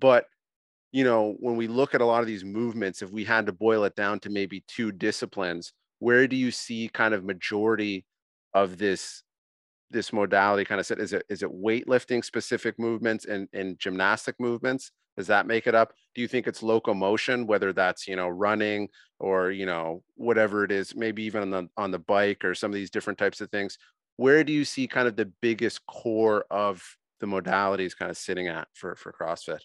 But 0.00 0.26
you 0.90 1.04
know, 1.04 1.36
when 1.40 1.56
we 1.56 1.68
look 1.68 1.94
at 1.94 2.00
a 2.00 2.06
lot 2.06 2.22
of 2.22 2.26
these 2.26 2.44
movements, 2.44 3.02
if 3.02 3.10
we 3.10 3.24
had 3.24 3.46
to 3.46 3.52
boil 3.52 3.84
it 3.84 3.94
down 3.94 4.18
to 4.20 4.30
maybe 4.30 4.64
two 4.66 4.90
disciplines, 4.90 5.72
where 6.00 6.26
do 6.26 6.34
you 6.36 6.50
see 6.50 6.90
kind 6.92 7.14
of 7.14 7.24
majority 7.24 8.04
of 8.54 8.78
this 8.78 9.22
this 9.90 10.12
modality 10.12 10.64
kind 10.64 10.80
of 10.80 10.86
set? 10.86 10.98
Is 10.98 11.12
it 11.12 11.24
is 11.28 11.42
it 11.42 11.50
weightlifting 11.50 12.24
specific 12.24 12.78
movements 12.78 13.24
and, 13.24 13.48
and 13.52 13.78
gymnastic 13.78 14.36
movements? 14.40 14.90
Does 15.16 15.28
that 15.28 15.46
make 15.46 15.66
it 15.66 15.74
up? 15.74 15.92
Do 16.14 16.20
you 16.20 16.28
think 16.28 16.46
it's 16.46 16.62
locomotion, 16.62 17.46
whether 17.46 17.72
that's 17.72 18.06
you 18.06 18.16
know 18.16 18.28
running 18.28 18.88
or 19.18 19.50
you 19.50 19.66
know 19.66 20.02
whatever 20.14 20.64
it 20.64 20.72
is, 20.72 20.94
maybe 20.94 21.22
even 21.24 21.42
on 21.42 21.50
the 21.50 21.68
on 21.76 21.90
the 21.90 21.98
bike 21.98 22.44
or 22.44 22.54
some 22.54 22.70
of 22.70 22.74
these 22.74 22.90
different 22.90 23.18
types 23.18 23.40
of 23.40 23.50
things? 23.50 23.78
Where 24.16 24.44
do 24.44 24.52
you 24.52 24.64
see 24.64 24.86
kind 24.88 25.08
of 25.08 25.16
the 25.16 25.26
biggest 25.40 25.84
core 25.86 26.44
of 26.50 26.82
the 27.20 27.26
modalities 27.26 27.96
kind 27.96 28.10
of 28.10 28.16
sitting 28.16 28.48
at 28.48 28.68
for 28.74 28.96
for 28.96 29.12
CrossFit? 29.12 29.60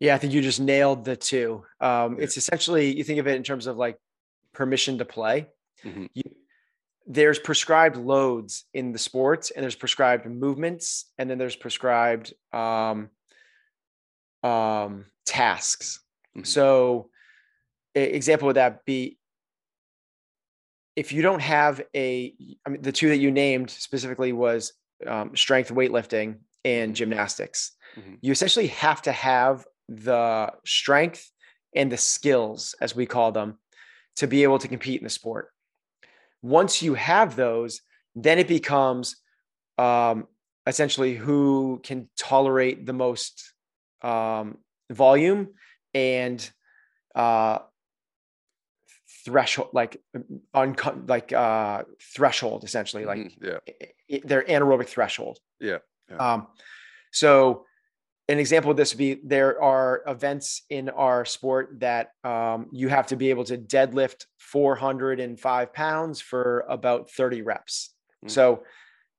Yeah, 0.00 0.14
I 0.14 0.18
think 0.18 0.32
you 0.32 0.40
just 0.42 0.60
nailed 0.60 1.04
the 1.04 1.16
two. 1.16 1.64
Um, 1.80 2.16
Yeah. 2.16 2.24
It's 2.24 2.36
essentially 2.36 2.96
you 2.96 3.04
think 3.04 3.18
of 3.18 3.26
it 3.26 3.34
in 3.36 3.42
terms 3.42 3.66
of 3.66 3.76
like 3.76 3.98
permission 4.52 4.98
to 4.98 5.04
play. 5.04 5.48
Mhm. 5.84 6.08
You, 6.14 6.22
there's 7.10 7.38
prescribed 7.38 7.96
loads 7.96 8.66
in 8.74 8.92
the 8.92 8.98
sports, 8.98 9.50
and 9.50 9.62
there's 9.62 9.74
prescribed 9.74 10.26
movements, 10.26 11.10
and 11.16 11.28
then 11.28 11.38
there's 11.38 11.56
prescribed 11.56 12.34
um, 12.52 13.08
um, 14.42 15.06
tasks. 15.24 16.00
Mhm. 16.36 16.46
So, 16.46 17.10
example 17.94 18.46
would 18.46 18.56
that 18.56 18.84
be 18.84 19.18
if 20.94 21.12
you 21.12 21.22
don't 21.22 21.40
have 21.40 21.80
a, 21.94 22.34
I 22.66 22.70
mean, 22.70 22.82
the 22.82 22.92
two 22.92 23.08
that 23.08 23.18
you 23.18 23.30
named 23.30 23.70
specifically 23.70 24.32
was 24.32 24.72
um, 25.06 25.34
strength 25.36 25.70
weightlifting 25.72 26.40
and 26.64 26.92
Mhm. 26.92 26.96
gymnastics. 26.96 27.72
Mhm. 27.96 28.18
You 28.20 28.32
essentially 28.32 28.66
have 28.66 29.00
to 29.02 29.12
have 29.12 29.64
the 29.88 30.52
strength 30.66 31.30
and 31.74 31.90
the 31.90 31.96
skills, 31.96 32.74
as 32.80 32.94
we 32.96 33.06
call 33.06 33.30
them, 33.32 33.58
to 34.16 34.26
be 34.26 34.42
able 34.42 34.58
to 34.58 34.68
compete 34.68 35.00
in 35.00 35.04
the 35.04 35.10
sport. 35.10 35.50
Once 36.42 36.82
you 36.82 36.94
have 36.94 37.36
those, 37.36 37.80
then 38.14 38.38
it 38.38 38.48
becomes 38.48 39.16
um, 39.76 40.26
essentially 40.66 41.14
who 41.14 41.80
can 41.82 42.08
tolerate 42.18 42.84
the 42.86 42.92
most 42.92 43.52
um, 44.02 44.58
volume 44.90 45.48
and 45.94 46.50
uh, 47.14 47.58
threshold, 49.24 49.70
like 49.72 50.00
on 50.54 50.76
like 51.06 51.32
uh, 51.32 51.82
threshold, 52.14 52.64
essentially, 52.64 53.04
like 53.04 53.18
Mhm. 53.18 53.32
yeah, 53.42 53.58
i- 53.68 53.92
i- 54.16 54.22
their 54.24 54.42
anaerobic 54.44 54.88
threshold. 54.88 55.38
Yeah, 55.60 55.78
yeah. 56.10 56.16
Um, 56.34 56.48
so 57.12 57.66
an 58.28 58.38
example 58.38 58.70
of 58.70 58.76
this 58.76 58.92
would 58.92 58.98
be 58.98 59.20
there 59.24 59.60
are 59.62 60.02
events 60.06 60.62
in 60.68 60.90
our 60.90 61.24
sport 61.24 61.80
that 61.80 62.10
um, 62.24 62.66
you 62.72 62.88
have 62.88 63.06
to 63.06 63.16
be 63.16 63.30
able 63.30 63.44
to 63.44 63.56
deadlift 63.56 64.26
405 64.38 65.72
pounds 65.72 66.20
for 66.20 66.66
about 66.68 67.10
30 67.10 67.40
reps. 67.42 67.94
Mm. 68.24 68.30
So 68.30 68.64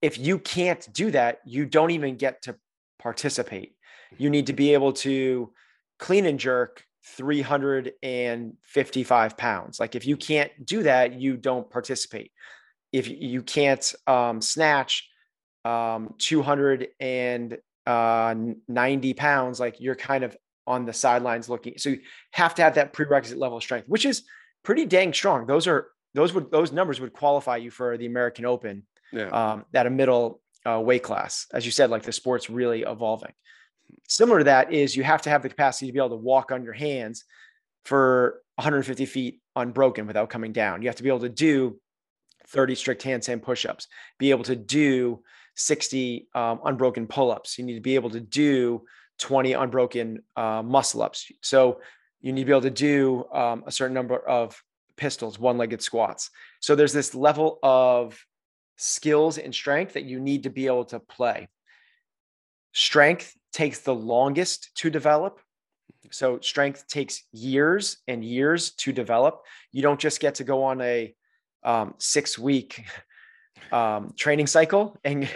if 0.02 0.17
you 0.19 0.39
can't 0.39 0.88
do 0.93 1.12
that, 1.12 1.39
you 1.45 1.65
don't 1.65 1.91
even 1.91 2.17
get 2.17 2.41
to 2.43 2.58
participate. 3.00 3.76
You 4.17 4.30
need 4.30 4.48
to 4.48 4.54
be 4.54 4.74
able 4.74 4.93
to 4.93 5.52
clean 5.98 6.26
and 6.26 6.39
jerk 6.39 6.84
355 7.06 9.38
pounds. 9.38 9.80
Like 9.80 9.95
if 9.95 10.06
you 10.06 10.17
can't 10.17 10.52
do 10.63 10.84
that, 10.84 11.19
you 11.19 11.36
don't 11.38 11.67
participate. 11.69 12.32
If 12.91 13.08
you- 13.08 13.43
can't 13.43 13.93
um, 14.08 14.41
snatch 14.41 15.08
um, 15.65 16.15
290 17.89 19.13
pounds, 19.15 19.60
like 19.60 19.80
you're 19.80 19.95
kind 19.95 20.23
of 20.23 20.38
on 20.67 20.86
the 20.86 20.93
sidelines 20.93 21.49
looking. 21.49 21.73
So 21.78 21.89
you 21.89 21.99
have 22.32 22.54
to 22.56 22.62
have 22.62 22.75
that 22.75 22.93
prerequisite 22.93 23.38
level 23.38 23.58
of 23.58 23.63
strength, 23.63 23.88
which 23.88 24.06
is 24.06 24.23
pretty 24.63 24.86
dang 24.86 25.13
strong. 25.13 25.47
Those 25.47 25.67
are 25.67 25.88
those 26.13 26.34
would 26.34 26.52
those 26.52 26.71
numbers 26.71 26.99
would 27.02 27.13
qualify 27.13 27.58
you 27.58 27.71
for 27.71 27.97
the 27.97 28.06
American 28.06 28.45
Open 28.45 28.84
yeah, 29.12 29.30
um, 29.30 29.65
at 29.73 29.88
a 29.88 29.89
middle 29.89 30.41
uh, 30.67 30.80
weight 30.80 31.04
class. 31.04 31.47
As 31.52 31.65
you 31.65 31.71
said, 31.71 31.89
like 31.89 32.04
the 32.04 32.12
sport's 32.12 32.49
really 32.49 32.84
evolving. 32.84 33.34
Similar 34.08 34.39
to 34.39 34.43
that 34.45 34.71
is 34.71 34.95
you 34.95 35.04
have 35.04 35.23
to 35.23 35.32
have 35.32 35.41
the 35.41 35.49
capacity 35.49 35.88
to 35.88 35.93
be 35.93 35.99
able 35.99 36.10
to 36.10 36.15
walk 36.15 36.52
on 36.52 36.63
your 36.63 36.73
hands 36.73 37.23
for 37.86 38.41
150 38.56 39.06
feet 39.08 39.41
unbroken 39.56 40.06
without 40.06 40.30
coming 40.30 40.52
down. 40.52 40.84
You 40.84 40.89
have 40.89 40.97
to 40.97 41.04
be 41.04 41.10
able 41.10 41.21
to 41.21 41.30
do 41.30 41.80
30 42.49 42.75
strict 42.75 43.04
handstand 43.04 43.41
push-ups, 43.41 43.88
be 44.19 44.30
able 44.30 44.43
to 44.43 44.56
do 44.56 45.23
60 45.60 46.28
um, 46.34 46.62
unbroken 46.63 47.06
pull-ups. 47.06 47.58
You 47.58 47.65
need 47.65 47.76
to 47.76 47.82
be 47.82 47.95
able 47.95 48.10
to 48.12 48.22
do 48.22 48.84
20 49.19 49.54
unbroken 49.54 50.24
uh, 50.36 50.63
muscle-ups. 50.63 51.32
So 51.41 51.82
you 52.22 52.32
need 52.32 52.41
to 52.41 52.45
be 52.45 52.52
able 52.52 52.62
to 52.62 52.69
do 52.69 53.26
um, 53.34 53.63
a 53.67 53.72
certain 53.72 53.93
number 53.93 54.17
of 54.17 54.62
pistols, 54.95 55.38
one-legged 55.38 55.82
squats. 55.82 56.32
So 56.62 56.76
there's 56.76 56.93
this 56.93 57.13
level 57.13 57.60
of 57.62 58.17
skills 58.78 59.38
and 59.38 59.54
strength 59.54 59.93
that 59.93 60.06
you 60.06 60.19
need 60.19 60.43
to 60.43 60.50
be 60.50 60.67
able 60.67 60.86
to 60.86 60.99
play. 60.99 61.49
Strength 62.74 63.34
takes 63.51 63.80
the 63.80 63.95
longest 63.95 64.72
to 64.76 64.89
develop. 64.89 65.39
So 66.12 66.39
strength 66.39 66.88
takes 66.88 67.24
years 67.34 67.97
and 68.07 68.24
years 68.24 68.72
to 68.76 68.93
develop. 68.93 69.41
You 69.74 69.82
don't 69.82 69.99
just 69.99 70.22
get 70.22 70.36
to 70.36 70.45
go 70.45 70.64
on 70.64 70.80
a 70.82 71.14
um, 71.64 71.95
six 71.97 72.39
week 72.39 72.86
um, 73.72 74.14
training 74.18 74.47
cycle 74.47 74.97
and 75.03 75.24
Yeah. 75.24 75.30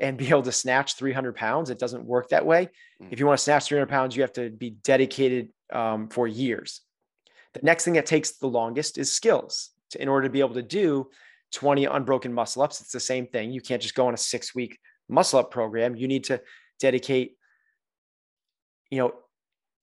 and 0.00 0.16
be 0.18 0.28
able 0.28 0.42
to 0.42 0.52
snatch 0.52 0.94
300 0.94 1.34
pounds. 1.34 1.70
It 1.70 1.78
doesn't 1.78 2.04
work 2.04 2.28
that 2.28 2.46
way. 2.46 2.68
Mm. 3.02 3.08
If 3.10 3.18
you 3.18 3.26
want 3.26 3.38
to 3.38 3.42
snatch 3.44 3.66
300 3.66 3.88
pounds, 3.88 4.14
you 4.14 4.22
have 4.22 4.32
to 4.34 4.50
be 4.50 4.70
dedicated 4.70 5.48
um, 5.72 6.08
for 6.08 6.26
years. 6.28 6.80
The 7.54 7.60
next 7.62 7.84
thing 7.84 7.94
that 7.94 8.06
takes 8.06 8.32
the 8.32 8.46
longest 8.46 8.98
is 8.98 9.12
skills. 9.12 9.70
To- 9.90 10.02
In 10.02 10.08
order 10.08 10.26
to 10.28 10.32
be 10.32 10.40
able 10.40 10.54
to 10.54 10.62
do 10.62 11.10
20 11.52 11.86
unbroken 11.86 12.32
muscle 12.32 12.62
ups, 12.62 12.80
it's 12.80 12.92
the 12.92 13.00
same 13.00 13.26
thing. 13.26 13.50
You 13.52 13.60
can't 13.60 13.82
just 13.82 13.94
go 13.94 14.06
on 14.06 14.14
a 14.14 14.18
six 14.18 14.54
week 14.54 14.78
muscle 15.08 15.38
up 15.40 15.50
program. 15.50 15.96
You 15.96 16.06
need 16.06 16.24
to 16.24 16.40
dedicate, 16.78 17.36
you 18.90 18.98
know, 18.98 19.14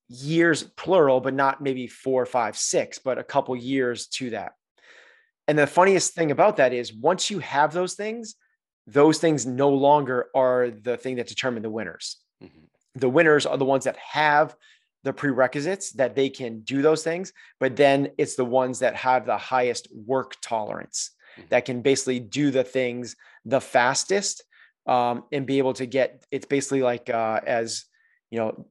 years 0.08 0.64
plural, 0.64 1.20
but 1.20 1.34
not 1.34 1.62
maybe 1.62 1.88
four, 1.88 2.26
five, 2.26 2.56
six, 2.56 3.00
but 3.00 3.18
a 3.18 3.24
couple 3.24 3.56
years 3.56 4.08
to 4.08 4.30
that. 4.32 4.54
And 5.48 5.58
the 5.58 5.68
funniest 5.68 6.14
thing 6.14 6.32
about 6.32 6.58
that 6.58 6.74
is 6.74 6.93
once 6.93 7.30
you 7.30 7.39
have 7.39 7.74
those 7.74 7.93
things, 7.93 8.36
those 8.88 9.20
things 9.20 9.46
no 9.46 9.70
longer 9.70 10.28
are 10.36 10.70
the 10.70 10.98
thing 10.98 11.16
that 11.16 11.28
determine 11.28 11.64
the 11.64 11.70
winners. 11.70 12.18
Mm-hmm. 12.43 12.66
The 12.96 13.10
winners 13.10 13.46
are 13.46 13.58
the 13.58 13.66
ones 13.66 13.84
that 13.86 13.98
have 13.98 14.56
the 15.04 15.14
prerequisites 15.14 15.91
that 15.93 16.16
they 16.16 16.30
can 16.30 16.62
do 16.62 16.82
those 16.82 17.04
things, 17.04 17.32
but 17.60 17.76
then 17.76 18.10
it's 18.18 18.36
the 18.36 18.46
ones 18.46 18.80
that 18.80 18.96
have 18.96 19.26
the 19.26 19.38
highest 19.38 19.88
work 19.93 20.34
tolerance 20.41 21.12
mm-hmm. 21.38 21.48
that 21.50 21.66
can 21.66 21.82
basically 21.82 22.20
do 22.20 22.52
the 22.52 22.64
things 22.64 23.16
the 23.46 23.62
fastest 23.62 24.43
um, 24.88 25.24
and 25.32 25.46
be 25.46 25.60
able 25.60 25.74
to 25.74 25.86
get 25.86 26.26
it's 26.32 26.46
basically 26.46 26.82
like 26.82 27.10
uh, 27.10 27.39
as 27.46 27.86
you 28.32 28.39
know 28.39 28.66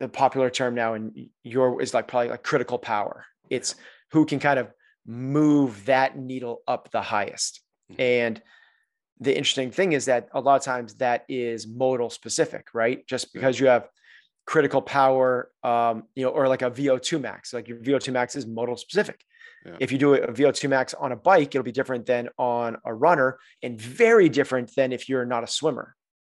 the 0.00 0.08
popular 0.08 0.50
term 0.50 0.74
now 0.74 0.94
in 0.94 1.30
your 1.44 1.80
is 1.80 1.94
like 1.94 2.08
probably 2.08 2.30
like 2.30 2.42
critical 2.42 2.78
power 2.78 3.24
it's 3.48 3.74
who 4.12 4.24
can 4.26 4.38
kind 4.38 4.58
of 4.58 4.72
move 5.06 5.84
that 5.86 6.16
needle 6.16 6.62
up 6.68 6.90
the 6.90 7.02
highest 7.02 7.60
mm-hmm. 7.90 8.00
and 8.00 8.42
the 9.22 9.36
interesting 9.36 9.70
thing 9.70 9.92
is 9.92 10.06
that 10.06 10.28
a 10.32 10.40
lot 10.40 10.56
of 10.56 10.62
times 10.62 10.94
that 10.94 11.24
is 11.28 11.66
modal 11.66 12.10
specific 12.10 12.68
right 12.74 13.06
just 13.06 13.32
because 13.32 13.58
you 13.58 13.66
have 13.66 13.88
critical 14.46 14.82
power 14.82 15.50
um, 15.62 16.04
you 16.14 16.24
know 16.24 16.30
or 16.30 16.48
like 16.48 16.62
a 16.62 16.70
vo2 16.70 17.20
max 17.20 17.52
like 17.52 17.68
your 17.68 17.78
vo2 17.78 18.12
max 18.12 18.36
is 18.36 18.46
modal 18.46 18.76
specific 18.76 19.24
yeah. 19.64 19.76
If 19.78 19.92
you 19.92 19.98
do 19.98 20.14
a 20.14 20.32
VO2 20.32 20.68
max 20.68 20.94
on 20.94 21.12
a 21.12 21.16
bike, 21.16 21.54
it'll 21.54 21.62
be 21.62 21.72
different 21.72 22.06
than 22.06 22.28
on 22.38 22.78
a 22.84 22.94
runner 22.94 23.38
and 23.62 23.80
very 23.80 24.28
different 24.28 24.74
than 24.74 24.92
if 24.92 25.08
you're 25.08 25.26
not 25.26 25.44
a 25.44 25.46
swimmer. 25.46 25.94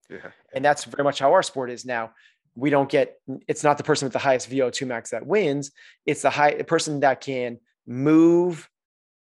Yeah. 0.10 0.32
And 0.54 0.64
that's 0.64 0.84
very 0.84 1.04
much 1.04 1.20
how 1.20 1.32
our 1.32 1.44
sport 1.44 1.72
is 1.72 1.86
now. 1.86 2.12
We 2.56 2.70
don't 2.70 2.90
get 2.90 3.16
it's 3.48 3.64
not 3.64 3.78
the 3.78 3.84
person 3.84 4.06
with 4.06 4.14
the 4.14 4.20
highest 4.20 4.50
VO2 4.50 4.86
max 4.86 5.12
that 5.12 5.26
wins. 5.26 5.72
It's 6.06 6.22
the 6.22 6.30
high 6.30 6.54
the 6.56 6.64
person 6.64 7.00
that 7.00 7.22
can 7.22 7.60
move 7.86 8.70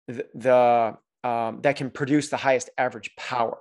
the, 0.07 0.25
the 0.33 0.97
um, 1.27 1.61
that 1.61 1.75
can 1.75 1.89
produce 1.89 2.29
the 2.29 2.37
highest 2.37 2.69
average 2.77 3.15
power. 3.15 3.57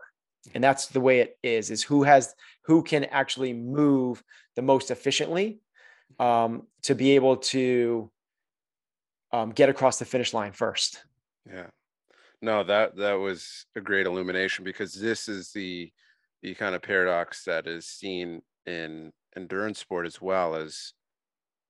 And 0.55 0.63
that's 0.63 0.89
the 0.89 1.01
way 1.01 1.21
it 1.21 1.39
is, 1.43 1.71
is 1.71 1.83
who 1.83 2.03
has 2.03 2.35
who 2.65 2.83
can 2.83 3.05
actually 3.05 3.55
move 3.55 4.23
the 4.57 4.63
most 4.63 4.91
efficiently 4.91 5.61
um, 6.19 6.67
to 6.83 6.95
be 6.95 7.13
able 7.13 7.39
to 7.39 8.11
um, 9.33 9.51
get 9.51 9.71
across 9.71 9.99
the 9.99 10.05
finish 10.05 10.35
line 10.35 10.53
first. 10.53 11.03
Yeah, 11.51 11.69
no, 12.43 12.63
that 12.65 12.97
that 12.97 13.15
was 13.15 13.65
a 13.75 13.81
great 13.81 14.07
illumination 14.07 14.65
because 14.65 14.95
this 14.95 15.29
is 15.29 15.51
the 15.53 15.91
the 16.43 16.55
kind 16.55 16.75
of 16.75 16.83
paradox 16.83 17.45
that 17.45 17.67
is 17.67 17.87
seen 17.87 18.43
in 18.67 19.13
endurance 19.35 19.79
sport 19.79 20.07
as 20.07 20.21
well 20.21 20.55
as 20.55 20.93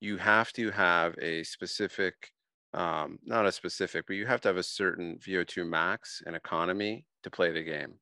you 0.01 0.17
have 0.17 0.53
to 0.53 0.71
have 0.73 1.17
a 1.19 1.45
specific 1.45 2.33
um, 2.75 3.19
not 3.25 3.47
a 3.47 3.53
specific 3.53 4.07
but 4.07 4.17
you 4.17 4.27
have 4.27 4.41
to 4.43 4.49
have 4.49 4.57
a 4.59 4.63
certain 4.63 5.19
vo2 5.19 5.67
max 5.67 6.23
and 6.27 6.37
economy 6.37 7.07
to 7.23 7.31
play 7.31 7.53
the 7.53 7.63
game. 7.63 7.95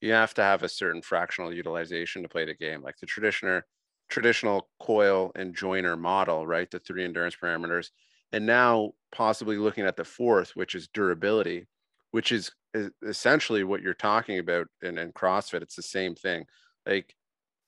You 0.00 0.12
have 0.12 0.34
to 0.34 0.42
have 0.42 0.62
a 0.62 0.68
certain 0.68 1.02
fractional 1.02 1.52
utilization 1.54 2.22
to 2.22 2.28
play 2.28 2.44
the 2.44 2.54
game 2.54 2.82
like 2.82 2.96
the 3.00 3.06
traditional 3.06 3.62
traditional 4.08 4.68
Coyle 4.80 5.32
and 5.34 5.54
Joyner 5.54 5.96
model 5.96 6.46
right? 6.46 6.70
The 6.70 6.78
three 6.80 7.04
endurance 7.04 7.36
parameters. 7.36 7.90
And 8.32 8.46
now 8.46 8.92
possibly 9.12 9.56
looking 9.58 9.86
at 9.86 9.96
the 9.96 10.04
fourth 10.04 10.52
which 10.56 10.74
is 10.74 10.88
durability 10.88 11.66
which 12.12 12.32
is, 12.32 12.50
essentially 13.06 13.64
what 13.64 13.82
you're 13.82 13.94
talking 13.94 14.38
about 14.38 14.66
in, 14.82 14.98
in 14.98 15.12
crossfit. 15.12 15.62
It's 15.62 15.76
the 15.76 15.82
same 15.82 16.14
thing. 16.14 16.44
Like 16.86 17.14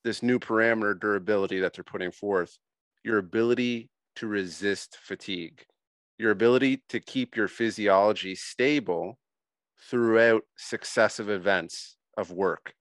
this 0.05 0.23
new 0.23 0.39
parameter 0.39 0.99
durability 0.99 1.61
that 1.61 1.75
they're 1.75 1.85
putting 1.85 2.13
forth 2.13 2.59
your 3.05 3.19
ability 3.19 3.91
to 4.17 4.27
resist 4.27 4.99
fatigue 5.01 5.65
your 6.19 6.31
ability 6.31 6.83
to 6.89 7.01
keep 7.01 7.37
your 7.37 7.49
physiology 7.49 8.35
stable 8.35 9.19
throughout 9.91 10.43
successive 10.57 11.31
events 11.31 11.97
of 12.17 12.31
work 12.31 12.75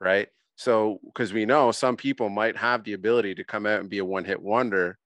right 0.00 0.28
so 0.56 0.98
because 1.06 1.32
we 1.32 1.44
know 1.44 1.70
some 1.72 1.96
people 1.96 2.28
might 2.28 2.56
have 2.56 2.84
the 2.84 2.92
ability 2.92 3.34
to 3.34 3.44
come 3.44 3.66
out 3.66 3.80
and 3.80 3.90
be 3.90 3.98
a 3.98 4.04
one 4.04 4.24
hit 4.24 4.40
wonder 4.40 4.98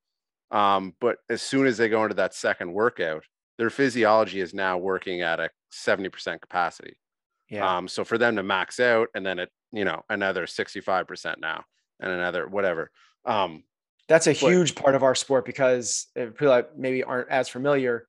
um, 0.51 0.95
but 1.01 1.19
as 1.29 1.43
soon 1.43 1.67
as 1.67 1.77
they 1.79 1.89
go 1.89 2.03
into 2.03 2.17
that 2.17 2.35
second 2.35 2.73
workout, 2.73 3.25
their 3.59 3.71
physiology 3.71 4.41
is 4.41 4.55
now 4.55 4.79
working 4.79 5.23
at 5.23 5.39
a 5.39 5.51
70% 5.73 6.41
capacity. 6.41 6.97
Yeah. 7.49 7.77
Um, 7.77 7.89
so 7.89 8.05
for 8.05 8.19
them 8.19 8.37
to 8.37 8.43
max 8.43 8.81
out 8.81 9.09
and 9.15 9.25
then 9.25 9.39
it, 9.39 9.51
you 9.73 9.85
know, 9.85 10.03
another 10.09 10.47
65% 10.47 11.37
now 11.41 11.65
and 12.01 12.11
another 12.11 12.49
whatever. 12.49 12.91
Um, 13.25 13.65
that's 14.11 14.27
a 14.27 14.33
huge 14.33 14.75
part 14.75 14.97
of 14.97 15.05
our 15.05 15.15
sport 15.15 15.45
because 15.47 16.09
people 16.17 16.49
that 16.49 16.77
maybe 16.77 17.05
aren't 17.05 17.29
as 17.29 17.49
familiar. 17.49 18.09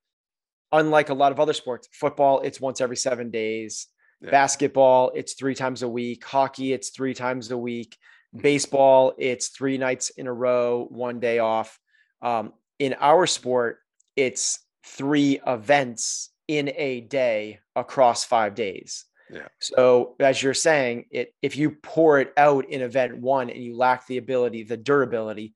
Unlike 0.72 1.10
a 1.10 1.14
lot 1.14 1.32
of 1.32 1.40
other 1.40 1.54
sports, 1.54 1.88
football, 1.92 2.40
it's 2.40 2.60
once 2.60 2.82
every 2.82 2.98
seven 2.98 3.30
days. 3.30 3.86
Yeah. 4.20 4.32
Basketball, 4.32 5.12
it's 5.14 5.34
three 5.34 5.54
times 5.54 5.84
a 5.84 5.88
week. 5.88 6.26
Hockey, 6.26 6.74
it's 6.74 6.90
three 6.90 7.14
times 7.14 7.52
a 7.52 7.58
week. 7.58 7.96
Mm-hmm. 8.34 8.42
Baseball, 8.42 9.14
it's 9.20 9.50
three 9.50 9.78
nights 9.78 10.10
in 10.10 10.26
a 10.26 10.34
row, 10.34 10.88
one 10.90 11.20
day 11.20 11.38
off. 11.38 11.78
Um, 12.24 12.54
in 12.80 12.96
our 13.00 13.28
sport, 13.28 13.78
it's 14.16 14.58
three 14.84 15.40
events 15.46 16.32
in 16.48 16.72
a 16.76 17.02
day 17.02 17.60
across 17.76 18.24
five 18.24 18.56
days. 18.56 19.06
Yeah. 19.32 19.50
So 19.60 20.16
as 20.20 20.42
you're 20.42 20.56
saying, 20.56 21.06
it 21.12 21.36
if 21.44 21.58
you 21.58 21.70
pour 21.70 22.20
it 22.20 22.34
out 22.38 22.66
in 22.70 22.82
event 22.82 23.20
one 23.20 23.52
and 23.52 23.64
you 23.64 23.78
lack 23.78 24.08
the 24.08 24.18
ability, 24.18 24.64
the 24.64 24.78
durability. 24.78 25.54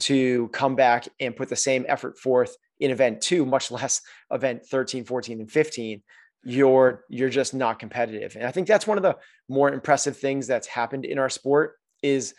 To 0.00 0.48
come 0.48 0.74
back 0.74 1.08
and 1.20 1.36
put 1.36 1.48
the 1.48 1.56
same 1.56 1.84
effort 1.88 2.18
forth 2.18 2.56
in 2.80 2.90
event 2.90 3.20
two, 3.20 3.44
much 3.44 3.70
less 3.70 4.02
event 4.30 4.66
13, 4.66 5.04
14, 5.04 5.40
and 5.40 5.50
15, 5.50 6.02
you're 6.44 7.04
you're 7.08 7.28
just 7.28 7.54
not 7.54 7.78
competitive. 7.78 8.36
And 8.36 8.46
I 8.46 8.50
think 8.50 8.66
that's 8.66 8.86
one 8.86 8.96
of 8.96 9.02
the 9.02 9.16
more 9.48 9.72
impressive 9.72 10.16
things 10.16 10.46
that's 10.46 10.66
happened 10.66 11.04
in 11.04 11.18
our 11.18 11.28
sport 11.28 11.76
is 12.02 12.34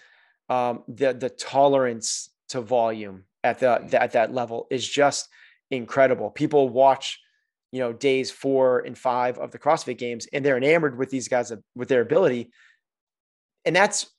um, 0.50 0.84
the 0.88 1.14
the 1.14 1.30
tolerance 1.30 2.30
to 2.50 2.62
volume 2.62 3.26
at 3.44 3.60
the, 3.60 3.86
the 3.90 4.02
at 4.02 4.14
that 4.14 4.34
level 4.34 4.68
is 4.72 4.88
just 4.88 5.28
incredible. 5.70 6.30
People 6.32 6.70
watch, 6.70 7.20
you 7.72 7.80
know, 7.80 7.94
days 7.94 8.32
four 8.32 8.80
and 8.80 8.98
five 8.98 9.38
of 9.38 9.52
the 9.52 9.60
CrossFit 9.60 9.98
Games, 9.98 10.28
and 10.34 10.46
they're 10.46 10.58
enamored 10.58 10.98
with 10.98 11.10
these 11.10 11.28
guys 11.28 11.52
with 11.76 11.90
their 11.90 12.02
ability, 12.02 12.52
and 13.66 13.76
that's 13.76 14.10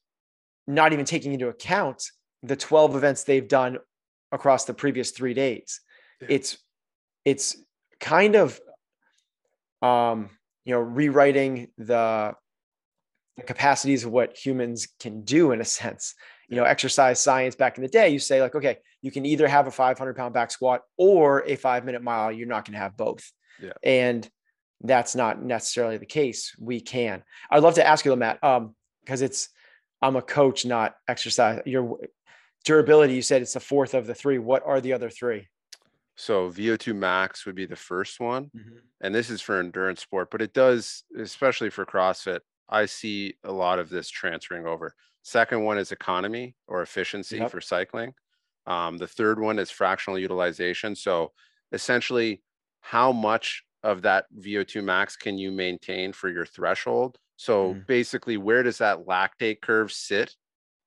not 0.67 0.93
even 0.93 1.05
taking 1.05 1.33
into 1.33 1.49
account 1.49 2.05
the 2.43 2.57
12 2.57 2.97
events 2.97 3.25
they've 3.25 3.49
done 3.49 3.79
across 4.33 4.65
the 4.65 4.75
previous 4.75 5.11
three 5.11 5.35
days. 5.35 5.81
Yeah. 6.21 6.29
It's 6.31 6.59
it's 7.25 7.57
kind 8.01 8.35
of 8.35 8.61
um, 9.83 10.31
you 10.65 10.75
know 10.75 10.81
rewriting 10.81 11.69
the 11.79 12.35
the 13.37 13.43
capacities 13.43 14.05
of 14.05 14.13
what 14.13 14.37
humans 14.37 14.89
can 14.99 15.23
do 15.23 15.53
in 15.53 15.61
a 15.61 15.65
sense 15.65 16.15
you 16.49 16.57
know 16.57 16.65
exercise 16.65 17.21
science 17.21 17.55
back 17.55 17.79
in 17.79 17.83
the 17.83 17.89
day 17.89 18.11
you 18.11 18.19
say 18.19 18.43
like 18.43 18.55
okay 18.55 18.77
you 19.03 19.11
can 19.11 19.25
either 19.25 19.49
have 19.49 19.67
a 19.67 19.71
500 19.71 20.15
pound 20.15 20.35
back 20.35 20.51
squat 20.51 20.83
or 20.99 21.45
a 21.47 21.57
five 21.57 21.85
minute 21.85 22.03
mile 22.03 22.31
you're 22.31 22.47
not 22.47 22.65
going 22.65 22.75
to 22.75 22.79
have 22.79 22.97
both 22.97 23.33
yeah. 23.63 23.73
and 23.83 24.29
that's 24.83 25.15
not 25.15 25.43
necessarily 25.43 25.97
the 25.97 26.07
case 26.07 26.55
we 26.59 26.81
can 26.81 27.23
i'd 27.51 27.63
love 27.63 27.75
to 27.75 27.87
ask 27.87 28.05
you 28.05 28.15
matt 28.17 28.43
um 28.45 28.75
because 29.05 29.23
it's 29.23 29.49
i'm 30.03 30.17
a 30.17 30.23
coach 30.23 30.67
not 30.67 30.95
exercise 31.09 31.63
your 31.65 31.99
durability 32.65 33.15
you 33.15 33.23
said 33.23 33.43
it's 33.43 33.55
the 33.55 33.61
fourth 33.61 33.95
of 33.95 34.07
the 34.07 34.15
three 34.15 34.39
what 34.39 34.63
are 34.67 34.81
the 34.81 34.93
other 34.93 35.11
three 35.11 35.49
so 36.21 36.51
VO2 36.51 36.95
max 36.95 37.47
would 37.47 37.55
be 37.55 37.65
the 37.65 37.75
first 37.75 38.21
one. 38.21 38.51
Mm-hmm. 38.55 38.77
And 39.01 39.15
this 39.15 39.31
is 39.31 39.41
for 39.41 39.59
endurance 39.59 40.03
sport, 40.03 40.31
but 40.31 40.43
it 40.43 40.53
does, 40.53 41.03
especially 41.19 41.71
for 41.71 41.87
CrossFit, 41.87 42.41
I 42.69 42.85
see 42.85 43.37
a 43.43 43.51
lot 43.51 43.79
of 43.79 43.89
this 43.89 44.11
transferring 44.11 44.67
over. 44.67 44.95
Second 45.23 45.65
one 45.65 45.79
is 45.79 45.93
economy 45.93 46.55
or 46.69 46.83
efficiency 46.83 47.39
yep. 47.39 47.51
for 47.51 47.63
cycling. 47.63 48.13
Um, 48.67 48.99
the 48.99 49.07
third 49.07 49.41
one 49.41 49.59
is 49.59 49.71
fractional 49.71 50.19
utilization. 50.19 50.95
So 50.95 51.33
essentially, 51.73 52.43
how 52.83 53.13
much 53.13 53.65
of 53.83 54.03
that 54.03 54.27
VO2 54.39 54.85
max 54.85 55.17
can 55.17 55.39
you 55.39 55.51
maintain 55.51 56.13
for 56.13 56.29
your 56.29 56.45
threshold? 56.45 57.17
So 57.37 57.73
mm. 57.73 57.87
basically, 57.87 58.37
where 58.37 58.63
does 58.63 58.77
that 58.79 59.07
lactate 59.07 59.63
curve 59.63 59.91
sit 59.91 60.35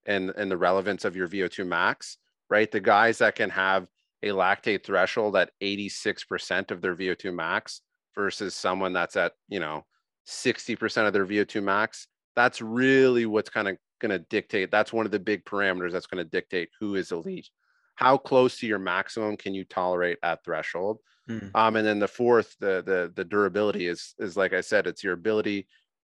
and, 0.06 0.32
and 0.38 0.50
the 0.50 0.58
relevance 0.58 1.06
of 1.06 1.16
your 1.16 1.28
VO2 1.28 1.66
max, 1.66 2.18
right? 2.50 2.72
The 2.72 2.80
guys 2.80 3.20
that 3.20 3.36
can 3.36 3.50
have 3.50 3.88
a 4.22 4.30
lactate 4.30 4.84
threshold 4.84 5.36
at 5.36 5.52
86% 5.62 6.72
of 6.72 6.82
their 6.82 6.96
VO2 6.96 7.34
max 7.34 7.82
versus 8.16 8.56
someone 8.56 8.94
that's 8.94 9.16
at, 9.16 9.34
you 9.50 9.60
know, 9.60 9.86
60% 10.28 11.08
of 11.08 11.14
their 11.14 11.26
VO2 11.26 11.62
max, 11.62 12.08
that's 12.36 12.62
really 12.62 13.26
what's 13.26 13.50
kind 13.50 13.68
of 13.68 13.78
going 14.00 14.12
to 14.12 14.26
dictate. 14.30 14.72
That's 14.72 14.94
one 14.94 15.06
of 15.06 15.12
the 15.12 15.20
big 15.20 15.44
parameters 15.46 15.92
that's 15.92 16.08
going 16.08 16.24
to 16.24 16.30
dictate 16.30 16.70
who 16.80 16.96
is 16.96 17.12
elite. 17.12 17.50
How 17.96 18.18
close 18.18 18.58
to 18.60 18.68
your 18.68 18.80
maximum 18.80 19.38
can 19.38 19.54
you 19.54 19.66
tolerate 19.66 20.18
at 20.24 20.44
threshold? 20.44 21.00
Mm. 21.30 21.52
Um, 21.56 21.76
and 21.76 21.88
then 21.88 22.00
the 22.00 22.08
fourth, 22.08 22.56
the 22.60 22.84
the 22.86 23.12
the 23.16 23.24
durability 23.24 23.88
is 23.88 24.14
is 24.20 24.36
like 24.36 24.52
I 24.52 24.62
said, 24.62 24.88
it's 24.88 25.04
your 25.04 25.14
ability 25.14 25.68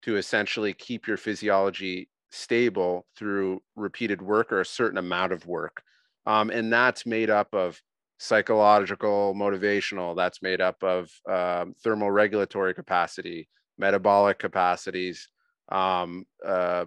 to 0.03 0.17
essentially 0.17 0.73
keep 0.73 1.07
your 1.07 1.17
physiology 1.17 2.09
stable 2.29 3.05
through 3.17 3.61
repeated 3.75 4.21
work 4.21 4.51
or 4.51 4.61
a 4.61 4.65
certain 4.65 4.97
amount 4.97 5.31
of 5.31 5.45
work. 5.45 5.81
Um, 6.25 6.49
and 6.49 6.71
that's 6.71 7.05
made 7.05 7.29
up 7.29 7.53
of 7.53 7.81
psychological, 8.19 9.33
motivational. 9.35 10.15
That's 10.15 10.41
made 10.41 10.61
up 10.61 10.83
of 10.83 11.09
um, 11.29 11.75
thermoregulatory 11.85 12.75
capacity, 12.75 13.47
metabolic 13.77 14.39
capacities, 14.39 15.29
um, 15.69 16.25
uh, 16.45 16.85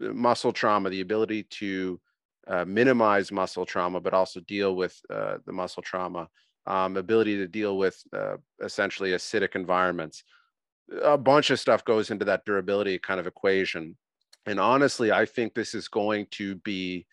muscle 0.00 0.52
trauma, 0.52 0.90
the 0.90 1.00
ability 1.00 1.44
to 1.44 2.00
uh, 2.48 2.64
minimize 2.64 3.30
muscle 3.30 3.64
trauma, 3.64 4.00
but 4.00 4.14
also 4.14 4.40
deal 4.40 4.74
with 4.74 4.98
uh, 5.10 5.36
the 5.46 5.52
muscle 5.52 5.82
trauma, 5.82 6.28
um, 6.66 6.96
ability 6.96 7.36
to 7.36 7.46
deal 7.46 7.78
with 7.78 8.02
uh, 8.12 8.36
essentially 8.62 9.10
acidic 9.10 9.54
environments. 9.54 10.24
A 11.02 11.16
bunch 11.16 11.50
of 11.50 11.60
stuff 11.60 11.84
goes 11.84 12.10
into 12.10 12.24
that 12.24 12.44
durability 12.44 12.98
kind 12.98 13.20
of 13.20 13.26
equation. 13.26 13.96
And 14.46 14.58
honestly, 14.58 15.12
I 15.12 15.26
think 15.26 15.54
this 15.54 15.74
is 15.74 15.88
going 15.88 16.26
to 16.32 16.56
be, 16.56 17.06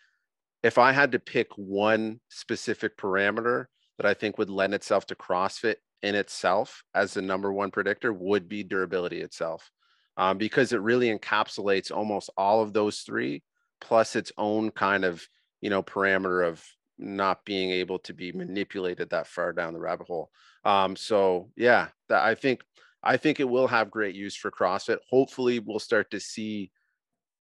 if 0.64 0.78
I 0.78 0.92
had 0.92 1.12
to 1.12 1.20
pick 1.20 1.48
one 1.56 2.20
specific 2.30 2.98
parameter 2.98 3.66
that 3.98 4.06
I 4.06 4.14
think 4.14 4.38
would 4.38 4.50
lend 4.50 4.74
itself 4.74 5.06
to 5.08 5.16
CrossFit 5.16 5.76
in 6.02 6.16
itself 6.16 6.84
as 6.96 7.14
the 7.14 7.22
number 7.22 7.52
one 7.52 7.72
predictor, 7.72 8.14
would 8.14 8.48
be 8.48 8.64
durability 8.64 9.22
itself. 9.22 9.70
Um, 10.18 10.38
because 10.38 10.74
it 10.74 10.82
really 10.82 11.18
encapsulates 11.18 11.96
almost 11.96 12.30
all 12.36 12.62
of 12.62 12.74
those 12.74 13.02
three 13.02 13.44
plus 13.82 14.16
its 14.16 14.32
own 14.38 14.72
kind 14.72 15.06
of 15.06 15.26
you 15.62 15.70
know 15.70 15.84
parameter 15.84 16.48
of 16.48 16.64
not 16.98 17.46
being 17.46 17.72
able 17.72 18.00
to 18.00 18.14
be 18.14 18.32
manipulated 18.32 19.10
that 19.10 19.28
far 19.28 19.54
down 19.54 19.74
the 19.74 19.80
rabbit 19.80 20.08
hole 20.08 20.30
um 20.66 20.96
so 20.96 21.50
yeah 21.56 21.88
that 22.10 22.24
i 22.24 22.36
think 22.36 22.62
i 23.04 23.16
think 23.16 23.40
it 23.40 23.48
will 23.48 23.68
have 23.68 23.90
great 23.90 24.16
use 24.16 24.36
for 24.36 24.52
crossfit 24.52 24.98
hopefully 25.10 25.60
we'll 25.60 25.80
start 25.80 26.12
to 26.12 26.20
see 26.20 26.72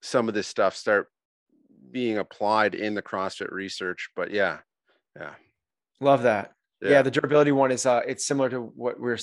some 0.02 0.28
of 0.28 0.34
this 0.34 0.46
stuff 0.46 0.76
start 0.76 1.08
being 1.90 2.18
applied 2.18 2.74
in 2.74 2.94
the 2.94 3.02
crossfit 3.02 3.50
research 3.52 4.10
but 4.16 4.30
yeah 4.30 4.58
yeah. 5.18 5.34
Love 6.00 6.22
that. 6.22 6.52
Yeah, 6.82 6.90
yeah. 6.90 7.02
the 7.02 7.10
durability 7.10 7.52
one 7.52 7.72
is 7.72 7.86
uh 7.86 8.02
it's 8.06 8.26
similar 8.26 8.50
to 8.50 8.60
what 8.60 9.00
we're 9.00 9.18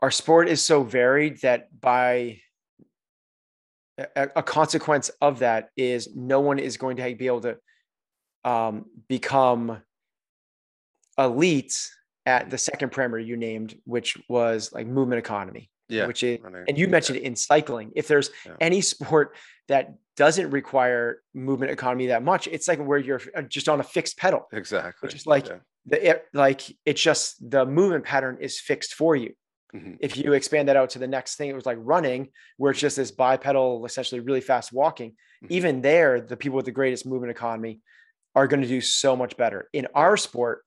our 0.00 0.10
sport 0.10 0.48
is 0.48 0.62
so 0.62 0.82
varied 0.82 1.40
that 1.42 1.68
by 1.80 2.40
a, 3.98 4.28
a 4.36 4.42
consequence 4.42 5.10
of 5.20 5.40
that 5.40 5.70
is 5.76 6.14
no 6.14 6.40
one 6.40 6.58
is 6.58 6.76
going 6.76 6.96
to 6.96 7.14
be 7.16 7.26
able 7.26 7.40
to 7.40 7.56
um, 8.44 8.84
become 9.08 9.82
elite 11.18 11.76
at 12.24 12.48
the 12.48 12.58
second 12.58 12.92
parameter 12.92 13.26
you 13.26 13.36
named, 13.36 13.74
which 13.84 14.16
was 14.28 14.72
like 14.72 14.86
movement 14.86 15.18
economy. 15.18 15.68
Yeah. 15.88 16.06
Which 16.06 16.22
is, 16.22 16.38
and 16.44 16.76
you 16.76 16.86
mentioned 16.86 17.18
it 17.18 17.22
in 17.22 17.34
cycling. 17.34 17.92
If 17.96 18.08
there's 18.08 18.30
yeah. 18.44 18.52
any 18.60 18.82
sport 18.82 19.34
that 19.68 19.94
doesn't 20.16 20.50
require 20.50 21.22
movement 21.32 21.72
economy 21.72 22.08
that 22.08 22.22
much, 22.22 22.46
it's 22.46 22.68
like 22.68 22.78
where 22.78 22.98
you're 22.98 23.22
uh, 23.34 23.42
just 23.42 23.68
on 23.68 23.80
a 23.80 23.82
fixed 23.82 24.18
pedal. 24.18 24.48
Exactly. 24.52 25.06
Which 25.06 25.14
is 25.14 25.26
like 25.26 25.46
yeah. 25.46 25.56
the 25.86 26.10
it, 26.10 26.26
like 26.34 26.62
it's 26.84 27.00
just 27.00 27.50
the 27.50 27.64
movement 27.64 28.04
pattern 28.04 28.36
is 28.40 28.60
fixed 28.60 28.94
for 28.94 29.16
you. 29.16 29.32
Mm-hmm. 29.74 29.94
If 30.00 30.16
you 30.16 30.32
expand 30.32 30.68
that 30.68 30.76
out 30.76 30.90
to 30.90 30.98
the 30.98 31.06
next 31.06 31.36
thing, 31.36 31.50
it 31.50 31.54
was 31.54 31.66
like 31.66 31.78
running, 31.80 32.28
where 32.56 32.70
it's 32.70 32.80
just 32.80 32.96
this 32.96 33.10
bipedal, 33.10 33.84
essentially 33.86 34.20
really 34.20 34.40
fast 34.40 34.72
walking. 34.72 35.10
Mm-hmm. 35.10 35.52
Even 35.52 35.82
there, 35.82 36.20
the 36.20 36.36
people 36.36 36.56
with 36.56 36.64
the 36.66 36.72
greatest 36.72 37.06
movement 37.06 37.30
economy 37.30 37.80
are 38.34 38.46
going 38.46 38.62
to 38.62 38.68
do 38.68 38.80
so 38.80 39.16
much 39.16 39.36
better. 39.36 39.68
In 39.72 39.86
our 39.94 40.16
sport, 40.16 40.64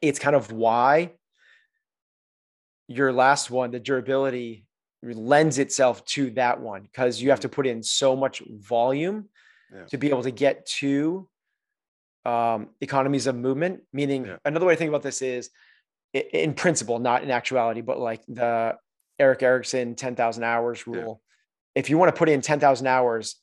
it's 0.00 0.18
kind 0.18 0.36
of 0.36 0.52
why 0.52 1.12
your 2.88 3.12
last 3.12 3.50
one, 3.50 3.70
the 3.70 3.78
durability 3.78 4.64
lends 5.02 5.58
itself 5.58 6.04
to 6.06 6.30
that 6.30 6.60
one 6.60 6.82
because 6.82 7.22
you 7.22 7.30
have 7.30 7.40
to 7.40 7.48
mm-hmm. 7.48 7.54
put 7.54 7.66
in 7.66 7.82
so 7.82 8.16
much 8.16 8.42
volume 8.48 9.28
yeah. 9.72 9.84
to 9.84 9.98
be 9.98 10.08
able 10.08 10.22
to 10.22 10.30
get 10.30 10.66
to 10.66 11.28
um, 12.24 12.68
economies 12.80 13.26
of 13.26 13.36
movement. 13.36 13.80
Meaning, 13.92 14.26
yeah. 14.26 14.36
another 14.44 14.66
way 14.66 14.74
to 14.74 14.78
think 14.78 14.88
about 14.88 15.02
this 15.02 15.22
is 15.22 15.50
in 16.12 16.54
principle, 16.54 16.98
not 16.98 17.22
in 17.22 17.30
actuality, 17.30 17.82
but 17.82 17.98
like 17.98 18.22
the 18.26 18.76
Eric 19.18 19.42
Erickson 19.42 19.94
10,000 19.94 20.42
hours 20.42 20.86
rule. 20.86 21.20
Yeah. 21.74 21.80
If 21.80 21.90
you 21.90 21.98
want 21.98 22.14
to 22.14 22.18
put 22.18 22.28
in 22.28 22.40
10,000 22.40 22.86
hours 22.86 23.36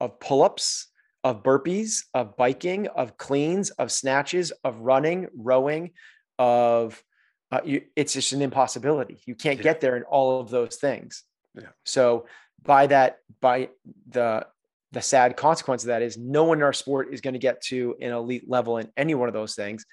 of 0.00 0.20
pull 0.20 0.42
ups, 0.42 0.88
of 1.24 1.42
burpees, 1.42 2.04
of 2.14 2.36
biking, 2.36 2.86
of 2.88 3.16
cleans, 3.16 3.70
of 3.70 3.90
snatches, 3.90 4.52
of 4.64 4.78
running, 4.80 5.28
rowing, 5.36 5.90
of 6.38 7.02
uh, 7.50 7.60
you, 7.64 7.82
it's 7.96 8.12
just 8.12 8.32
an 8.32 8.42
impossibility. 8.42 9.20
You 9.26 9.34
can't 9.34 9.58
yeah. 9.58 9.64
get 9.64 9.80
there 9.80 9.96
in 9.96 10.02
all 10.04 10.40
of 10.40 10.50
those 10.50 10.76
things. 10.76 11.24
Yeah. 11.54 11.68
So 11.84 12.26
by 12.62 12.86
that, 12.88 13.18
by 13.40 13.70
the 14.08 14.46
the 14.92 15.02
sad 15.02 15.36
consequence 15.36 15.82
of 15.82 15.88
that 15.88 16.00
is 16.00 16.16
no 16.16 16.44
one 16.44 16.58
in 16.58 16.64
our 16.64 16.72
sport 16.72 17.12
is 17.12 17.20
going 17.20 17.34
to 17.34 17.38
get 17.38 17.60
to 17.60 17.94
an 18.00 18.10
elite 18.10 18.48
level 18.48 18.78
in 18.78 18.88
any 18.96 19.14
one 19.14 19.28
of 19.28 19.34
those 19.34 19.54
things 19.54 19.84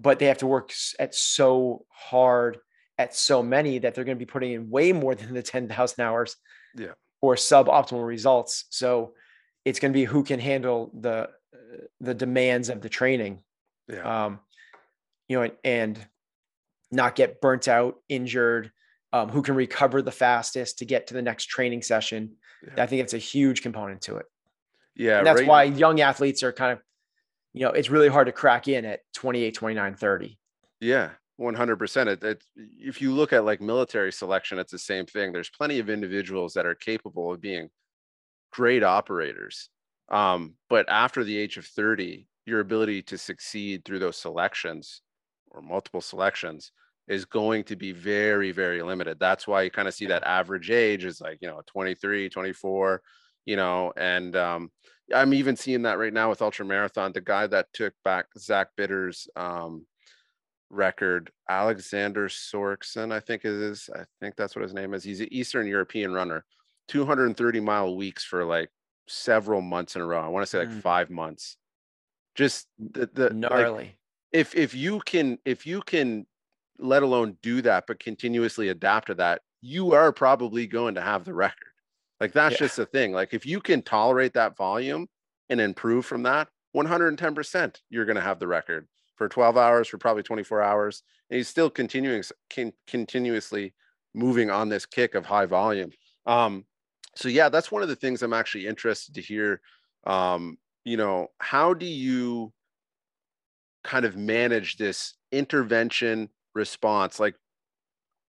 but 0.00 0.18
they 0.18 0.26
have 0.26 0.38
to 0.38 0.46
work 0.46 0.72
at 0.98 1.14
so 1.14 1.84
hard 1.90 2.58
at 2.98 3.14
so 3.14 3.42
many 3.42 3.78
that 3.78 3.94
they're 3.94 4.04
going 4.04 4.16
to 4.16 4.24
be 4.24 4.30
putting 4.30 4.52
in 4.52 4.70
way 4.70 4.92
more 4.92 5.14
than 5.16 5.34
the 5.34 5.42
10,000 5.42 6.02
hours 6.02 6.36
yeah. 6.76 6.92
or 7.20 7.34
suboptimal 7.34 8.06
results. 8.06 8.64
So 8.70 9.14
it's 9.64 9.78
going 9.78 9.92
to 9.92 9.98
be 9.98 10.04
who 10.04 10.24
can 10.24 10.40
handle 10.40 10.90
the 10.98 11.28
the 12.00 12.14
demands 12.14 12.68
of 12.68 12.80
the 12.80 12.88
training. 12.88 13.42
Yeah. 13.86 14.24
Um, 14.24 14.40
you 15.28 15.36
know, 15.36 15.42
and, 15.42 15.52
and 15.62 16.06
not 16.90 17.16
get 17.16 17.40
burnt 17.40 17.68
out, 17.68 17.96
injured, 18.08 18.72
um, 19.12 19.28
who 19.28 19.42
can 19.42 19.54
recover 19.54 20.02
the 20.02 20.10
fastest 20.12 20.78
to 20.78 20.84
get 20.84 21.08
to 21.08 21.14
the 21.14 21.22
next 21.22 21.46
training 21.46 21.82
session. 21.82 22.36
Yeah. 22.64 22.82
I 22.82 22.86
think 22.86 23.02
it's 23.02 23.14
a 23.14 23.18
huge 23.18 23.62
component 23.62 24.02
to 24.02 24.16
it. 24.16 24.26
Yeah. 24.94 25.18
And 25.18 25.26
that's 25.26 25.40
right. 25.40 25.48
why 25.48 25.62
young 25.64 26.00
athletes 26.00 26.42
are 26.42 26.52
kind 26.52 26.72
of 26.72 26.80
you 27.52 27.64
know, 27.64 27.72
it's 27.72 27.90
really 27.90 28.08
hard 28.08 28.26
to 28.26 28.32
crack 28.32 28.68
in 28.68 28.84
at 28.84 29.00
28, 29.14 29.54
29, 29.54 29.94
30. 29.94 30.38
Yeah, 30.80 31.10
100%. 31.40 32.06
It, 32.06 32.22
it, 32.22 32.44
if 32.56 33.02
you 33.02 33.12
look 33.12 33.32
at 33.32 33.44
like 33.44 33.60
military 33.60 34.12
selection, 34.12 34.58
it's 34.58 34.72
the 34.72 34.78
same 34.78 35.06
thing. 35.06 35.32
There's 35.32 35.50
plenty 35.50 35.78
of 35.78 35.90
individuals 35.90 36.54
that 36.54 36.66
are 36.66 36.74
capable 36.74 37.32
of 37.32 37.40
being 37.40 37.68
great 38.52 38.84
operators. 38.84 39.68
Um, 40.10 40.54
but 40.68 40.88
after 40.88 41.24
the 41.24 41.36
age 41.36 41.56
of 41.56 41.66
30, 41.66 42.26
your 42.46 42.60
ability 42.60 43.02
to 43.02 43.18
succeed 43.18 43.84
through 43.84 43.98
those 44.00 44.16
selections 44.16 45.02
or 45.50 45.62
multiple 45.62 46.00
selections 46.00 46.72
is 47.08 47.24
going 47.24 47.64
to 47.64 47.76
be 47.76 47.92
very, 47.92 48.52
very 48.52 48.82
limited. 48.82 49.18
That's 49.18 49.46
why 49.46 49.62
you 49.62 49.70
kind 49.70 49.88
of 49.88 49.94
see 49.94 50.06
that 50.06 50.22
average 50.24 50.70
age 50.70 51.04
is 51.04 51.20
like, 51.20 51.38
you 51.40 51.48
know, 51.48 51.60
23, 51.66 52.28
24, 52.28 53.02
you 53.46 53.56
know, 53.56 53.92
and 53.96 54.36
um, 54.36 54.70
I'm 55.14 55.34
even 55.34 55.56
seeing 55.56 55.82
that 55.82 55.98
right 55.98 56.12
now 56.12 56.30
with 56.30 56.42
ultra 56.42 56.64
marathon. 56.64 57.12
The 57.12 57.20
guy 57.20 57.46
that 57.48 57.66
took 57.72 57.94
back 58.04 58.26
Zach 58.38 58.68
Bitter's 58.76 59.28
um, 59.34 59.86
record, 60.70 61.30
Alexander 61.48 62.28
Sorokin, 62.28 63.12
I 63.12 63.20
think 63.20 63.44
it 63.44 63.52
is. 63.52 63.90
I 63.94 64.04
think 64.20 64.36
that's 64.36 64.54
what 64.54 64.62
his 64.62 64.74
name 64.74 64.94
is. 64.94 65.02
He's 65.02 65.20
an 65.20 65.32
Eastern 65.32 65.66
European 65.66 66.12
runner, 66.12 66.44
230 66.88 67.60
mile 67.60 67.96
weeks 67.96 68.24
for 68.24 68.44
like 68.44 68.70
several 69.08 69.60
months 69.60 69.96
in 69.96 70.02
a 70.02 70.06
row. 70.06 70.20
I 70.20 70.28
want 70.28 70.44
to 70.44 70.50
say 70.50 70.58
like 70.58 70.68
mm. 70.68 70.80
five 70.80 71.10
months. 71.10 71.56
Just 72.36 72.68
the, 72.78 73.10
the 73.12 73.30
gnarly. 73.30 73.84
Like, 73.84 73.96
if 74.32 74.54
if 74.54 74.74
you 74.74 75.00
can 75.00 75.38
if 75.44 75.66
you 75.66 75.80
can 75.82 76.26
let 76.78 77.02
alone 77.02 77.36
do 77.42 77.60
that 77.62 77.84
but 77.86 78.00
continuously 78.00 78.68
adapt 78.68 79.08
to 79.08 79.14
that 79.14 79.42
you 79.60 79.92
are 79.92 80.12
probably 80.12 80.66
going 80.66 80.94
to 80.94 81.00
have 81.00 81.24
the 81.24 81.34
record 81.34 81.70
like 82.20 82.32
that's 82.32 82.52
yeah. 82.52 82.58
just 82.58 82.76
the 82.76 82.86
thing. 82.86 83.12
Like 83.12 83.32
if 83.32 83.46
you 83.46 83.60
can 83.60 83.82
tolerate 83.82 84.34
that 84.34 84.56
volume 84.56 85.08
and 85.48 85.60
improve 85.60 86.04
from 86.04 86.22
that, 86.24 86.48
110% 86.76 87.76
you're 87.88 88.04
going 88.04 88.16
to 88.16 88.22
have 88.22 88.38
the 88.38 88.46
record 88.46 88.86
for 89.16 89.28
12 89.28 89.56
hours 89.56 89.88
for 89.88 89.98
probably 89.98 90.22
24 90.22 90.62
hours 90.62 91.02
and 91.28 91.36
he's 91.36 91.48
still 91.48 91.68
continuing 91.68 92.22
can, 92.48 92.72
continuously 92.86 93.74
moving 94.14 94.50
on 94.50 94.68
this 94.68 94.86
kick 94.86 95.16
of 95.16 95.26
high 95.26 95.46
volume 95.46 95.90
um 96.26 96.64
so 97.16 97.28
yeah 97.28 97.48
that's 97.48 97.72
one 97.72 97.82
of 97.82 97.88
the 97.88 97.96
things 97.96 98.22
i'm 98.22 98.32
actually 98.32 98.68
interested 98.68 99.16
to 99.16 99.20
hear 99.20 99.60
um 100.06 100.56
you 100.84 100.96
know 100.96 101.26
how 101.38 101.74
do 101.74 101.86
you 101.86 102.52
kind 103.84 104.04
of 104.04 104.16
manage 104.16 104.76
this 104.76 105.14
intervention 105.32 106.28
response 106.54 107.20
like 107.20 107.34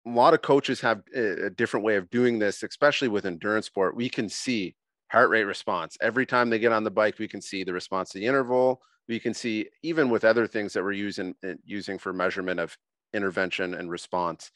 a 0.06 0.10
lot 0.10 0.34
of 0.34 0.42
coaches 0.42 0.80
have 0.80 1.02
a 1.14 1.50
different 1.50 1.84
way 1.84 1.96
of 1.96 2.08
doing 2.10 2.38
this, 2.38 2.62
especially 2.62 3.08
with 3.08 3.26
endurance 3.26 3.66
sport. 3.66 3.96
We 3.96 4.08
can 4.08 4.28
see 4.28 4.76
heart 5.10 5.30
rate 5.30 5.44
response 5.44 5.96
every 6.00 6.26
time 6.26 6.48
they 6.48 6.58
get 6.58 6.72
on 6.72 6.84
the 6.84 6.90
bike. 6.90 7.18
We 7.18 7.28
can 7.28 7.40
see 7.40 7.64
the 7.64 7.72
response 7.72 8.10
to 8.10 8.18
the 8.18 8.26
interval. 8.26 8.80
We 9.08 9.18
can 9.18 9.34
see 9.34 9.68
even 9.82 10.08
with 10.08 10.24
other 10.24 10.46
things 10.46 10.72
that 10.72 10.84
we're 10.84 10.92
using 10.92 11.34
uh, 11.44 11.54
using 11.64 11.98
for 11.98 12.12
measurement 12.12 12.60
of 12.60 12.76
intervention 13.14 13.74
and 13.74 13.90
response. 13.90 14.52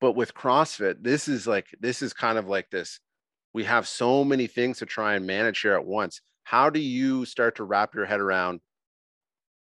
But 0.00 0.12
with 0.12 0.34
CrossFit, 0.34 0.96
this 1.02 1.28
is 1.28 1.46
like 1.46 1.66
this 1.80 2.02
is 2.02 2.12
kind 2.12 2.36
of 2.36 2.46
like 2.46 2.70
this. 2.70 3.00
We 3.54 3.64
have 3.64 3.88
so 3.88 4.24
many 4.24 4.46
things 4.46 4.78
to 4.78 4.86
try 4.86 5.14
and 5.14 5.26
manage 5.26 5.60
here 5.60 5.74
at 5.74 5.86
once. 5.86 6.20
How 6.42 6.68
do 6.68 6.80
you 6.80 7.24
start 7.24 7.56
to 7.56 7.64
wrap 7.64 7.94
your 7.94 8.04
head 8.04 8.20
around 8.20 8.60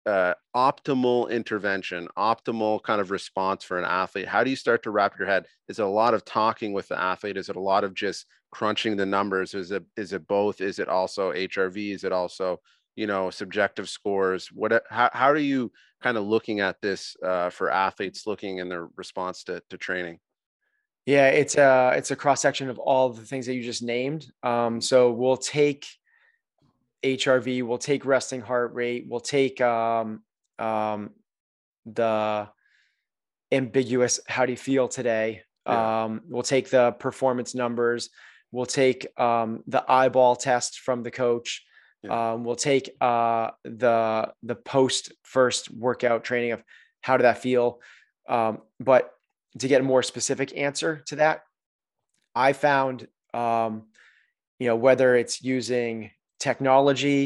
uh, 0.05 0.33
optimal 0.55 1.29
intervention, 1.29 2.07
optimal 2.17 2.81
kind 2.83 3.01
of 3.01 3.11
response 3.11 3.63
for 3.63 3.77
an 3.79 3.85
athlete? 3.85 4.27
How 4.27 4.43
do 4.43 4.49
you 4.49 4.55
start 4.55 4.83
to 4.83 4.91
wrap 4.91 5.17
your 5.17 5.27
head? 5.27 5.45
Is 5.67 5.79
it 5.79 5.85
a 5.85 5.87
lot 5.87 6.13
of 6.13 6.25
talking 6.25 6.73
with 6.73 6.87
the 6.87 6.99
athlete? 6.99 7.37
Is 7.37 7.49
it 7.49 7.55
a 7.55 7.61
lot 7.61 7.83
of 7.83 7.93
just 7.93 8.25
crunching 8.51 8.95
the 8.95 9.05
numbers? 9.05 9.53
Is 9.53 9.71
it 9.71 9.83
is 9.97 10.13
it 10.13 10.27
both? 10.27 10.61
Is 10.61 10.79
it 10.79 10.89
also 10.89 11.31
HRV? 11.31 11.93
Is 11.93 12.03
it 12.03 12.11
also 12.11 12.59
you 12.95 13.07
know 13.07 13.29
subjective 13.29 13.89
scores 13.89 14.47
what 14.47 14.83
how, 14.89 15.09
how 15.13 15.29
are 15.29 15.37
you 15.37 15.71
kind 16.01 16.17
of 16.17 16.25
looking 16.25 16.59
at 16.59 16.81
this 16.81 17.15
uh, 17.23 17.49
for 17.49 17.69
athletes 17.69 18.25
looking 18.25 18.57
in 18.59 18.69
their 18.69 18.87
response 18.95 19.43
to, 19.43 19.61
to 19.69 19.77
training 19.77 20.19
yeah 21.05 21.27
it's 21.27 21.55
a 21.55 21.93
it's 21.95 22.11
a 22.11 22.15
cross 22.15 22.41
section 22.41 22.69
of 22.69 22.79
all 22.79 23.09
the 23.09 23.25
things 23.25 23.45
that 23.45 23.55
you 23.55 23.63
just 23.63 23.83
named 23.83 24.25
um, 24.43 24.81
so 24.81 25.11
we'll 25.11 25.37
take 25.37 25.85
hrv 27.05 27.63
we'll 27.63 27.77
take 27.77 28.05
resting 28.05 28.41
heart 28.41 28.73
rate 28.73 29.05
we'll 29.07 29.19
take 29.19 29.61
um, 29.61 30.21
um, 30.59 31.11
the 31.85 32.47
ambiguous 33.51 34.19
how 34.27 34.45
do 34.45 34.51
you 34.51 34.57
feel 34.57 34.87
today 34.87 35.41
yeah. 35.67 36.03
um, 36.03 36.21
we'll 36.27 36.43
take 36.43 36.69
the 36.69 36.91
performance 36.93 37.53
numbers 37.53 38.09
we'll 38.51 38.65
take 38.65 39.07
um, 39.19 39.63
the 39.67 39.83
eyeball 39.89 40.35
test 40.35 40.79
from 40.79 41.03
the 41.03 41.11
coach 41.11 41.63
yeah. 42.03 42.33
um, 42.33 42.43
we'll 42.43 42.55
take 42.55 42.89
uh, 43.01 43.51
the 43.63 44.31
the 44.43 44.55
post 44.55 45.11
first 45.23 45.71
workout 45.71 46.23
training 46.23 46.51
of 46.51 46.63
how 47.01 47.17
did 47.17 47.23
that 47.23 47.37
feel 47.37 47.79
um, 48.27 48.59
but 48.79 49.11
to 49.59 49.67
get 49.67 49.81
a 49.81 49.83
more 49.83 50.03
specific 50.03 50.57
answer 50.57 51.03
to 51.07 51.17
that 51.17 51.41
i 52.33 52.51
found 52.51 53.07
um, 53.33 53.83
you 54.59 54.67
know 54.67 54.75
whether 54.75 55.15
it's 55.15 55.43
using 55.43 56.09
technology 56.49 57.21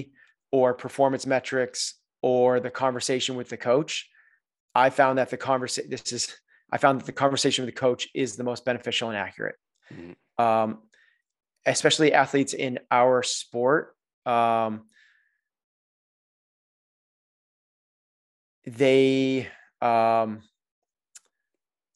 or 0.51 0.67
performance 0.73 1.25
metrics 1.35 1.79
or 2.21 2.59
the 2.59 2.71
conversation 2.83 3.33
with 3.35 3.49
the 3.49 3.57
coach 3.71 3.93
I 4.75 4.89
found 4.89 5.17
that 5.17 5.29
the 5.29 5.37
conversation, 5.37 5.89
this 5.89 6.11
is, 6.13 6.35
I 6.71 6.77
found 6.77 6.99
that 6.99 7.05
the 7.05 7.11
conversation 7.11 7.65
with 7.65 7.73
the 7.73 7.79
coach 7.79 8.07
is 8.13 8.35
the 8.35 8.43
most 8.43 8.65
beneficial 8.65 9.09
and 9.09 9.17
accurate. 9.17 9.55
Mm-hmm. 9.93 10.43
Um, 10.43 10.79
especially 11.65 12.13
athletes 12.13 12.53
in 12.53 12.79
our 12.91 13.23
sport. 13.23 13.95
Um, 14.25 14.85
they, 18.65 19.47
um, 19.81 20.43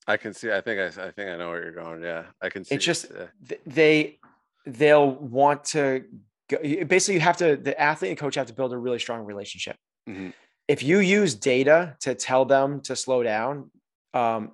I 0.05 0.17
can 0.17 0.33
see. 0.33 0.51
I 0.51 0.59
think 0.59 0.81
I, 0.81 0.87
I 0.87 1.11
think 1.11 1.29
I 1.29 1.37
know 1.37 1.49
where 1.49 1.63
you're 1.63 1.71
going. 1.71 2.01
Yeah, 2.01 2.25
I 2.41 2.49
can 2.49 2.65
see. 2.65 2.75
It's 2.75 2.83
just 2.83 3.05
yeah. 3.09 3.55
they 3.65 4.19
they'll 4.65 5.09
want 5.09 5.63
to 5.65 6.03
basically 6.49 7.15
you 7.15 7.19
have 7.19 7.37
to 7.37 7.55
the 7.55 7.79
athlete 7.79 8.09
and 8.09 8.19
coach 8.19 8.35
have 8.35 8.47
to 8.47 8.53
build 8.53 8.73
a 8.73 8.77
really 8.77 8.99
strong 8.99 9.23
relationship. 9.25 9.75
Mm-hmm 10.09 10.29
if 10.67 10.83
you 10.83 10.99
use 10.99 11.35
data 11.35 11.95
to 12.01 12.15
tell 12.15 12.45
them 12.45 12.81
to 12.81 12.95
slow 12.95 13.23
down, 13.23 13.69
um, 14.13 14.51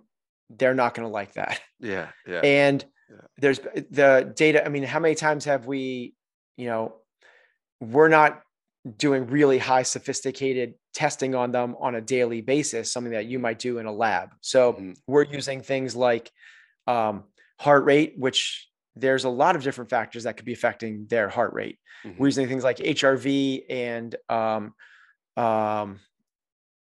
they're 0.50 0.74
not 0.74 0.94
going 0.94 1.08
to 1.08 1.12
like 1.12 1.34
that. 1.34 1.60
Yeah. 1.80 2.10
Yeah. 2.28 2.42
And 2.44 2.84
yeah. 3.10 3.22
there's 3.38 3.60
the 3.60 4.34
data. 4.36 4.66
I 4.66 4.70
mean, 4.70 4.84
how 4.84 5.00
many 5.00 5.16
times 5.16 5.46
have 5.46 5.66
we, 5.66 6.14
you 6.58 6.66
know, 6.66 6.96
we're 7.80 8.10
not 8.10 8.42
doing 8.98 9.28
really 9.28 9.58
high 9.58 9.84
sophisticated 9.84 10.74
testing 10.94 11.36
on 11.36 11.54
them 11.54 11.76
on 11.80 11.96
a 11.96 12.02
daily 12.02 12.42
basis, 12.42 12.92
something 12.92 13.14
that 13.14 13.28
you 13.28 13.40
might 13.40 13.60
do 13.60 13.78
in 13.78 13.86
a 13.86 13.94
lab. 13.94 14.32
So 14.42 14.74
mm-hmm. 14.74 14.92
we're 15.08 15.24
using 15.24 15.62
things 15.62 15.96
like 15.96 16.30
um, 16.86 17.24
heart 17.60 17.86
rate, 17.86 18.16
which 18.18 18.68
there's 18.96 19.24
a 19.24 19.30
lot 19.30 19.56
of 19.56 19.64
different 19.64 19.90
factors 19.90 20.24
that 20.24 20.38
could 20.38 20.46
be 20.46 20.54
affecting 20.54 21.06
their 21.08 21.30
heart 21.30 21.54
rate. 21.54 21.80
Mm-hmm. 22.06 22.20
We're 22.20 22.28
using 22.28 22.48
things 22.48 22.64
like 22.64 22.78
HRV 22.78 23.64
and 23.70 24.16
um, 24.30 24.74
um, 25.38 26.00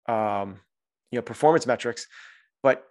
um, 0.06 0.60
you 1.10 1.18
know, 1.18 1.22
performance 1.22 1.66
metrics. 1.66 2.06
But 2.62 2.84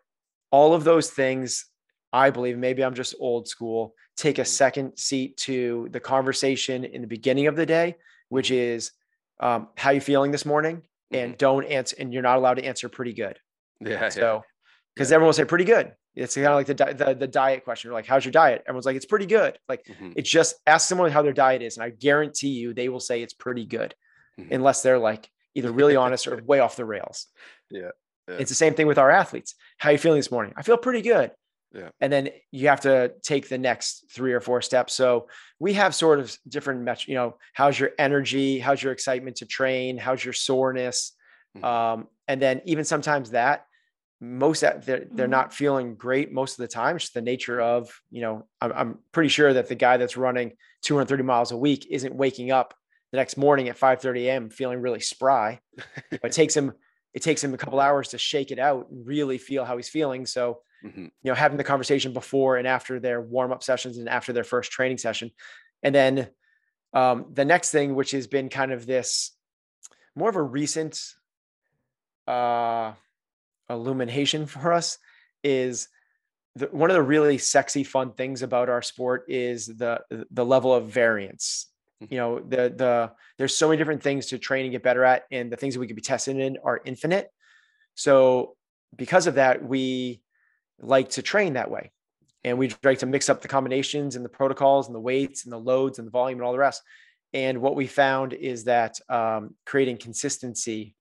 all 0.52 0.74
of 0.74 0.84
those 0.84 1.10
things, 1.10 1.66
I 2.12 2.30
believe, 2.30 2.58
maybe 2.58 2.84
I'm 2.84 2.96
just 2.96 3.16
old 3.20 3.48
school, 3.48 3.94
take 4.18 4.38
a 4.38 4.42
mm-hmm. 4.42 4.48
second 4.48 4.98
seat 4.98 5.38
to 5.38 5.88
the 5.92 6.00
conversation 6.00 6.86
in 6.86 7.02
the 7.02 7.08
beginning 7.08 7.48
of 7.48 7.56
the 7.56 7.66
day, 7.66 7.96
which 8.30 8.48
mm-hmm. 8.48 8.76
is 8.76 8.92
um, 9.40 9.70
how 9.78 9.92
you 9.92 10.02
feeling 10.02 10.32
this 10.32 10.46
morning, 10.46 10.82
and 11.12 11.32
mm-hmm. 11.32 11.38
don't 11.38 11.66
answer, 11.66 11.96
and 12.00 12.14
you're 12.14 12.24
not 12.24 12.38
allowed 12.38 12.56
to 12.56 12.66
answer 12.66 12.90
pretty 12.90 13.14
good. 13.14 13.38
Yeah. 13.80 14.10
So, 14.10 14.44
because 14.96 15.10
yeah. 15.10 15.16
everyone 15.16 15.30
will 15.30 15.34
say 15.34 15.46
pretty 15.46 15.66
good. 15.66 15.94
It's 16.20 16.36
kind 16.36 16.48
of 16.48 16.56
like 16.56 16.68
the, 16.68 17.06
the, 17.06 17.16
the 17.16 17.28
diet 17.28 17.64
question. 17.64 17.88
You're 17.88 17.96
like, 17.96 18.06
how's 18.06 18.26
your 18.26 18.32
diet? 18.32 18.64
Everyone's 18.68 18.86
like, 18.86 18.96
it's 18.96 19.06
pretty 19.06 19.26
good. 19.26 19.58
Like, 19.68 19.86
mm-hmm. 19.86 20.12
it's 20.16 20.30
just 20.30 20.56
ask 20.68 20.88
someone 20.88 21.12
how 21.12 21.22
their 21.22 21.34
diet 21.34 21.62
is, 21.62 21.78
and 21.78 21.84
I 21.84 21.90
guarantee 21.90 22.50
you, 22.50 22.74
they 22.74 22.90
will 22.90 23.00
say 23.00 23.22
it's 23.22 23.34
pretty 23.34 23.66
good, 23.66 23.96
mm-hmm. 24.40 24.54
unless 24.54 24.82
they're 24.82 25.00
like, 25.00 25.30
either 25.56 25.72
really 25.72 25.96
honest 25.96 26.28
or 26.28 26.42
way 26.46 26.60
off 26.60 26.76
the 26.76 26.86
rails. 26.86 27.28
Yeah, 27.72 27.92
yeah. 28.28 28.36
It's 28.36 28.50
the 28.50 28.56
same 28.56 28.74
thing 28.74 28.88
with 28.88 28.98
our 28.98 29.10
athletes. 29.10 29.56
How 29.78 29.90
are 29.90 29.92
you 29.94 29.98
feeling 29.98 30.20
this 30.20 30.32
morning? 30.32 30.54
I 30.58 30.62
feel 30.62 30.78
pretty 30.78 31.02
good. 31.02 31.32
Yeah. 31.74 31.90
And 32.02 32.12
then 32.12 32.30
you 32.52 32.68
have 32.70 32.82
to 32.82 33.14
take 33.22 33.48
the 33.48 33.58
next 33.58 34.06
three 34.12 34.34
or 34.34 34.42
four 34.42 34.62
steps. 34.62 34.94
So 34.94 35.28
we 35.60 35.74
have 35.74 35.94
sort 35.94 36.20
of 36.20 36.36
different 36.48 36.82
metrics, 36.82 37.08
you 37.08 37.16
know, 37.16 37.38
how's 37.54 37.80
your 37.80 37.92
energy? 38.00 38.60
How's 38.60 38.82
your 38.82 38.92
excitement 38.92 39.38
to 39.38 39.46
train? 39.46 39.98
How's 39.98 40.24
your 40.24 40.34
soreness? 40.34 41.14
Mm-hmm. 41.56 41.66
Um, 41.66 42.08
and 42.28 42.42
then 42.42 42.62
even 42.66 42.86
sometimes 42.86 43.32
that 43.32 43.66
most 44.22 44.62
that 44.62 44.86
they're, 44.86 45.06
they're 45.12 45.26
mm-hmm. 45.26 45.32
not 45.32 45.54
feeling 45.54 45.96
great 45.96 46.32
most 46.32 46.60
of 46.60 46.64
the 46.64 46.68
time. 46.68 46.96
It's 46.96 47.06
just 47.06 47.14
the 47.14 47.22
nature 47.22 47.62
of, 47.62 47.90
you 48.12 48.22
know, 48.22 48.48
I'm, 48.60 48.74
I'm 48.74 49.00
pretty 49.12 49.30
sure 49.30 49.54
that 49.54 49.70
the 49.70 49.76
guy 49.76 49.98
that's 49.98 50.18
running 50.18 50.54
230 50.84 51.24
miles 51.24 51.52
a 51.52 51.58
week 51.58 51.88
isn't 51.90 52.14
waking 52.14 52.52
up 52.52 52.74
the 53.12 53.18
next 53.18 53.38
morning 53.38 53.70
at 53.70 53.78
5 53.78 54.02
30 54.02 54.28
a.m. 54.28 54.50
feeling 54.50 54.82
really 54.82 55.00
spry. 55.00 55.60
it 56.12 56.32
takes 56.32 56.56
him 56.56 56.74
it 57.14 57.24
takes 57.24 57.44
him 57.44 57.54
a 57.54 57.58
couple 57.58 57.80
hours 57.80 58.10
to 58.10 58.18
shake 58.18 58.52
it 58.52 58.60
out 58.60 58.88
and 58.92 59.06
really 59.08 59.38
feel 59.38 59.66
how 59.66 59.76
he's 59.78 59.90
feeling. 59.90 60.26
So, 60.28 60.62
mm-hmm. 60.86 61.06
you 61.06 61.12
know, 61.24 61.34
having 61.34 61.58
the 61.58 61.64
conversation 61.64 62.14
before 62.14 62.58
and 62.58 62.68
after 62.68 63.00
their 63.00 63.20
warm 63.20 63.52
up 63.52 63.64
sessions 63.64 63.98
and 63.98 64.08
after 64.08 64.32
their 64.32 64.44
first 64.44 64.72
training 64.72 65.00
session. 65.00 65.32
And 65.82 65.96
then 65.96 66.30
um, 66.94 67.26
the 67.34 67.46
next 67.46 67.72
thing, 67.72 67.96
which 67.96 68.12
has 68.12 68.28
been 68.28 68.50
kind 68.50 68.72
of 68.72 68.86
this 68.86 69.32
more 70.16 70.30
of 70.30 70.36
a 70.36 70.42
recent 70.42 71.02
uh, 72.28 72.94
illumination 73.70 74.46
for 74.46 74.74
us, 74.74 74.98
is 75.44 75.88
the, 76.56 76.68
one 76.68 76.90
of 76.90 76.96
the 76.96 77.04
really 77.04 77.38
sexy, 77.38 77.84
fun 77.84 78.12
things 78.14 78.42
about 78.42 78.70
our 78.70 78.82
sport 78.82 79.26
is 79.28 79.68
the 79.68 80.02
the 80.32 80.46
level 80.46 80.74
of 80.74 80.90
variance. 80.90 81.68
You 82.00 82.18
know 82.18 82.40
the 82.40 82.74
the 82.76 83.12
there's 83.38 83.56
so 83.56 83.68
many 83.68 83.78
different 83.78 84.04
things 84.04 84.28
to 84.28 84.38
train 84.38 84.66
and 84.66 84.72
get 84.72 84.84
better 84.84 85.04
at 85.04 85.24
and 85.32 85.52
the 85.52 85.58
things 85.58 85.74
that 85.74 85.80
we 85.80 85.88
could 85.88 85.96
be 85.96 86.02
testing 86.02 86.40
in 86.40 86.58
are 86.64 86.82
infinite. 86.86 87.30
So 87.96 88.56
because 88.96 89.28
of 89.28 89.36
that 89.36 89.64
we 89.64 90.22
like 90.82 91.10
to 91.10 91.22
train 91.22 91.54
that 91.54 91.72
way. 91.72 91.92
And 92.44 92.58
we 92.58 92.74
like 92.84 93.00
to 93.00 93.06
mix 93.06 93.30
up 93.30 93.42
the 93.42 93.48
combinations 93.50 94.16
and 94.16 94.24
the 94.24 94.30
protocols 94.30 94.88
and 94.88 94.96
the 94.96 95.00
weights 95.00 95.44
and 95.44 95.52
the 95.52 95.60
loads 95.60 96.00
and 96.00 96.08
the 96.08 96.12
volume 96.12 96.40
and 96.40 96.46
all 96.46 96.54
the 96.54 96.58
rest. 96.58 96.82
And 97.34 97.62
what 97.62 97.76
we 97.76 97.86
found 97.86 98.34
is 98.34 98.64
that 98.64 98.98
um, 99.10 99.56
creating 99.66 99.98
consistency 99.98 100.96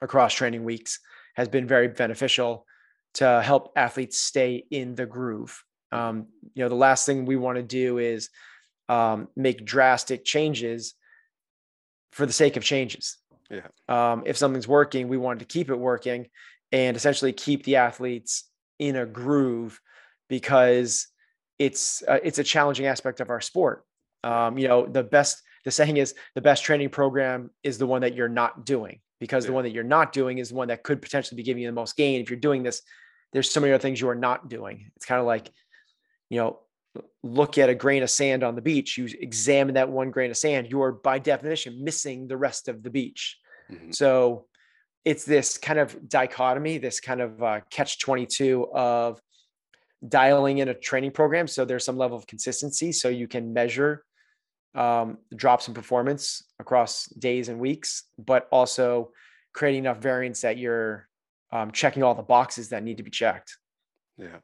across 0.00 0.34
training 0.34 0.64
weeks 0.64 0.98
has 1.34 1.48
been 1.48 1.66
very 1.66 1.88
beneficial 1.88 2.66
to 3.14 3.42
help 3.42 3.72
athletes 3.76 4.20
stay 4.20 4.64
in 4.70 4.94
the 4.94 5.06
groove 5.06 5.62
um, 5.94 6.26
you 6.54 6.62
know 6.62 6.68
the 6.68 6.74
last 6.74 7.06
thing 7.06 7.24
we 7.24 7.36
want 7.36 7.56
to 7.56 7.62
do 7.62 7.98
is 7.98 8.28
um, 8.88 9.28
make 9.36 9.64
drastic 9.64 10.24
changes 10.24 10.94
for 12.12 12.26
the 12.26 12.32
sake 12.32 12.56
of 12.56 12.64
changes. 12.64 13.18
Yeah. 13.50 13.66
Um, 13.88 14.24
if 14.26 14.36
something's 14.36 14.68
working, 14.68 15.08
we 15.08 15.16
wanted 15.16 15.40
to 15.40 15.44
keep 15.46 15.70
it 15.70 15.76
working 15.76 16.26
and 16.72 16.96
essentially 16.96 17.32
keep 17.32 17.64
the 17.64 17.76
athletes 17.76 18.44
in 18.78 18.96
a 18.96 19.06
groove 19.06 19.80
because 20.28 21.06
it's 21.58 22.02
uh, 22.08 22.18
it's 22.22 22.38
a 22.38 22.44
challenging 22.44 22.86
aspect 22.86 23.20
of 23.20 23.30
our 23.30 23.40
sport. 23.40 23.84
Um, 24.24 24.58
you 24.58 24.66
know, 24.66 24.86
the 24.86 25.04
best 25.04 25.42
the 25.64 25.70
saying 25.70 25.96
is 25.96 26.14
the 26.34 26.40
best 26.40 26.64
training 26.64 26.90
program 26.90 27.50
is 27.62 27.78
the 27.78 27.86
one 27.86 28.02
that 28.02 28.14
you're 28.14 28.28
not 28.28 28.66
doing 28.66 29.00
because 29.20 29.44
yeah. 29.44 29.48
the 29.48 29.54
one 29.54 29.64
that 29.64 29.72
you're 29.72 29.84
not 29.84 30.12
doing 30.12 30.38
is 30.38 30.50
the 30.50 30.54
one 30.54 30.68
that 30.68 30.82
could 30.82 31.00
potentially 31.00 31.36
be 31.36 31.42
giving 31.42 31.62
you 31.62 31.68
the 31.68 31.72
most 31.72 31.96
gain. 31.96 32.20
If 32.20 32.30
you're 32.30 32.38
doing 32.38 32.62
this, 32.62 32.82
there's 33.32 33.50
so 33.50 33.60
many 33.60 33.72
other 33.72 33.82
things 33.82 34.00
you 34.00 34.08
are 34.08 34.14
not 34.14 34.48
doing. 34.48 34.90
It's 34.96 35.06
kind 35.06 35.20
of 35.20 35.26
like, 35.26 35.50
you 36.30 36.38
know, 36.38 36.60
look 37.22 37.58
at 37.58 37.68
a 37.68 37.74
grain 37.74 38.02
of 38.02 38.10
sand 38.10 38.44
on 38.44 38.54
the 38.54 38.62
beach, 38.62 38.96
you 38.96 39.08
examine 39.20 39.74
that 39.74 39.88
one 39.88 40.10
grain 40.10 40.30
of 40.30 40.36
sand, 40.36 40.68
you 40.70 40.80
are 40.82 40.92
by 40.92 41.18
definition 41.18 41.82
missing 41.82 42.28
the 42.28 42.36
rest 42.36 42.68
of 42.68 42.82
the 42.82 42.90
beach. 42.90 43.38
Mm-hmm. 43.70 43.90
So 43.92 44.46
it's 45.04 45.24
this 45.24 45.58
kind 45.58 45.78
of 45.78 46.08
dichotomy, 46.08 46.78
this 46.78 47.00
kind 47.00 47.20
of 47.20 47.42
uh, 47.42 47.60
catch 47.70 47.98
22 47.98 48.68
of 48.72 49.20
dialing 50.06 50.58
in 50.58 50.68
a 50.68 50.74
training 50.74 51.10
program. 51.10 51.46
So 51.46 51.64
there's 51.64 51.84
some 51.84 51.96
level 51.96 52.16
of 52.16 52.26
consistency 52.26 52.92
so 52.92 53.08
you 53.08 53.26
can 53.26 53.52
measure 53.52 54.04
um, 54.74 55.18
drops 55.34 55.68
in 55.68 55.74
performance 55.74 56.44
across 56.58 57.06
days 57.06 57.48
and 57.48 57.58
weeks, 57.58 58.04
but 58.18 58.48
also 58.50 59.10
creating 59.52 59.84
enough 59.84 59.98
variance 59.98 60.40
that 60.40 60.58
you're 60.58 61.08
um, 61.52 61.70
checking 61.70 62.02
all 62.02 62.14
the 62.14 62.22
boxes 62.22 62.70
that 62.70 62.82
need 62.82 62.96
to 62.96 63.02
be 63.02 63.10
checked. 63.10 63.56
Yeah. 64.18 64.38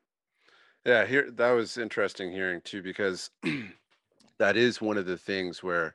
Yeah, 0.85 1.05
here 1.05 1.31
that 1.33 1.51
was 1.51 1.77
interesting 1.77 2.33
hearing 2.33 2.63
too 2.63 2.83
because 2.83 3.31
that 4.39 4.57
is 4.57 4.81
one 4.81 4.97
of 4.97 5.07
the 5.07 5.19
things 5.19 5.63
where 5.63 5.95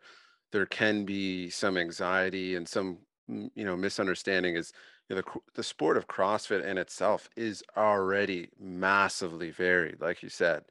there 0.51 0.67
can 0.67 1.05
be 1.05 1.49
some 1.49 1.77
anxiety 1.77 2.55
and 2.55 2.67
some 2.67 2.99
mm, 3.29 3.49
you 3.55 3.65
know 3.65 3.75
misunderstanding 3.75 4.55
is 4.55 4.73
you 5.09 5.15
know, 5.15 5.21
the 5.21 5.39
the 5.55 5.63
sport 5.63 5.97
of 5.97 6.07
CrossFit 6.07 6.63
in 6.63 6.77
itself 6.77 7.29
is 7.35 7.63
already 7.75 8.49
massively 8.59 9.51
varied, 9.51 10.01
like 10.01 10.21
you 10.21 10.29
said. 10.29 10.63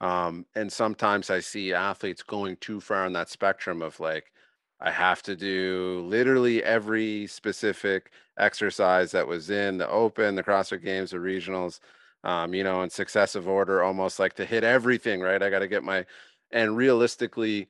Um, 0.00 0.46
and 0.54 0.72
sometimes 0.72 1.30
I 1.30 1.40
see 1.40 1.74
athletes 1.74 2.22
going 2.22 2.56
too 2.56 2.80
far 2.80 3.04
on 3.04 3.12
that 3.14 3.28
spectrum 3.28 3.82
of 3.82 4.00
like, 4.00 4.32
I 4.80 4.90
have 4.90 5.22
to 5.24 5.36
do 5.36 6.04
literally 6.08 6.62
every 6.64 7.26
specific 7.26 8.10
exercise 8.38 9.10
that 9.12 9.26
was 9.28 9.50
in 9.50 9.76
the 9.76 9.88
open, 9.88 10.34
the 10.36 10.42
CrossFit 10.42 10.82
games, 10.82 11.10
the 11.10 11.18
regionals, 11.18 11.80
um, 12.24 12.54
you 12.54 12.64
know, 12.64 12.82
in 12.82 12.88
successive 12.90 13.46
order, 13.46 13.82
almost 13.82 14.18
like 14.18 14.34
to 14.34 14.46
hit 14.46 14.64
everything, 14.64 15.20
right? 15.20 15.42
I 15.42 15.50
got 15.50 15.58
to 15.60 15.68
get 15.68 15.84
my, 15.84 16.06
and 16.50 16.76
realistically, 16.76 17.68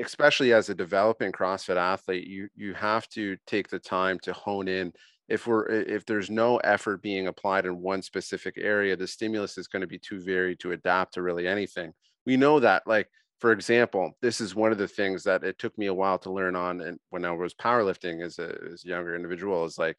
especially 0.00 0.52
as 0.52 0.68
a 0.68 0.74
developing 0.74 1.32
CrossFit 1.32 1.76
athlete, 1.76 2.26
you 2.26 2.48
you 2.56 2.74
have 2.74 3.08
to 3.10 3.36
take 3.46 3.68
the 3.68 3.78
time 3.78 4.18
to 4.20 4.32
hone 4.32 4.68
in. 4.68 4.92
If 5.28 5.46
we're 5.46 5.66
if 5.66 6.06
there's 6.06 6.30
no 6.30 6.56
effort 6.58 7.02
being 7.02 7.26
applied 7.26 7.66
in 7.66 7.80
one 7.80 8.02
specific 8.02 8.54
area, 8.56 8.96
the 8.96 9.06
stimulus 9.06 9.58
is 9.58 9.68
going 9.68 9.82
to 9.82 9.86
be 9.86 9.98
too 9.98 10.20
varied 10.20 10.60
to 10.60 10.72
adapt 10.72 11.14
to 11.14 11.22
really 11.22 11.46
anything. 11.46 11.92
We 12.26 12.36
know 12.36 12.60
that, 12.60 12.86
like 12.86 13.08
for 13.38 13.52
example, 13.52 14.12
this 14.22 14.40
is 14.40 14.54
one 14.54 14.72
of 14.72 14.78
the 14.78 14.88
things 14.88 15.22
that 15.24 15.44
it 15.44 15.58
took 15.58 15.76
me 15.78 15.86
a 15.86 15.94
while 15.94 16.18
to 16.20 16.32
learn 16.32 16.56
on, 16.56 16.80
and 16.80 16.98
when 17.10 17.24
I 17.24 17.32
was 17.32 17.54
powerlifting 17.54 18.24
as 18.24 18.38
a, 18.38 18.56
as 18.72 18.84
a 18.84 18.88
younger 18.88 19.14
individual, 19.14 19.64
is 19.64 19.78
like, 19.78 19.96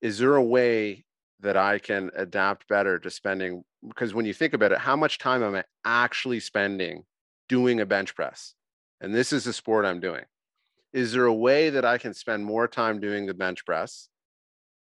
is 0.00 0.18
there 0.18 0.36
a 0.36 0.42
way 0.42 1.04
that 1.40 1.56
I 1.56 1.78
can 1.78 2.10
adapt 2.16 2.68
better 2.68 2.98
to 2.98 3.10
spending? 3.10 3.62
Because 3.86 4.14
when 4.14 4.26
you 4.26 4.34
think 4.34 4.54
about 4.54 4.72
it, 4.72 4.78
how 4.78 4.96
much 4.96 5.18
time 5.18 5.42
am 5.42 5.54
I 5.54 5.64
actually 5.84 6.40
spending 6.40 7.04
doing 7.48 7.80
a 7.80 7.86
bench 7.86 8.14
press? 8.16 8.54
and 9.02 9.12
this 9.12 9.32
is 9.32 9.44
the 9.44 9.52
sport 9.52 9.84
I'm 9.84 10.00
doing. 10.00 10.24
Is 10.92 11.12
there 11.12 11.26
a 11.26 11.34
way 11.34 11.70
that 11.70 11.84
I 11.84 11.98
can 11.98 12.14
spend 12.14 12.44
more 12.44 12.68
time 12.68 13.00
doing 13.00 13.26
the 13.26 13.34
bench 13.34 13.66
press, 13.66 14.08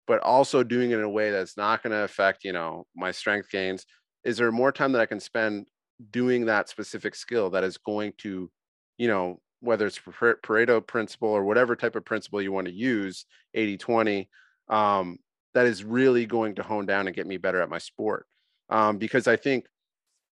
but 0.08 0.20
also 0.22 0.64
doing 0.64 0.92
it 0.92 1.00
in 1.00 1.04
a 1.04 1.10
way 1.10 1.32
that's 1.32 1.58
not 1.58 1.84
going 1.84 1.92
to 1.92 2.04
affect, 2.04 2.44
you 2.44 2.54
know, 2.54 2.86
my 2.96 3.12
strength 3.12 3.50
gains? 3.52 3.86
Is 4.24 4.38
there 4.38 4.52
more 4.52 4.72
time 4.72 4.92
that 4.94 5.02
I 5.02 5.06
can 5.06 5.20
spend 5.20 5.68
doing 6.12 6.46
that 6.46 6.70
specific 6.70 7.16
skill 7.16 7.50
that 7.52 7.64
is 7.64 7.78
going 7.78 8.14
to, 8.20 8.50
you 8.98 9.08
know, 9.08 9.40
whether 9.60 9.86
it's 9.86 10.00
Pareto 10.00 10.86
principle 10.86 11.30
or 11.30 11.46
whatever 11.46 11.76
type 11.76 11.96
of 11.96 12.04
principle 12.04 12.42
you 12.42 12.52
want 12.52 12.68
to 12.68 12.74
use, 12.74 13.26
80 13.54 13.78
20, 13.78 14.30
um, 14.70 15.18
that 15.54 15.66
is 15.66 15.84
really 15.84 16.26
going 16.26 16.56
to 16.56 16.64
hone 16.64 16.86
down 16.86 17.08
and 17.08 17.16
get 17.16 17.28
me 17.28 17.38
better 17.38 17.62
at 17.62 17.70
my 17.70 17.78
sport. 17.78 18.26
Um, 18.70 18.98
because 18.98 19.28
I 19.28 19.36
think 19.36 19.66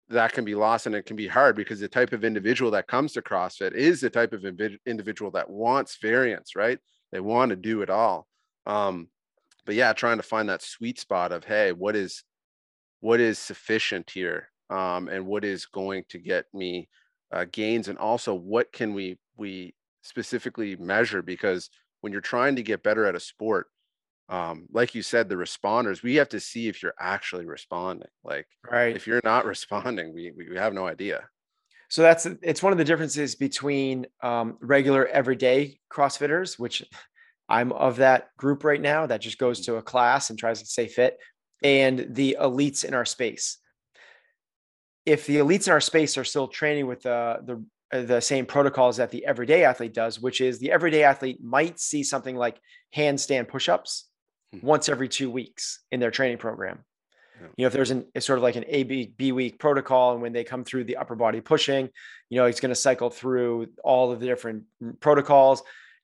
that 0.09 0.33
can 0.33 0.45
be 0.45 0.55
lost 0.55 0.87
and 0.87 0.95
it 0.95 1.05
can 1.05 1.15
be 1.15 1.27
hard 1.27 1.55
because 1.55 1.79
the 1.79 1.87
type 1.87 2.13
of 2.13 2.23
individual 2.23 2.71
that 2.71 2.87
comes 2.87 3.13
to 3.13 3.21
CrossFit 3.21 3.73
is 3.73 4.01
the 4.01 4.09
type 4.09 4.33
of 4.33 4.43
individual 4.85 5.31
that 5.31 5.49
wants 5.49 5.97
variance, 6.01 6.55
right? 6.55 6.79
They 7.11 7.19
want 7.19 7.51
to 7.51 7.55
do 7.55 7.81
it 7.81 7.89
all. 7.89 8.27
Um, 8.65 9.09
but 9.69 9.75
yeah, 9.75 9.93
trying 9.93 10.17
to 10.17 10.23
find 10.23 10.49
that 10.49 10.63
sweet 10.63 10.99
spot 10.99 11.31
of 11.31 11.43
hey, 11.43 11.71
what 11.73 11.95
is 11.95 12.23
what 13.01 13.19
is 13.19 13.37
sufficient 13.37 14.09
here, 14.09 14.49
um, 14.71 15.07
and 15.09 15.27
what 15.27 15.45
is 15.45 15.67
going 15.67 16.05
to 16.09 16.17
get 16.17 16.45
me 16.55 16.89
uh, 17.31 17.45
gains, 17.51 17.87
and 17.87 17.99
also 17.99 18.33
what 18.33 18.73
can 18.73 18.95
we 18.95 19.19
we 19.37 19.75
specifically 20.01 20.75
measure 20.77 21.21
because 21.21 21.69
when 22.01 22.11
you're 22.11 22.19
trying 22.19 22.55
to 22.55 22.63
get 22.63 22.81
better 22.81 23.05
at 23.05 23.13
a 23.13 23.19
sport, 23.19 23.67
um, 24.27 24.65
like 24.71 24.95
you 24.95 25.03
said, 25.03 25.29
the 25.29 25.35
responders, 25.35 26.01
we 26.01 26.15
have 26.15 26.29
to 26.29 26.39
see 26.39 26.67
if 26.67 26.81
you're 26.81 26.95
actually 26.99 27.45
responding. 27.45 28.09
Like, 28.23 28.47
right. 28.71 28.95
if 28.95 29.05
you're 29.05 29.21
not 29.23 29.45
responding, 29.53 30.15
we, 30.15 30.31
we 30.35 30.57
have 30.57 30.73
no 30.73 30.87
idea. 30.87 31.29
So 31.89 32.01
that's 32.01 32.25
it's 32.41 32.63
one 32.63 32.71
of 32.71 32.77
the 32.79 32.85
differences 32.85 33.35
between 33.35 34.07
um, 34.23 34.57
regular 34.61 35.07
everyday 35.07 35.79
CrossFitters, 35.91 36.57
which 36.57 36.83
I'm 37.49 37.71
of 37.71 37.97
that 37.97 38.29
group 38.37 38.63
right 38.63 38.81
now 38.81 39.07
that 39.07 39.21
just 39.21 39.37
goes 39.39 39.61
to 39.61 39.75
a 39.75 39.81
class 39.81 40.29
and 40.29 40.37
tries 40.37 40.59
to 40.61 40.67
stay 40.67 40.87
fit, 40.87 41.17
and 41.63 42.05
the 42.15 42.37
elites 42.39 42.85
in 42.85 42.93
our 42.93 43.05
space. 43.05 43.57
If 45.05 45.25
the 45.25 45.37
elites 45.37 45.67
in 45.67 45.73
our 45.73 45.81
space 45.81 46.17
are 46.17 46.23
still 46.23 46.47
training 46.47 46.87
with 46.87 47.01
the 47.01 47.39
the 47.91 48.05
the 48.05 48.21
same 48.21 48.45
protocols 48.45 48.97
that 48.97 49.09
the 49.09 49.25
everyday 49.25 49.63
athlete 49.63 49.95
does, 49.95 50.19
which 50.19 50.41
is 50.41 50.59
the 50.59 50.71
everyday 50.71 51.03
athlete 51.03 51.43
might 51.43 51.79
see 51.79 52.03
something 52.03 52.35
like 52.35 52.59
handstand 52.95 53.47
push-ups 53.47 54.05
Hmm. 54.51 54.65
once 54.65 54.89
every 54.89 55.07
two 55.07 55.29
weeks 55.29 55.83
in 55.91 55.99
their 55.99 56.09
training 56.09 56.39
program. 56.39 56.79
Yeah. 57.39 57.47
You 57.55 57.63
know, 57.63 57.67
if 57.67 57.73
there's 57.73 57.91
an 57.91 58.07
it's 58.15 58.25
sort 58.25 58.39
of 58.39 58.43
like 58.43 58.55
an 58.55 58.65
A 58.67 58.81
B 58.83 59.13
B 59.15 59.31
week 59.31 59.59
protocol, 59.59 60.13
and 60.13 60.23
when 60.23 60.33
they 60.33 60.43
come 60.43 60.63
through 60.63 60.85
the 60.85 60.97
upper 60.97 61.15
body 61.15 61.39
pushing, 61.39 61.89
you 62.29 62.37
know, 62.39 62.45
it's 62.45 62.59
going 62.59 62.71
to 62.71 62.75
cycle 62.75 63.11
through 63.11 63.67
all 63.83 64.11
of 64.11 64.19
the 64.19 64.25
different 64.25 64.63
protocols. 64.99 65.61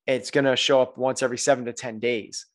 It's 0.08 0.32
going 0.32 0.45
to 0.45 0.56
show 0.56 0.82
up 0.82 0.97
once 0.97 1.24
every 1.24 1.38
seven 1.38 1.66
to 1.66 1.74
10 1.74 1.99
days. 1.99 2.45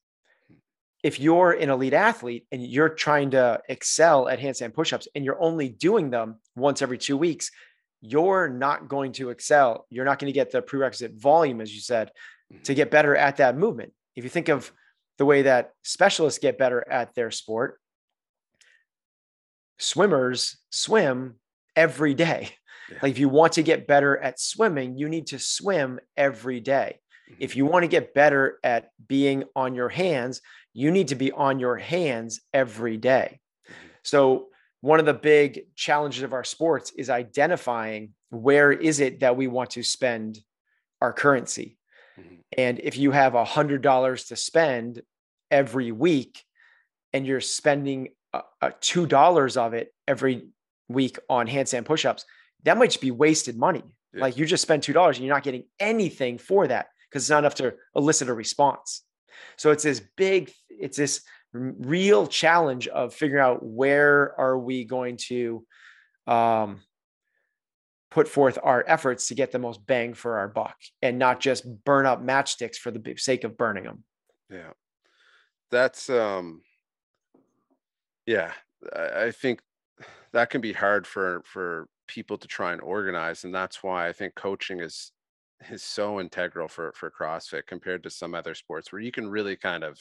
If 1.03 1.18
you're 1.18 1.53
an 1.53 1.70
elite 1.70 1.94
athlete 1.94 2.46
and 2.53 2.62
you're 2.62 2.90
trying 2.90 3.30
to 3.30 3.61
excel 3.68 4.28
at 4.28 4.38
handstand 4.38 4.74
pushups 4.74 5.09
and 5.14 5.24
you're 5.24 5.40
only 5.40 5.68
doing 5.68 6.11
them 6.11 6.36
once 6.55 6.82
every 6.82 6.98
two 6.98 7.16
weeks, 7.16 7.51
you're 8.03 8.48
not 8.48 8.88
going 8.88 9.12
to 9.12 9.30
excel. 9.30 9.86
You're 9.88 10.05
not 10.05 10.18
going 10.18 10.32
to 10.32 10.38
get 10.38 10.51
the 10.51 10.62
prerequisite 10.62 11.14
volume, 11.14 11.61
as 11.61 11.74
you 11.74 11.80
said, 11.80 12.11
mm-hmm. 12.53 12.62
to 12.62 12.74
get 12.74 12.90
better 12.90 13.16
at 13.16 13.38
that 13.38 13.57
movement. 13.57 13.92
If 14.14 14.24
you 14.24 14.30
think 14.30 14.48
of 14.48 14.70
the 15.20 15.26
way 15.26 15.42
that 15.42 15.74
specialists 15.82 16.38
get 16.38 16.57
better 16.57 16.82
at 16.90 17.14
their 17.14 17.30
sport. 17.30 17.78
Swimmers 19.78 20.57
swim 20.70 21.34
every 21.76 22.14
day. 22.14 22.48
Yeah. 22.90 22.98
Like 23.03 23.11
if 23.12 23.18
you 23.18 23.28
want 23.28 23.53
to 23.53 23.62
get 23.62 23.86
better 23.86 24.16
at 24.16 24.40
swimming, 24.40 24.96
you 24.96 25.11
need 25.11 25.26
to 25.28 25.38
swim 25.38 26.01
every 26.16 26.59
day. 26.61 27.01
If 27.39 27.57
you 27.57 27.66
want 27.66 27.85
to 27.85 27.89
get 27.89 28.14
better 28.14 28.59
at 28.64 28.91
being 29.07 29.45
on 29.55 29.74
your 29.74 29.89
hands, 29.89 30.41
you 30.72 30.91
need 30.91 31.09
to 31.09 31.14
be 31.14 31.33
on 31.33 31.59
your 31.59 31.76
hands 31.76 32.41
every 32.53 32.97
day. 32.97 33.41
So 34.03 34.49
one 34.81 35.01
of 35.01 35.07
the 35.07 35.14
big 35.14 35.74
challenges 35.76 36.22
of 36.22 36.33
our 36.33 36.45
sports 36.45 36.93
is 36.97 37.11
identifying 37.11 38.14
where 38.31 38.72
is 38.72 39.01
it 39.01 39.20
that 39.20 39.37
we 39.37 39.47
want 39.47 39.70
to 39.70 39.83
spend 39.83 40.39
our 41.01 41.12
currency. 41.12 41.76
Mm-hmm. 42.18 42.35
And 42.57 42.81
if 42.81 42.97
you 42.97 43.11
have 43.11 43.35
a 43.35 43.45
hundred 43.45 43.83
dollars 43.83 44.24
to 44.26 44.37
spend 44.37 45.03
every 45.51 45.93
week 45.93 46.43
and 47.12 47.26
you're 47.26 47.41
spending 47.41 48.09
uh, 48.33 48.70
two 48.81 49.07
dollars 49.07 49.57
of 49.57 49.74
it 49.74 49.93
every 50.07 50.49
week 50.89 51.18
on 51.28 51.47
handstand 51.47 51.85
push-ups, 51.85 52.24
that 52.64 52.78
might 52.78 52.91
just 52.91 53.01
be 53.01 53.11
wasted 53.11 53.57
money. 53.57 53.83
Yeah. 54.14 54.22
Like 54.22 54.37
you 54.37 54.47
just 54.47 54.62
spend 54.62 54.83
two 54.83 54.93
dollars 54.93 55.16
and 55.16 55.26
you're 55.26 55.35
not 55.35 55.43
getting 55.43 55.64
anything 55.78 56.39
for 56.39 56.66
that 56.68 56.89
because 57.11 57.24
it's 57.24 57.30
not 57.30 57.40
enough 57.40 57.56
to 57.56 57.74
elicit 57.94 58.28
a 58.28 58.34
response. 58.34 59.04
So 59.56 59.70
it's 59.70 59.84
this 59.84 60.00
big, 60.16 60.52
it's 60.68 60.96
this 60.96 61.22
real 61.52 62.26
challenge 62.26 62.88
of 62.88 63.12
figuring 63.12 63.42
out 63.42 63.64
where 63.64 64.38
are 64.38 64.58
we 64.58 64.84
going 64.84 65.16
to 65.28 65.64
um, 66.26 66.80
put 68.11 68.28
forth 68.28 68.58
our 68.62 68.84
efforts 68.86 69.28
to 69.28 69.34
get 69.34 69.50
the 69.50 69.58
most 69.58 69.84
bang 69.86 70.14
for 70.14 70.38
our 70.38 70.48
buck 70.48 70.76
and 71.02 71.18
not 71.18 71.40
just 71.40 71.64
burn 71.84 72.06
up 72.06 72.22
matchsticks 72.22 72.76
for 72.76 72.90
the 72.90 73.14
sake 73.16 73.44
of 73.44 73.56
burning 73.56 73.84
them. 73.84 74.04
Yeah 74.50 74.70
that's 75.70 76.11
um 76.11 76.61
yeah 78.26 78.52
I, 78.94 79.30
think 79.30 79.61
that 80.32 80.50
can 80.50 80.61
be 80.61 80.72
hard 80.72 81.06
for 81.06 81.42
for 81.44 81.88
people 82.08 82.38
to 82.38 82.48
try 82.48 82.72
and 82.72 82.80
organize 82.80 83.44
and 83.44 83.54
that's 83.54 83.82
why 83.82 84.08
i 84.08 84.12
think 84.12 84.34
coaching 84.34 84.80
is 84.80 85.12
is 85.70 85.82
so 85.82 86.20
integral 86.20 86.68
for 86.68 86.92
for 86.92 87.11
crossfit 87.11 87.66
compared 87.66 88.02
to 88.02 88.11
some 88.11 88.34
other 88.34 88.54
sports 88.54 88.92
where 88.92 89.00
you 89.00 89.12
can 89.12 89.28
really 89.28 89.56
kind 89.56 89.84
of 89.84 90.00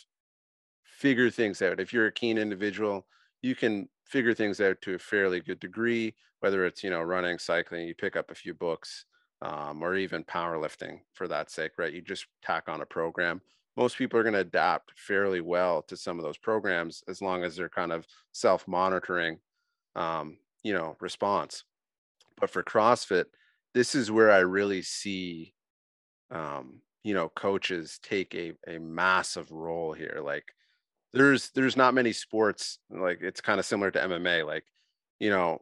figure 0.84 1.30
things 1.30 1.62
out. 1.62 1.80
If 1.80 1.94
you're 1.94 2.08
a 2.08 2.12
keen 2.12 2.38
individual 2.38 3.08
you 3.42 3.56
can 3.56 3.88
figure 4.06 4.34
things 4.34 4.60
out 4.60 4.82
to 4.82 4.96
a 4.96 5.00
fairly 5.00 5.40
good 5.40 5.60
degree 5.60 6.14
whether 6.42 6.66
it's 6.66 6.84
you 6.84 6.90
know 6.90 7.02
running 7.02 7.38
cycling 7.40 7.88
you 7.88 7.96
pick 7.96 8.16
up 8.16 8.32
a 8.32 8.36
few 8.36 8.54
books 8.54 9.06
um, 9.42 9.82
or 9.82 9.96
even 9.96 10.24
powerlifting 10.24 11.00
for 11.14 11.28
that 11.28 11.50
sake 11.52 11.74
right? 11.78 11.94
You 11.94 12.02
just 12.02 12.28
tack 12.42 12.68
on 12.68 12.82
a 12.82 12.86
program. 12.86 13.42
Most 13.78 13.98
people 13.98 14.20
are 14.20 14.24
going 14.24 14.34
to 14.34 14.40
adapt 14.40 15.00
fairly 15.00 15.40
well 15.42 15.82
to 15.84 15.96
some 15.96 16.20
of 16.20 16.26
those 16.26 16.38
programs 16.38 17.04
as 17.08 17.22
long 17.22 17.44
as 17.44 17.56
they're 17.56 17.70
kind 17.70 17.94
of 17.94 18.06
self-monitoring 18.34 19.40
um, 19.96 20.40
you 20.64 20.74
know 20.74 20.96
response. 21.00 21.64
But 22.38 22.50
for 22.50 22.64
crossfit 22.64 23.26
this 23.74 23.96
is 23.96 24.12
where 24.12 24.32
i 24.32 24.40
really 24.40 24.82
see 24.82 25.54
um, 26.32 26.82
you 27.04 27.14
know 27.14 27.30
coaches 27.30 28.00
take 28.04 28.36
a, 28.36 28.54
a 28.68 28.80
massive 28.80 29.52
role 29.52 29.94
here 29.94 30.22
like 30.24 30.46
there's 31.14 31.50
there's 31.52 31.78
not 31.78 31.94
many 31.94 32.12
sports 32.14 32.80
like 32.90 33.20
it's 33.22 33.42
kind 33.42 33.60
of 33.60 33.66
similar 33.66 33.90
to 33.90 34.00
mma 34.00 34.46
like 34.46 34.66
you 35.20 35.30
know 35.30 35.60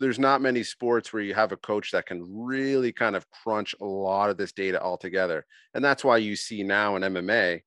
there's 0.00 0.18
not 0.18 0.40
many 0.40 0.62
sports 0.62 1.12
where 1.12 1.22
you 1.22 1.34
have 1.34 1.52
a 1.52 1.56
coach 1.56 1.90
that 1.90 2.06
can 2.06 2.24
really 2.28 2.92
kind 2.92 3.16
of 3.16 3.28
crunch 3.30 3.74
a 3.80 3.84
lot 3.84 4.30
of 4.30 4.36
this 4.36 4.52
data 4.52 4.80
all 4.80 4.96
together. 4.96 5.44
And 5.74 5.84
that's 5.84 6.04
why 6.04 6.18
you 6.18 6.36
see 6.36 6.62
now 6.62 6.96
in 6.96 7.02
MMA, 7.02 7.62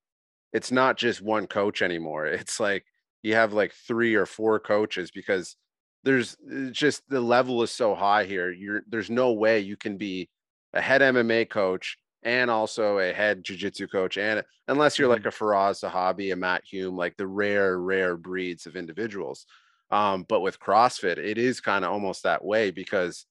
it's 0.54 0.72
not 0.72 0.98
just 0.98 1.22
one 1.22 1.48
coach 1.48 1.82
anymore. 1.82 2.26
It's 2.42 2.60
like 2.60 2.86
you 3.22 3.36
have 3.36 3.54
like 3.54 3.74
three 3.74 4.16
or 4.16 4.26
four 4.26 4.60
coaches 4.60 5.12
because 5.12 5.56
there's 6.04 6.38
just 6.72 7.08
the 7.10 7.22
level 7.22 7.62
is 7.64 7.72
so 7.72 7.95
high 7.95 8.26
here. 8.26 8.52
You're 8.52 8.82
there's 8.88 9.10
no 9.10 9.34
way 9.34 9.60
you 9.60 9.78
can 9.78 9.97
be 9.97 10.30
a 10.74 10.82
head 10.82 11.02
MMA 11.02 11.49
coach 11.49 11.97
and 12.24 12.52
also 12.52 12.99
a 12.99 13.14
head 13.14 13.43
jiu-jitsu 13.43 13.88
coach 13.88 14.18
and 14.18 14.43
unless 14.68 14.97
you're 14.97 15.10
like 15.10 15.24
mm-hmm. 15.24 15.28
a 15.28 15.32
Firas 15.32 15.84
Zahabi, 15.84 16.32
a 16.32 16.36
Matt 16.36 16.64
Hume, 16.66 16.95
like 16.95 17.18
the 17.18 17.28
rare, 17.28 17.78
rare 17.78 18.16
breeds 18.16 18.66
of 18.66 18.76
individuals. 18.76 19.45
Um, 19.91 20.26
but 20.28 20.39
with 20.39 20.60
CrossFit, 20.60 21.18
it 21.18 21.38
is 21.38 21.60
kind 21.60 21.84
of 21.84 21.91
almost 21.91 22.24
that 22.24 22.43
way 22.43 22.72
because 22.72 23.26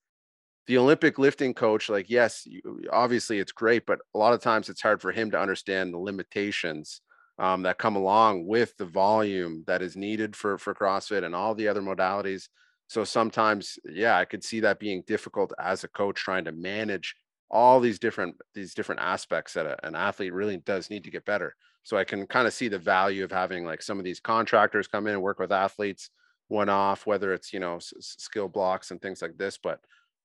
the 0.67 0.77
Olympic 0.77 1.19
lifting 1.19 1.55
coach, 1.55 1.89
like, 1.89 2.11
yes, 2.11 2.43
you, 2.47 2.61
obviously 2.93 3.39
it's 3.39 3.53
great, 3.53 3.87
but 3.87 4.01
a 4.15 4.19
lot 4.19 4.35
of 4.35 4.43
times 4.43 4.69
it's 4.69 4.83
hard 4.83 5.01
for 5.01 5.11
him 5.11 5.31
to 5.31 5.41
understand 5.41 5.93
the 5.93 5.99
limitations 5.99 7.01
um, 7.41 7.63
that 7.63 7.79
come 7.79 7.97
along 7.97 8.47
with 8.47 8.77
the 8.77 8.85
volume 8.85 9.65
that 9.67 9.81
is 9.81 9.97
needed 9.97 10.37
for 10.37 10.59
for 10.59 10.75
CrossFit 10.75 11.25
and 11.25 11.35
all 11.35 11.55
the 11.55 11.67
other 11.67 11.81
modalities. 11.81 12.49
So 12.87 13.03
sometimes, 13.03 13.79
yeah, 13.85 14.19
I 14.19 14.27
could 14.27 14.45
see 14.45 14.61
that 14.61 14.79
being 14.79 15.03
difficult 15.07 15.53
as 15.59 15.83
a 15.83 15.89
coach 15.89 16.21
trying 16.21 16.45
to 16.45 16.53
manage 16.53 17.17
all 17.51 17.81
these 17.81 17.99
different 17.99 18.37
these 18.55 18.75
different 18.75 19.01
aspects 19.01 19.55
that 19.55 19.65
a, 19.65 19.87
an 19.87 19.95
athlete 19.95 20.35
really 20.35 20.59
does 20.59 20.91
need 20.91 21.03
to 21.05 21.11
get 21.11 21.25
better. 21.25 21.57
So 21.83 21.97
I 21.97 22.05
can 22.05 22.27
kind 22.27 22.47
of 22.47 22.53
see 22.53 22.69
the 22.69 22.79
value 22.79 23.25
of 23.25 23.33
having 23.33 23.65
like 23.65 23.81
some 23.81 23.99
of 23.99 24.05
these 24.05 24.21
contractors 24.21 24.87
come 24.87 25.07
in 25.07 25.15
and 25.15 25.23
work 25.23 25.39
with 25.39 25.51
athletes 25.51 26.11
one 26.49 26.69
off, 26.69 27.07
whether 27.07 27.33
it's 27.33 27.55
you 27.55 27.61
know 27.61 27.77
s- 27.77 27.95
skill 27.99 28.49
blocks 28.49 28.91
and 28.91 29.01
things 29.01 29.23
like 29.23 29.39
this, 29.39 29.57
but 29.57 29.81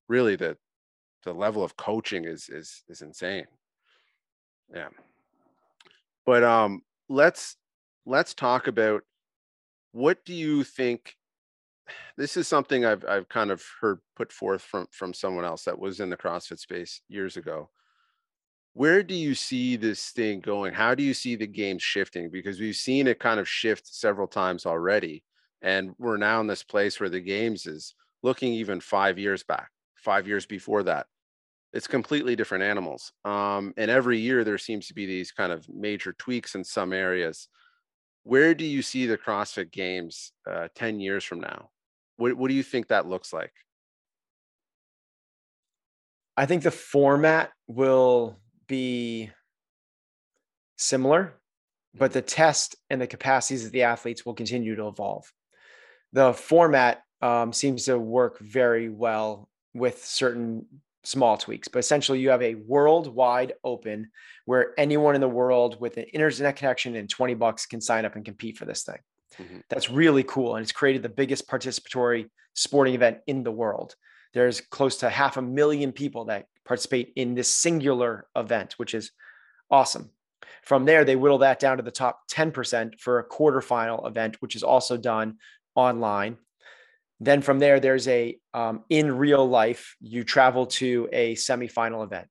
really 0.10 0.36
the 0.36 0.58
the 1.24 1.34
level 1.34 1.64
of 1.64 1.78
coaching 1.78 2.26
is 2.26 2.50
is 2.50 2.84
is 2.90 3.02
insane. 3.02 3.46
Yeah. 4.74 4.90
But 6.26 6.44
um 6.44 6.82
let's 7.10 7.58
let's 8.06 8.34
talk 8.34 8.68
about 8.68 9.04
what 9.92 10.24
do 10.26 10.34
you 10.34 10.64
think 10.64 11.16
this 12.18 12.38
is 12.38 12.48
something 12.48 12.86
I've 12.86 13.06
I've 13.06 13.30
kind 13.30 13.52
of 13.52 13.64
heard 13.82 14.00
put 14.16 14.32
forth 14.32 14.62
from 14.62 14.88
from 14.92 15.14
someone 15.14 15.46
else 15.46 15.64
that 15.66 15.80
was 15.80 16.00
in 16.00 16.10
the 16.10 16.18
CrossFit 16.18 16.60
space 16.60 17.02
years 17.08 17.38
ago. 17.38 17.70
Where 18.74 19.04
do 19.04 19.16
you 19.16 19.36
see 19.36 19.78
this 19.78 20.10
thing 20.10 20.42
going? 20.42 20.74
How 20.74 20.96
do 20.96 21.04
you 21.04 21.14
see 21.14 21.38
the 21.38 21.48
game 21.48 21.80
shifting? 21.80 22.30
Because 22.30 22.60
we've 22.60 22.76
seen 22.76 23.08
it 23.08 23.20
kind 23.20 23.40
of 23.40 23.48
shift 23.48 23.88
several 23.88 24.28
times 24.28 24.66
already. 24.66 25.24
And 25.62 25.96
we're 25.98 26.18
now 26.18 26.42
in 26.42 26.48
this 26.48 26.62
place 26.62 27.00
where 27.00 27.08
the 27.08 27.22
games 27.22 27.68
is 27.68 27.96
looking 28.22 28.52
even 28.52 28.82
five 28.82 29.18
years 29.18 29.44
back 29.44 29.70
five 30.06 30.28
years 30.28 30.46
before 30.46 30.84
that. 30.84 31.08
It's 31.76 31.88
completely 31.88 32.38
different 32.38 32.64
animals. 32.64 33.12
Um, 33.26 33.74
and 33.76 33.92
every 33.92 34.18
year 34.18 34.46
there 34.46 34.58
seems 34.58 34.88
to 34.88 34.94
be 34.94 35.06
these 35.06 35.34
kind 35.34 35.52
of 35.52 35.68
major 35.68 36.14
tweaks 36.14 36.56
in 36.56 36.64
some 36.64 36.94
areas. 36.94 37.50
Where 38.24 38.56
do 38.56 38.64
you 38.64 38.82
see 38.82 39.06
the 39.06 39.18
CrossFit 39.18 39.74
Games 39.74 40.32
uh, 40.50 40.70
10 40.74 41.02
years 41.02 41.26
from 41.26 41.42
now? 41.42 41.72
What, 42.16 42.36
what 42.36 42.48
do 42.48 42.54
you 42.54 42.64
think 42.64 42.88
that 42.88 43.08
looks 43.08 43.34
like? 43.34 43.52
I 46.38 46.46
think 46.46 46.64
the 46.64 46.72
format 46.72 47.52
will 47.68 48.40
be 48.68 49.32
similar, 50.78 51.34
but 51.94 52.14
the 52.14 52.22
test 52.22 52.78
and 52.90 53.02
the 53.02 53.08
capacities 53.08 53.66
of 53.66 53.74
the 53.74 53.84
athletes 53.84 54.26
will 54.26 54.34
continue 54.34 54.78
to 54.78 54.88
evolve. 54.88 55.30
The 56.14 56.32
format 56.32 57.02
um, 57.22 57.52
seems 57.52 57.84
to 57.86 58.00
work 58.00 58.40
very 58.40 58.88
well 58.88 59.50
with 59.74 60.06
certain 60.06 60.66
small 61.06 61.38
tweaks, 61.38 61.68
but 61.68 61.80
essentially 61.80 62.20
you 62.20 62.30
have 62.30 62.42
a 62.42 62.56
worldwide 62.56 63.54
open 63.64 64.10
where 64.46 64.74
anyone 64.78 65.16
in 65.16 65.22
the 65.22 65.28
world 65.28 65.80
with 65.80 65.98
an 65.98 66.06
internet 66.06 66.56
connection 66.56 66.96
and 66.96 67.10
20 67.10 67.34
bucks 67.36 67.66
can 67.66 67.82
sign 67.82 68.06
up 68.06 68.16
and 68.16 68.26
compete 68.26 68.58
for 68.58 68.66
this 68.66 68.84
thing. 68.84 68.98
Mm-hmm. 69.38 69.60
That's 69.70 69.90
really 69.90 70.24
cool. 70.24 70.56
And 70.56 70.64
it's 70.64 70.72
created 70.72 71.04
the 71.04 71.10
biggest 71.10 71.48
participatory 71.48 72.30
sporting 72.54 72.96
event 72.96 73.20
in 73.28 73.44
the 73.44 73.52
world. 73.52 73.96
There's 74.34 74.62
close 74.62 74.98
to 74.98 75.10
half 75.10 75.38
a 75.38 75.42
million 75.42 75.92
people 75.92 76.26
that 76.26 76.48
participate 76.66 77.14
in 77.16 77.36
this 77.36 77.48
singular 77.48 78.28
event, 78.36 78.74
which 78.78 78.94
is 78.94 79.12
awesome. 79.70 80.12
From 80.64 80.86
there, 80.86 81.06
they 81.06 81.16
whittle 81.16 81.38
that 81.40 81.60
down 81.60 81.78
to 81.78 81.84
the 81.84 81.92
top 81.92 82.22
10% 82.32 83.00
for 83.00 83.20
a 83.20 83.28
quarterfinal 83.28 84.08
event, 84.08 84.38
which 84.42 84.56
is 84.56 84.64
also 84.64 84.98
done 84.98 85.38
online. 85.76 86.38
Then 87.20 87.42
from 87.42 87.60
there, 87.60 87.80
there's 87.80 88.08
a 88.08 88.38
um, 88.54 88.84
in 88.90 89.18
real 89.18 89.48
life, 89.48 89.96
you 90.02 90.24
travel 90.24 90.66
to 90.68 91.08
a 91.12 91.36
semifinal 91.36 92.04
event. 92.04 92.28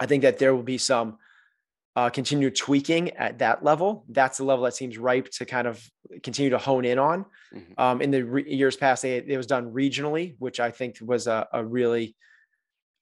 I 0.00 0.06
think 0.06 0.22
that 0.22 0.38
there 0.38 0.54
will 0.54 0.64
be 0.64 0.78
some 0.78 1.18
uh, 1.96 2.10
continued 2.10 2.56
tweaking 2.56 3.10
at 3.10 3.38
that 3.38 3.62
level. 3.62 4.04
That's 4.08 4.38
the 4.38 4.44
level 4.44 4.64
that 4.64 4.74
seems 4.74 4.98
ripe 4.98 5.30
to 5.32 5.44
kind 5.44 5.68
of 5.68 5.80
continue 6.22 6.50
to 6.50 6.58
hone 6.58 6.84
in 6.84 6.98
on. 6.98 7.24
Mm-hmm. 7.54 7.72
Um, 7.78 8.02
in 8.02 8.10
the 8.10 8.22
re- 8.22 8.52
years 8.52 8.76
past, 8.76 9.02
they, 9.02 9.18
it 9.18 9.36
was 9.36 9.46
done 9.46 9.72
regionally, 9.72 10.34
which 10.38 10.58
I 10.58 10.72
think 10.72 10.98
was 11.00 11.28
a, 11.28 11.46
a 11.52 11.64
really, 11.64 12.16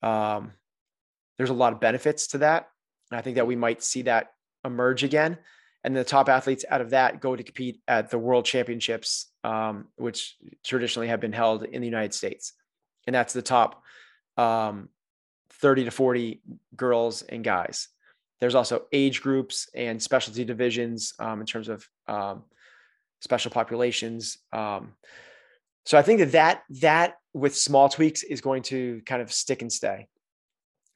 um, 0.03 0.53
there's 1.39 1.51
a 1.51 1.55
lot 1.55 1.73
of 1.73 1.81
benefits 1.81 2.27
to 2.29 2.39
that. 2.39 2.69
And 3.11 3.19
I 3.19 3.23
think 3.23 3.37
that 3.37 3.47
we 3.47 3.57
might 3.57 3.83
see 3.83 4.03
that 4.03 4.33
emerge 4.63 5.05
again 5.05 5.39
and 5.85 5.97
the 5.97 6.05
top 6.05 6.29
athletes 6.29 6.65
out 6.69 6.81
of 6.81 6.91
that 6.91 7.21
go 7.21 7.35
to 7.35 7.43
compete 7.43 7.81
at 7.89 8.11
the 8.11 8.19
world 8.19 8.45
championships 8.45 9.29
um, 9.45 9.89
which 9.97 10.37
traditionally 10.65 11.09
have 11.09 11.21
been 11.21 11.33
held 11.33 11.65
in 11.65 11.81
the 11.81 11.89
united 11.89 12.15
states. 12.15 12.53
And 13.07 13.15
that's 13.15 13.33
the 13.33 13.43
top 13.43 13.83
um, 14.37 14.89
30 15.55 15.85
to 15.85 15.91
40 15.91 16.41
girls 16.77 17.23
and 17.23 17.43
guys. 17.43 17.89
There's 18.41 18.55
also 18.55 18.87
age 18.93 19.21
groups 19.21 19.69
and 19.75 20.03
specialty 20.03 20.45
divisions 20.45 21.15
um, 21.19 21.41
in 21.41 21.47
terms 21.47 21.69
of 21.69 21.89
um, 22.07 22.45
special 23.21 23.51
populations 23.51 24.39
um, 24.53 24.95
so 25.85 25.99
i 25.99 26.03
think 26.03 26.21
that, 26.21 26.33
that 26.33 26.63
that 26.81 27.15
with 27.35 27.57
small 27.57 27.89
tweaks 27.89 28.23
is 28.23 28.41
going 28.41 28.63
to 28.63 29.01
kind 29.07 29.23
of 29.23 29.33
stick 29.33 29.63
and 29.63 29.73
stay. 29.73 30.07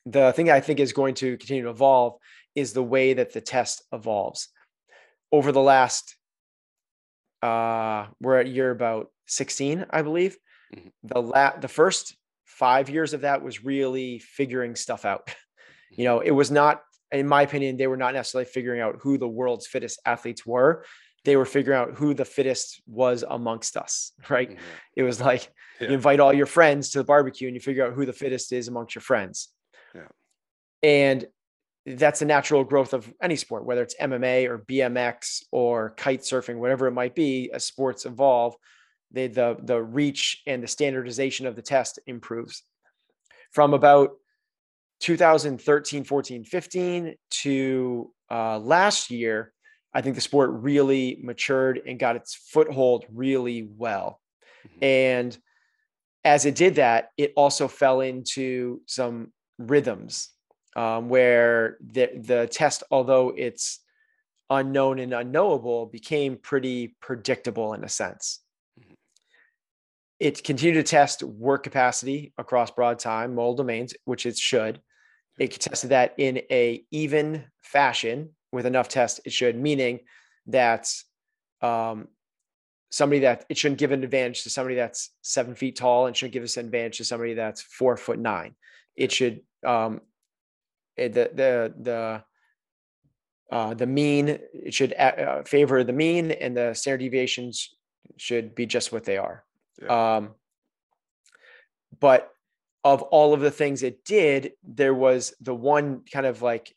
The 0.06 0.32
thing 0.32 0.50
i 0.50 0.60
think 0.60 0.80
is 0.80 0.92
going 0.92 1.14
to 1.16 1.36
continue 1.36 1.64
to 1.64 1.70
evolve 1.70 2.18
is 2.54 2.72
the 2.72 2.82
way 2.82 3.14
that 3.14 3.32
the 3.32 3.40
test 3.40 3.82
evolves 3.92 4.48
over 5.32 5.52
the 5.52 5.60
last 5.60 6.16
uh 7.42 8.06
we're 8.20 8.38
at 8.38 8.46
year 8.46 8.70
about 8.70 9.10
16 9.26 9.86
i 9.90 10.02
believe 10.02 10.36
mm-hmm. 10.74 10.88
the 11.02 11.20
la- 11.20 11.56
the 11.56 11.68
first 11.68 12.16
five 12.44 12.88
years 12.88 13.12
of 13.12 13.22
that 13.22 13.42
was 13.42 13.64
really 13.64 14.18
figuring 14.18 14.74
stuff 14.74 15.04
out 15.04 15.34
you 15.90 16.04
know 16.04 16.20
it 16.20 16.30
was 16.30 16.50
not 16.50 16.82
in 17.12 17.26
my 17.26 17.42
opinion 17.42 17.76
they 17.76 17.86
were 17.86 17.96
not 17.96 18.14
necessarily 18.14 18.48
figuring 18.48 18.80
out 18.80 18.98
who 19.00 19.18
the 19.18 19.28
world's 19.28 19.66
fittest 19.66 20.00
athletes 20.06 20.46
were 20.46 20.84
they 21.24 21.36
were 21.36 21.44
figuring 21.44 21.78
out 21.78 21.94
who 21.94 22.14
the 22.14 22.24
fittest 22.24 22.80
was 22.86 23.24
amongst 23.28 23.76
us 23.76 24.12
right 24.28 24.50
mm-hmm. 24.50 24.60
it 24.94 25.02
was 25.02 25.20
like 25.20 25.52
yeah. 25.80 25.88
you 25.88 25.94
invite 25.94 26.20
all 26.20 26.32
your 26.32 26.46
friends 26.46 26.90
to 26.90 26.98
the 26.98 27.04
barbecue 27.04 27.48
and 27.48 27.54
you 27.54 27.60
figure 27.60 27.86
out 27.86 27.92
who 27.92 28.06
the 28.06 28.12
fittest 28.12 28.52
is 28.52 28.68
amongst 28.68 28.94
your 28.94 29.02
friends 29.02 29.48
yeah. 29.94 30.08
and 30.82 31.26
that's 31.86 32.18
the 32.18 32.26
natural 32.26 32.64
growth 32.64 32.92
of 32.92 33.12
any 33.22 33.36
sport, 33.36 33.64
whether 33.64 33.82
it's 33.82 33.94
MMA 34.00 34.48
or 34.48 34.58
BMX 34.58 35.44
or 35.52 35.90
kite 35.90 36.22
surfing, 36.22 36.56
whatever 36.56 36.88
it 36.88 36.92
might 36.92 37.14
be, 37.14 37.50
as 37.54 37.64
sports 37.64 38.04
evolve, 38.04 38.56
they, 39.12 39.28
the, 39.28 39.56
the 39.62 39.80
reach 39.80 40.42
and 40.46 40.62
the 40.62 40.66
standardization 40.66 41.46
of 41.46 41.54
the 41.54 41.62
test 41.62 42.00
improves. 42.06 42.62
From 43.52 43.72
about 43.72 44.10
2013, 45.00 46.02
14, 46.02 46.44
15 46.44 47.14
to 47.30 48.12
uh, 48.30 48.58
last 48.58 49.10
year, 49.10 49.52
I 49.94 50.02
think 50.02 50.16
the 50.16 50.20
sport 50.20 50.50
really 50.50 51.20
matured 51.22 51.80
and 51.86 52.00
got 52.00 52.16
its 52.16 52.34
foothold 52.34 53.06
really 53.12 53.68
well. 53.76 54.20
Mm-hmm. 54.66 54.84
And 54.84 55.38
as 56.24 56.46
it 56.46 56.56
did 56.56 56.74
that, 56.74 57.10
it 57.16 57.32
also 57.36 57.68
fell 57.68 58.00
into 58.00 58.80
some 58.86 59.32
rhythms 59.58 60.30
um, 60.76 61.08
where 61.08 61.78
the 61.80 62.10
the 62.22 62.48
test, 62.52 62.84
although 62.90 63.32
it's 63.36 63.80
unknown 64.50 65.00
and 65.00 65.12
unknowable, 65.12 65.86
became 65.86 66.36
pretty 66.36 66.94
predictable 67.00 67.72
in 67.72 67.82
a 67.82 67.88
sense. 67.88 68.40
Mm-hmm. 68.78 68.94
It 70.20 70.44
continued 70.44 70.74
to 70.74 70.82
test 70.82 71.22
work 71.22 71.64
capacity 71.64 72.32
across 72.38 72.70
broad 72.70 72.98
time, 72.98 73.34
modal 73.34 73.54
domains, 73.54 73.94
which 74.04 74.26
it 74.26 74.36
should. 74.36 74.80
It 75.38 75.52
tested 75.52 75.90
that 75.90 76.14
in 76.18 76.42
a 76.50 76.84
even 76.90 77.44
fashion 77.62 78.36
with 78.52 78.66
enough 78.66 78.88
tests. 78.88 79.20
It 79.24 79.32
should, 79.32 79.58
meaning 79.58 80.00
that 80.46 80.92
um, 81.62 82.08
somebody 82.90 83.20
that 83.20 83.46
it 83.48 83.58
shouldn't 83.58 83.78
give 83.78 83.92
an 83.92 84.04
advantage 84.04 84.42
to 84.44 84.50
somebody 84.50 84.76
that's 84.76 85.10
seven 85.22 85.54
feet 85.54 85.76
tall 85.76 86.06
and 86.06 86.16
shouldn't 86.16 86.34
give 86.34 86.44
us 86.44 86.58
an 86.58 86.66
advantage 86.66 86.98
to 86.98 87.04
somebody 87.04 87.34
that's 87.34 87.62
four 87.62 87.96
foot 87.96 88.18
nine. 88.18 88.54
It 88.94 89.10
should 89.10 89.40
um, 89.64 90.00
the 90.96 91.30
the 91.34 91.74
the 91.78 92.22
uh, 93.50 93.74
the 93.74 93.86
mean 93.86 94.28
it 94.52 94.74
should 94.74 94.92
uh, 94.94 95.42
favor 95.44 95.84
the 95.84 95.92
mean 95.92 96.32
and 96.32 96.56
the 96.56 96.74
standard 96.74 96.98
deviations 96.98 97.74
should 98.16 98.54
be 98.54 98.66
just 98.66 98.92
what 98.92 99.04
they 99.04 99.16
are 99.16 99.44
yeah. 99.80 100.16
um, 100.16 100.34
but 102.00 102.32
of 102.82 103.02
all 103.02 103.34
of 103.34 103.40
the 103.40 103.50
things 103.50 103.82
it 103.82 104.04
did 104.04 104.52
there 104.64 104.94
was 104.94 105.34
the 105.40 105.54
one 105.54 106.02
kind 106.10 106.26
of 106.26 106.42
like 106.42 106.74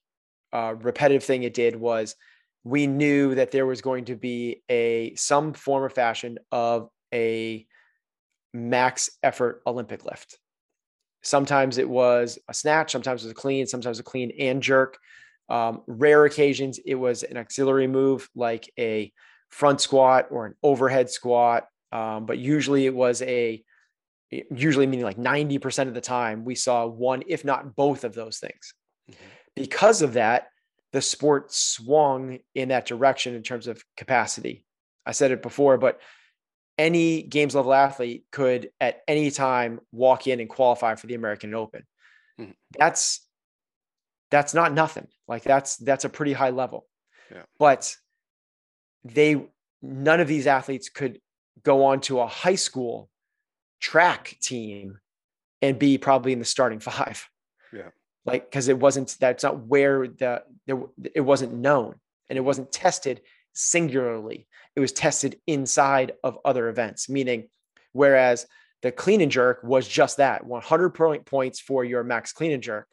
uh, 0.54 0.76
repetitive 0.80 1.24
thing 1.24 1.44
it 1.44 1.54
did 1.54 1.76
was 1.76 2.16
we 2.64 2.88
knew 2.88 3.36
that 3.36 3.52
there 3.52 3.66
was 3.66 3.82
going 3.82 4.06
to 4.06 4.16
be 4.16 4.62
a 4.70 5.16
some 5.16 5.54
form 5.54 5.84
or 5.84 5.90
fashion 5.90 6.38
of 6.52 6.90
a 7.14 7.66
max 8.54 9.10
effort 9.24 9.62
olympic 9.66 10.06
lift 10.06 10.38
Sometimes 11.22 11.78
it 11.78 11.90
was 11.90 12.40
a 12.48 12.54
snatch, 12.54 12.92
sometimes 12.92 13.24
it 13.24 13.28
was 13.28 13.32
a 13.32 13.36
clean, 13.36 13.68
sometimes 13.68 14.00
a 14.00 14.04
clean 14.04 14.32
and 14.40 14.62
jerk. 14.62 14.98
Um, 15.50 15.82
rare 15.88 16.26
occasions, 16.26 16.80
it 16.86 16.96
was 16.96 17.24
an 17.24 17.38
auxiliary 17.38 17.88
move 17.88 18.30
like 18.36 18.72
a 18.78 19.12
front 19.50 19.82
squat 19.82 20.28
or 20.30 20.46
an 20.46 20.56
overhead 20.64 21.10
squat. 21.10 21.68
Um, 21.92 22.26
but 22.26 22.38
usually 22.38 22.86
it 22.86 22.94
was 22.94 23.22
a 23.22 23.64
usually 24.32 24.86
meaning 24.86 25.06
like 25.06 25.18
90% 25.18 25.88
of 25.88 25.94
the 25.94 26.02
time, 26.02 26.46
we 26.46 26.56
saw 26.56 26.86
one, 26.86 27.24
if 27.28 27.44
not 27.44 27.76
both 27.76 28.04
of 28.04 28.14
those 28.14 28.38
things. 28.38 28.74
Mm-hmm. 29.10 29.26
Because 29.56 30.02
of 30.02 30.14
that, 30.14 30.50
the 30.92 31.02
sport 31.02 31.52
swung 31.52 32.40
in 32.56 32.70
that 32.70 32.86
direction 32.86 33.36
in 33.36 33.44
terms 33.44 33.68
of 33.68 33.84
capacity. 33.98 34.66
I 35.06 35.12
said 35.12 35.32
it 35.32 35.42
before, 35.42 35.78
but 35.78 36.00
any 36.80 37.22
games 37.22 37.54
level 37.54 37.74
athlete 37.74 38.24
could 38.32 38.72
at 38.80 39.02
any 39.08 39.30
time 39.30 39.82
walk 39.92 40.26
in 40.28 40.40
and 40.40 40.50
qualify 40.50 40.96
for 40.96 41.08
the 41.08 41.14
American 41.14 41.54
Open. 41.54 41.86
Mhm. 42.40 42.56
That's 42.80 43.28
that's 44.32 44.54
not 44.54 44.74
nothing. 44.74 45.08
Like 45.28 45.44
that's 45.44 45.76
that's 45.76 46.06
a 46.06 46.10
pretty 46.10 46.34
high 46.34 46.52
level. 46.52 46.88
Yeah. 47.30 47.44
But 47.60 47.96
they 49.04 49.46
none 49.82 50.22
of 50.22 50.28
these 50.28 50.48
athletes 50.48 50.90
could 50.90 51.20
go 51.64 51.86
on 51.86 52.00
to 52.02 52.22
a 52.22 52.28
high 52.28 52.56
school 52.56 53.10
track 53.82 54.38
team 54.42 55.00
and 55.62 55.78
be 55.78 55.98
probably 55.98 56.32
in 56.32 56.40
the 56.40 56.46
starting 56.46 56.80
five. 56.92 57.28
Yeah. 57.74 57.90
Like 58.26 58.50
because 58.50 58.70
it 58.70 58.80
wasn't 58.80 59.18
that's 59.20 59.44
not 59.44 59.66
where 59.66 60.08
the 60.08 60.44
there 60.66 60.82
it 61.14 61.22
wasn't 61.22 61.54
known 61.54 61.96
and 62.30 62.38
it 62.38 62.42
wasn't 62.42 62.72
tested 62.72 63.22
singularly. 63.52 64.48
It 64.76 64.80
was 64.80 64.92
tested 64.92 65.40
inside 65.48 66.14
of 66.24 66.38
other 66.46 66.70
events, 66.70 67.10
meaning 67.10 67.50
whereas 67.94 68.46
the 68.82 68.92
clean 68.92 69.22
and 69.22 69.32
jerk 69.32 69.62
was 69.64 69.88
just 69.88 70.18
that 70.18 70.46
100 70.46 70.92
point 70.92 71.26
points 71.26 71.60
for 71.60 71.84
your 71.84 72.04
max 72.04 72.32
clean 72.32 72.52
and 72.52 72.64
jerk. 72.64 72.88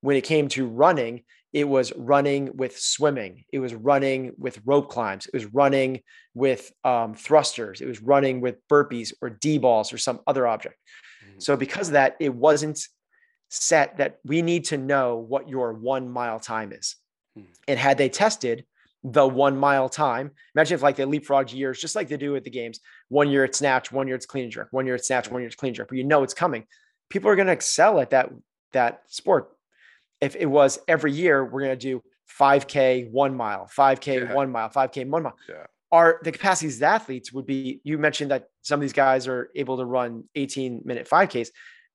When 0.00 0.16
it 0.16 0.24
came 0.24 0.48
to 0.48 0.66
running, 0.66 1.22
it 1.52 1.64
was 1.64 1.92
running 1.96 2.56
with 2.56 2.78
swimming. 2.78 3.44
It 3.52 3.58
was 3.58 3.74
running 3.74 4.32
with 4.38 4.60
rope 4.64 4.88
climbs. 4.88 5.26
It 5.26 5.34
was 5.34 5.46
running 5.46 6.00
with 6.34 6.72
um, 6.84 7.14
thrusters. 7.14 7.80
It 7.80 7.86
was 7.86 8.00
running 8.00 8.40
with 8.40 8.56
burpees 8.68 9.12
or 9.20 9.30
D 9.30 9.58
balls 9.58 9.92
or 9.92 9.98
some 9.98 10.20
other 10.26 10.46
object. 10.46 10.76
Mhm. 11.24 11.42
So, 11.42 11.56
because 11.56 11.88
of 11.88 11.92
that, 11.94 12.16
it 12.20 12.34
wasn't 12.34 12.80
set 13.48 13.96
that 13.96 14.18
we 14.24 14.42
need 14.42 14.66
to 14.66 14.78
know 14.78 15.16
what 15.16 15.48
your 15.48 15.72
one 15.72 16.08
mile 16.08 16.38
time 16.38 16.72
is. 16.72 16.96
Mhm. 17.36 17.48
And 17.66 17.78
had 17.78 17.98
they 17.98 18.08
tested 18.08 18.64
the 19.02 19.26
one 19.26 19.56
mile 19.56 19.88
time, 19.88 20.30
imagine 20.54 20.74
if 20.74 20.82
like 20.82 20.96
they 20.96 21.04
leapfrog 21.04 21.50
years, 21.52 21.80
just 21.80 21.96
like 21.96 22.08
they 22.08 22.16
do 22.18 22.36
at 22.36 22.44
the 22.44 22.50
games, 22.50 22.80
one 23.08 23.30
year 23.30 23.44
it's 23.44 23.58
snatch, 23.58 23.90
one 23.90 24.06
year 24.06 24.16
it's 24.16 24.26
clean 24.26 24.44
and 24.44 24.52
jerk, 24.52 24.68
one 24.72 24.84
year 24.86 24.94
it's 24.94 25.06
snatch, 25.06 25.30
one 25.30 25.40
year 25.40 25.46
it's 25.46 25.56
clean 25.56 25.70
and 25.70 25.76
jerk, 25.76 25.88
but 25.88 25.96
you 25.96 26.04
know 26.04 26.22
it's 26.22 26.34
coming. 26.34 26.66
People 27.08 27.30
are 27.30 27.36
going 27.36 27.46
to 27.46 27.52
excel 27.52 27.98
at 28.00 28.10
that 28.10 28.30
that 28.72 29.02
sport. 29.06 29.50
If 30.20 30.36
it 30.36 30.46
was 30.46 30.78
every 30.86 31.12
year, 31.12 31.42
we're 31.44 31.62
going 31.62 31.76
to 31.76 31.76
do 31.76 32.02
5K, 32.38 33.10
one 33.10 33.34
mile, 33.36 33.68
5K, 33.74 34.28
Yeah. 34.28 34.34
one 34.34 34.52
mile, 34.52 34.68
5K, 34.68 35.08
one 35.08 35.22
mile. 35.24 35.36
Yeah. 35.48 35.66
Our 35.92 36.20
the 36.22 36.30
capacities 36.30 36.74
of 36.76 36.80
the 36.80 36.86
athletes 36.86 37.32
would 37.32 37.46
be. 37.46 37.80
You 37.82 37.98
mentioned 37.98 38.30
that 38.30 38.48
some 38.62 38.78
of 38.78 38.82
these 38.82 38.92
guys 38.92 39.26
are 39.26 39.50
able 39.56 39.78
to 39.78 39.84
run 39.84 40.24
18 40.36 40.82
minute 40.84 41.08
5Ks. 41.08 41.48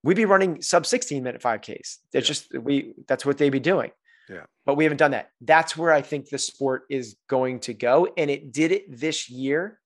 We'd 0.03 0.18
be 0.18 0.26
running 0.26 0.62
sub 0.62 0.86
16 0.86 1.24
minute 1.24 1.41
5Ks. 1.41 1.99
That's 2.12 2.26
Yeah. 2.28 2.28
just 2.28 2.58
we. 2.60 2.93
That's 3.08 3.26
what 3.26 3.38
they'd 3.38 3.51
be 3.51 3.60
doing. 3.62 3.91
Yeah. 4.30 4.46
But 4.66 4.76
we 4.76 4.84
haven't 4.84 4.98
done 4.98 5.12
that. 5.12 5.30
That's 5.42 5.78
where 5.78 5.94
I 5.94 6.02
think 6.02 6.30
the 6.30 6.38
sport 6.38 6.84
is 6.90 7.16
going 7.30 7.60
to 7.62 7.74
go, 7.74 8.08
and 8.18 8.30
it 8.30 8.52
did 8.52 8.72
it 8.72 8.86
this 9.00 9.30
year, 9.30 9.80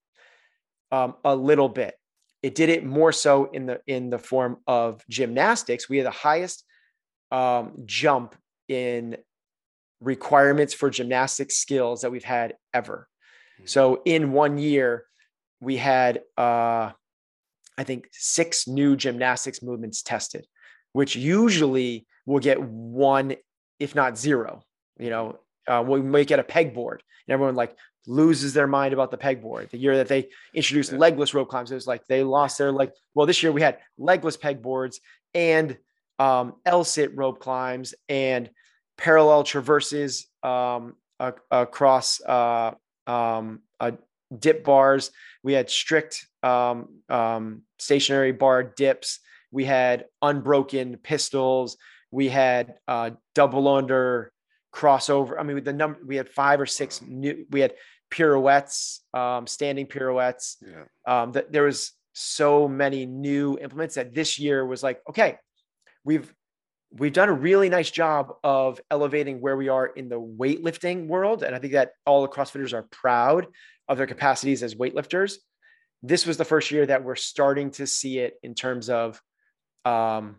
um, 0.92 1.16
a 1.26 1.36
little 1.36 1.70
bit. 1.70 1.96
It 2.42 2.56
did 2.56 2.70
it 2.70 2.86
more 2.86 3.12
so 3.12 3.50
in 3.52 3.66
the 3.66 3.82
in 3.86 4.10
the 4.10 4.18
form 4.18 4.58
of 4.66 5.04
gymnastics. 5.10 5.90
We 5.90 5.98
had 5.98 6.06
the 6.06 6.12
highest 6.12 6.64
um, 7.32 7.84
jump 7.86 8.36
in 8.70 9.18
requirements 10.00 10.74
for 10.74 10.90
gymnastic 10.90 11.52
skills 11.52 12.02
that 12.02 12.12
we've 12.12 12.24
had 12.24 12.56
ever. 12.74 13.08
Mhm. 13.62 13.70
So 13.70 14.02
in 14.06 14.32
one 14.32 14.58
year, 14.58 15.06
we 15.60 15.76
had 15.76 16.22
uh, 16.38 16.92
I 17.78 17.84
think 17.84 18.08
six 18.12 18.68
new 18.68 18.96
gymnastics 18.96 19.62
movements 19.62 20.02
tested, 20.02 20.46
which 20.94 21.16
usually 21.16 22.08
will 22.26 22.40
get 22.40 22.62
one, 22.62 23.36
if 23.80 23.96
not 23.96 24.18
zero. 24.18 24.64
You 24.98 25.10
know, 25.10 25.40
uh, 25.68 25.84
we 25.88 26.02
might 26.02 26.28
get 26.28 26.40
a 26.40 26.44
pegboard, 26.44 27.00
and 27.28 27.34
everyone 27.34 27.56
like 27.56 27.76
loses 28.08 28.54
their 28.54 28.68
mind 28.68 28.94
about 28.94 29.12
the 29.12 29.18
pegboard. 29.18 29.70
The 29.70 29.78
year 29.78 29.98
that 29.98 30.08
they 30.08 30.30
introduced 30.54 30.92
Yeah. 30.92 30.98
legless 30.98 31.34
rope 31.34 31.50
climbs, 31.50 31.72
it 31.72 31.76
was 31.76 31.88
like 31.88 32.06
they 32.08 32.24
lost 32.24 32.58
their 32.58 32.72
leg. 32.72 32.92
Well, 33.14 33.28
this 33.28 33.44
year 33.44 33.52
we 33.52 33.62
had 33.62 33.78
legless 33.98 34.38
pegboards 34.38 34.98
and 35.34 35.78
um, 36.18 36.56
L-sit 36.66 37.16
rope 37.16 37.40
climbs 37.40 37.94
and 38.08 38.50
parallel 38.98 39.44
traverses 39.44 40.28
um, 40.44 40.96
across 41.52 42.20
uh, 42.22 42.72
um, 43.08 43.62
uh, 43.80 43.92
dip 44.38 44.64
bars. 44.64 45.12
We 45.44 45.54
had 45.54 45.70
strict 45.70 46.28
um, 46.44 46.90
um, 47.10 47.62
stationary 47.78 48.32
bar 48.32 48.64
dips. 48.64 49.20
We 49.52 49.66
had 49.66 50.06
unbroken 50.22 50.98
pistols. 50.98 51.78
We 52.12 52.30
had 52.30 52.76
uh, 52.88 53.12
double 53.36 53.68
under 53.68 54.32
crossover. 54.74 55.40
I 55.40 55.44
mean, 55.44 55.64
the 55.64 55.74
number 55.74 56.00
we 56.06 56.16
had 56.16 56.30
five 56.30 56.60
or 56.60 56.66
six 56.66 57.02
new. 57.02 57.46
We 57.50 57.60
had 57.60 57.74
pirouettes, 58.10 59.02
um, 59.14 59.48
standing 59.48 59.86
pirouettes. 59.86 60.58
Yeah. 60.62 60.84
Um, 61.06 61.32
that 61.34 61.52
there 61.52 61.64
was 61.64 61.92
so 62.14 62.68
many 62.68 63.06
new 63.06 63.58
implements 63.60 63.96
that 63.96 64.14
this 64.14 64.40
year 64.40 64.66
was 64.66 64.84
like, 64.84 65.02
okay, 65.10 65.38
we've 66.04 66.34
we've 66.92 67.14
done 67.14 67.30
a 67.30 67.34
really 67.34 67.70
nice 67.70 67.92
job 67.92 68.34
of 68.44 68.82
elevating 68.90 69.42
where 69.42 69.56
we 69.56 69.70
are 69.70 69.86
in 69.86 70.10
the 70.10 70.20
weightlifting 70.20 71.08
world, 71.08 71.44
and 71.44 71.56
I 71.56 71.60
think 71.60 71.74
that 71.74 71.92
all 72.06 72.24
the 72.24 72.28
CrossFitters 72.28 72.74
are 72.74 72.88
proud 72.92 73.48
of 73.88 73.98
their 73.98 74.08
capacities 74.08 74.64
as 74.64 74.76
weightlifters. 74.76 75.36
This 76.02 76.26
was 76.26 76.38
the 76.38 76.46
first 76.46 76.72
year 76.72 76.86
that 76.86 77.04
we're 77.04 77.16
starting 77.16 77.72
to 77.72 77.86
see 77.86 78.20
it 78.20 78.36
in 78.42 78.56
terms 78.56 78.90
of 78.90 79.22
um, 79.86 80.38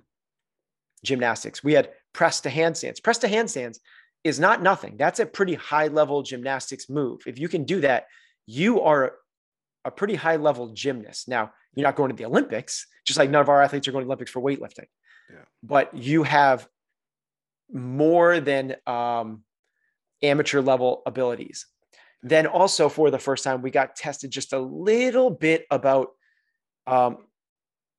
gymnastics. 1.04 1.62
We 1.64 1.72
had 1.72 1.90
press 2.12 2.40
to 2.42 2.50
handstands. 2.50 3.02
Press 3.02 3.18
to 3.18 3.28
handstands 3.28 3.78
is 4.24 4.38
not 4.38 4.62
nothing. 4.62 4.96
That's 4.96 5.20
a 5.20 5.26
pretty 5.26 5.54
high 5.54 5.88
level 5.88 6.22
gymnastics 6.22 6.88
move. 6.90 7.22
If 7.26 7.38
you 7.38 7.48
can 7.48 7.64
do 7.64 7.80
that, 7.80 8.06
you 8.46 8.80
are 8.82 9.14
a 9.84 9.90
pretty 9.90 10.14
high 10.14 10.36
level 10.36 10.68
gymnast. 10.68 11.28
Now, 11.28 11.52
you're 11.74 11.86
not 11.86 11.96
going 11.96 12.10
to 12.10 12.16
the 12.16 12.26
Olympics, 12.26 12.86
just 13.06 13.18
like 13.18 13.30
none 13.30 13.40
of 13.40 13.48
our 13.48 13.62
athletes 13.62 13.88
are 13.88 13.92
going 13.92 14.02
to 14.02 14.06
the 14.06 14.10
Olympics 14.10 14.30
for 14.30 14.42
weightlifting. 14.42 14.86
Yeah. 15.30 15.44
But 15.62 15.96
you 15.96 16.24
have 16.24 16.68
more 17.72 18.40
than 18.40 18.76
um, 18.86 19.44
amateur 20.22 20.60
level 20.60 21.02
abilities. 21.06 21.66
Then 22.22 22.46
also 22.46 22.88
for 22.88 23.10
the 23.10 23.18
first 23.18 23.44
time, 23.44 23.62
we 23.62 23.70
got 23.70 23.96
tested 23.96 24.30
just 24.30 24.52
a 24.52 24.58
little 24.58 25.30
bit 25.30 25.64
about 25.70 26.08
um, 26.86 27.18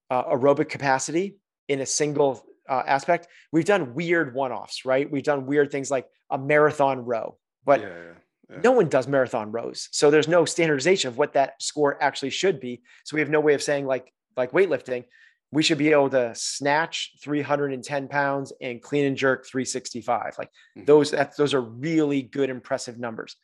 uh, 0.10 0.26
aerobic 0.26 0.70
capacity 0.70 1.38
in 1.68 1.80
a 1.80 1.86
single 1.86 2.46
uh, 2.72 2.84
aspect. 2.88 3.28
We've 3.52 3.66
done 3.66 3.94
weird 3.94 4.34
one-offs, 4.34 4.86
right? 4.86 5.12
We've 5.12 5.22
done 5.24 5.46
weird 5.46 5.72
things 5.72 5.92
like 5.92 6.08
a 6.30 6.38
marathon 6.38 7.06
row, 7.06 7.38
but 7.66 7.82
yeah, 7.82 7.88
yeah, 7.90 8.14
yeah. 8.50 8.62
no 8.64 8.72
one 8.72 8.88
does 8.88 9.08
marathon 9.08 9.52
rows. 9.52 9.90
So 9.92 10.10
there's 10.10 10.30
no 10.30 10.46
standardization 10.46 11.10
of 11.10 11.18
what 11.18 11.34
that 11.34 11.62
score 11.62 12.02
actually 12.02 12.30
should 12.32 12.60
be. 12.62 12.82
So 13.04 13.16
we 13.16 13.20
have 13.20 13.30
no 13.30 13.42
way 13.42 13.54
of 13.54 13.62
saying 13.62 13.86
like 13.86 14.12
like 14.38 14.52
weightlifting, 14.54 15.04
we 15.52 15.62
should 15.62 15.78
be 15.78 15.92
able 15.92 16.10
to 16.12 16.34
snatch 16.34 17.12
310 17.22 18.08
pounds 18.08 18.54
and 18.62 18.82
clean 18.82 19.06
and 19.06 19.18
jerk 19.18 19.46
365. 19.46 20.36
Like 20.40 20.50
Mhm. 20.78 20.86
those 20.86 21.12
that's 21.12 21.36
those 21.36 21.54
are 21.54 21.62
really 21.62 22.22
good 22.22 22.50
impressive 22.50 22.98
numbers. 22.98 23.36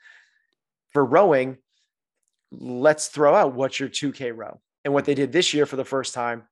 For 0.93 1.03
rowing, 1.03 1.57
let's 2.51 3.09
throw 3.09 3.35
out 3.35 3.53
what's 3.53 3.77
your 3.79 3.89
2K 3.89 4.31
row. 4.31 4.61
And 4.85 4.93
what 4.93 5.03
they 5.03 5.15
did 5.15 5.33
this 5.33 5.53
year 5.53 5.65
for 5.65 5.75
the 5.75 5.83
first 5.83 6.13
time 6.13 6.47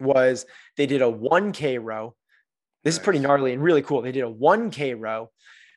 was 0.00 0.46
they 0.76 0.86
did 0.86 1.02
a 1.02 1.10
1K 1.10 1.78
row. 1.82 2.14
This 2.84 2.94
is 2.94 3.00
pretty 3.00 3.18
gnarly 3.18 3.52
and 3.52 3.62
really 3.62 3.82
cool. 3.82 4.00
They 4.02 4.12
did 4.12 4.24
a 4.24 4.30
1K 4.32 4.94
row, 4.98 5.30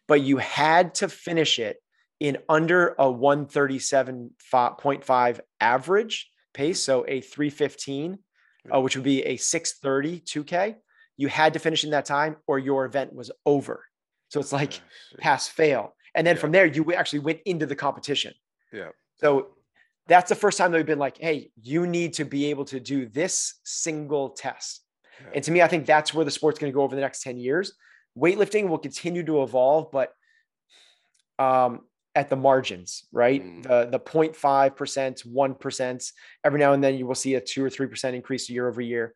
but 0.07 0.21
you 0.21 0.37
had 0.37 0.95
to 0.95 1.09
finish 1.09 1.59
it 1.59 1.77
in 2.19 2.37
under 2.47 2.89
a 2.99 3.05
137.5 3.05 5.39
average 5.59 6.29
pace. 6.53 6.81
So 6.81 7.05
a 7.07 7.21
315, 7.21 8.19
uh, 8.73 8.81
which 8.81 8.95
would 8.95 9.03
be 9.03 9.23
a 9.23 9.37
630 9.37 10.19
2K. 10.21 10.75
You 11.17 11.27
had 11.27 11.53
to 11.53 11.59
finish 11.59 11.83
in 11.83 11.91
that 11.91 12.05
time 12.05 12.37
or 12.47 12.59
your 12.59 12.85
event 12.85 13.13
was 13.13 13.31
over. 13.45 13.83
So 14.29 14.39
it's 14.39 14.53
like 14.53 14.79
pass 15.19 15.47
fail. 15.47 15.95
And 16.15 16.25
then 16.25 16.35
Yeah. 16.35 16.41
from 16.41 16.51
there, 16.51 16.65
you 16.65 16.93
actually 16.93 17.19
went 17.19 17.41
into 17.45 17.65
the 17.65 17.75
competition. 17.75 18.33
Yeah. 18.71 18.89
So 19.15 19.55
that's 20.07 20.29
the 20.29 20.35
first 20.35 20.57
time 20.57 20.71
they've 20.71 20.85
been 20.85 20.99
like, 20.99 21.17
hey, 21.17 21.51
you 21.61 21.87
need 21.87 22.13
to 22.15 22.25
be 22.25 22.47
able 22.47 22.65
to 22.65 22.79
do 22.79 23.07
this 23.07 23.55
single 23.63 24.29
test. 24.29 24.81
Yeah. 25.21 25.31
And 25.35 25.43
to 25.45 25.51
me, 25.51 25.61
I 25.61 25.67
think 25.67 25.85
that's 25.85 26.13
where 26.13 26.25
the 26.25 26.31
sport's 26.31 26.59
going 26.59 26.71
to 26.71 26.75
go 26.75 26.83
over 26.83 26.95
the 26.95 27.01
next 27.01 27.23
10 27.23 27.37
years. 27.37 27.73
Weightlifting 28.17 28.67
will 28.67 28.77
continue 28.77 29.23
to 29.23 29.43
evolve, 29.43 29.91
but 29.91 30.13
um, 31.39 31.81
at 32.15 32.29
the 32.29 32.35
margins, 32.35 33.05
right? 33.11 33.43
Mm. 33.43 33.63
The 33.63 33.97
the 33.97 33.99
0.5%, 33.99 35.27
1%. 35.27 36.11
Every 36.43 36.59
now 36.59 36.73
and 36.73 36.83
then 36.83 36.95
you 36.95 37.07
will 37.07 37.15
see 37.15 37.35
a 37.35 37.41
two 37.41 37.63
or 37.63 37.69
three 37.69 37.87
percent 37.87 38.15
increase 38.15 38.49
year 38.49 38.67
over 38.67 38.81
year. 38.81 39.13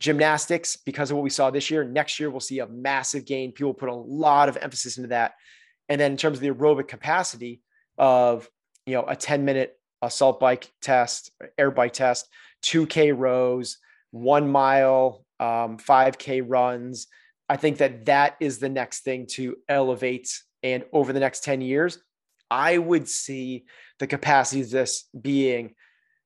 Gymnastics, 0.00 0.76
because 0.76 1.10
of 1.10 1.16
what 1.16 1.22
we 1.22 1.30
saw 1.30 1.50
this 1.50 1.70
year, 1.70 1.84
next 1.84 2.18
year 2.18 2.30
we'll 2.30 2.40
see 2.40 2.58
a 2.58 2.66
massive 2.66 3.24
gain. 3.24 3.52
People 3.52 3.74
put 3.74 3.88
a 3.88 3.94
lot 3.94 4.48
of 4.48 4.56
emphasis 4.56 4.96
into 4.96 5.08
that. 5.10 5.34
And 5.88 6.00
then 6.00 6.12
in 6.12 6.16
terms 6.16 6.38
of 6.38 6.42
the 6.42 6.50
aerobic 6.50 6.88
capacity 6.88 7.60
of 7.96 8.48
you 8.86 8.94
know 8.94 9.04
a 9.06 9.14
10 9.14 9.44
minute 9.44 9.78
assault 10.06 10.40
bike 10.40 10.70
test, 10.82 11.30
air 11.58 11.70
bike 11.70 11.92
test, 11.92 12.28
2K 12.64 13.16
rows, 13.16 13.78
one 14.10 14.50
mile, 14.50 15.24
um, 15.40 15.78
5K 15.78 16.42
runs. 16.46 17.06
I 17.48 17.56
think 17.56 17.78
that 17.78 18.06
that 18.06 18.36
is 18.40 18.58
the 18.58 18.68
next 18.68 19.00
thing 19.00 19.26
to 19.32 19.56
elevate. 19.68 20.30
And 20.62 20.84
over 20.92 21.12
the 21.12 21.20
next 21.20 21.44
10 21.44 21.60
years, 21.60 21.98
I 22.50 22.78
would 22.78 23.08
see 23.08 23.64
the 23.98 24.06
capacity 24.06 24.62
of 24.62 24.70
this 24.70 25.08
being 25.20 25.74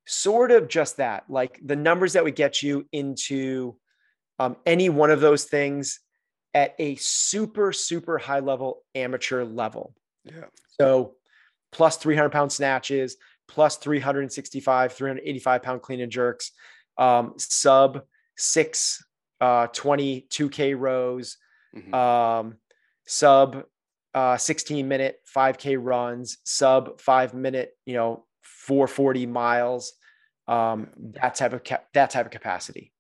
sort 0.06 0.50
of 0.50 0.68
just 0.68 0.96
that 0.96 1.24
like 1.28 1.60
the 1.62 1.76
numbers 1.76 2.14
that 2.14 2.24
would 2.24 2.36
get 2.36 2.62
you 2.62 2.86
into 2.92 3.76
um, 4.38 4.56
any 4.64 4.88
one 4.88 5.10
of 5.10 5.20
those 5.20 5.44
things 5.44 6.00
at 6.54 6.74
a 6.78 6.96
super, 6.96 7.72
super 7.72 8.18
high 8.18 8.40
level 8.40 8.82
amateur 8.94 9.44
level. 9.44 9.94
Yeah. 10.24 10.44
So 10.80 11.14
plus 11.72 11.96
300 11.96 12.30
pound 12.30 12.52
snatches, 12.52 13.16
plus 13.48 13.76
365, 13.76 14.92
385 14.92 15.62
pound 15.62 15.82
clean 15.82 16.00
and 16.00 16.12
jerks, 16.12 16.52
um, 16.96 17.34
sub 17.38 18.02
six, 18.36 19.04
uh, 19.40 19.66
20, 19.68 20.26
2K 20.30 20.78
rows, 20.78 21.36
mm-hmm. 21.74 21.94
um, 21.94 22.56
sub 23.06 23.64
uh, 24.14 24.36
16 24.36 24.86
minute 24.86 25.20
5K 25.34 25.78
runs, 25.80 26.38
sub 26.44 27.00
five 27.00 27.34
minute, 27.34 27.76
you 27.86 27.94
know, 27.94 28.24
440 28.42 29.26
miles. 29.26 29.92
Um, 30.46 30.88
that 31.20 31.34
type 31.34 31.52
of 31.52 31.62
ca- 31.62 31.84
that 31.92 32.10
type 32.10 32.24
of 32.24 32.32
capacity. 32.32 32.92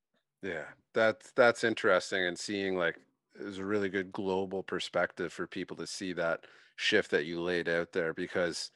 Yeah, 0.42 0.64
that's 0.94 1.32
that's 1.32 1.64
interesting, 1.64 2.26
and 2.26 2.38
seeing 2.38 2.76
like 2.76 2.96
is 3.40 3.58
a 3.58 3.64
really 3.64 3.88
good 3.88 4.12
global 4.12 4.62
perspective 4.62 5.32
for 5.32 5.46
people 5.46 5.76
to 5.78 5.86
see 5.86 6.12
that 6.12 6.40
shift 6.76 7.10
that 7.10 7.24
you 7.24 7.40
laid 7.40 7.68
out 7.68 7.92
there 7.92 8.12
because 8.12 8.70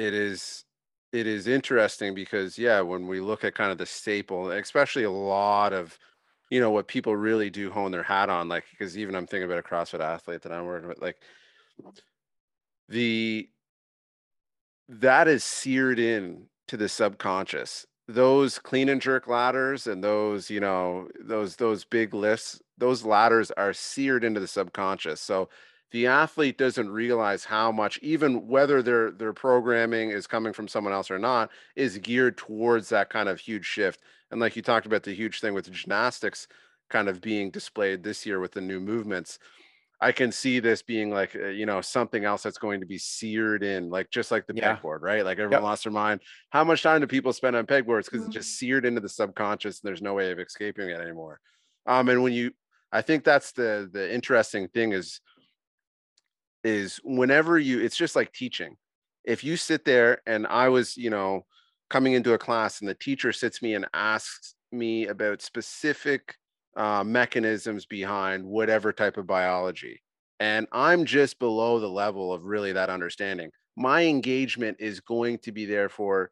it 0.00 0.14
is 0.14 0.64
it 1.12 1.26
is 1.26 1.46
interesting 1.46 2.14
because 2.14 2.58
yeah 2.58 2.80
when 2.80 3.06
we 3.06 3.20
look 3.20 3.44
at 3.44 3.54
kind 3.54 3.72
of 3.72 3.78
the 3.78 3.86
staple 3.86 4.50
especially 4.50 5.04
a 5.04 5.10
lot 5.10 5.72
of 5.72 5.98
you 6.50 6.60
know 6.60 6.70
what 6.70 6.88
people 6.88 7.14
really 7.16 7.50
do 7.50 7.70
hone 7.70 7.90
their 7.90 8.02
hat 8.02 8.28
on 8.30 8.48
like 8.48 8.64
because 8.70 8.96
even 8.96 9.14
i'm 9.14 9.26
thinking 9.26 9.44
about 9.44 9.58
a 9.58 9.62
crossfit 9.62 10.00
athlete 10.00 10.42
that 10.42 10.52
i'm 10.52 10.66
working 10.66 10.88
with 10.88 11.00
like 11.00 11.16
the 12.88 13.48
that 14.90 15.28
is 15.28 15.44
seared 15.44 15.98
in 15.98 16.46
to 16.68 16.76
the 16.76 16.88
subconscious. 16.88 17.86
Those 18.08 18.58
clean 18.58 18.88
and 18.88 19.00
jerk 19.00 19.28
ladders 19.28 19.86
and 19.86 20.02
those 20.02 20.50
you 20.50 20.58
know 20.58 21.08
those 21.20 21.56
those 21.56 21.84
big 21.84 22.12
lifts 22.12 22.60
those 22.76 23.04
ladders 23.04 23.50
are 23.52 23.72
seared 23.72 24.24
into 24.24 24.40
the 24.40 24.48
subconscious. 24.48 25.20
So 25.20 25.48
the 25.92 26.06
athlete 26.06 26.56
doesn't 26.56 26.90
realize 26.90 27.44
how 27.44 27.72
much 27.72 27.98
even 28.02 28.46
whether 28.46 28.82
their 28.82 29.10
their 29.10 29.32
programming 29.32 30.10
is 30.10 30.26
coming 30.26 30.52
from 30.52 30.68
someone 30.68 30.92
else 30.92 31.10
or 31.10 31.18
not 31.18 31.50
is 31.76 31.98
geared 31.98 32.36
towards 32.36 32.88
that 32.90 33.10
kind 33.10 33.28
of 33.28 33.40
huge 33.40 33.64
shift. 33.64 34.00
And 34.30 34.40
like 34.40 34.56
you 34.56 34.62
talked 34.62 34.86
about 34.86 35.02
the 35.02 35.14
huge 35.14 35.40
thing 35.40 35.54
with 35.54 35.70
gymnastics 35.70 36.46
kind 36.88 37.08
of 37.08 37.20
being 37.20 37.50
displayed 37.50 38.02
this 38.02 38.24
year 38.26 38.40
with 38.40 38.52
the 38.52 38.60
new 38.60 38.80
movements 38.80 39.38
i 40.00 40.10
can 40.10 40.32
see 40.32 40.60
this 40.60 40.82
being 40.82 41.10
like 41.10 41.36
uh, 41.36 41.48
you 41.48 41.66
know 41.66 41.80
something 41.80 42.24
else 42.24 42.42
that's 42.42 42.58
going 42.58 42.80
to 42.80 42.86
be 42.86 42.98
seared 42.98 43.62
in 43.62 43.90
like 43.90 44.10
just 44.10 44.30
like 44.30 44.46
the 44.46 44.54
yeah. 44.54 44.76
pegboard 44.76 45.00
right? 45.02 45.24
Like 45.24 45.38
everyone 45.38 45.52
yep. 45.52 45.62
lost 45.62 45.84
their 45.84 45.92
mind. 45.92 46.20
How 46.50 46.64
much 46.64 46.82
time 46.82 47.00
do 47.00 47.06
people 47.06 47.32
spend 47.32 47.56
on 47.56 47.66
pegboards? 47.66 48.06
Because 48.06 48.24
it's 48.24 48.34
just 48.34 48.58
seared 48.58 48.84
into 48.84 49.00
the 49.00 49.08
subconscious 49.08 49.80
and 49.80 49.88
there's 49.88 50.02
no 50.02 50.14
way 50.14 50.30
of 50.30 50.38
escaping 50.38 50.88
it 50.88 51.00
anymore. 51.00 51.40
Um 51.86 52.08
and 52.08 52.22
when 52.22 52.32
you 52.32 52.52
i 52.92 53.02
think 53.02 53.24
that's 53.24 53.52
the 53.52 53.88
the 53.92 54.12
interesting 54.12 54.68
thing 54.68 54.92
is 54.92 55.20
is 56.64 57.00
whenever 57.04 57.58
you 57.58 57.80
it's 57.80 57.96
just 57.96 58.16
like 58.16 58.32
teaching. 58.32 58.76
If 59.24 59.44
you 59.44 59.56
sit 59.56 59.84
there 59.84 60.22
and 60.26 60.46
i 60.46 60.68
was 60.68 60.96
you 60.96 61.10
know 61.10 61.44
coming 61.90 62.14
into 62.14 62.32
a 62.32 62.38
class 62.38 62.80
and 62.80 62.88
the 62.88 62.94
teacher 62.94 63.32
sits 63.32 63.60
me 63.60 63.74
and 63.74 63.86
asks 63.92 64.54
me 64.72 65.06
about 65.08 65.42
specific 65.42 66.36
uh, 66.76 67.04
mechanisms 67.04 67.84
behind 67.84 68.44
whatever 68.44 68.92
type 68.92 69.16
of 69.16 69.26
biology 69.26 70.00
and 70.38 70.66
i'm 70.72 71.04
just 71.04 71.38
below 71.38 71.80
the 71.80 71.88
level 71.88 72.32
of 72.32 72.46
really 72.46 72.72
that 72.72 72.88
understanding 72.88 73.50
my 73.76 74.02
engagement 74.02 74.76
is 74.80 75.00
going 75.00 75.38
to 75.38 75.52
be 75.52 75.64
therefore 75.64 76.30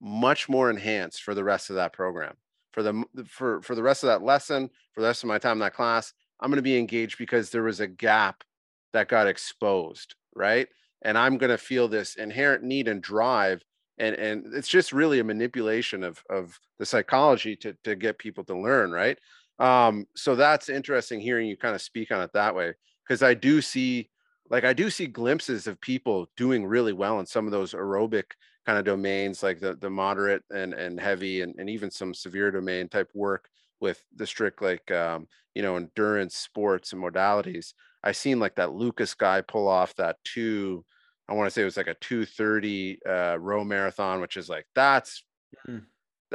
much 0.00 0.48
more 0.48 0.70
enhanced 0.70 1.22
for 1.22 1.34
the 1.34 1.44
rest 1.44 1.70
of 1.70 1.76
that 1.76 1.92
program. 1.92 2.34
For 2.72 2.82
the 2.82 3.04
for 3.26 3.60
for 3.62 3.74
the 3.74 3.82
rest 3.82 4.04
of 4.04 4.08
that 4.08 4.22
lesson 4.22 4.70
for 4.92 5.00
the 5.00 5.08
rest 5.08 5.24
of 5.24 5.28
my 5.28 5.38
time 5.38 5.54
in 5.54 5.58
that 5.60 5.74
class 5.74 6.12
i'm 6.38 6.50
going 6.50 6.56
to 6.58 6.62
be 6.62 6.78
engaged 6.78 7.18
because 7.18 7.50
there 7.50 7.64
was 7.64 7.80
a 7.80 7.88
gap 7.88 8.44
that 8.92 9.08
got 9.08 9.26
exposed, 9.26 10.14
right? 10.34 10.68
And 11.02 11.16
I'm 11.16 11.38
going 11.38 11.50
to 11.50 11.58
feel 11.58 11.88
this 11.88 12.16
inherent 12.16 12.64
need 12.64 12.88
and 12.88 13.02
drive 13.02 13.64
and 14.00 14.14
and 14.14 14.54
it's 14.54 14.68
just 14.68 14.92
really 14.92 15.18
a 15.18 15.24
manipulation 15.24 16.04
of 16.04 16.22
of 16.30 16.58
the 16.78 16.86
psychology 16.86 17.56
to 17.56 17.74
to 17.84 17.96
get 17.96 18.18
people 18.18 18.44
to 18.44 18.56
learn, 18.56 18.92
right? 18.92 19.18
Um 19.58 20.06
so 20.16 20.36
that's 20.36 20.68
interesting 20.68 21.20
hearing 21.20 21.48
you 21.48 21.56
kind 21.56 21.74
of 21.74 21.82
speak 21.82 22.10
on 22.12 22.20
it 22.22 22.32
that 22.32 22.54
way 22.54 22.74
because 23.06 23.22
I 23.22 23.34
do 23.34 23.60
see 23.60 24.10
like 24.50 24.64
I 24.64 24.72
do 24.72 24.90
see 24.90 25.06
glimpses 25.06 25.66
of 25.66 25.80
people 25.80 26.30
doing 26.36 26.64
really 26.66 26.92
well 26.92 27.20
in 27.20 27.26
some 27.26 27.46
of 27.46 27.52
those 27.52 27.74
aerobic 27.74 28.32
kind 28.66 28.78
of 28.78 28.84
domains 28.84 29.42
like 29.42 29.60
the 29.60 29.74
the 29.74 29.90
moderate 29.90 30.44
and 30.50 30.74
and 30.74 31.00
heavy 31.00 31.42
and, 31.42 31.54
and 31.58 31.68
even 31.68 31.90
some 31.90 32.14
severe 32.14 32.50
domain 32.50 32.88
type 32.88 33.10
work 33.14 33.48
with 33.80 34.04
the 34.14 34.26
strict 34.26 34.62
like 34.62 34.90
um, 34.90 35.26
you 35.54 35.62
know 35.62 35.76
endurance 35.76 36.36
sports 36.36 36.92
and 36.92 37.02
modalities 37.02 37.74
I 38.02 38.12
seen 38.12 38.38
like 38.38 38.56
that 38.56 38.72
Lucas 38.72 39.14
guy 39.14 39.40
pull 39.40 39.68
off 39.68 39.94
that 39.96 40.16
two, 40.24 40.84
I 41.28 41.34
want 41.34 41.46
to 41.46 41.50
say 41.50 41.62
it 41.62 41.66
was 41.66 41.76
like 41.76 41.88
a 41.88 41.94
230 41.94 43.00
uh, 43.06 43.36
row 43.38 43.64
marathon, 43.64 44.20
which 44.20 44.36
is 44.36 44.48
like 44.48 44.66
that's 44.74 45.24
mm-hmm. 45.68 45.78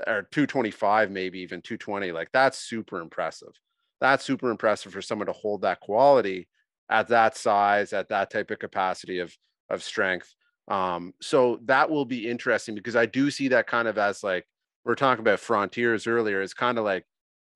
or 0.08 0.24
225, 0.32 1.12
maybe 1.12 1.40
even 1.40 1.62
220. 1.62 2.12
Like 2.12 2.30
that's 2.34 2.60
super 2.60 3.00
impressive. 3.00 3.54
That's 4.02 4.26
super 4.26 4.52
impressive 4.52 4.92
for 4.92 5.02
someone 5.02 5.28
to 5.28 5.34
hold 5.34 5.62
that 5.62 5.80
quality 5.80 6.48
at 6.90 7.08
that 7.08 7.38
size, 7.38 7.94
at 7.94 8.10
that 8.10 8.30
type 8.30 8.52
of 8.52 8.60
capacity 8.60 9.20
of 9.20 9.36
of 9.70 9.82
strength. 9.82 10.34
Um, 10.68 11.14
so 11.22 11.60
that 11.66 11.90
will 11.90 12.06
be 12.06 12.30
interesting 12.30 12.76
because 12.76 12.96
I 12.96 13.06
do 13.06 13.32
see 13.32 13.50
that 13.50 13.68
kind 13.68 13.88
of 13.88 13.98
as 13.98 14.24
like 14.24 14.46
we're 14.86 14.96
talking 14.96 15.22
about 15.22 15.40
frontiers 15.40 16.08
earlier. 16.08 16.42
It's 16.42 16.54
kind 16.54 16.78
of 16.78 16.84
like 16.84 17.06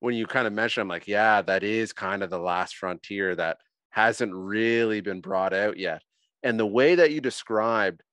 when 0.00 0.14
you 0.14 0.26
kind 0.26 0.46
of 0.46 0.52
mention, 0.52 0.80
I'm 0.80 0.88
like, 0.88 1.08
yeah, 1.08 1.42
that 1.42 1.62
is 1.62 1.92
kind 1.92 2.22
of 2.22 2.30
the 2.30 2.38
last 2.38 2.76
frontier 2.76 3.34
that 3.36 3.58
hasn't 3.98 4.32
really 4.32 5.00
been 5.00 5.20
brought 5.20 5.52
out 5.52 5.76
yet. 5.76 6.02
And 6.44 6.58
the 6.58 6.64
way 6.64 6.94
that 6.94 7.10
you 7.10 7.20
described 7.20 8.04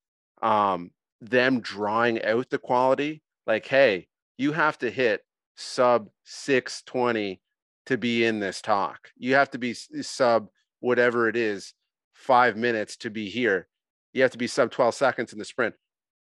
um, 0.41 0.89
them 1.21 1.61
drawing 1.61 2.25
out 2.25 2.49
the 2.49 2.57
quality, 2.57 3.21
like, 3.45 3.67
hey, 3.67 4.07
you 4.36 4.51
have 4.53 4.79
to 4.79 4.89
hit 4.89 5.21
sub 5.55 6.09
620 6.23 7.39
to 7.86 7.97
be 7.99 8.25
in 8.25 8.39
this 8.39 8.63
talk. 8.63 9.11
You 9.15 9.36
have 9.36 9.51
to 9.51 9.59
be 9.59 9.75
sub 9.75 10.47
whatever 10.79 11.29
it 11.29 11.36
is, 11.36 11.75
five 12.13 12.57
minutes 12.57 12.97
to 12.97 13.11
be 13.11 13.29
here. 13.29 13.67
You 14.11 14.23
have 14.23 14.31
to 14.31 14.39
be 14.39 14.47
sub 14.47 14.71
12 14.71 14.95
seconds 14.95 15.33
in 15.33 15.38
the 15.39 15.45
sprint. 15.45 15.75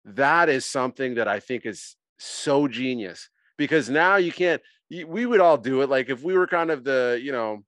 That 0.07 0.49
is 0.49 0.65
something 0.65 1.17
that 1.17 1.29
I 1.29 1.39
think 1.39 1.67
is 1.67 1.97
so 2.19 2.67
genius 2.67 3.29
because 3.59 3.91
now 3.91 4.17
you 4.17 4.33
can't, 4.33 4.63
we 4.89 5.27
would 5.27 5.41
all 5.41 5.59
do 5.59 5.83
it. 5.83 5.91
Like 5.91 6.09
if 6.09 6.23
we 6.23 6.33
were 6.33 6.47
kind 6.47 6.71
of 6.71 6.83
the, 6.83 7.21
you 7.23 7.33
know, 7.33 7.63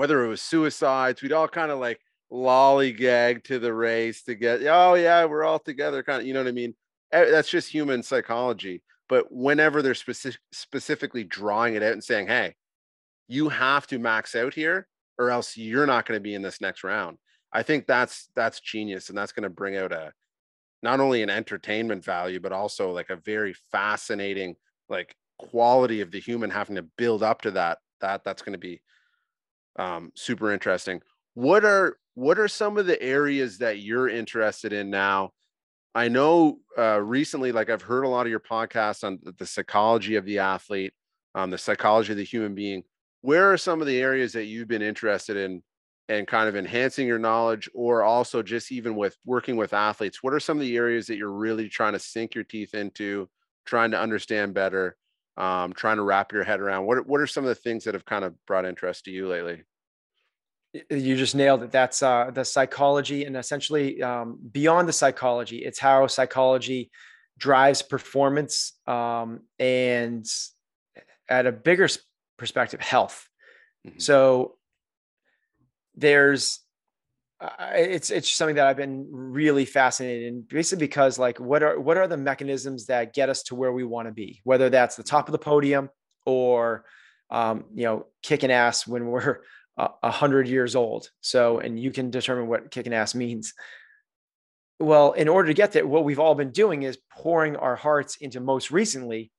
whether 0.00 0.24
it 0.24 0.28
was 0.28 0.40
suicides, 0.40 1.20
we'd 1.20 1.30
all 1.30 1.46
kind 1.46 1.70
of 1.70 1.78
like 1.78 2.00
lollygag 2.32 3.44
to 3.44 3.58
the 3.58 3.70
race 3.70 4.22
to 4.22 4.34
get, 4.34 4.62
oh 4.62 4.94
yeah, 4.94 5.26
we're 5.26 5.44
all 5.44 5.58
together, 5.58 6.02
kind 6.02 6.22
of, 6.22 6.26
you 6.26 6.32
know 6.32 6.40
what 6.40 6.48
I 6.48 6.52
mean? 6.52 6.74
That's 7.12 7.50
just 7.50 7.70
human 7.70 8.02
psychology. 8.02 8.82
But 9.10 9.30
whenever 9.30 9.82
they're 9.82 9.94
specific, 9.94 10.40
specifically 10.52 11.22
drawing 11.22 11.74
it 11.74 11.82
out 11.82 11.92
and 11.92 12.02
saying, 12.02 12.28
hey, 12.28 12.54
you 13.28 13.50
have 13.50 13.86
to 13.88 13.98
max 13.98 14.34
out 14.34 14.54
here, 14.54 14.88
or 15.18 15.30
else 15.30 15.58
you're 15.58 15.84
not 15.84 16.06
going 16.06 16.16
to 16.16 16.22
be 16.22 16.34
in 16.34 16.40
this 16.40 16.62
next 16.62 16.82
round. 16.82 17.18
I 17.52 17.62
think 17.62 17.86
that's 17.86 18.30
that's 18.34 18.60
genius, 18.60 19.10
and 19.10 19.18
that's 19.18 19.32
going 19.32 19.42
to 19.42 19.50
bring 19.50 19.76
out 19.76 19.92
a 19.92 20.14
not 20.82 21.00
only 21.00 21.22
an 21.22 21.28
entertainment 21.28 22.02
value, 22.02 22.40
but 22.40 22.52
also 22.52 22.90
like 22.90 23.10
a 23.10 23.16
very 23.16 23.54
fascinating 23.70 24.56
like 24.88 25.14
quality 25.38 26.00
of 26.00 26.10
the 26.10 26.20
human 26.20 26.48
having 26.48 26.76
to 26.76 26.86
build 26.96 27.22
up 27.22 27.42
to 27.42 27.50
that. 27.50 27.80
That 28.00 28.24
that's 28.24 28.40
going 28.40 28.54
to 28.54 28.58
be 28.58 28.80
um, 29.80 30.12
super 30.14 30.52
interesting. 30.52 31.00
What 31.34 31.64
are 31.64 31.96
what 32.14 32.38
are 32.38 32.48
some 32.48 32.76
of 32.76 32.86
the 32.86 33.00
areas 33.00 33.58
that 33.58 33.80
you're 33.80 34.08
interested 34.08 34.72
in 34.72 34.90
now? 34.90 35.30
I 35.94 36.08
know 36.08 36.58
uh, 36.78 37.00
recently, 37.00 37.50
like 37.50 37.70
I've 37.70 37.82
heard 37.82 38.04
a 38.04 38.08
lot 38.08 38.26
of 38.26 38.30
your 38.30 38.40
podcasts 38.40 39.02
on 39.02 39.18
the 39.38 39.46
psychology 39.46 40.16
of 40.16 40.24
the 40.24 40.38
athlete, 40.40 40.92
um, 41.34 41.50
the 41.50 41.58
psychology 41.58 42.12
of 42.12 42.18
the 42.18 42.24
human 42.24 42.54
being. 42.54 42.82
Where 43.22 43.52
are 43.52 43.56
some 43.56 43.80
of 43.80 43.86
the 43.86 44.00
areas 44.00 44.32
that 44.34 44.44
you've 44.44 44.68
been 44.68 44.82
interested 44.82 45.36
in 45.36 45.62
and 46.08 46.26
kind 46.26 46.48
of 46.48 46.56
enhancing 46.56 47.06
your 47.06 47.18
knowledge, 47.18 47.68
or 47.74 48.02
also 48.02 48.42
just 48.42 48.70
even 48.72 48.96
with 48.96 49.16
working 49.24 49.56
with 49.56 49.72
athletes? 49.72 50.22
What 50.22 50.34
are 50.34 50.40
some 50.40 50.58
of 50.58 50.62
the 50.62 50.76
areas 50.76 51.06
that 51.06 51.16
you're 51.16 51.32
really 51.32 51.68
trying 51.68 51.94
to 51.94 51.98
sink 51.98 52.34
your 52.34 52.44
teeth 52.44 52.74
into, 52.74 53.28
trying 53.64 53.92
to 53.92 54.00
understand 54.00 54.52
better? 54.54 54.96
um, 55.36 55.72
trying 55.72 55.96
to 55.96 56.02
wrap 56.02 56.32
your 56.32 56.44
head 56.44 56.60
around. 56.60 56.86
What 56.86 57.06
what 57.06 57.20
are 57.20 57.26
some 57.26 57.44
of 57.44 57.48
the 57.48 57.54
things 57.54 57.84
that 57.84 57.94
have 57.94 58.04
kind 58.04 58.24
of 58.24 58.34
brought 58.46 58.66
interest 58.66 59.06
to 59.06 59.10
you 59.10 59.26
lately? 59.26 59.62
You 60.72 61.16
just 61.16 61.34
nailed 61.34 61.62
it. 61.64 61.72
That's 61.72 62.02
uh, 62.02 62.30
the 62.32 62.44
psychology, 62.44 63.24
and 63.24 63.36
essentially 63.36 64.02
um, 64.02 64.38
beyond 64.52 64.88
the 64.88 64.92
psychology, 64.92 65.58
it's 65.58 65.80
how 65.80 66.06
psychology 66.06 66.90
drives 67.38 67.82
performance 67.82 68.74
um, 68.86 69.40
and 69.58 70.24
at 71.28 71.46
a 71.46 71.52
bigger 71.52 71.88
perspective, 72.36 72.80
health. 72.80 73.28
Mhm. 73.86 74.00
So 74.00 74.56
there's 75.94 76.60
uh, 77.40 77.48
it's 77.72 78.10
it's 78.10 78.30
something 78.30 78.56
that 78.56 78.66
I've 78.66 78.76
been 78.76 79.06
really 79.10 79.64
fascinated 79.64 80.28
in, 80.28 80.42
basically 80.42 80.86
because 80.86 81.18
like 81.18 81.40
what 81.40 81.62
are 81.62 81.80
what 81.80 81.96
are 81.96 82.06
the 82.06 82.16
mechanisms 82.16 82.86
that 82.86 83.14
get 83.14 83.28
us 83.28 83.42
to 83.44 83.54
where 83.54 83.72
we 83.72 83.82
want 83.82 84.08
to 84.08 84.12
be, 84.12 84.40
whether 84.44 84.68
that's 84.68 84.96
the 84.96 85.02
top 85.02 85.26
of 85.26 85.32
the 85.32 85.38
podium 85.38 85.88
or 86.26 86.84
um, 87.30 87.64
you 87.74 87.84
know 87.84 88.06
kicking 88.22 88.52
ass 88.52 88.86
when 88.86 89.06
we're 89.06 89.38
a 90.02 90.10
hundred 90.10 90.48
years 90.48 90.74
old. 90.76 91.10
So 91.20 91.58
and 91.58 91.78
you 91.78 91.90
can 91.90 92.10
determine 92.10 92.48
what 92.48 92.70
kicking 92.70 92.94
ass 92.94 93.14
means. 93.14 93.54
Well, 94.78 95.12
in 95.12 95.28
order 95.28 95.48
to 95.48 95.54
get 95.54 95.72
there, 95.72 95.86
what 95.86 96.04
we've 96.04 96.18
all 96.18 96.34
been 96.34 96.52
doing 96.52 96.82
is 96.82 96.98
pouring 97.12 97.56
our 97.56 97.76
hearts 97.76 98.16
into 98.16 98.40
most 98.40 98.70
recently. 98.70 99.30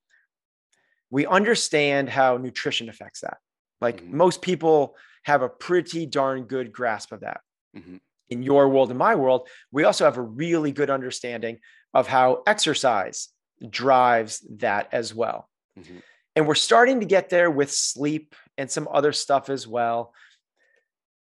We 1.10 1.26
understand 1.26 2.10
how 2.10 2.38
nutrition 2.38 2.90
affects 2.90 3.22
that. 3.22 3.38
Like 3.82 4.02
Mhm. 4.02 4.12
most 4.12 4.42
people 4.42 4.96
have 5.24 5.42
a 5.42 5.50
pretty 5.50 6.06
darn 6.06 6.44
good 6.46 6.72
grasp 6.72 7.12
of 7.12 7.22
that 7.22 7.42
Mhm. 7.76 8.00
in 8.30 8.44
your 8.44 8.70
world 8.70 8.90
and 8.90 9.00
my 9.00 9.16
world, 9.16 9.50
we 9.72 9.84
also 9.84 10.06
have 10.06 10.18
a 10.18 10.22
really 10.22 10.72
good 10.72 10.90
understanding 10.90 11.60
of 11.94 12.08
how 12.08 12.44
exercise 12.48 13.30
drives 13.70 14.40
that 14.58 14.88
as 14.92 15.14
well. 15.14 15.50
Mhm. 15.78 16.02
And 16.36 16.48
we're 16.48 16.56
starting 16.56 17.00
to 17.02 17.06
get 17.06 17.30
there 17.30 17.52
with 17.52 17.72
sleep 17.72 18.36
and 18.58 18.72
some 18.72 18.88
other 18.92 19.12
stuff 19.12 19.50
as 19.50 19.68
well. 19.68 20.14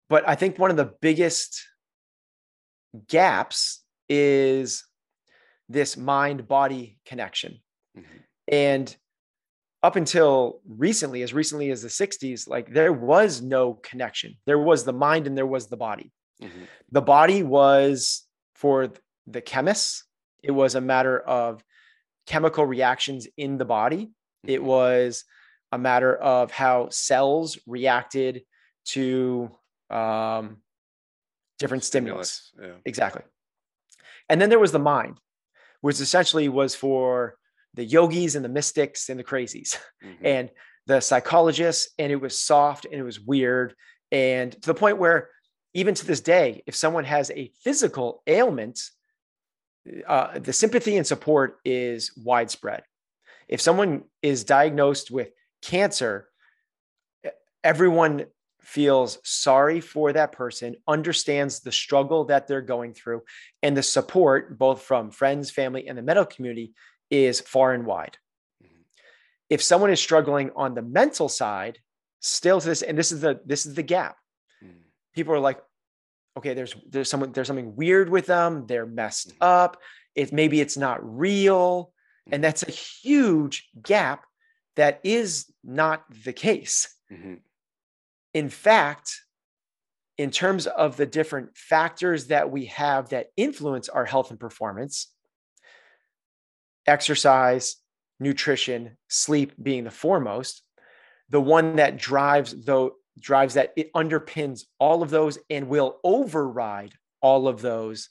But 0.09 0.29
I 0.29 0.35
think 0.35 0.59
one 0.59 0.71
of 0.71 0.77
the 0.77 0.93
biggest 1.01 1.63
gaps 3.09 3.83
is 4.09 4.85
this 5.69 5.97
mind 5.97 6.47
body 6.47 6.99
connection. 7.07 7.61
Mhm. 7.97 8.25
And 8.49 8.97
up 9.83 9.97
until 9.97 10.61
recently, 10.67 11.23
as 11.23 11.35
recently 11.35 11.71
as 11.71 11.83
the 11.83 11.91
60s, 11.91 12.47
like 12.49 12.73
there 12.73 12.93
was 12.93 13.43
no 13.43 13.75
connection. 13.75 14.37
There 14.47 14.59
was 14.59 14.85
the 14.85 14.93
mind 14.93 15.27
and 15.27 15.37
there 15.37 15.47
was 15.47 15.69
the 15.69 15.77
body 15.77 16.13
Mhm. 16.41 16.67
the 16.91 17.03
body 17.03 17.43
was 17.43 18.27
for 18.55 18.93
the 19.27 19.41
chemists 19.41 20.05
it 20.43 20.51
was 20.51 20.75
a 20.75 20.81
matter 20.81 21.21
of 21.21 21.65
chemical 22.27 22.67
reactions 22.67 23.27
in 23.37 23.57
the 23.57 23.65
body 23.65 24.11
it 24.43 24.61
Mhm. 24.61 24.65
was 24.65 25.25
a 25.73 25.79
matter 25.79 26.15
of 26.17 26.51
how 26.51 26.89
cells 26.91 27.59
reacted 27.67 28.45
to 28.87 29.57
um, 29.95 30.59
different 31.59 31.85
stimulus. 31.85 32.53
Yeah. 32.61 32.73
exactly 32.85 33.23
and 34.29 34.41
then 34.41 34.49
there 34.51 34.59
was 34.59 34.73
the 34.73 34.79
mind 34.79 35.19
which 35.83 36.01
essentially 36.01 36.49
was 36.49 36.75
for 36.75 37.37
the 37.75 37.85
yogis 37.85 38.35
and 38.37 38.45
the 38.45 38.49
mystics 38.49 39.09
and 39.09 39.19
the 39.21 39.25
crazies 39.25 39.79
Mhm. 40.05 40.17
and 40.23 40.51
the 40.87 41.01
psychologists 41.01 41.93
and 41.99 42.11
it 42.13 42.17
was 42.21 42.39
soft 42.39 42.85
and 42.85 42.95
it 42.95 43.03
was 43.05 43.21
weird 43.21 43.75
and 44.13 44.53
to 44.53 44.67
the 44.67 44.75
point 44.75 44.99
where 44.99 45.31
even 45.75 45.95
to 45.95 46.07
this 46.07 46.21
day 46.21 46.63
if 46.67 46.75
someone 46.75 47.05
has 47.05 47.31
a 47.31 47.51
physical 47.63 48.23
ailment 48.27 48.81
uh, 50.07 50.39
the 50.39 50.53
sympathy 50.53 50.97
and 50.97 51.07
support 51.07 51.59
is 51.65 52.13
widespread 52.17 52.83
if 53.49 53.61
someone 53.61 54.05
is 54.23 54.45
diagnosed 54.45 55.11
with 55.11 55.31
cancer 55.63 56.29
everyone 57.63 58.27
feels 58.65 59.19
sorry 59.25 59.81
for 59.81 60.13
that 60.13 60.33
person 60.33 60.75
understands 60.89 61.61
the 61.61 61.73
struggle 61.73 62.25
that 62.25 62.47
they're 62.47 62.63
going 62.63 62.95
through 62.95 63.23
and 63.63 63.77
the 63.77 63.83
support 63.83 64.59
both 64.59 64.83
from 64.83 65.11
friends 65.11 65.51
family 65.51 65.87
and 65.87 65.99
the 65.99 66.03
medical 66.03 66.27
community 66.35 66.73
is 67.11 67.41
far 67.41 67.73
and 67.75 67.85
wide 67.87 68.17
Mhm. 68.63 68.69
if 69.51 69.63
someone 69.63 69.91
is 69.91 70.01
struggling 70.01 70.51
on 70.57 70.75
the 70.75 70.83
mental 70.83 71.29
side 71.29 71.79
still 72.21 72.61
to 72.61 72.67
this 72.69 72.83
and 72.83 72.97
this 72.97 73.13
is 73.13 73.21
the 73.21 73.41
this 73.45 73.67
is 73.67 73.75
the 73.75 73.83
gap 73.83 74.17
Mhm. 74.63 74.83
people 75.13 75.35
are 75.35 75.41
like 75.41 75.61
okay 76.37 76.55
there's 76.55 76.75
there's 76.89 77.09
someone 77.11 77.33
there's 77.33 77.47
something 77.47 77.77
weird 77.77 78.09
with 78.09 78.27
them 78.27 78.67
they're 78.67 78.87
messed 78.87 79.29
Mhm. 79.31 79.37
up 79.41 79.81
it 80.15 80.33
maybe 80.33 80.61
it's 80.61 80.77
not 80.77 80.99
real 81.03 81.93
and 82.33 82.43
that's 82.43 82.63
a 82.63 82.71
huge 82.71 83.69
gap 83.83 84.25
that 84.77 84.99
is 85.05 85.53
not 85.63 86.05
the 86.25 86.33
case. 86.33 86.89
In 88.35 88.49
fact 88.49 89.21
in 90.19 90.31
terms 90.31 90.67
of 90.67 90.97
the 90.97 91.07
different 91.07 91.57
factors 91.57 92.29
that 92.29 92.51
we 92.51 92.67
have 92.67 93.09
that 93.09 93.29
influence 93.37 93.89
our 93.89 94.05
health 94.05 94.31
and 94.31 94.39
performance 94.39 95.13
exercise 96.87 97.77
nutrition 98.21 98.97
sleep 99.09 99.53
being 99.61 99.85
the 99.85 99.91
foremost 99.91 100.63
the 101.31 101.41
one 101.41 101.77
that 101.77 101.97
drives 101.97 102.55
though 102.65 102.93
drives 103.19 103.55
that 103.55 103.73
it 103.77 103.93
underpins 103.95 104.65
all 104.79 105.03
of 105.03 105.11
those 105.11 105.39
and 105.49 105.69
will 105.69 105.99
override 106.05 106.95
all 107.21 107.49
of 107.49 107.61
those 107.63 108.11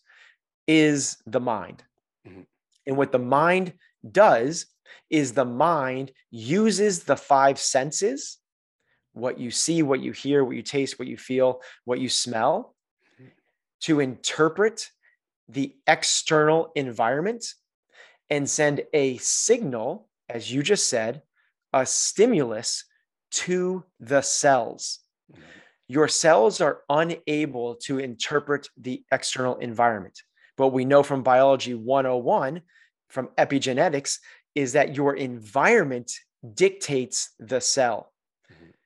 is 0.67 1.17
the 1.25 1.39
mind 1.39 1.83
Mhm. 2.25 2.45
and 2.87 2.97
what 2.97 3.11
the 3.11 3.19
mind 3.19 3.73
does 4.09 4.65
is 5.09 5.33
the 5.33 5.45
mind 5.45 6.11
uses 6.31 7.03
the 7.03 7.17
five 7.17 7.59
senses 7.59 8.39
what 9.13 9.39
you 9.39 9.51
see 9.51 9.83
what 9.83 10.01
you 10.01 10.11
hear 10.11 10.43
what 10.43 10.55
you 10.55 10.61
taste 10.61 10.99
what 10.99 11.07
you 11.07 11.17
feel 11.17 11.61
what 11.85 11.99
you 11.99 12.09
smell 12.09 12.75
to 13.81 13.99
interpret 13.99 14.89
the 15.49 15.75
external 15.87 16.71
environment 16.75 17.45
and 18.29 18.49
send 18.49 18.81
a 18.93 19.17
signal 19.17 20.07
as 20.29 20.51
you 20.51 20.63
just 20.63 20.87
said 20.87 21.21
a 21.73 21.85
stimulus 21.85 22.85
to 23.31 23.83
the 23.99 24.21
cells 24.21 25.03
your 25.87 26.07
cells 26.07 26.61
are 26.61 26.81
unable 26.89 27.75
to 27.75 27.99
interpret 27.99 28.69
the 28.77 29.03
external 29.11 29.57
environment. 29.57 30.21
But 30.57 30.69
we 30.69 30.85
know 30.85 31.03
from 31.03 31.23
biology 31.23 31.73
101, 31.73 32.61
from 33.09 33.27
epigenetics, 33.37 34.19
is 34.55 34.73
that 34.73 34.95
your 34.95 35.15
environment 35.15 36.11
dictates 36.53 37.31
the 37.39 37.59
cell. 37.59 38.12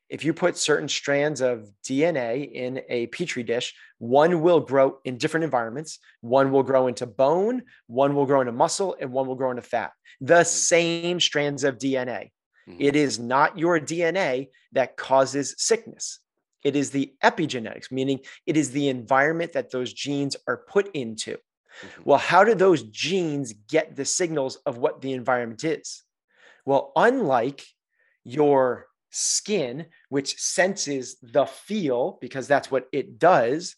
If 0.10 0.24
you 0.24 0.34
put 0.34 0.58
certain 0.58 0.88
strands 0.88 1.42
of 1.42 1.70
DNA 1.84 2.50
in 2.52 2.82
a 2.88 3.08
petri 3.08 3.44
dish, 3.44 3.76
one 3.98 4.42
will 4.42 4.62
grow 4.62 5.00
in 5.04 5.18
different 5.18 5.44
environments. 5.44 6.00
One 6.22 6.52
will 6.52 6.64
grow 6.64 6.88
into 6.88 7.06
bone, 7.06 7.64
one 7.88 8.16
will 8.16 8.26
grow 8.26 8.40
into 8.42 8.54
muscle, 8.54 8.96
and 9.00 9.12
one 9.12 9.28
will 9.28 9.36
grow 9.36 9.52
into 9.52 9.62
fat. 9.62 9.92
The 10.22 10.44
same 10.46 11.20
strands 11.20 11.64
of 11.66 11.78
DNA. 11.78 12.32
Mhm. 12.68 12.78
It 12.80 12.96
is 12.96 13.20
not 13.20 13.60
your 13.60 13.80
DNA 13.80 14.50
that 14.72 14.96
causes 14.96 15.56
sickness. 15.58 16.20
It 16.64 16.76
is 16.76 16.92
the 16.92 17.14
epigenetics, 17.24 17.92
meaning 17.92 18.22
it 18.46 18.56
is 18.56 18.72
the 18.72 18.88
environment 18.88 19.54
that 19.54 19.72
those 19.72 19.94
genes 19.94 20.38
are 20.48 20.58
put 20.58 20.90
into. 20.96 21.38
Mhm. 21.82 22.06
Well, 22.06 22.18
how 22.18 22.44
do 22.46 22.56
those 22.56 22.84
genes 22.84 23.54
get 23.54 23.96
the 23.96 24.06
signals 24.06 24.56
of 24.66 24.78
what 24.78 25.02
the 25.02 25.14
environment 25.14 25.64
is? 25.66 26.04
Well, 26.66 26.92
unlike 26.96 27.66
your 28.24 28.88
skin, 29.18 29.88
which 30.10 30.38
senses 30.38 31.18
the 31.22 31.45
feel, 31.45 32.18
because 32.22 32.48
that's 32.48 32.69
what 32.69 32.88
it 32.91 33.18
does, 33.18 33.76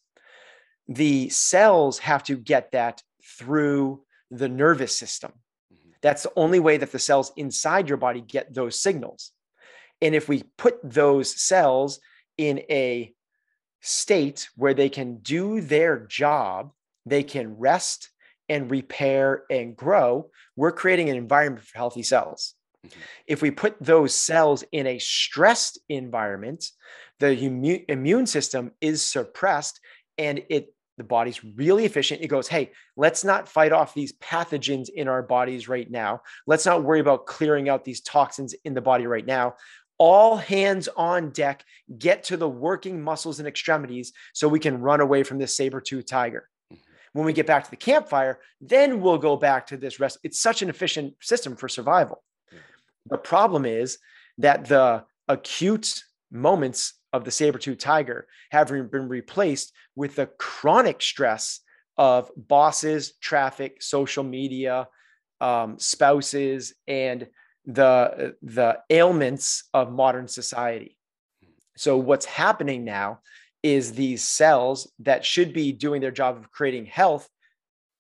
the 0.88 1.30
cells 1.30 2.00
have 2.00 2.24
to 2.24 2.36
get 2.36 2.72
that 2.72 3.02
through 3.38 4.04
the 4.30 4.50
nervous 4.50 4.98
system. 4.98 5.32
Mhm. 5.74 5.94
That's 6.02 6.24
the 6.24 6.34
only 6.36 6.60
way 6.60 6.78
that 6.78 6.92
the 6.92 7.00
cells 7.00 7.32
inside 7.38 7.88
your 7.88 7.98
body 7.98 8.22
get 8.22 8.54
those 8.54 8.80
signals. 8.80 9.32
And 10.02 10.14
if 10.14 10.28
we 10.28 10.44
put 10.58 10.80
those 10.84 11.40
cells 11.40 12.00
in 12.38 12.60
a 12.70 13.14
state 13.82 14.50
where 14.56 14.74
they 14.74 14.90
can 14.90 15.18
do 15.18 15.62
their 15.62 16.00
job, 16.00 16.74
they 17.06 17.24
can 17.24 17.58
rest 17.58 18.10
and 18.50 18.70
repair 18.72 19.46
and 19.50 19.76
grow, 19.76 20.32
we're 20.56 20.72
creating 20.72 21.10
an 21.10 21.18
environment 21.18 21.66
for 21.66 21.78
healthy 21.78 22.04
cells. 22.04 22.56
If 23.28 23.42
we 23.42 23.52
put 23.52 23.76
those 23.80 24.14
cells 24.14 24.64
in 24.72 24.88
a 24.88 25.00
stressed 25.00 25.80
environment, 25.90 26.66
the 27.20 27.28
immu- 27.28 27.86
immune 27.88 28.26
system 28.26 28.72
is 28.82 29.02
suppressed 29.02 29.80
and 30.18 30.44
it 30.50 30.74
the 30.98 31.04
body's 31.06 31.42
really 31.56 31.86
efficient. 31.86 32.22
It 32.22 32.28
goes, 32.28 32.50
hey, 32.50 32.72
let's 32.98 33.24
not 33.24 33.48
fight 33.48 33.72
off 33.72 33.94
these 33.94 34.12
pathogens 34.18 34.90
in 34.90 35.08
our 35.08 35.24
bodies 35.24 35.70
right 35.70 35.90
now. 35.90 36.22
Let's 36.46 36.66
not 36.66 36.84
worry 36.84 37.00
about 37.00 37.26
clearing 37.26 37.70
out 37.70 37.86
these 37.86 38.02
toxins 38.02 38.54
in 38.66 38.74
the 38.74 38.82
body 38.82 39.08
right 39.08 39.26
now. 39.26 39.56
All 39.98 40.36
hands 40.36 40.90
on 40.98 41.30
deck, 41.32 41.64
get 41.98 42.26
to 42.26 42.36
the 42.36 42.50
working 42.50 43.02
muscles 43.02 43.40
and 43.40 43.48
extremities 43.48 44.12
so 44.34 44.50
we 44.50 44.60
can 44.60 44.82
run 44.82 45.00
away 45.00 45.24
from 45.24 45.38
this 45.38 45.56
saber-tooth 45.56 46.06
tiger. 46.06 46.50
Mhm. 46.72 46.80
When 47.14 47.26
we 47.26 47.32
get 47.32 47.48
back 47.48 47.64
to 47.64 47.70
the 47.70 47.78
campfire, 47.78 48.42
then 48.60 49.00
we'll 49.00 49.18
go 49.18 49.38
back 49.38 49.68
to 49.68 49.78
this 49.78 50.02
rest. 50.02 50.18
It's 50.24 50.40
such 50.40 50.62
an 50.62 50.70
efficient 50.70 51.16
system 51.22 51.56
for 51.56 51.70
survival. 51.70 52.24
The 53.10 53.18
problem 53.18 53.66
is 53.66 53.98
that 54.38 54.66
the 54.66 55.04
acute 55.28 56.04
moments 56.32 56.94
of 57.12 57.24
the 57.24 57.32
saber-tooth 57.32 57.80
tiger 57.80 58.28
have 58.52 58.68
been 58.68 59.08
replaced 59.08 59.74
with 59.96 60.16
the 60.16 60.28
chronic 60.28 61.02
stress 61.02 61.62
of 61.98 62.32
bosses, 62.36 63.14
traffic, 63.20 63.82
social 63.82 64.24
media, 64.24 64.88
um, 65.42 65.78
spouses, 65.80 66.74
and 66.88 67.28
the 67.66 68.36
the 68.42 68.80
ailments 68.90 69.66
of 69.74 69.92
modern 69.92 70.28
society. 70.28 70.98
So 71.78 71.98
what's 71.98 72.26
happening 72.26 72.84
now 72.84 73.20
is 73.62 73.92
these 73.92 74.24
cells 74.24 74.92
that 75.00 75.26
should 75.26 75.54
be 75.54 75.72
doing 75.72 76.02
their 76.02 76.12
job 76.12 76.38
of 76.38 76.52
creating 76.52 76.86
health 76.86 77.30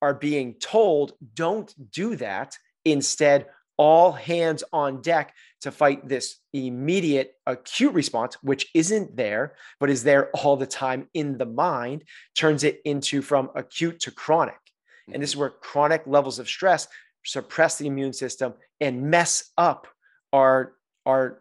are 0.01 0.13
being 0.13 0.53
told 0.55 1.13
don't 1.33 1.73
do 1.91 2.15
that. 2.15 2.57
Instead, 2.85 3.47
all 3.79 4.11
hands 4.11 4.61
on 4.73 5.01
deck 5.01 5.33
to 5.61 5.71
fight 5.71 6.07
this 6.07 6.35
immediate 6.53 7.33
acute 7.47 7.93
response, 7.93 8.35
which 8.43 8.67
isn't 8.75 9.15
there, 9.15 9.55
but 9.79 9.89
is 9.89 10.03
there 10.03 10.29
all 10.31 10.57
the 10.57 10.67
time 10.67 11.07
in 11.13 11.37
the 11.37 11.45
mind, 11.45 12.03
turns 12.35 12.65
it 12.65 12.81
into 12.83 13.21
from 13.21 13.49
acute 13.55 14.01
to 14.01 14.11
chronic. 14.11 14.59
And 15.11 15.23
this 15.23 15.29
is 15.29 15.33
mm-hmm. 15.35 15.41
where 15.41 15.49
chronic 15.49 16.03
levels 16.05 16.39
of 16.39 16.47
stress 16.47 16.87
suppress 17.25 17.77
the 17.77 17.87
immune 17.87 18.13
system 18.13 18.53
and 18.81 19.03
mess 19.03 19.49
up 19.57 19.87
our, 20.33 20.73
our, 21.05 21.39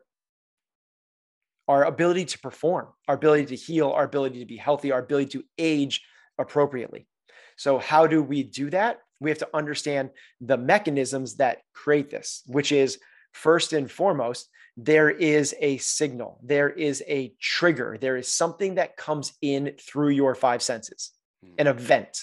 our 1.66 1.84
ability 1.84 2.24
to 2.24 2.38
perform, 2.38 2.86
our 3.08 3.16
ability 3.16 3.46
to 3.46 3.56
heal, 3.56 3.90
our 3.90 4.04
ability 4.04 4.38
to 4.38 4.46
be 4.46 4.56
healthy, 4.56 4.92
our 4.92 5.00
ability 5.00 5.30
to 5.30 5.44
age 5.58 6.02
appropriately. 6.38 7.08
So, 7.56 7.78
how 7.78 8.06
do 8.06 8.22
we 8.22 8.44
do 8.44 8.70
that? 8.70 9.00
We 9.20 9.30
have 9.30 9.38
to 9.38 9.48
understand 9.54 10.10
the 10.40 10.56
mechanisms 10.56 11.36
that 11.36 11.58
create 11.74 12.10
this, 12.10 12.42
which 12.46 12.72
is 12.72 12.98
first 13.32 13.72
and 13.72 13.90
foremost, 13.90 14.48
there 14.76 15.10
is 15.10 15.54
a 15.58 15.78
signal, 15.78 16.38
there 16.42 16.70
is 16.70 17.02
a 17.08 17.34
trigger, 17.40 17.98
there 18.00 18.16
is 18.16 18.30
something 18.30 18.76
that 18.76 18.96
comes 18.96 19.32
in 19.42 19.74
through 19.80 20.10
your 20.10 20.36
five 20.36 20.62
senses, 20.62 21.10
an 21.58 21.66
hmm. 21.66 21.70
event. 21.70 22.22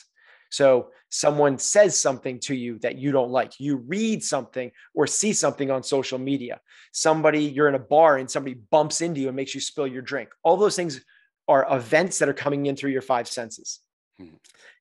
So 0.49 0.91
someone 1.09 1.57
says 1.57 1.99
something 1.99 2.39
to 2.41 2.55
you 2.55 2.79
that 2.79 2.97
you 2.97 3.11
don't 3.11 3.31
like. 3.31 3.59
You 3.59 3.77
read 3.77 4.23
something 4.23 4.71
or 4.93 5.05
see 5.05 5.33
something 5.33 5.69
on 5.69 5.83
social 5.83 6.17
media. 6.17 6.61
Somebody, 6.93 7.43
you're 7.43 7.67
in 7.67 7.75
a 7.75 7.79
bar 7.79 8.17
and 8.17 8.31
somebody 8.31 8.53
bumps 8.53 9.01
into 9.01 9.19
you 9.19 9.27
and 9.27 9.35
makes 9.35 9.53
you 9.53 9.59
spill 9.59 9.87
your 9.87 10.01
drink. 10.01 10.29
All 10.43 10.55
those 10.55 10.77
things 10.77 11.03
are 11.49 11.67
events 11.69 12.19
that 12.19 12.29
are 12.29 12.33
coming 12.33 12.67
in 12.67 12.77
through 12.77 12.91
your 12.91 13.01
five 13.01 13.27
senses. 13.27 13.79
Hmm. 14.17 14.35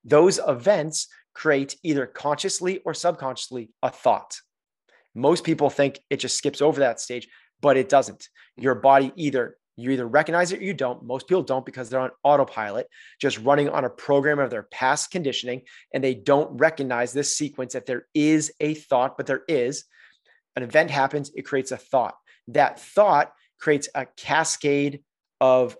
Those 0.04 0.38
events 0.46 1.08
create 1.34 1.76
either 1.82 2.06
consciously 2.06 2.80
or 2.84 2.94
subconsciously 2.94 3.70
a 3.82 3.90
thought. 3.90 4.38
Most 5.14 5.44
people 5.44 5.70
think 5.70 6.00
it 6.10 6.16
just 6.18 6.36
skips 6.36 6.62
over 6.62 6.80
that 6.80 7.00
stage, 7.00 7.28
but 7.60 7.76
it 7.76 7.88
doesn't. 7.88 8.28
Your 8.56 8.74
body 8.74 9.12
either 9.16 9.56
you 9.76 9.90
either 9.90 10.06
recognize 10.06 10.52
it 10.52 10.60
or 10.60 10.62
you 10.62 10.74
don't. 10.74 11.02
Most 11.02 11.26
people 11.26 11.42
don't 11.42 11.66
because 11.66 11.90
they're 11.90 12.00
on 12.00 12.10
autopilot, 12.22 12.88
just 13.20 13.40
running 13.40 13.68
on 13.68 13.84
a 13.84 13.90
program 13.90 14.38
of 14.38 14.50
their 14.50 14.62
past 14.62 15.10
conditioning, 15.10 15.62
and 15.92 16.02
they 16.02 16.14
don't 16.14 16.56
recognize 16.58 17.12
this 17.12 17.36
sequence 17.36 17.72
that 17.72 17.86
there 17.86 18.06
is 18.14 18.52
a 18.60 18.74
thought, 18.74 19.16
but 19.16 19.26
there 19.26 19.42
is. 19.48 19.84
An 20.54 20.62
event 20.62 20.90
happens, 20.90 21.32
it 21.34 21.42
creates 21.42 21.72
a 21.72 21.76
thought. 21.76 22.14
That 22.48 22.78
thought 22.78 23.32
creates 23.58 23.88
a 23.94 24.06
cascade 24.16 25.02
of 25.40 25.76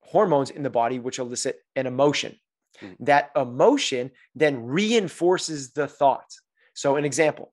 hormones 0.00 0.50
in 0.50 0.64
the 0.64 0.70
body, 0.70 0.98
which 0.98 1.20
elicit 1.20 1.58
an 1.76 1.86
emotion. 1.86 2.36
Mm. 2.82 2.96
That 3.00 3.30
emotion 3.36 4.10
then 4.34 4.64
reinforces 4.64 5.72
the 5.72 5.86
thought. 5.86 6.30
So, 6.74 6.96
an 6.96 7.04
example 7.04 7.52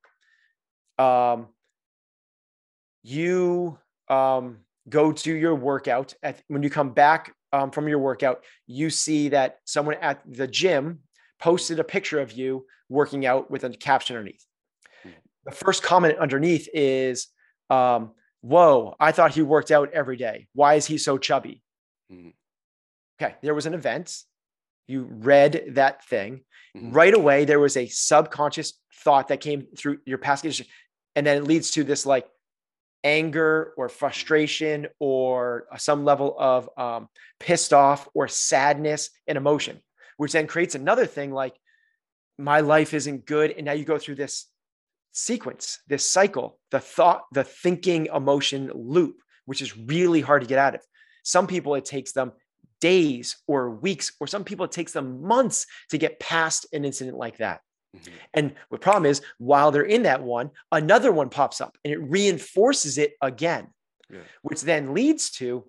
um, 0.97 1.47
you 3.03 3.77
um, 4.07 4.59
go 4.87 5.11
to 5.11 5.33
your 5.33 5.55
workout. 5.55 6.13
At, 6.23 6.41
when 6.47 6.63
you 6.63 6.69
come 6.69 6.91
back 6.91 7.33
um, 7.51 7.71
from 7.71 7.87
your 7.87 7.99
workout, 7.99 8.43
you 8.67 8.89
see 8.89 9.29
that 9.29 9.59
someone 9.65 9.95
at 10.01 10.21
the 10.25 10.47
gym 10.47 10.99
posted 11.39 11.79
a 11.79 11.83
picture 11.83 12.19
of 12.19 12.31
you 12.31 12.65
working 12.89 13.25
out 13.25 13.49
with 13.49 13.63
a 13.63 13.69
caption 13.69 14.15
underneath. 14.15 14.45
Hmm. 15.03 15.09
The 15.45 15.51
first 15.51 15.83
comment 15.83 16.17
underneath 16.17 16.69
is, 16.73 17.27
um, 17.69 18.11
Whoa, 18.45 18.95
I 18.99 19.11
thought 19.11 19.33
he 19.33 19.41
worked 19.41 19.71
out 19.71 19.91
every 19.91 20.17
day. 20.17 20.45
Why 20.53 20.75
is 20.75 20.85
he 20.85 20.99
so 20.99 21.17
chubby? 21.17 21.63
Mm-hmm. 22.13 22.29
Okay, 23.19 23.33
there 23.41 23.55
was 23.55 23.65
an 23.65 23.73
event. 23.73 24.15
You 24.87 25.07
read 25.09 25.63
that 25.69 26.05
thing. 26.05 26.41
Mm-hmm. 26.75 26.91
Right 26.91 27.13
away, 27.13 27.45
there 27.45 27.59
was 27.59 27.77
a 27.77 27.87
subconscious 27.87 28.73
thought 29.03 29.29
that 29.29 29.41
came 29.41 29.67
through 29.77 29.99
your 30.05 30.17
past. 30.17 30.45
And 31.15 31.25
then 31.25 31.37
it 31.37 31.43
leads 31.43 31.71
to 31.71 31.83
this 31.83 32.05
like 32.05 32.27
anger 33.03 33.73
or 33.77 33.87
frustration 33.87 34.87
or 34.99 35.67
some 35.77 36.03
level 36.03 36.35
of 36.37 36.69
um, 36.77 37.07
pissed 37.39 37.71
off 37.71 38.09
or 38.13 38.27
sadness 38.27 39.11
and 39.27 39.37
emotion, 39.37 39.79
which 40.17 40.31
then 40.31 40.47
creates 40.47 40.75
another 40.75 41.05
thing 41.05 41.31
like 41.31 41.55
my 42.37 42.59
life 42.59 42.93
isn't 42.93 43.25
good. 43.25 43.51
And 43.51 43.65
now 43.65 43.73
you 43.73 43.85
go 43.85 43.97
through 43.97 44.15
this 44.15 44.47
sequence, 45.13 45.79
this 45.87 46.07
cycle, 46.07 46.59
the 46.71 46.79
thought, 46.79 47.23
the 47.31 47.43
thinking 47.43 48.07
emotion 48.13 48.71
loop, 48.73 49.17
which 49.45 49.61
is 49.61 49.77
really 49.77 50.21
hard 50.21 50.41
to 50.41 50.47
get 50.47 50.59
out 50.59 50.75
of. 50.75 50.81
Some 51.23 51.47
people, 51.47 51.75
it 51.75 51.85
takes 51.85 52.11
them 52.11 52.33
days 52.81 53.37
or 53.47 53.69
weeks, 53.69 54.11
or 54.19 54.27
some 54.27 54.43
people, 54.43 54.65
it 54.65 54.71
takes 54.71 54.93
them 54.93 55.21
months 55.21 55.65
to 55.89 55.97
get 55.97 56.19
past 56.19 56.65
an 56.73 56.85
incident 56.85 57.17
like 57.17 57.37
that. 57.37 57.61
Mm-hmm. 57.95 58.11
And 58.33 58.55
the 58.71 58.77
problem 58.77 59.05
is, 59.05 59.21
while 59.37 59.71
they're 59.71 59.83
in 59.83 60.03
that 60.03 60.21
one, 60.21 60.51
another 60.71 61.11
one 61.11 61.29
pops 61.29 61.61
up 61.61 61.77
and 61.83 61.93
it 61.93 61.97
reinforces 61.97 62.97
it 62.97 63.13
again, 63.21 63.67
yeah. 64.09 64.19
which 64.41 64.61
then 64.61 64.93
leads 64.93 65.29
to 65.31 65.65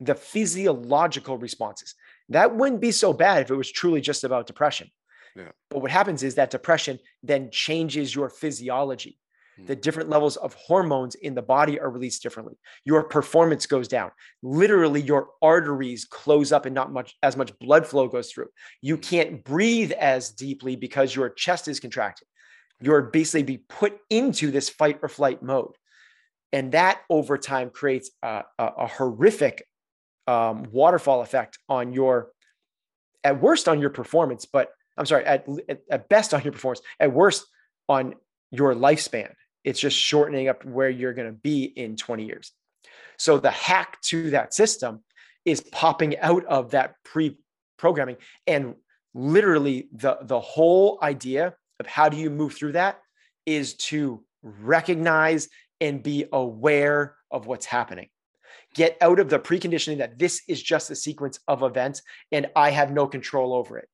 the 0.00 0.14
physiological 0.14 1.38
responses. 1.38 1.94
That 2.28 2.54
wouldn't 2.54 2.80
be 2.80 2.92
so 2.92 3.12
bad 3.12 3.42
if 3.42 3.50
it 3.50 3.56
was 3.56 3.70
truly 3.70 4.00
just 4.00 4.24
about 4.24 4.46
depression. 4.46 4.90
Yeah. 5.34 5.50
But 5.70 5.80
what 5.80 5.90
happens 5.90 6.22
is 6.22 6.36
that 6.36 6.50
depression 6.50 6.98
then 7.22 7.50
changes 7.50 8.14
your 8.14 8.28
physiology 8.28 9.18
the 9.66 9.76
different 9.76 10.08
levels 10.08 10.36
of 10.36 10.54
hormones 10.54 11.14
in 11.16 11.34
the 11.34 11.42
body 11.42 11.80
are 11.80 11.90
released 11.90 12.22
differently. 12.22 12.56
Your 12.84 13.02
performance 13.02 13.66
goes 13.66 13.88
down. 13.88 14.10
Literally, 14.42 15.00
your 15.00 15.30
arteries 15.42 16.04
close 16.04 16.52
up 16.52 16.66
and 16.66 16.74
not 16.74 16.92
much 16.92 17.16
as 17.22 17.36
much 17.36 17.58
blood 17.58 17.86
flow 17.86 18.08
goes 18.08 18.30
through. 18.30 18.48
You 18.80 18.96
mm. 18.96 19.02
can't 19.02 19.44
breathe 19.44 19.92
as 19.92 20.30
deeply 20.30 20.76
because 20.76 21.14
your 21.14 21.30
chest 21.30 21.68
is 21.68 21.80
contracted. 21.80 22.26
You're 22.80 23.02
basically 23.02 23.42
be 23.42 23.58
put 23.58 23.98
into 24.08 24.50
this 24.50 24.68
fight 24.68 25.00
or 25.02 25.08
flight 25.08 25.42
mode. 25.42 25.74
And 26.52 26.72
that 26.72 27.00
over 27.10 27.36
time 27.36 27.70
creates 27.70 28.10
a, 28.22 28.44
a, 28.58 28.64
a 28.64 28.86
horrific 28.86 29.64
um, 30.26 30.66
waterfall 30.70 31.20
effect 31.22 31.58
on 31.68 31.92
your, 31.92 32.30
at 33.24 33.42
worst, 33.42 33.68
on 33.68 33.80
your 33.80 33.90
performance, 33.90 34.46
but 34.46 34.70
I'm 34.96 35.06
sorry, 35.06 35.24
at, 35.24 35.46
at 35.90 36.08
best 36.08 36.32
on 36.32 36.42
your 36.42 36.52
performance, 36.52 36.80
at 36.98 37.12
worst 37.12 37.46
on 37.88 38.14
your 38.50 38.74
lifespan 38.74 39.32
it's 39.68 39.80
just 39.80 39.98
shortening 39.98 40.48
up 40.48 40.64
where 40.64 40.88
you're 40.88 41.12
going 41.12 41.28
to 41.28 41.38
be 41.42 41.64
in 41.64 41.94
20 41.94 42.24
years. 42.24 42.52
So 43.18 43.38
the 43.38 43.50
hack 43.50 44.00
to 44.04 44.30
that 44.30 44.54
system 44.54 45.04
is 45.44 45.60
popping 45.60 46.18
out 46.20 46.42
of 46.46 46.70
that 46.70 46.94
pre-programming 47.04 48.16
and 48.46 48.76
literally 49.12 49.88
the 49.92 50.18
the 50.22 50.40
whole 50.40 50.98
idea 51.02 51.54
of 51.80 51.86
how 51.86 52.08
do 52.08 52.16
you 52.16 52.30
move 52.30 52.54
through 52.54 52.72
that 52.72 53.00
is 53.44 53.74
to 53.74 54.24
recognize 54.42 55.50
and 55.82 56.02
be 56.02 56.24
aware 56.32 57.16
of 57.30 57.44
what's 57.44 57.66
happening. 57.66 58.08
Get 58.74 58.96
out 59.02 59.20
of 59.20 59.28
the 59.28 59.38
preconditioning 59.38 59.98
that 59.98 60.18
this 60.18 60.40
is 60.48 60.62
just 60.62 60.90
a 60.90 60.96
sequence 60.96 61.40
of 61.46 61.62
events 61.62 62.00
and 62.32 62.48
I 62.56 62.70
have 62.70 62.90
no 62.90 63.06
control 63.06 63.52
over 63.52 63.76
it. 63.76 63.88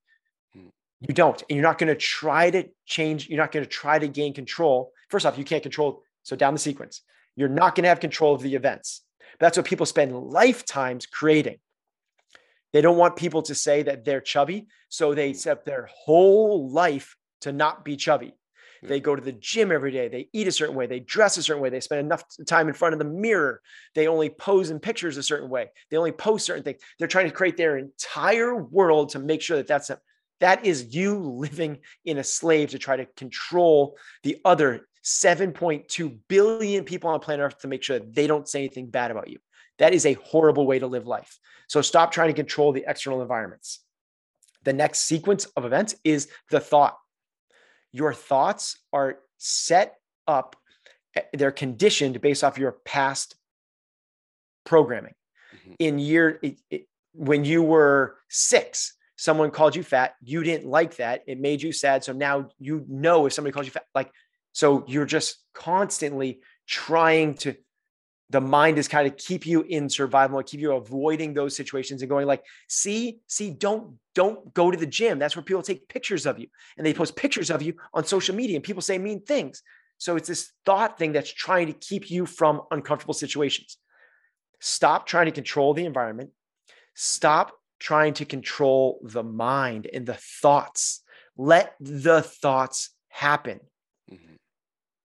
Hmm. 0.53 0.69
You 1.01 1.15
don't. 1.15 1.43
And 1.49 1.57
you're 1.57 1.69
not 1.69 1.79
going 1.79 1.93
to 1.93 1.97
try 1.97 2.51
to 2.51 2.69
change, 2.87 3.29
you're 3.29 3.41
not 3.41 3.51
going 3.51 3.65
to 3.65 3.71
try 3.71 3.99
to 3.99 4.07
gain 4.07 4.35
control 4.35 4.93
First 5.15 5.27
off, 5.27 5.39
you 5.39 5.45
can't 5.45 5.63
control. 5.63 6.03
So 6.25 6.35
down 6.35 6.55
the 6.55 6.59
sequence, 6.59 7.03
you're 7.37 7.49
not 7.49 7.77
going 7.77 7.85
to 7.85 7.89
have 7.89 8.01
control 8.01 8.35
of 8.35 8.43
the 8.43 8.57
events. 8.57 9.03
But 9.39 9.47
that's 9.47 9.57
what 9.57 9.65
people 9.65 9.87
spend 9.87 10.13
lifetimes 10.13 11.07
creating. 11.07 11.59
They 12.73 12.81
don't 12.81 12.97
want 12.97 13.15
people 13.15 13.41
to 13.43 13.55
say 13.55 13.85
that 13.85 14.05
they're 14.05 14.21
chubby. 14.21 14.67
So 14.89 15.15
they 15.15 15.31
mm. 15.31 15.37
set 15.37 15.65
their 15.65 15.89
whole 15.95 16.69
life 16.69 17.15
to 17.43 17.53
not 17.53 17.85
be 17.85 17.95
chubby. 17.95 18.35
They 18.83 18.99
go 18.99 19.15
to 19.15 19.23
the 19.23 19.31
gym 19.31 19.71
every 19.71 19.93
day. 19.93 20.09
They 20.09 20.31
eat 20.33 20.49
a 20.49 20.53
certain 20.53 20.75
way. 20.75 20.89
They 20.89 20.99
dress 20.99 21.37
a 21.37 21.45
certain 21.45 21.63
way. 21.63 21.71
They 21.71 21.79
spend 21.79 22.01
enough 22.01 22.25
time 22.49 22.67
in 22.67 22.75
front 22.75 22.95
of 22.95 22.99
the 22.99 23.05
mirror. 23.05 23.61
They 23.95 24.09
only 24.09 24.31
pose 24.31 24.71
in 24.71 24.81
pictures 24.81 25.17
a 25.17 25.23
certain 25.23 25.49
way. 25.49 25.71
They 25.93 25.97
only 25.97 26.11
post 26.11 26.45
certain 26.45 26.65
things. 26.65 26.81
They're 26.99 27.07
trying 27.07 27.27
to 27.27 27.33
create 27.33 27.57
their 27.57 27.79
entire 27.79 28.57
world 28.57 29.11
to 29.11 29.21
make 29.21 29.43
sure 29.43 29.59
that 29.59 29.69
that's 29.69 29.93
that 30.41 30.67
is 30.67 30.93
you 30.93 31.21
living 31.21 31.79
in 32.05 32.19
a 32.19 32.25
slave 32.25 32.71
to 32.71 32.79
try 32.81 32.97
to 32.97 33.07
control 33.17 33.97
the 34.25 34.39
other 34.45 34.89
7.2 35.05 36.19
billion 36.29 36.85
people 36.85 37.11
on 37.11 37.21
planet 37.21 37.45
Earth 37.45 37.59
to 37.61 37.69
make 37.69 37.83
sure 37.83 37.99
that 37.99 38.15
they 38.15 38.27
don't 38.27 38.49
say 38.49 38.61
anything 38.61 38.87
bad 38.87 39.11
about 39.11 39.29
you. 39.29 39.39
That 39.79 39.93
is 39.93 40.07
a 40.07 40.15
horrible 40.15 40.67
way 40.67 40.79
to 40.79 40.87
live 40.87 41.07
life. 41.07 41.39
So 41.69 41.83
stop 41.83 42.13
trying 42.13 42.29
to 42.29 42.35
control 42.35 42.73
the 42.73 42.85
external 42.87 43.21
environments. 43.21 43.81
The 44.63 44.73
next 44.73 45.01
sequence 45.01 45.45
of 45.57 45.65
events 45.65 45.95
is 46.05 46.29
the 46.51 46.61
thought. 46.61 46.97
Your 47.93 48.15
thoughts 48.15 48.79
are 48.93 49.19
set 49.39 49.97
up, 50.27 50.57
eh, 51.17 51.23
they're 51.35 51.53
conditioned 51.53 52.21
based 52.21 52.43
off 52.43 52.59
your 52.59 52.73
past 52.85 53.37
programming. 54.65 55.15
Mm-hmm. 55.55 55.73
In 55.81 55.99
year, 55.99 56.39
it, 56.43 56.61
it, 56.71 56.87
when 57.13 57.45
you 57.45 57.63
were 57.63 58.17
six, 58.31 58.95
someone 59.17 59.51
called 59.51 59.77
you 59.77 59.83
fat, 59.83 60.15
you 60.23 60.43
didn't 60.43 60.67
like 60.67 60.97
that. 60.97 61.23
It 61.27 61.39
made 61.39 61.63
you 61.63 61.73
sad. 61.73 62.03
So 62.05 62.13
now 62.13 62.49
you 62.59 62.85
know 62.89 63.27
if 63.27 63.33
somebody 63.33 63.53
calls 63.53 63.67
you 63.67 63.73
fat, 63.73 63.87
like 63.95 64.11
so 64.55 64.85
you're 64.87 65.05
just 65.05 65.37
constantly 65.53 66.41
trying 66.67 67.35
to 67.35 67.55
the 68.31 68.41
mind 68.41 68.79
is 68.79 68.89
kind 68.89 69.07
of 69.07 69.17
keep 69.19 69.47
you 69.47 69.63
in 69.63 69.89
survival 69.89 70.39
mode, 70.39 70.47
keep 70.47 70.61
you 70.61 70.73
avoiding 70.73 71.35
those 71.35 71.55
situations 71.55 72.01
and 72.01 72.09
going 72.09 72.27
like, 72.27 72.43
see, 72.69 73.19
see, 73.27 73.51
don't 73.51 73.99
don't 74.15 74.55
go 74.55 74.71
to 74.71 74.79
the 74.79 74.87
gym. 74.87 75.19
That's 75.19 75.37
where 75.37 75.43
people 75.43 75.63
take 75.63 75.89
pictures 75.89 76.25
of 76.25 76.39
you 76.39 76.47
and 76.79 76.87
they 76.87 76.95
post 76.95 77.17
pictures 77.17 77.51
of 77.51 77.61
you 77.61 77.75
on 77.93 78.05
social 78.05 78.35
media 78.35 78.57
and 78.57 78.65
people 78.65 78.81
say 78.81 78.97
mean 78.97 79.23
things. 79.23 79.63
So 79.99 80.17
it's 80.17 80.29
this 80.29 80.53
thought 80.65 80.99
thing 80.99 81.13
that's 81.13 81.33
trying 81.33 81.67
to 81.67 81.75
keep 81.75 82.11
you 82.11 82.25
from 82.25 82.63
uncomfortable 82.71 83.15
situations. 83.15 83.77
Stop 84.61 85.07
trying 85.07 85.27
to 85.27 85.33
control 85.33 85.75
the 85.75 85.85
environment. 85.85 86.31
Stop 86.95 87.53
trying 87.79 88.15
to 88.15 88.25
control 88.25 89.01
the 89.03 89.23
mind 89.23 89.87
and 89.93 90.07
the 90.07 90.19
thoughts. 90.43 91.03
Let 91.37 91.75
the 91.81 92.23
thoughts 92.23 92.91
happen. 93.09 93.61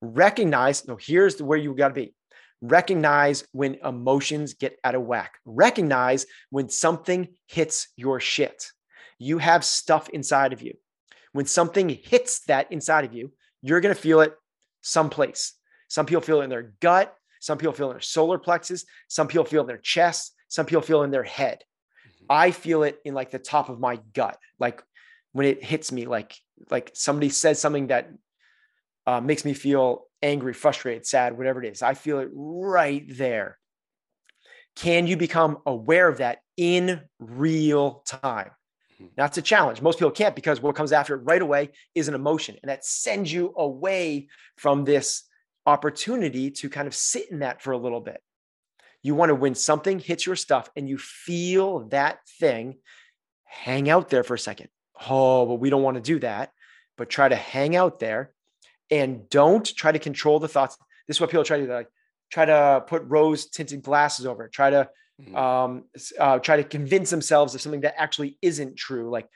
Recognize, 0.01 0.88
no, 0.88 0.97
here's 0.99 1.41
where 1.41 1.57
you 1.57 1.73
got 1.76 1.89
to 1.89 1.93
be 1.93 2.13
Recognize 2.61 3.45
when 3.53 3.76
emotions 3.76 4.53
get 4.53 4.77
out 4.84 4.95
of 4.95 5.03
whack. 5.03 5.35
Recognize 5.45 6.26
when 6.49 6.69
something 6.69 7.30
hits 7.47 7.88
your 7.95 8.19
shit. 8.19 8.71
You 9.17 9.38
have 9.38 9.63
stuff 9.63 10.09
inside 10.09 10.51
of 10.51 10.61
you. 10.61 10.73
When 11.31 11.45
something 11.45 11.88
hits 11.89 12.41
that 12.45 12.71
inside 12.71 13.05
of 13.05 13.13
you, 13.13 13.31
you're 13.61 13.80
going 13.80 13.95
to 13.95 14.01
feel 14.01 14.19
it 14.21 14.34
someplace. 14.81 15.53
Some 15.88 16.05
people 16.05 16.21
feel 16.21 16.41
it 16.41 16.45
in 16.45 16.49
their 16.49 16.73
gut. 16.81 17.15
Some 17.39 17.57
people 17.57 17.73
feel 17.73 17.88
it 17.88 17.91
in 17.91 17.95
their 17.95 18.01
solar 18.01 18.38
plexus. 18.38 18.85
Some 19.07 19.27
people 19.27 19.45
feel 19.45 19.61
it 19.61 19.63
in 19.63 19.67
their 19.67 19.77
chest. 19.77 20.34
Some 20.49 20.65
people 20.65 20.81
feel 20.81 21.01
it 21.01 21.05
in 21.05 21.11
their 21.11 21.23
head. 21.23 21.59
Mm-hmm. 22.07 22.26
I 22.30 22.51
feel 22.51 22.84
it 22.84 22.99
in 23.05 23.13
like 23.13 23.31
the 23.31 23.39
top 23.39 23.69
of 23.69 23.80
my 23.80 23.99
gut. 24.13 24.38
Like 24.59 24.84
when 25.31 25.45
it 25.45 25.63
hits 25.63 25.93
me, 25.93 26.07
like, 26.07 26.35
like 26.69 26.91
somebody 26.93 27.30
says 27.30 27.59
something 27.59 27.88
that 27.88 28.09
uh, 29.10 29.19
makes 29.19 29.44
me 29.44 29.53
feel 29.53 30.06
angry, 30.22 30.53
frustrated, 30.53 31.03
sad, 31.03 31.36
whatever 31.36 31.64
it 31.64 31.72
is. 31.72 31.81
I 31.81 31.95
feel 31.95 32.19
it 32.19 32.30
right 32.31 33.03
there. 33.10 33.57
Can 34.76 35.07
you 35.07 35.18
become 35.18 35.57
aware 35.65 36.07
of 36.07 36.19
that 36.19 36.40
in 36.57 37.02
real 37.18 38.03
time? 38.06 38.52
That's 39.15 39.38
hmm. 39.38 39.40
a 39.40 39.44
challenge. 39.44 39.81
Most 39.81 39.98
people 39.98 40.11
can't 40.11 40.36
because 40.36 40.61
what 40.61 40.76
comes 40.76 40.91
after 40.91 41.15
it 41.15 41.23
right 41.23 41.41
away 41.41 41.72
is 41.95 42.07
an 42.07 42.14
emotion. 42.14 42.57
And 42.61 42.69
that 42.69 42.86
sends 42.86 43.34
you 43.34 43.52
away 43.57 44.27
from 44.57 44.84
this 44.84 45.23
opportunity 45.65 46.52
to 46.52 46.69
kind 46.69 46.88
of 46.88 46.94
sit 46.94 47.31
in 47.31 47.40
that 47.40 47.64
for 47.64 47.72
a 47.72 47.77
little 47.77 48.02
bit. 48.02 48.22
You 49.02 49.15
want 49.15 49.30
to, 49.30 49.36
when 49.36 49.56
something 49.56 49.98
hits 49.98 50.27
your 50.27 50.36
stuff 50.36 50.69
and 50.76 50.88
you 50.88 50.99
feel 50.99 51.88
that 51.90 52.19
thing, 52.40 52.77
hang 53.45 53.90
out 53.90 54.10
there 54.10 54.23
for 54.23 54.36
a 54.36 54.40
second. 54.40 54.69
Oh, 55.10 55.48
but 55.48 55.56
we 55.56 55.72
don't 55.72 55.84
want 55.84 55.95
to 55.95 56.02
do 56.02 56.19
that. 56.19 56.52
But 56.95 57.10
try 57.10 57.27
to 57.27 57.36
hang 57.36 57.76
out 57.76 57.99
there 57.99 58.34
and 58.91 59.30
don't 59.30 59.66
try 59.76 59.91
to 59.91 59.99
control 59.99 60.40
the 60.40 60.48
thoughts. 60.48 60.78
This 61.07 61.18
is 61.18 61.22
what 61.22 61.30
people 61.30 61.44
try 61.44 61.57
to 61.60 61.66
do. 61.66 61.72
Like, 61.72 61.90
try 62.32 62.45
to 62.45 62.84
put 62.88 63.03
rose 63.06 63.48
tinted 63.48 63.82
glasses 63.82 64.26
over 64.26 64.45
it. 64.45 64.52
Try 64.52 64.70
to 64.70 64.90
mm-hmm. 65.22 65.36
um, 65.36 65.84
uh, 66.20 66.40
try 66.40 66.57
to 66.57 66.64
convince 66.64 67.10
themselves 67.10 67.56
of 67.56 67.61
something 67.61 67.82
that 67.82 67.99
actually 67.99 68.38
isn't 68.41 68.78
true. 68.78 69.10
Like, 69.10 69.28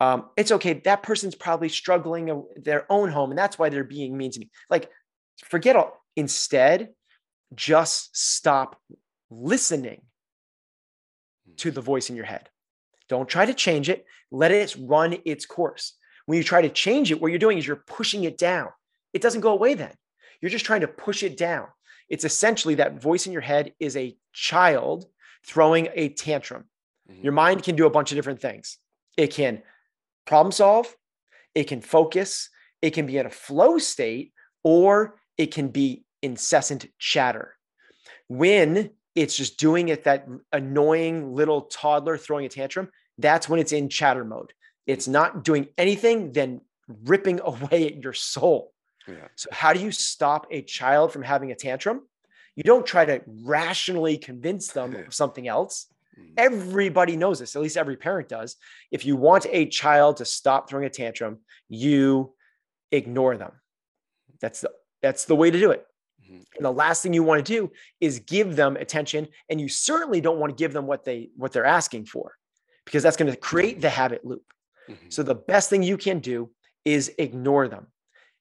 um, 0.00 0.30
it's 0.36 0.52
okay. 0.52 0.74
That 0.74 1.02
person's 1.02 1.34
probably 1.34 1.68
struggling 1.68 2.28
in 2.28 2.44
their 2.56 2.90
own 2.90 3.10
home, 3.10 3.30
and 3.30 3.38
that's 3.38 3.58
why 3.58 3.68
they're 3.68 3.84
being 3.84 4.16
mean 4.16 4.30
to 4.30 4.40
me. 4.40 4.50
Like, 4.70 4.90
forget 5.44 5.76
all. 5.76 6.00
Instead, 6.16 6.90
just 7.54 8.16
stop 8.16 8.80
listening 9.30 10.02
to 11.56 11.70
the 11.70 11.80
voice 11.80 12.10
in 12.10 12.16
your 12.16 12.24
head. 12.24 12.48
Don't 13.08 13.28
try 13.28 13.46
to 13.46 13.54
change 13.54 13.88
it. 13.88 14.04
Let 14.30 14.52
it 14.52 14.76
run 14.78 15.16
its 15.24 15.46
course. 15.46 15.94
When 16.26 16.36
you 16.36 16.44
try 16.44 16.62
to 16.62 16.68
change 16.68 17.10
it, 17.10 17.20
what 17.20 17.28
you're 17.28 17.38
doing 17.38 17.58
is 17.58 17.66
you're 17.66 17.76
pushing 17.86 18.24
it 18.24 18.36
down 18.36 18.68
it 19.12 19.22
doesn't 19.22 19.40
go 19.40 19.52
away 19.52 19.74
then. 19.74 19.92
You're 20.40 20.50
just 20.50 20.64
trying 20.64 20.82
to 20.82 20.88
push 20.88 21.22
it 21.22 21.36
down. 21.36 21.68
It's 22.08 22.24
essentially 22.24 22.76
that 22.76 23.00
voice 23.00 23.26
in 23.26 23.32
your 23.32 23.42
head 23.42 23.72
is 23.78 23.96
a 23.96 24.16
child 24.32 25.06
throwing 25.44 25.88
a 25.94 26.10
tantrum. 26.10 26.64
Mm-hmm. 27.10 27.22
Your 27.22 27.32
mind 27.32 27.62
can 27.62 27.76
do 27.76 27.86
a 27.86 27.90
bunch 27.90 28.12
of 28.12 28.16
different 28.16 28.40
things. 28.40 28.78
It 29.16 29.28
can 29.28 29.62
problem 30.26 30.52
solve, 30.52 30.94
it 31.54 31.64
can 31.64 31.80
focus, 31.80 32.50
it 32.82 32.90
can 32.90 33.06
be 33.06 33.18
in 33.18 33.26
a 33.26 33.30
flow 33.30 33.78
state, 33.78 34.32
or 34.62 35.18
it 35.36 35.52
can 35.52 35.68
be 35.68 36.04
incessant 36.22 36.86
chatter. 36.98 37.56
When 38.28 38.90
it's 39.14 39.36
just 39.36 39.58
doing 39.58 39.88
it, 39.88 40.04
that 40.04 40.28
annoying 40.52 41.34
little 41.34 41.62
toddler 41.62 42.16
throwing 42.16 42.46
a 42.46 42.48
tantrum, 42.48 42.90
that's 43.16 43.48
when 43.48 43.58
it's 43.58 43.72
in 43.72 43.88
chatter 43.88 44.24
mode. 44.24 44.52
It's 44.86 45.04
mm-hmm. 45.04 45.12
not 45.12 45.44
doing 45.44 45.68
anything, 45.76 46.32
then 46.32 46.60
ripping 46.86 47.40
away 47.44 47.86
at 47.86 48.02
your 48.02 48.12
soul. 48.12 48.72
Yeah. 49.08 49.28
So, 49.36 49.48
how 49.52 49.72
do 49.72 49.80
you 49.80 49.90
stop 49.90 50.46
a 50.50 50.62
child 50.62 51.12
from 51.12 51.22
having 51.22 51.50
a 51.50 51.54
tantrum? 51.54 52.02
You 52.54 52.64
don't 52.64 52.86
try 52.86 53.04
to 53.04 53.22
rationally 53.26 54.18
convince 54.18 54.68
them 54.72 54.94
of 54.94 55.14
something 55.14 55.46
else. 55.46 55.86
Mm. 56.18 56.32
Everybody 56.36 57.16
knows 57.16 57.38
this, 57.38 57.54
at 57.54 57.62
least 57.62 57.76
every 57.76 57.96
parent 57.96 58.28
does. 58.28 58.56
If 58.90 59.06
you 59.06 59.16
want 59.16 59.46
a 59.50 59.66
child 59.66 60.16
to 60.18 60.24
stop 60.24 60.68
throwing 60.68 60.84
a 60.84 60.90
tantrum, 60.90 61.38
you 61.68 62.34
ignore 62.90 63.36
them. 63.36 63.52
That's 64.40 64.60
the 64.60 64.70
that's 65.02 65.24
the 65.26 65.36
way 65.36 65.50
to 65.50 65.58
do 65.58 65.70
it. 65.70 65.86
Mm-hmm. 66.24 66.42
And 66.56 66.64
the 66.64 66.72
last 66.72 67.02
thing 67.02 67.14
you 67.14 67.22
want 67.22 67.44
to 67.44 67.52
do 67.52 67.70
is 68.00 68.18
give 68.20 68.56
them 68.56 68.76
attention 68.76 69.28
and 69.48 69.60
you 69.60 69.68
certainly 69.68 70.20
don't 70.20 70.38
want 70.38 70.56
to 70.56 70.60
give 70.60 70.72
them 70.72 70.86
what 70.86 71.04
they 71.04 71.30
what 71.36 71.52
they're 71.52 71.64
asking 71.64 72.06
for 72.06 72.34
because 72.84 73.02
that's 73.02 73.16
going 73.16 73.30
to 73.30 73.38
create 73.38 73.80
the 73.80 73.90
habit 73.90 74.24
loop. 74.24 74.44
Mm-hmm. 74.88 75.10
So 75.10 75.22
the 75.22 75.34
best 75.34 75.70
thing 75.70 75.82
you 75.82 75.96
can 75.96 76.18
do 76.18 76.50
is 76.84 77.12
ignore 77.18 77.68
them. 77.68 77.86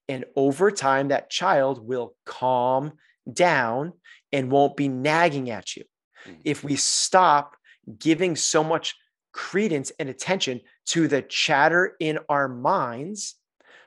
And 0.09 0.25
over 0.35 0.71
time, 0.71 1.09
that 1.09 1.29
child 1.29 1.85
will 1.85 2.15
calm 2.25 2.93
down 3.31 3.93
and 4.31 4.51
won't 4.51 4.77
be 4.77 4.87
nagging 4.87 5.49
at 5.49 5.75
you. 5.75 5.83
Mm-hmm. 6.25 6.41
If 6.43 6.63
we 6.63 6.75
stop 6.75 7.55
giving 7.99 8.35
so 8.35 8.63
much 8.63 8.95
credence 9.33 9.91
and 9.99 10.09
attention 10.09 10.61
to 10.87 11.07
the 11.07 11.21
chatter 11.21 11.95
in 11.99 12.19
our 12.29 12.47
minds 12.47 13.35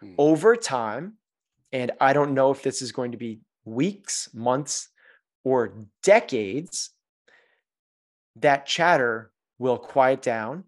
mm-hmm. 0.02 0.14
over 0.18 0.56
time, 0.56 1.14
and 1.72 1.92
I 2.00 2.12
don't 2.12 2.34
know 2.34 2.50
if 2.50 2.62
this 2.62 2.82
is 2.82 2.92
going 2.92 3.12
to 3.12 3.18
be 3.18 3.40
weeks, 3.64 4.28
months, 4.34 4.88
or 5.44 5.86
decades, 6.02 6.90
that 8.36 8.66
chatter 8.66 9.30
will 9.58 9.78
quiet 9.78 10.22
down, 10.22 10.64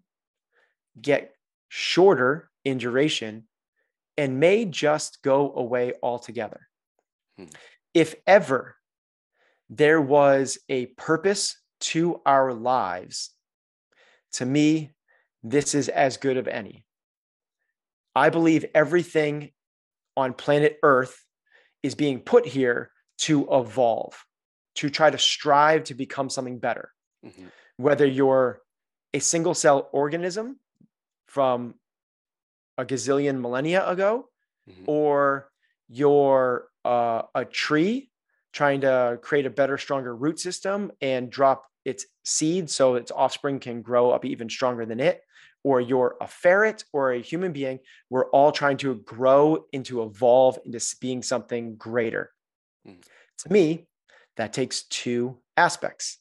get 0.99 1.33
shorter 1.69 2.49
in 2.63 2.77
duration, 2.77 3.47
and 4.17 4.39
may 4.39 4.65
just 4.65 5.21
go 5.21 5.53
away 5.55 5.93
altogether. 6.01 6.67
Hmm. 7.37 7.45
If 7.93 8.15
ever 8.25 8.75
there 9.69 10.01
was 10.01 10.57
a 10.69 10.87
purpose 10.87 11.57
to 11.79 12.21
our 12.25 12.53
lives, 12.53 13.31
to 14.33 14.45
me, 14.45 14.91
this 15.43 15.75
is 15.75 15.89
as 15.89 16.17
good 16.17 16.37
of 16.37 16.47
any. 16.47 16.85
I 18.15 18.29
believe 18.29 18.65
everything 18.73 19.51
on 20.15 20.33
planet 20.33 20.77
Earth 20.83 21.23
is 21.81 21.95
being 21.95 22.19
put 22.19 22.45
here 22.45 22.91
to 23.19 23.47
evolve, 23.51 24.25
to 24.75 24.89
try 24.89 25.09
to 25.09 25.17
strive 25.17 25.85
to 25.85 25.93
become 25.93 26.29
something 26.29 26.59
better. 26.59 26.91
Mm-hmm. 27.25 27.47
Whether 27.77 28.05
you're 28.05 28.61
a 29.13 29.19
single 29.19 29.53
cell 29.53 29.89
organism 29.91 30.59
from 31.27 31.75
a 32.77 32.85
gazillion 32.85 33.39
millennia 33.39 33.87
ago, 33.87 34.29
mm-hmm. 34.69 34.83
or 34.87 35.49
you're 35.89 36.67
uh, 36.85 37.23
a 37.35 37.45
tree 37.45 38.09
trying 38.51 38.81
to 38.81 39.19
create 39.21 39.45
a 39.45 39.49
better, 39.49 39.77
stronger 39.77 40.15
root 40.15 40.39
system 40.39 40.91
and 41.01 41.29
drop 41.29 41.65
its 41.85 42.05
seed 42.23 42.69
so 42.69 42.95
its 42.95 43.11
offspring 43.11 43.59
can 43.59 43.81
grow 43.81 44.11
up 44.11 44.25
even 44.25 44.49
stronger 44.49 44.85
than 44.85 44.99
it, 44.99 45.21
or 45.63 45.81
you're 45.81 46.15
a 46.21 46.27
ferret 46.27 46.83
or 46.93 47.11
a 47.11 47.21
human 47.21 47.51
being, 47.51 47.79
we're 48.09 48.29
all 48.29 48.51
trying 48.51 48.77
to 48.77 48.95
grow 48.95 49.65
into 49.71 50.03
evolve 50.03 50.59
into 50.65 50.79
being 51.01 51.23
something 51.23 51.75
greater. 51.75 52.31
Mm. 52.87 53.01
To 53.39 53.51
me, 53.51 53.87
that 54.37 54.53
takes 54.53 54.83
two 54.83 55.39
aspects. 55.57 56.19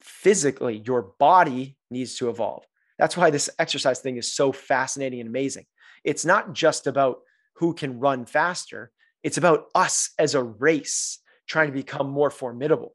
Physically, 0.00 0.82
your 0.84 1.14
body 1.18 1.76
needs 1.90 2.16
to 2.16 2.28
evolve. 2.28 2.64
That's 2.98 3.16
why 3.16 3.30
this 3.30 3.50
exercise 3.58 4.00
thing 4.00 4.16
is 4.16 4.32
so 4.32 4.52
fascinating 4.52 5.20
and 5.20 5.28
amazing. 5.28 5.66
It's 6.04 6.24
not 6.24 6.52
just 6.52 6.86
about 6.86 7.20
who 7.56 7.74
can 7.74 8.00
run 8.00 8.24
faster, 8.24 8.90
it's 9.22 9.38
about 9.38 9.66
us 9.74 10.10
as 10.18 10.34
a 10.34 10.42
race 10.42 11.18
trying 11.46 11.68
to 11.68 11.72
become 11.72 12.08
more 12.08 12.30
formidable. 12.30 12.94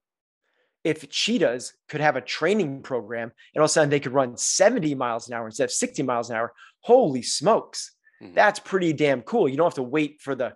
If 0.83 1.09
cheetahs 1.09 1.73
could 1.89 2.01
have 2.01 2.15
a 2.15 2.21
training 2.21 2.81
program 2.81 3.31
and 3.53 3.61
all 3.61 3.65
of 3.65 3.69
a 3.69 3.73
sudden 3.73 3.89
they 3.89 3.99
could 3.99 4.13
run 4.13 4.37
70 4.37 4.95
miles 4.95 5.27
an 5.27 5.33
hour 5.33 5.45
instead 5.45 5.65
of 5.65 5.71
60 5.71 6.03
miles 6.03 6.29
an 6.29 6.37
hour, 6.37 6.53
holy 6.81 7.21
smokes, 7.21 7.91
mm-hmm. 8.21 8.33
that's 8.33 8.59
pretty 8.59 8.93
damn 8.93 9.21
cool. 9.21 9.49
You 9.49 9.57
don't 9.57 9.65
have 9.65 9.73
to 9.75 9.83
wait 9.83 10.21
for 10.21 10.35
the 10.35 10.53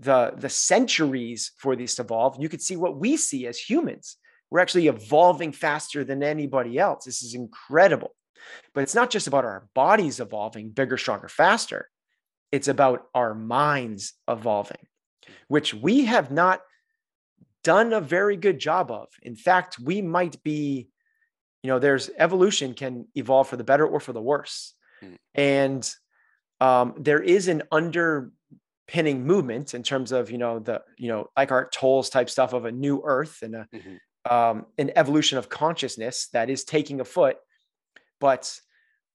the 0.00 0.32
the 0.36 0.48
centuries 0.48 1.52
for 1.58 1.76
these 1.76 1.94
to 1.96 2.02
evolve. 2.02 2.36
You 2.40 2.48
could 2.48 2.62
see 2.62 2.76
what 2.76 2.98
we 2.98 3.16
see 3.16 3.46
as 3.46 3.58
humans. 3.58 4.16
We're 4.50 4.60
actually 4.60 4.88
evolving 4.88 5.52
faster 5.52 6.04
than 6.04 6.22
anybody 6.22 6.78
else. 6.78 7.04
This 7.04 7.22
is 7.22 7.34
incredible. 7.34 8.14
But 8.74 8.82
it's 8.82 8.94
not 8.94 9.10
just 9.10 9.26
about 9.26 9.44
our 9.44 9.68
bodies 9.74 10.20
evolving 10.20 10.70
bigger, 10.70 10.96
stronger, 10.96 11.28
faster. 11.28 11.88
It's 12.52 12.68
about 12.68 13.06
our 13.14 13.34
minds 13.34 14.14
evolving, 14.28 14.86
which 15.48 15.72
we 15.72 16.06
have 16.06 16.30
not 16.30 16.60
done 17.62 17.92
a 17.92 18.00
very 18.00 18.36
good 18.36 18.58
job 18.58 18.90
of. 18.90 19.08
In 19.22 19.36
fact, 19.36 19.78
we 19.78 20.02
might 20.02 20.42
be, 20.42 20.88
you 21.62 21.68
know, 21.68 21.78
there's 21.78 22.10
evolution 22.18 22.74
can 22.74 23.06
evolve 23.14 23.48
for 23.48 23.56
the 23.56 23.64
better 23.64 23.86
or 23.86 24.00
for 24.00 24.12
the 24.12 24.22
worse. 24.22 24.74
Mm. 25.02 25.16
And 25.34 25.94
um, 26.60 26.94
there 26.98 27.22
is 27.22 27.48
an 27.48 27.62
underpinning 27.70 29.26
movement 29.26 29.74
in 29.74 29.82
terms 29.82 30.10
of, 30.10 30.30
you 30.30 30.38
know, 30.38 30.58
the, 30.58 30.82
you 30.96 31.08
know, 31.08 31.28
Eckhart 31.36 31.72
Tolle's 31.72 32.10
type 32.10 32.30
stuff 32.30 32.52
of 32.52 32.64
a 32.64 32.72
new 32.72 33.02
earth 33.04 33.42
and 33.42 33.54
a, 33.54 33.68
mm-hmm. 33.74 34.32
um, 34.34 34.66
an 34.78 34.90
evolution 34.96 35.38
of 35.38 35.48
consciousness 35.48 36.28
that 36.32 36.50
is 36.50 36.64
taking 36.64 37.00
a 37.00 37.04
foot. 37.04 37.36
But 38.20 38.60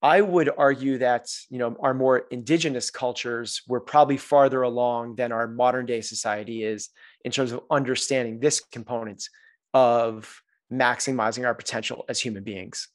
I 0.01 0.21
would 0.21 0.49
argue 0.57 0.97
that 0.99 1.29
you 1.49 1.57
know 1.57 1.75
our 1.79 1.93
more 1.93 2.19
indigenous 2.29 2.89
cultures 2.91 3.61
were 3.67 3.79
probably 3.79 4.17
farther 4.17 4.61
along 4.61 5.15
than 5.15 5.31
our 5.31 5.47
modern 5.47 5.85
day 5.85 6.01
society 6.01 6.63
is 6.63 6.89
in 7.23 7.31
terms 7.31 7.51
of 7.51 7.61
understanding 7.71 8.39
this 8.39 8.59
component 8.59 9.29
of 9.73 10.41
maximizing 10.71 11.45
our 11.45 11.55
potential 11.55 12.05
as 12.09 12.19
human 12.19 12.43
beings. 12.43 12.87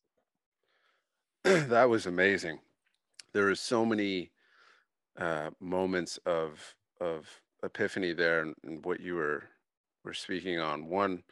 that 1.45 1.89
was 1.89 2.07
amazing. 2.07 2.59
There 3.32 3.49
are 3.49 3.55
so 3.55 3.85
many 3.85 4.31
uh, 5.19 5.51
moments 5.61 6.19
of 6.27 6.74
of 7.01 7.27
epiphany 7.62 8.12
there, 8.12 8.43
and, 8.43 8.55
and 8.65 8.85
what 8.85 9.01
you 9.01 9.15
were 9.15 9.45
were 10.05 10.15
speaking 10.15 10.59
on. 10.59 10.87
One 10.87 11.23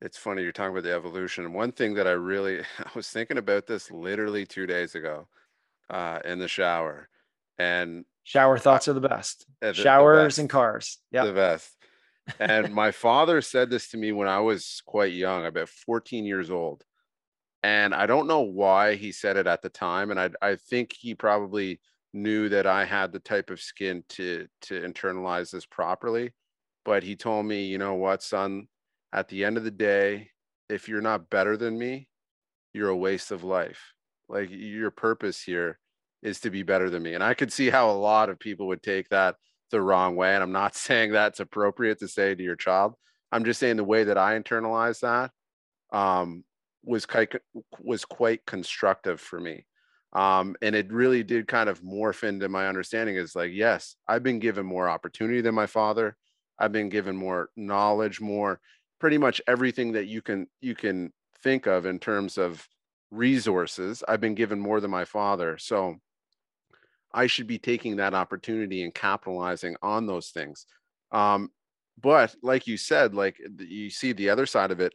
it's 0.00 0.18
funny 0.18 0.42
you're 0.42 0.52
talking 0.52 0.72
about 0.72 0.84
the 0.84 0.94
evolution. 0.94 1.52
One 1.52 1.72
thing 1.72 1.94
that 1.94 2.06
I 2.06 2.12
really 2.12 2.60
I 2.78 2.90
was 2.94 3.08
thinking 3.08 3.38
about 3.38 3.66
this 3.66 3.90
literally 3.90 4.46
two 4.46 4.66
days 4.66 4.94
ago 4.94 5.28
uh, 5.90 6.20
in 6.24 6.38
the 6.38 6.48
shower, 6.48 7.08
and 7.58 8.04
shower 8.24 8.58
thoughts 8.58 8.88
I, 8.88 8.92
are 8.92 8.94
the 8.94 9.08
best. 9.08 9.46
the, 9.60 9.74
Showers 9.74 10.18
the 10.18 10.24
best, 10.24 10.38
and 10.38 10.50
cars, 10.50 10.98
yeah, 11.10 11.24
the 11.24 11.32
best. 11.32 11.74
and 12.38 12.74
my 12.74 12.90
father 12.90 13.40
said 13.40 13.70
this 13.70 13.88
to 13.88 13.96
me 13.96 14.12
when 14.12 14.28
I 14.28 14.40
was 14.40 14.82
quite 14.86 15.12
young, 15.12 15.46
about 15.46 15.68
14 15.68 16.24
years 16.24 16.50
old, 16.50 16.84
and 17.62 17.94
I 17.94 18.06
don't 18.06 18.26
know 18.26 18.42
why 18.42 18.96
he 18.96 19.12
said 19.12 19.36
it 19.36 19.46
at 19.46 19.62
the 19.62 19.70
time, 19.70 20.10
and 20.10 20.20
I 20.20 20.30
I 20.40 20.56
think 20.56 20.92
he 20.92 21.14
probably 21.14 21.80
knew 22.14 22.48
that 22.48 22.66
I 22.66 22.84
had 22.84 23.12
the 23.12 23.20
type 23.20 23.50
of 23.50 23.60
skin 23.60 24.04
to 24.10 24.46
to 24.62 24.80
internalize 24.80 25.50
this 25.50 25.66
properly, 25.66 26.32
but 26.84 27.02
he 27.02 27.16
told 27.16 27.46
me, 27.46 27.64
you 27.64 27.78
know 27.78 27.94
what, 27.94 28.22
son 28.22 28.68
at 29.12 29.28
the 29.28 29.44
end 29.44 29.56
of 29.56 29.64
the 29.64 29.70
day, 29.70 30.30
if 30.68 30.88
you're 30.88 31.00
not 31.00 31.30
better 31.30 31.56
than 31.56 31.78
me, 31.78 32.08
you're 32.72 32.90
a 32.90 32.96
waste 32.96 33.30
of 33.30 33.44
life. 33.44 33.80
Like 34.28 34.48
your 34.50 34.90
purpose 34.90 35.42
here 35.42 35.78
is 36.22 36.40
to 36.40 36.50
be 36.50 36.62
better 36.62 36.90
than 36.90 37.02
me. 37.02 37.14
And 37.14 37.24
I 37.24 37.34
could 37.34 37.52
see 37.52 37.70
how 37.70 37.90
a 37.90 37.92
lot 37.92 38.28
of 38.28 38.38
people 38.38 38.66
would 38.68 38.82
take 38.82 39.08
that 39.08 39.36
the 39.70 39.80
wrong 39.80 40.16
way. 40.16 40.34
And 40.34 40.42
I'm 40.42 40.52
not 40.52 40.74
saying 40.76 41.12
that's 41.12 41.40
appropriate 41.40 41.98
to 42.00 42.08
say 42.08 42.34
to 42.34 42.42
your 42.42 42.56
child. 42.56 42.94
I'm 43.30 43.44
just 43.44 43.60
saying 43.60 43.76
the 43.76 43.84
way 43.84 44.04
that 44.04 44.18
I 44.18 44.38
internalized 44.38 45.00
that 45.00 45.30
um, 45.96 46.44
was 46.84 47.06
quite 47.06 47.34
was 47.80 48.04
quite 48.04 48.44
constructive 48.46 49.20
for 49.20 49.38
me. 49.38 49.66
Um, 50.14 50.56
and 50.62 50.74
it 50.74 50.90
really 50.90 51.22
did 51.22 51.46
kind 51.46 51.68
of 51.68 51.82
morph 51.82 52.24
into 52.24 52.48
my 52.48 52.68
understanding 52.68 53.16
is 53.16 53.36
like, 53.36 53.50
yes, 53.52 53.96
I've 54.06 54.22
been 54.22 54.38
given 54.38 54.64
more 54.64 54.88
opportunity 54.88 55.42
than 55.42 55.54
my 55.54 55.66
father. 55.66 56.16
I've 56.58 56.72
been 56.72 56.88
given 56.88 57.14
more 57.14 57.50
knowledge, 57.56 58.20
more 58.20 58.58
pretty 58.98 59.18
much 59.18 59.40
everything 59.46 59.92
that 59.92 60.06
you 60.06 60.22
can 60.22 60.46
you 60.60 60.74
can 60.74 61.12
think 61.42 61.66
of 61.66 61.86
in 61.86 61.98
terms 61.98 62.36
of 62.38 62.66
resources 63.10 64.02
i've 64.08 64.20
been 64.20 64.34
given 64.34 64.60
more 64.60 64.80
than 64.80 64.90
my 64.90 65.04
father. 65.04 65.56
So 65.58 65.96
i 67.12 67.26
should 67.26 67.46
be 67.46 67.58
taking 67.58 67.96
that 67.96 68.14
opportunity 68.14 68.82
and 68.82 68.94
capitalizing 68.94 69.76
on 69.82 70.06
those 70.06 70.28
things. 70.28 70.66
Um, 71.12 71.50
but 72.00 72.34
like 72.42 72.66
you 72.66 72.76
said 72.76 73.14
like 73.14 73.38
you 73.58 73.90
see 73.90 74.12
the 74.12 74.30
other 74.30 74.46
side 74.46 74.70
of 74.70 74.80
it. 74.80 74.94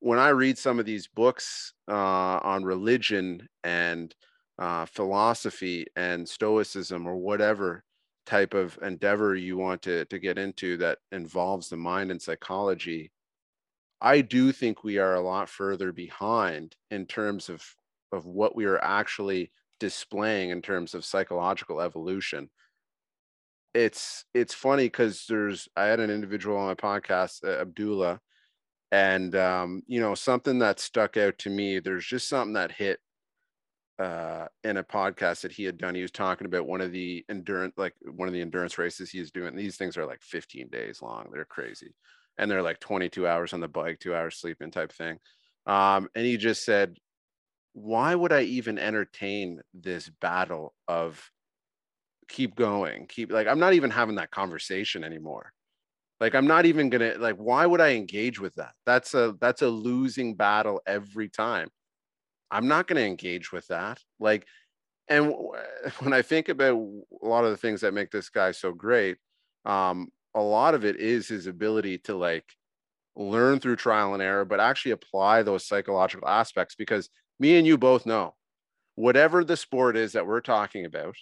When 0.00 0.18
i 0.18 0.28
read 0.30 0.58
some 0.58 0.78
of 0.78 0.86
these 0.86 1.06
books 1.06 1.72
uh, 1.88 2.40
on 2.42 2.64
religion 2.64 3.48
and 3.64 4.14
uh, 4.58 4.86
philosophy 4.86 5.86
and 5.96 6.28
stoicism 6.28 7.06
or 7.06 7.16
whatever 7.16 7.84
type 8.24 8.54
of 8.54 8.78
endeavor 8.82 9.36
you 9.36 9.56
want 9.56 9.80
to, 9.82 10.04
to 10.06 10.18
get 10.18 10.38
into 10.38 10.76
that 10.78 10.98
involves 11.12 11.68
the 11.68 11.76
mind 11.76 12.10
and 12.10 12.20
psychology 12.20 13.10
I 14.00 14.20
do 14.20 14.52
think 14.52 14.84
we 14.84 14.98
are 14.98 15.14
a 15.14 15.20
lot 15.20 15.48
further 15.48 15.92
behind 15.92 16.76
in 16.90 17.06
terms 17.06 17.48
of 17.48 17.64
of 18.12 18.24
what 18.26 18.54
we 18.54 18.64
are 18.66 18.82
actually 18.82 19.52
displaying 19.80 20.50
in 20.50 20.62
terms 20.62 20.94
of 20.94 21.04
psychological 21.04 21.80
evolution. 21.80 22.50
It's 23.74 24.24
it's 24.34 24.54
funny 24.54 24.84
because 24.84 25.26
there's 25.28 25.68
I 25.76 25.84
had 25.86 26.00
an 26.00 26.10
individual 26.10 26.56
on 26.56 26.68
my 26.68 26.74
podcast, 26.74 27.44
uh, 27.44 27.60
Abdullah, 27.60 28.20
and 28.92 29.34
um, 29.36 29.82
you 29.86 30.00
know 30.00 30.14
something 30.14 30.58
that 30.60 30.80
stuck 30.80 31.16
out 31.16 31.38
to 31.38 31.50
me. 31.50 31.78
There's 31.80 32.06
just 32.06 32.28
something 32.28 32.54
that 32.54 32.72
hit 32.72 33.00
uh, 33.98 34.46
in 34.64 34.76
a 34.78 34.84
podcast 34.84 35.42
that 35.42 35.52
he 35.52 35.64
had 35.64 35.78
done. 35.78 35.94
He 35.94 36.02
was 36.02 36.10
talking 36.10 36.46
about 36.46 36.66
one 36.66 36.80
of 36.80 36.92
the 36.92 37.24
endurance, 37.30 37.74
like 37.76 37.94
one 38.14 38.28
of 38.28 38.34
the 38.34 38.40
endurance 38.42 38.78
races 38.78 39.10
he's 39.10 39.30
doing. 39.30 39.56
These 39.56 39.76
things 39.76 39.96
are 39.96 40.06
like 40.06 40.22
15 40.22 40.68
days 40.68 41.02
long. 41.02 41.28
They're 41.32 41.44
crazy 41.46 41.94
and 42.38 42.50
they're 42.50 42.62
like 42.62 42.80
22 42.80 43.26
hours 43.26 43.52
on 43.52 43.60
the 43.60 43.68
bike, 43.68 43.98
two 43.98 44.14
hours 44.14 44.36
sleeping 44.36 44.70
type 44.70 44.92
thing. 44.92 45.18
Um, 45.66 46.08
and 46.14 46.24
he 46.24 46.36
just 46.36 46.64
said, 46.64 46.96
why 47.72 48.14
would 48.14 48.32
I 48.32 48.42
even 48.42 48.78
entertain 48.78 49.60
this 49.74 50.08
battle 50.20 50.74
of 50.88 51.30
keep 52.28 52.56
going, 52.56 53.06
keep 53.06 53.32
like, 53.32 53.46
I'm 53.46 53.58
not 53.58 53.74
even 53.74 53.90
having 53.90 54.16
that 54.16 54.30
conversation 54.30 55.04
anymore. 55.04 55.52
Like, 56.20 56.34
I'm 56.34 56.46
not 56.46 56.64
even 56.66 56.88
gonna 56.90 57.14
like, 57.18 57.36
why 57.36 57.66
would 57.66 57.80
I 57.80 57.90
engage 57.90 58.40
with 58.40 58.54
that? 58.54 58.72
That's 58.86 59.14
a 59.14 59.36
that's 59.40 59.62
a 59.62 59.68
losing 59.68 60.34
battle 60.34 60.80
every 60.86 61.28
time. 61.28 61.68
I'm 62.50 62.68
not 62.68 62.86
gonna 62.86 63.00
engage 63.02 63.52
with 63.52 63.66
that. 63.68 64.00
Like, 64.18 64.46
and 65.08 65.34
when 66.00 66.12
I 66.12 66.22
think 66.22 66.48
about 66.48 66.74
a 66.74 67.26
lot 67.26 67.44
of 67.44 67.50
the 67.50 67.56
things 67.56 67.82
that 67.82 67.94
make 67.94 68.10
this 68.10 68.30
guy 68.30 68.52
so 68.52 68.72
great, 68.72 69.18
um, 69.66 70.08
a 70.36 70.40
lot 70.40 70.74
of 70.74 70.84
it 70.84 70.96
is 70.96 71.26
his 71.26 71.46
ability 71.46 71.98
to 71.98 72.14
like 72.14 72.44
learn 73.16 73.58
through 73.58 73.76
trial 73.76 74.12
and 74.12 74.22
error, 74.22 74.44
but 74.44 74.60
actually 74.60 74.92
apply 74.92 75.42
those 75.42 75.66
psychological 75.66 76.28
aspects 76.28 76.74
because 76.76 77.08
me 77.40 77.56
and 77.56 77.66
you 77.66 77.78
both 77.78 78.06
know 78.06 78.34
whatever 78.94 79.42
the 79.42 79.56
sport 79.56 79.96
is 79.96 80.12
that 80.12 80.26
we're 80.26 80.42
talking 80.42 80.84
about, 80.84 81.16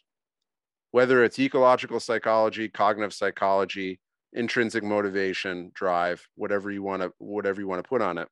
whether 0.91 1.23
it's 1.23 1.39
ecological 1.39 2.01
psychology, 2.01 2.69
cognitive 2.69 3.15
psychology, 3.15 4.01
intrinsic 4.33 4.83
motivation, 4.83 5.71
drive, 5.75 6.27
whatever 6.35 6.71
you 6.71 6.83
want 6.83 7.03
to, 7.03 7.13
whatever 7.19 7.61
you 7.61 7.69
want 7.69 7.83
to 7.83 7.89
put 7.89 8.03
on 8.03 8.19
it. 8.19 8.29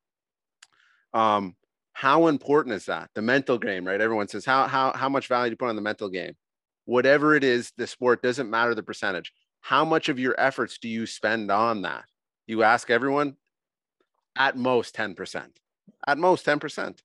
Um, 1.15 1.55
how 1.93 2.27
important 2.27 2.75
is 2.75 2.87
that? 2.87 3.11
The 3.15 3.23
mental 3.23 3.59
game, 3.59 3.87
right? 3.87 4.01
Everyone 4.01 4.27
says, 4.27 4.45
how, 4.45 4.67
how, 4.67 4.93
how 4.93 5.09
much 5.09 5.29
value 5.29 5.51
do 5.51 5.53
you 5.53 5.57
put 5.57 5.69
on 5.69 5.77
the 5.77 5.83
mental 5.83 6.09
game? 6.09 6.33
Whatever 6.87 7.37
it 7.37 7.45
is, 7.45 7.73
the 7.77 7.87
sport 7.87 8.23
doesn't 8.23 8.51
matter 8.51 8.75
the 8.75 8.83
percentage 8.83 9.33
how 9.63 9.85
much 9.85 10.09
of 10.09 10.19
your 10.19 10.35
efforts 10.39 10.77
do 10.77 10.89
you 10.89 11.07
spend 11.07 11.51
on 11.51 11.83
that? 11.83 12.05
You 12.47 12.65
ask 12.65 12.91
everyone, 12.91 13.37
at 14.37 14.57
most 14.57 14.95
10%. 14.95 15.43
At 16.07 16.19
most 16.19 16.45
10%. 16.45 16.99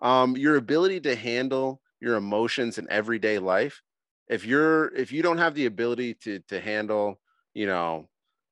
Um, 0.00 0.36
your 0.36 0.56
ability 0.56 1.00
to 1.00 1.14
handle 1.14 1.80
your 2.00 2.16
emotions 2.16 2.78
in 2.78 2.90
everyday 2.90 3.38
life, 3.38 3.82
if 4.28 4.44
you're 4.46 4.94
if 4.94 5.12
you 5.12 5.22
don't 5.22 5.38
have 5.38 5.54
the 5.54 5.66
ability 5.66 6.14
to 6.14 6.40
to 6.48 6.60
handle, 6.60 7.20
you 7.52 7.66
know, 7.66 8.08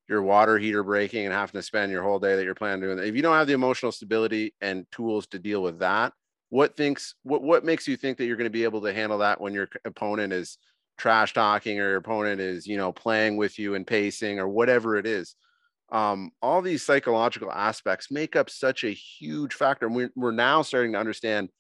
your 0.09 0.23
water 0.23 0.59
heater 0.59 0.83
breaking 0.83 1.25
and 1.25 1.35
having 1.35 1.59
to 1.59 1.63
spend 1.63 1.91
your 1.91 2.03
whole 2.03 2.19
day 2.19 2.37
that 2.37 2.45
you're 2.45 2.55
planning 2.55 2.83
doing, 2.83 2.99
if 2.99 3.17
you 3.17 3.23
don't 3.23 3.37
have 3.37 3.47
the 3.47 3.55
emotional 3.55 3.93
stability 3.93 4.55
and 4.61 4.87
tools 4.93 5.27
to 5.29 5.39
deal 5.39 5.63
with 5.63 5.79
that, 5.79 6.13
what 6.51 6.77
thinks 6.77 7.15
what 7.23 7.43
what 7.43 7.65
makes 7.65 7.89
you 7.89 7.97
think 7.97 8.19
that 8.19 8.27
you're 8.27 8.37
going 8.37 8.45
to 8.45 8.51
be 8.51 8.65
able 8.65 8.83
to 8.83 8.93
handle 8.93 9.19
that 9.19 9.41
when 9.41 9.55
your 9.55 9.69
opponent 9.87 10.33
is 10.33 10.59
trash 10.98 11.32
talking 11.35 11.81
or 11.81 11.89
your 11.89 11.97
opponent 11.97 12.40
is 12.40 12.66
you 12.66 12.77
know 12.77 12.93
playing 12.93 13.36
with 13.36 13.59
you 13.59 13.74
and 13.74 13.86
pacing 13.86 14.39
or 14.39 14.48
whatever 14.48 14.97
it 14.97 15.06
is 15.06 15.35
um, 15.90 16.31
all 16.40 16.62
these 16.62 16.82
psychological 16.82 17.52
aspects 17.52 18.10
make 18.10 18.35
up 18.35 18.48
such 18.48 18.82
a 18.82 18.90
huge 18.90 19.52
factor 19.55 19.86
and 19.86 19.94
we're, 19.94 20.10
we're 20.16 20.31
now 20.31 20.62
starting 20.62 20.93
to 20.93 20.98
understand 20.98 21.51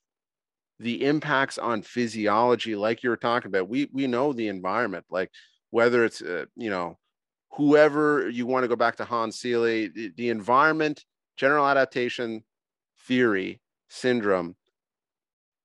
the 0.82 1.04
impacts 1.04 1.58
on 1.58 1.80
physiology 1.80 2.74
like 2.74 3.02
you 3.02 3.10
were 3.10 3.16
talking 3.16 3.48
about. 3.48 3.68
We 3.68 3.88
we 3.92 4.06
know 4.06 4.32
the 4.32 4.48
environment 4.48 5.06
like 5.10 5.30
whether 5.70 6.04
it's 6.04 6.20
uh, 6.20 6.46
you 6.56 6.70
know 6.70 6.98
whoever 7.52 8.28
you 8.28 8.46
want 8.46 8.64
to 8.64 8.68
go 8.68 8.76
back 8.76 8.96
to 8.96 9.04
hans 9.04 9.40
selye 9.40 9.92
the, 9.94 10.12
the 10.16 10.28
environment 10.30 11.04
general 11.36 11.66
adaptation 11.66 12.42
theory 13.06 13.60
syndrome 13.88 14.56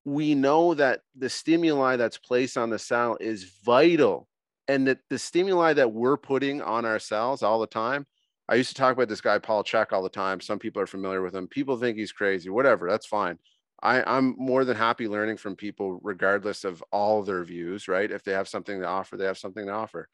we 0.07 0.33
know 0.33 0.73
that 0.73 1.01
the 1.17 1.29
stimuli 1.29 1.97
that's 1.97 2.17
placed 2.17 2.57
on 2.57 2.69
the 2.69 2.79
cell 2.79 3.17
is 3.19 3.43
vital 3.65 4.29
and 4.69 4.87
that 4.87 4.99
the 5.09 5.19
stimuli 5.19 5.73
that 5.73 5.91
we're 5.91 6.15
putting 6.15 6.61
on 6.61 6.85
our 6.85 6.97
cells 6.97 7.43
all 7.43 7.59
the 7.59 7.67
time 7.67 8.07
i 8.47 8.55
used 8.55 8.69
to 8.69 8.75
talk 8.75 8.93
about 8.93 9.09
this 9.09 9.19
guy 9.19 9.37
paul 9.37 9.65
chek 9.65 9.91
all 9.91 10.01
the 10.01 10.07
time. 10.07 10.39
Some 10.39 10.59
people 10.59 10.81
are 10.81 10.87
familiar 10.87 11.21
with 11.21 11.35
him. 11.35 11.45
People 11.49 11.75
think 11.75 11.97
he's 11.97 12.13
crazy 12.13 12.49
whatever 12.49 12.89
that's 12.89 13.05
fine. 13.05 13.37
I, 13.83 14.01
i'm 14.03 14.33
more 14.37 14.63
than 14.63 14.77
happy 14.77 15.09
learning 15.09 15.35
from 15.35 15.57
people 15.57 15.99
regardless 16.01 16.63
of 16.63 16.81
all 16.89 17.21
their 17.21 17.43
views 17.43 17.89
right? 17.89 18.09
If 18.09 18.23
they 18.23 18.31
have 18.31 18.47
something 18.47 18.79
to 18.79 18.87
offer 18.87 19.17
they 19.17 19.25
have 19.25 19.37
something 19.37 19.65
to 19.65 19.73
offer. 19.73 20.07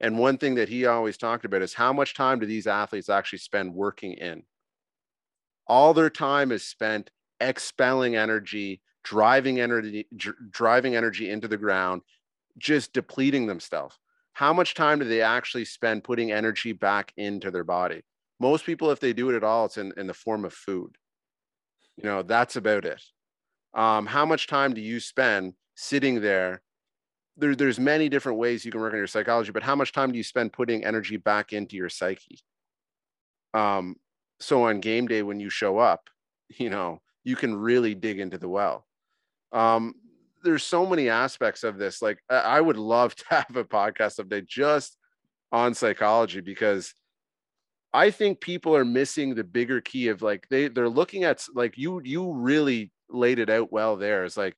And 0.00 0.18
one 0.18 0.38
thing 0.38 0.54
that 0.54 0.70
he 0.70 0.86
always 0.86 1.18
talked 1.18 1.44
about 1.44 1.60
is 1.60 1.74
how 1.74 1.92
much 1.92 2.14
time 2.14 2.38
do 2.38 2.46
these 2.46 2.66
athletes 2.66 3.10
actually 3.10 3.40
spend 3.40 3.74
working 3.74 4.14
in? 4.14 4.42
All 5.66 5.92
their 5.92 6.10
time 6.10 6.50
is 6.50 6.66
spent 6.66 7.10
expelling 7.40 8.16
energy, 8.16 8.80
driving 9.04 9.60
energy, 9.60 10.06
dr- 10.16 10.36
driving 10.50 10.96
energy 10.96 11.30
into 11.30 11.46
the 11.46 11.56
ground, 11.56 12.02
just 12.58 12.92
depleting 12.92 13.46
themselves. 13.46 13.98
How 14.32 14.52
much 14.52 14.74
time 14.74 14.98
do 14.98 15.04
they 15.04 15.20
actually 15.20 15.64
spend 15.64 16.02
putting 16.02 16.32
energy 16.32 16.72
back 16.72 17.12
into 17.16 17.50
their 17.50 17.64
body? 17.64 18.02
Most 18.40 18.66
people, 18.66 18.90
if 18.90 18.98
they 18.98 19.12
do 19.12 19.30
it 19.30 19.36
at 19.36 19.44
all, 19.44 19.66
it's 19.66 19.78
in, 19.78 19.92
in 19.96 20.06
the 20.06 20.14
form 20.14 20.44
of 20.44 20.52
food. 20.52 20.96
You 21.96 22.04
know, 22.04 22.22
that's 22.22 22.56
about 22.56 22.84
it. 22.84 23.00
Um, 23.74 24.06
how 24.06 24.26
much 24.26 24.48
time 24.48 24.74
do 24.74 24.80
you 24.80 24.98
spend 24.98 25.54
sitting 25.76 26.20
there? 26.20 26.62
there? 27.36 27.54
There's 27.54 27.78
many 27.78 28.08
different 28.08 28.38
ways 28.38 28.64
you 28.64 28.72
can 28.72 28.80
work 28.80 28.92
on 28.92 28.98
your 28.98 29.06
psychology, 29.06 29.52
but 29.52 29.62
how 29.62 29.76
much 29.76 29.92
time 29.92 30.10
do 30.10 30.18
you 30.18 30.24
spend 30.24 30.52
putting 30.52 30.84
energy 30.84 31.16
back 31.16 31.52
into 31.52 31.76
your 31.76 31.88
psyche? 31.88 32.40
Um, 33.52 33.96
so 34.40 34.64
on 34.64 34.80
game 34.80 35.06
day, 35.06 35.22
when 35.22 35.38
you 35.38 35.50
show 35.50 35.78
up, 35.78 36.10
you 36.48 36.70
know, 36.70 37.00
you 37.22 37.36
can 37.36 37.54
really 37.54 37.94
dig 37.94 38.18
into 38.18 38.38
the 38.38 38.48
well. 38.48 38.86
Um, 39.54 39.94
there's 40.42 40.62
so 40.62 40.84
many 40.84 41.08
aspects 41.08 41.64
of 41.64 41.78
this. 41.78 42.02
Like 42.02 42.18
I 42.28 42.60
would 42.60 42.76
love 42.76 43.14
to 43.16 43.24
have 43.30 43.56
a 43.56 43.64
podcast 43.64 44.22
update 44.22 44.46
just 44.46 44.96
on 45.52 45.72
psychology 45.72 46.40
because 46.40 46.94
I 47.92 48.10
think 48.10 48.40
people 48.40 48.76
are 48.76 48.84
missing 48.84 49.34
the 49.34 49.44
bigger 49.44 49.80
key 49.80 50.08
of 50.08 50.20
like 50.20 50.46
they 50.50 50.68
they're 50.68 50.88
looking 50.88 51.24
at 51.24 51.44
like 51.54 51.78
you 51.78 52.02
you 52.04 52.32
really 52.32 52.90
laid 53.08 53.38
it 53.38 53.48
out 53.48 53.72
well 53.72 53.96
there. 53.96 54.24
It's 54.24 54.36
like 54.36 54.56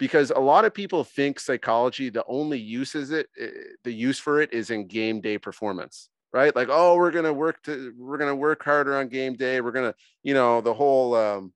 because 0.00 0.30
a 0.30 0.40
lot 0.40 0.64
of 0.64 0.72
people 0.72 1.04
think 1.04 1.38
psychology 1.38 2.08
the 2.08 2.24
only 2.26 2.58
use 2.58 2.94
is 2.94 3.12
it 3.12 3.28
eh, 3.38 3.48
the 3.84 3.92
use 3.92 4.18
for 4.18 4.40
it 4.40 4.52
is 4.52 4.70
in 4.70 4.86
game 4.86 5.20
day 5.20 5.36
performance 5.36 6.08
right 6.32 6.56
like 6.56 6.68
oh 6.70 6.96
we're 6.96 7.10
gonna 7.10 7.32
work 7.32 7.62
to 7.62 7.92
we're 7.98 8.16
gonna 8.16 8.34
work 8.34 8.64
harder 8.64 8.96
on 8.96 9.08
game 9.08 9.34
day 9.34 9.60
we're 9.60 9.70
gonna 9.70 9.94
you 10.22 10.32
know 10.32 10.60
the 10.62 10.72
whole 10.72 11.14
um 11.14 11.52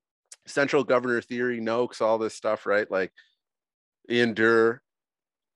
central 0.47 0.85
governor 0.85 1.21
theory, 1.21 1.61
Noakes, 1.61 2.01
all 2.01 2.19
this 2.19 2.35
stuff, 2.35 2.67
right? 2.67 2.91
Like 2.91 3.13
endure. 4.09 4.83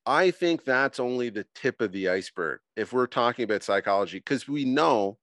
I 0.06 0.30
think 0.30 0.64
that's 0.64 1.00
only 1.00 1.28
the 1.28 1.44
tip 1.54 1.80
of 1.82 1.92
the 1.92 2.08
iceberg 2.08 2.60
if 2.76 2.92
we're 2.92 3.06
talking 3.06 3.44
about 3.44 3.62
psychology, 3.62 4.18
because 4.18 4.48
we 4.48 4.64
know, 4.64 5.18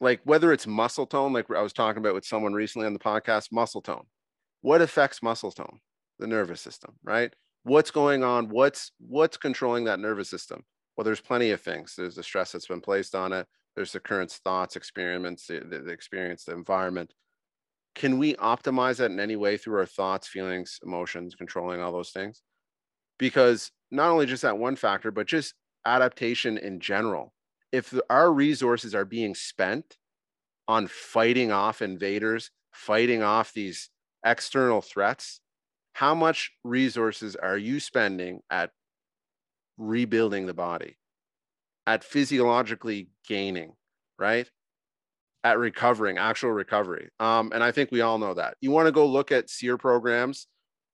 like, 0.00 0.20
whether 0.24 0.52
it's 0.52 0.66
muscle 0.66 1.06
tone, 1.06 1.32
like 1.32 1.50
I 1.50 1.62
was 1.62 1.72
talking 1.72 2.00
about 2.00 2.14
with 2.14 2.26
someone 2.26 2.52
recently 2.52 2.86
on 2.86 2.92
the 2.92 2.98
podcast, 2.98 3.50
muscle 3.50 3.80
tone. 3.80 4.04
What 4.60 4.82
affects 4.82 5.22
muscle 5.22 5.52
tone? 5.52 5.80
The 6.18 6.26
nervous 6.26 6.60
system, 6.60 6.94
right? 7.02 7.32
What's 7.62 7.90
going 7.90 8.22
on? 8.22 8.50
What's 8.50 8.92
what's 8.98 9.36
controlling 9.36 9.84
that 9.84 10.00
nervous 10.00 10.28
system? 10.28 10.64
Well, 10.96 11.04
there's 11.04 11.20
plenty 11.20 11.50
of 11.50 11.60
things. 11.60 11.94
There's 11.96 12.14
the 12.14 12.22
stress 12.22 12.52
that's 12.52 12.66
been 12.66 12.80
placed 12.80 13.14
on 13.14 13.32
it. 13.32 13.46
There's 13.74 13.92
the 13.92 14.00
current 14.00 14.30
thoughts, 14.30 14.76
experiments, 14.76 15.46
the, 15.46 15.60
the 15.60 15.90
experience, 15.90 16.44
the 16.44 16.52
environment 16.52 17.12
can 17.94 18.18
we 18.18 18.34
optimize 18.34 18.96
that 18.96 19.10
in 19.10 19.20
any 19.20 19.36
way 19.36 19.56
through 19.56 19.78
our 19.78 19.86
thoughts 19.86 20.28
feelings 20.28 20.78
emotions 20.84 21.34
controlling 21.34 21.80
all 21.80 21.92
those 21.92 22.10
things? 22.10 22.42
Because 23.18 23.70
not 23.90 24.10
only 24.10 24.26
just 24.26 24.42
that 24.42 24.58
one 24.58 24.76
factor 24.76 25.10
but 25.10 25.26
just 25.26 25.54
adaptation 25.86 26.58
in 26.58 26.80
general. 26.80 27.32
If 27.72 27.98
our 28.08 28.32
resources 28.32 28.94
are 28.94 29.04
being 29.04 29.34
spent 29.34 29.96
on 30.66 30.86
fighting 30.86 31.52
off 31.52 31.82
invaders 31.82 32.50
fighting 32.72 33.22
off 33.22 33.52
these 33.52 33.90
external 34.24 34.80
threats 34.80 35.40
how 35.94 36.14
much 36.14 36.50
resources 36.64 37.36
are 37.36 37.56
you 37.56 37.78
spending 37.78 38.40
at 38.50 38.70
rebuilding 39.78 40.46
the 40.46 40.54
body? 40.54 40.98
At 41.86 42.02
physiologically 42.02 43.08
gaining 43.26 43.74
right 44.18 44.50
at 45.44 45.58
recovering, 45.58 46.16
actual 46.16 46.50
recovery. 46.50 47.10
Um, 47.20 47.52
and 47.54 47.62
I 47.62 47.70
think 47.70 47.92
we 47.92 48.00
all 48.00 48.18
know 48.18 48.34
that. 48.34 48.56
You 48.60 48.70
want 48.70 48.86
to 48.86 48.92
go 48.92 49.06
look 49.06 49.30
at 49.30 49.50
SERE 49.50 49.76
programs, 49.76 50.46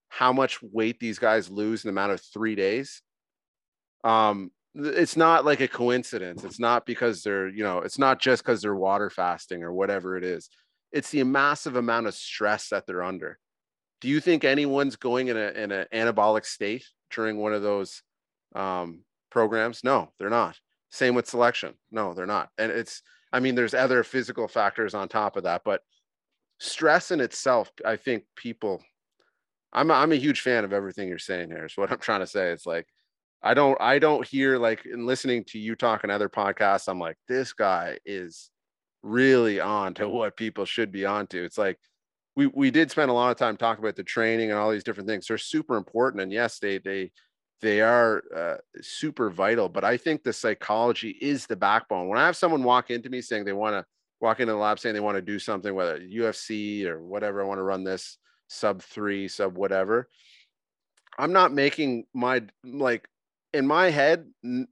how 0.09 0.33
much 0.33 0.61
weight 0.61 0.99
these 0.99 1.21
guys 1.21 1.49
lose 1.49 1.85
in 1.85 1.89
the 1.89 1.93
amount 1.93 2.13
of 2.13 2.21
three 2.21 2.57
days. 2.57 3.01
Um, 4.03 4.51
it's 4.75 5.17
not 5.17 5.45
like 5.45 5.61
a 5.61 5.69
coincidence. 5.69 6.43
It's 6.43 6.59
not 6.61 6.85
because 6.85 7.23
they're, 7.23 7.49
you 7.49 7.63
know, 7.63 7.79
it's 7.79 7.99
not 7.99 8.21
just 8.21 8.43
because 8.43 8.61
they're 8.61 8.75
water 8.75 9.09
fasting 9.09 9.63
or 9.63 9.73
whatever 9.73 10.17
it 10.17 10.25
is. 10.25 10.51
It's 10.93 11.11
the 11.11 11.23
massive 11.23 11.77
amount 11.77 12.09
of 12.09 12.15
stress 12.15 12.69
that 12.69 12.87
they're 12.87 13.03
under. 13.03 13.39
Do 14.01 14.09
you 14.09 14.21
think 14.21 14.45
anyone's 14.45 14.97
going 14.97 15.29
in 15.29 15.37
a 15.37 15.51
in 15.51 15.71
an 15.71 15.87
anabolic 15.93 16.45
state 16.45 16.85
during 17.11 17.37
one 17.37 17.53
of 17.53 17.63
those 17.63 18.03
um, 18.55 19.05
programs? 19.31 19.85
No, 19.85 20.13
they're 20.19 20.31
not. 20.31 20.57
Same 20.91 21.15
with 21.15 21.29
selection. 21.29 21.75
No, 21.93 22.15
they're 22.15 22.27
not. 22.27 22.49
And 22.59 22.73
it's 22.73 23.03
I 23.33 23.41
mean, 23.41 23.55
there's 23.55 23.75
other 23.75 24.03
physical 24.03 24.49
factors 24.49 24.95
on 24.95 25.09
top 25.09 25.37
of 25.37 25.45
that, 25.45 25.63
but 25.65 25.83
stress 26.59 27.11
in 27.11 27.21
itself, 27.21 27.71
I 27.85 27.97
think 27.97 28.25
people, 28.37 28.83
I'm 29.73 29.91
a, 29.91 29.95
I'm 29.95 30.13
a 30.13 30.17
huge 30.17 30.41
fan 30.41 30.65
of 30.65 30.73
everything 30.73 31.09
you're 31.09 31.19
saying 31.19 31.51
here. 31.51 31.65
Is 31.65 31.77
what 31.77 31.93
I'm 31.93 31.99
trying 31.99 32.21
to 32.21 32.27
say. 32.27 32.51
It's 32.51 32.67
like 32.67 32.87
I 33.43 33.55
don't 33.55 33.81
I 33.81 33.99
don't 33.99 34.27
hear 34.27 34.59
like 34.59 34.85
in 34.85 35.07
listening 35.07 35.45
to 35.49 35.59
you 35.59 35.75
talk 35.75 36.05
on 36.05 36.11
other 36.11 36.29
podcasts. 36.29 36.89
I'm 36.89 36.99
like 36.99 37.17
this 37.29 37.53
guy 37.53 37.99
is 38.05 38.51
really 39.03 39.61
on 39.61 39.95
to 39.95 40.09
what 40.09 40.37
people 40.37 40.65
should 40.65 40.93
be 40.93 41.07
on 41.07 41.27
to. 41.29 41.43
It's 41.45 41.59
like 41.59 41.79
we 42.37 42.47
we 42.49 42.71
did 42.71 42.91
spend 42.91 43.11
a 43.11 43.15
lot 43.15 43.31
of 43.31 43.39
time 43.39 43.57
talking 43.57 43.83
about 43.83 43.97
the 43.97 44.05
training 44.05 44.51
and 44.51 44.59
all 44.59 44.71
these 44.71 44.85
different 44.85 45.09
things. 45.09 45.27
They're 45.27 45.39
super 45.39 45.77
important, 45.77 46.23
and 46.23 46.33
yes, 46.33 46.59
they 46.59 46.79
they 46.79 47.13
they 47.61 47.81
are 47.81 48.23
uh, 48.35 48.57
super 48.81 49.31
vital. 49.31 49.69
But 49.69 49.85
I 49.85 49.97
think 49.97 50.23
the 50.23 50.33
psychology 50.33 51.17
is 51.21 51.47
the 51.47 51.57
backbone. 51.57 52.09
When 52.09 52.19
I 52.19 52.27
have 52.27 52.37
someone 52.37 52.65
walk 52.65 52.91
into 52.91 53.11
me 53.11 53.21
saying 53.21 53.45
they 53.45 53.53
want 53.53 53.75
to 53.75 53.85
walk 54.21 54.41
into 54.41 54.53
the 54.53 54.59
lab 54.59 54.79
saying 54.79 54.95
they 54.95 55.01
want 55.01 55.17
to 55.17 55.23
do 55.23 55.39
something, 55.39 55.75
whether 55.75 55.99
UFC 55.99 56.85
or 56.87 57.03
whatever, 57.03 57.43
I 57.43 57.47
want 57.47 57.59
to 57.59 57.65
run 57.65 57.85
this 57.85 58.19
sub 58.49 58.83
three, 58.83 59.29
sub 59.29 59.57
whatever. 59.57 60.09
I'm 61.19 61.33
not 61.33 61.53
making 61.53 62.05
my 62.15 62.43
like 62.65 63.09
in 63.53 63.67
my 63.67 63.91
head, 63.91 64.27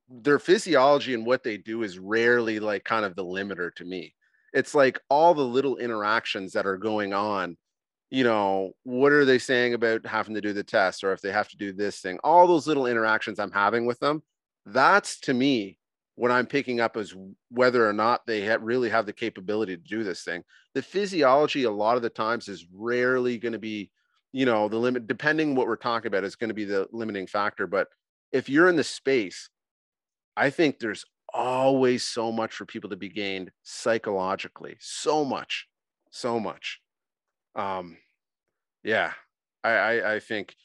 their 0.09 0.39
physiology 0.39 1.15
and 1.15 1.27
what 1.27 1.43
they 1.43 1.57
do 1.57 1.83
is 1.83 1.99
rarely 1.99 2.61
like 2.61 2.85
kind 2.85 3.05
of 3.05 3.17
the 3.17 3.25
limiter 3.25 3.75
to 3.75 3.85
me. 3.85 4.15
It's 4.53 4.75
like 4.75 5.01
all 5.11 5.35
the 5.35 5.43
little 5.43 5.77
interactions 5.77 6.53
that 6.53 6.67
are 6.67 6.77
going 6.77 7.13
on 7.13 7.57
you 8.11 8.25
know, 8.25 8.73
what 8.85 9.13
are 9.13 9.25
they 9.25 9.39
saying 9.39 9.75
about 9.75 10.07
having 10.07 10.35
to 10.35 10.41
do 10.41 10.53
the 10.53 10.65
test 10.65 11.05
or 11.05 11.13
if 11.13 11.21
they 11.21 11.31
have 11.31 11.49
to 11.49 11.57
do 11.57 11.73
this 11.73 12.01
thing? 12.01 12.19
All 12.25 12.47
those 12.47 12.67
little 12.67 12.87
interactions 12.87 13.39
I'm 13.39 13.53
having 13.53 13.85
with 13.87 13.99
them, 13.99 14.23
that's 14.65 15.21
to 15.21 15.35
me 15.35 15.79
what 16.15 16.31
I'm 16.31 16.47
picking 16.47 16.81
up 16.81 16.97
is 16.97 17.15
whether 17.51 17.87
or 17.89 17.93
not 17.93 18.27
they 18.27 18.57
really 18.59 18.89
have 18.89 19.07
the 19.07 19.13
capability 19.13 19.77
to 19.77 19.83
do 19.83 20.03
this 20.03 20.23
thing. 20.23 20.43
The 20.75 20.83
physiology, 20.83 21.65
a 21.65 21.71
lot 21.71 21.97
of 21.97 22.03
the 22.03 22.11
times, 22.11 22.49
is 22.49 22.67
rarely 22.73 23.39
going 23.39 23.53
to 23.53 23.59
be, 23.59 23.91
you 24.33 24.47
know, 24.47 24.69
the 24.69 24.79
limit, 24.79 25.07
depending 25.07 25.55
what 25.55 25.67
we're 25.67 25.77
talking 25.77 26.09
about, 26.09 26.25
is 26.25 26.35
going 26.35 26.49
to 26.49 26.55
be 26.55 26.65
the 26.65 26.89
limiting 26.93 27.27
factor. 27.27 27.67
But 27.67 27.89
if 28.33 28.49
you're 28.49 28.69
in 28.69 28.77
the 28.77 28.85
space, 28.85 29.51
I 30.37 30.51
think 30.51 30.79
there's 30.79 31.05
always 31.33 32.05
so 32.05 32.33
much 32.33 32.55
for 32.55 32.65
people 32.65 32.91
to 32.91 32.97
be 32.97 33.11
gained 33.11 33.51
psychologically. 33.63 34.77
So 34.81 35.25
much, 35.25 35.69
so 36.11 36.41
much 36.41 36.81
um 37.59 37.99
yeah 38.85 39.13
i 39.65 39.71
i, 39.71 40.15
I 40.17 40.21
think 40.21 40.57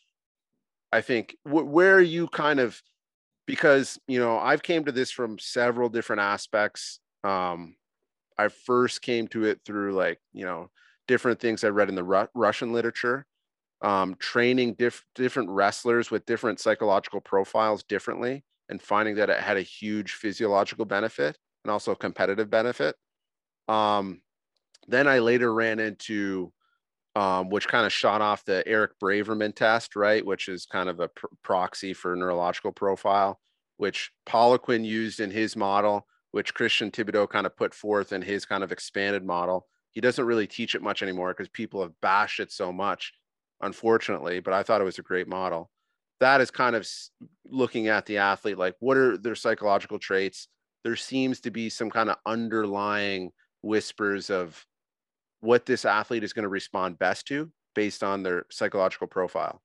i 0.91 1.01
think 1.01 1.35
w- 1.45 1.65
where 1.65 1.99
you 2.01 2.27
kind 2.27 2.59
of 2.59 2.81
because 3.47 3.99
you 4.07 4.19
know 4.19 4.39
i've 4.39 4.63
came 4.63 4.85
to 4.85 4.91
this 4.93 5.11
from 5.11 5.39
several 5.39 5.89
different 5.89 6.21
aspects. 6.21 6.99
Um 7.23 7.77
i 8.37 8.49
first 8.49 9.01
came 9.01 9.27
to 9.29 9.45
it 9.45 9.61
through 9.65 9.93
like 9.93 10.19
you 10.33 10.45
know 10.45 10.69
different 11.07 11.39
things 11.39 11.63
i 11.63 11.69
read 11.69 11.89
in 11.89 11.95
the 11.95 12.05
Ru- 12.05 12.29
russian 12.35 12.73
literature. 12.73 13.25
Um, 13.81 14.15
training 14.15 14.75
diff- 14.75 15.05
different 15.15 15.49
wrestlers 15.51 16.11
with 16.11 16.25
different 16.25 16.59
psychological 16.59 17.21
profiles 17.21 17.83
differently 17.83 18.43
and 18.69 18.81
finding 18.81 19.15
that 19.15 19.29
it 19.29 19.39
had 19.41 19.57
a 19.57 19.61
huge 19.61 20.13
physiological 20.13 20.85
benefit 20.85 21.37
and 21.63 21.71
also 21.71 21.95
competitive 21.95 22.49
benefit. 22.49 22.95
Um, 23.67 24.21
then 24.87 25.07
i 25.07 25.19
later 25.19 25.53
ran 25.53 25.79
into 25.79 26.53
um, 27.15 27.49
which 27.49 27.67
kind 27.67 27.85
of 27.85 27.93
shot 27.93 28.21
off 28.21 28.45
the 28.45 28.67
Eric 28.67 28.99
Braverman 29.01 29.55
test, 29.55 29.95
right? 29.95 30.25
Which 30.25 30.49
is 30.49 30.65
kind 30.65 30.89
of 30.89 30.99
a 30.99 31.09
pr- 31.09 31.27
proxy 31.43 31.93
for 31.93 32.15
neurological 32.15 32.71
profile, 32.71 33.39
which 33.77 34.11
Poliquin 34.25 34.83
used 34.85 35.19
in 35.19 35.29
his 35.29 35.55
model, 35.55 36.07
which 36.31 36.53
Christian 36.53 36.89
Thibaudeau 36.89 37.29
kind 37.29 37.45
of 37.45 37.55
put 37.55 37.73
forth 37.73 38.13
in 38.13 38.21
his 38.21 38.45
kind 38.45 38.63
of 38.63 38.71
expanded 38.71 39.23
model. 39.23 39.67
He 39.91 40.01
doesn't 40.01 40.25
really 40.25 40.47
teach 40.47 40.73
it 40.73 40.81
much 40.81 41.03
anymore 41.03 41.33
because 41.33 41.49
people 41.49 41.81
have 41.83 41.99
bashed 42.01 42.39
it 42.39 42.51
so 42.51 42.73
much, 42.73 43.13
unfortunately. 43.61 44.39
But 44.39 44.55
I 44.55 44.63
thought 44.63 44.81
it 44.81 44.85
was 44.85 44.97
a 44.97 45.03
great 45.03 45.27
model. 45.27 45.69
That 46.19 46.41
is 46.41 46.49
kind 46.49 46.75
of 46.75 46.87
looking 47.45 47.89
at 47.89 48.07
the 48.07 48.17
athlete, 48.17 48.57
like 48.57 48.75
what 48.79 48.97
are 48.97 49.17
their 49.17 49.35
psychological 49.35 49.99
traits? 49.99 50.47
There 50.83 50.95
seems 50.95 51.41
to 51.41 51.51
be 51.51 51.69
some 51.69 51.91
kind 51.91 52.09
of 52.09 52.15
underlying 52.25 53.31
whispers 53.61 54.29
of 54.29 54.65
what 55.43 55.65
this 55.65 55.83
athlete 55.83 56.23
is 56.23 56.31
going 56.31 56.43
to 56.43 56.49
respond 56.49 56.97
best 56.97 57.27
to 57.27 57.51
based 57.75 58.01
on 58.01 58.23
their 58.23 58.45
psychological 58.49 59.07
profile. 59.07 59.61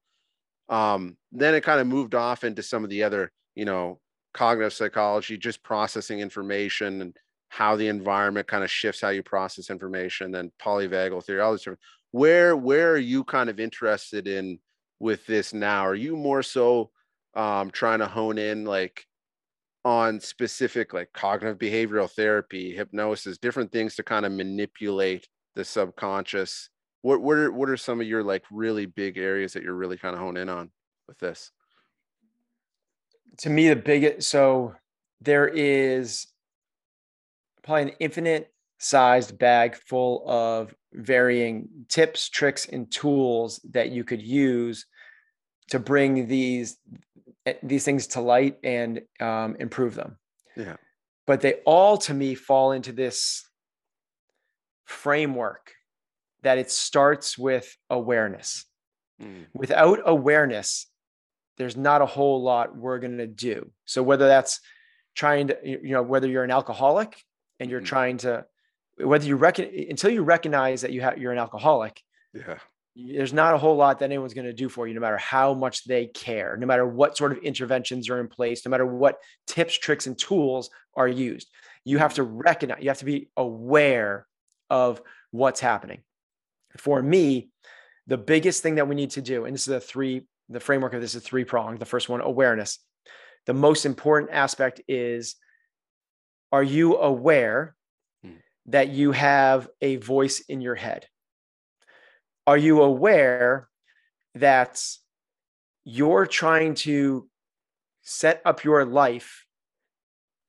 Um, 0.69 1.17
then 1.31 1.55
it 1.55 1.63
kind 1.63 1.81
of 1.81 1.87
moved 1.87 2.15
off 2.15 2.43
into 2.43 2.63
some 2.63 2.83
of 2.83 2.91
the 2.91 3.05
other, 3.05 3.31
you 3.55 3.65
know, 3.65 4.01
cognitive 4.35 4.73
psychology, 4.73 5.39
just 5.39 5.63
processing 5.63 6.19
information 6.19 7.01
and 7.01 7.17
how 7.49 7.77
the 7.77 7.87
environment 7.89 8.49
kind 8.49 8.65
of 8.65 8.71
shifts 8.71 9.01
how 9.01 9.09
you 9.09 9.23
process 9.23 9.71
information, 9.71 10.33
then 10.33 10.51
polyvagal 10.61 11.25
theory, 11.25 11.41
all 11.41 11.53
this 11.53 11.63
different. 11.63 11.81
Where 12.11 12.57
where 12.57 12.93
are 12.93 12.99
you 12.99 13.23
kind 13.25 13.49
of 13.49 13.61
interested 13.61 14.27
in 14.27 14.59
with 14.99 15.25
this 15.27 15.55
now? 15.55 15.87
Are 15.87 15.95
you 15.95 16.17
more 16.17 16.43
so 16.43 16.91
um, 17.35 17.71
trying 17.71 18.01
to 18.01 18.07
hone 18.07 18.37
in 18.37 18.65
like 18.65 19.07
on 19.85 20.19
specific 20.21 20.93
like 20.93 21.13
cognitive 21.15 21.59
behavioral 21.59 22.11
therapy, 22.11 22.75
hypnosis, 22.75 23.39
different 23.39 23.71
things 23.71 23.95
to 23.95 24.03
kind 24.03 24.27
of 24.27 24.33
manipulate 24.33 25.29
the 25.59 25.65
subconscious? 25.65 26.71
What 27.03 27.21
what 27.21 27.37
are 27.37 27.51
what 27.51 27.69
are 27.69 27.77
some 27.77 28.01
of 28.01 28.07
your 28.07 28.23
like 28.23 28.45
really 28.51 28.87
big 28.87 29.19
areas 29.19 29.53
that 29.53 29.65
you're 29.65 29.75
really 29.75 29.99
kind 29.99 30.15
of 30.15 30.21
hone 30.21 30.37
in 30.37 30.49
on 30.49 30.71
with 31.09 31.19
this? 31.19 31.51
To 33.39 33.51
me, 33.51 33.69
the 33.69 33.77
biggest 33.77 34.29
so 34.29 34.75
there 35.21 35.49
is 35.49 36.29
probably 37.65 37.83
an 37.83 37.97
infinite 37.99 38.53
sized 38.79 39.37
bag 39.37 39.75
full 39.75 40.23
of 40.31 40.73
varying 40.93 41.69
tips, 41.89 42.29
tricks, 42.29 42.67
and 42.67 42.91
tools 42.91 43.61
that 43.71 43.91
you 43.91 44.05
could 44.05 44.23
use 44.23 44.87
to 45.71 45.81
bring 45.81 46.29
these 46.29 46.79
eh, 47.47 47.55
these 47.65 47.85
things 47.85 48.07
to 48.09 48.21
light 48.21 48.59
and 48.63 49.01
um, 49.19 49.57
improve 49.59 49.97
them. 49.97 50.19
Yeah. 50.57 50.77
But 51.27 51.41
they 51.41 51.55
all, 51.67 51.99
to 51.99 52.15
me, 52.15 52.37
fall 52.37 52.71
into 52.73 52.93
this 52.93 53.48
framework 54.89 55.73
that 56.43 56.59
it 56.59 56.71
starts 56.71 57.37
with 57.37 57.77
awareness. 57.91 58.65
Mm. 59.21 59.47
Without 59.55 60.01
awareness, 60.05 60.87
there's 61.57 61.77
not 61.77 62.03
a 62.03 62.07
whole 62.07 62.43
lot 62.43 62.77
we're 62.77 62.99
going 62.99 63.19
to 63.19 63.27
do. 63.27 63.71
So 63.85 64.03
whether 64.03 64.27
that's 64.27 64.61
trying 65.15 65.49
to, 65.49 65.59
you 65.65 65.91
know, 65.91 66.03
whether 66.03 66.29
you're 66.29 66.45
an 66.45 66.51
alcoholic 66.51 67.21
and 67.61 67.71
you're 67.71 67.81
mm. 67.81 67.87
trying 67.87 68.19
to 68.19 68.45
whether 68.97 69.27
you 69.27 69.37
reckon 69.37 69.71
until 69.89 70.11
you 70.11 70.23
recognize 70.23 70.81
that 70.81 70.93
you 70.93 71.01
have 71.01 71.19
you're 71.19 71.33
an 71.33 71.39
alcoholic 71.39 72.03
yeah 72.35 72.59
there's 72.97 73.33
not 73.33 73.55
a 73.55 73.59
whole 73.59 73.77
lot 73.77 74.01
that 74.01 74.07
anyone's 74.07 74.35
going 74.35 74.47
to 74.47 74.53
do 74.53 74.69
for 74.69 74.89
you 74.89 74.95
no 74.95 75.01
matter 75.01 75.19
how 75.19 75.55
much 75.55 75.85
they 75.85 76.07
care 76.07 76.57
no 76.57 76.67
matter 76.67 76.87
what 76.87 77.17
sort 77.17 77.31
of 77.31 77.39
interventions 77.39 78.11
are 78.11 78.21
in 78.21 78.27
place 78.27 78.65
no 78.67 78.71
matter 78.71 78.87
what 78.87 79.19
tips 79.47 79.79
tricks 79.79 80.07
and 80.07 80.19
tools 80.19 80.71
are 80.97 81.07
used 81.07 81.49
you 81.85 81.99
have 81.99 82.15
to 82.15 82.23
recognize 82.23 82.83
you 82.83 82.89
have 82.89 82.99
to 82.99 83.05
be 83.05 83.29
aware 83.37 84.27
of 84.71 85.01
what's 85.31 85.61
happening 85.61 86.03
for 86.77 87.03
me 87.03 87.51
the 88.07 88.19
biggest 88.19 88.63
thing 88.63 88.77
that 88.77 88.89
we 88.89 88.95
need 88.95 89.11
to 89.11 89.23
do 89.23 89.45
and 89.45 89.55
this 89.55 89.69
is 89.69 89.75
a 89.75 89.81
three 89.81 90.27
the 90.49 90.61
framework 90.61 90.95
of 90.95 91.01
this 91.01 91.15
is 91.15 91.23
three 91.23 91.45
pronged 91.45 91.79
the 91.79 91.85
first 91.85 92.09
one 92.09 92.21
awareness 92.21 92.79
the 93.47 93.55
most 93.55 93.87
important 93.87 94.31
aspect 94.31 94.81
is 94.89 95.37
are 96.53 96.63
you 96.63 96.97
aware 96.97 97.75
hmm. 98.23 98.33
that 98.67 98.89
you 98.89 99.13
have 99.13 99.69
a 99.81 99.97
voice 99.97 100.41
in 100.41 100.61
your 100.61 100.75
head? 100.75 101.07
Are 102.47 102.57
you 102.57 102.83
aware 102.83 103.69
that 104.35 104.83
you're 105.85 106.27
trying 106.27 106.75
to 106.75 107.29
set 108.03 108.41
up 108.45 108.65
your 108.65 108.85
life 108.85 109.45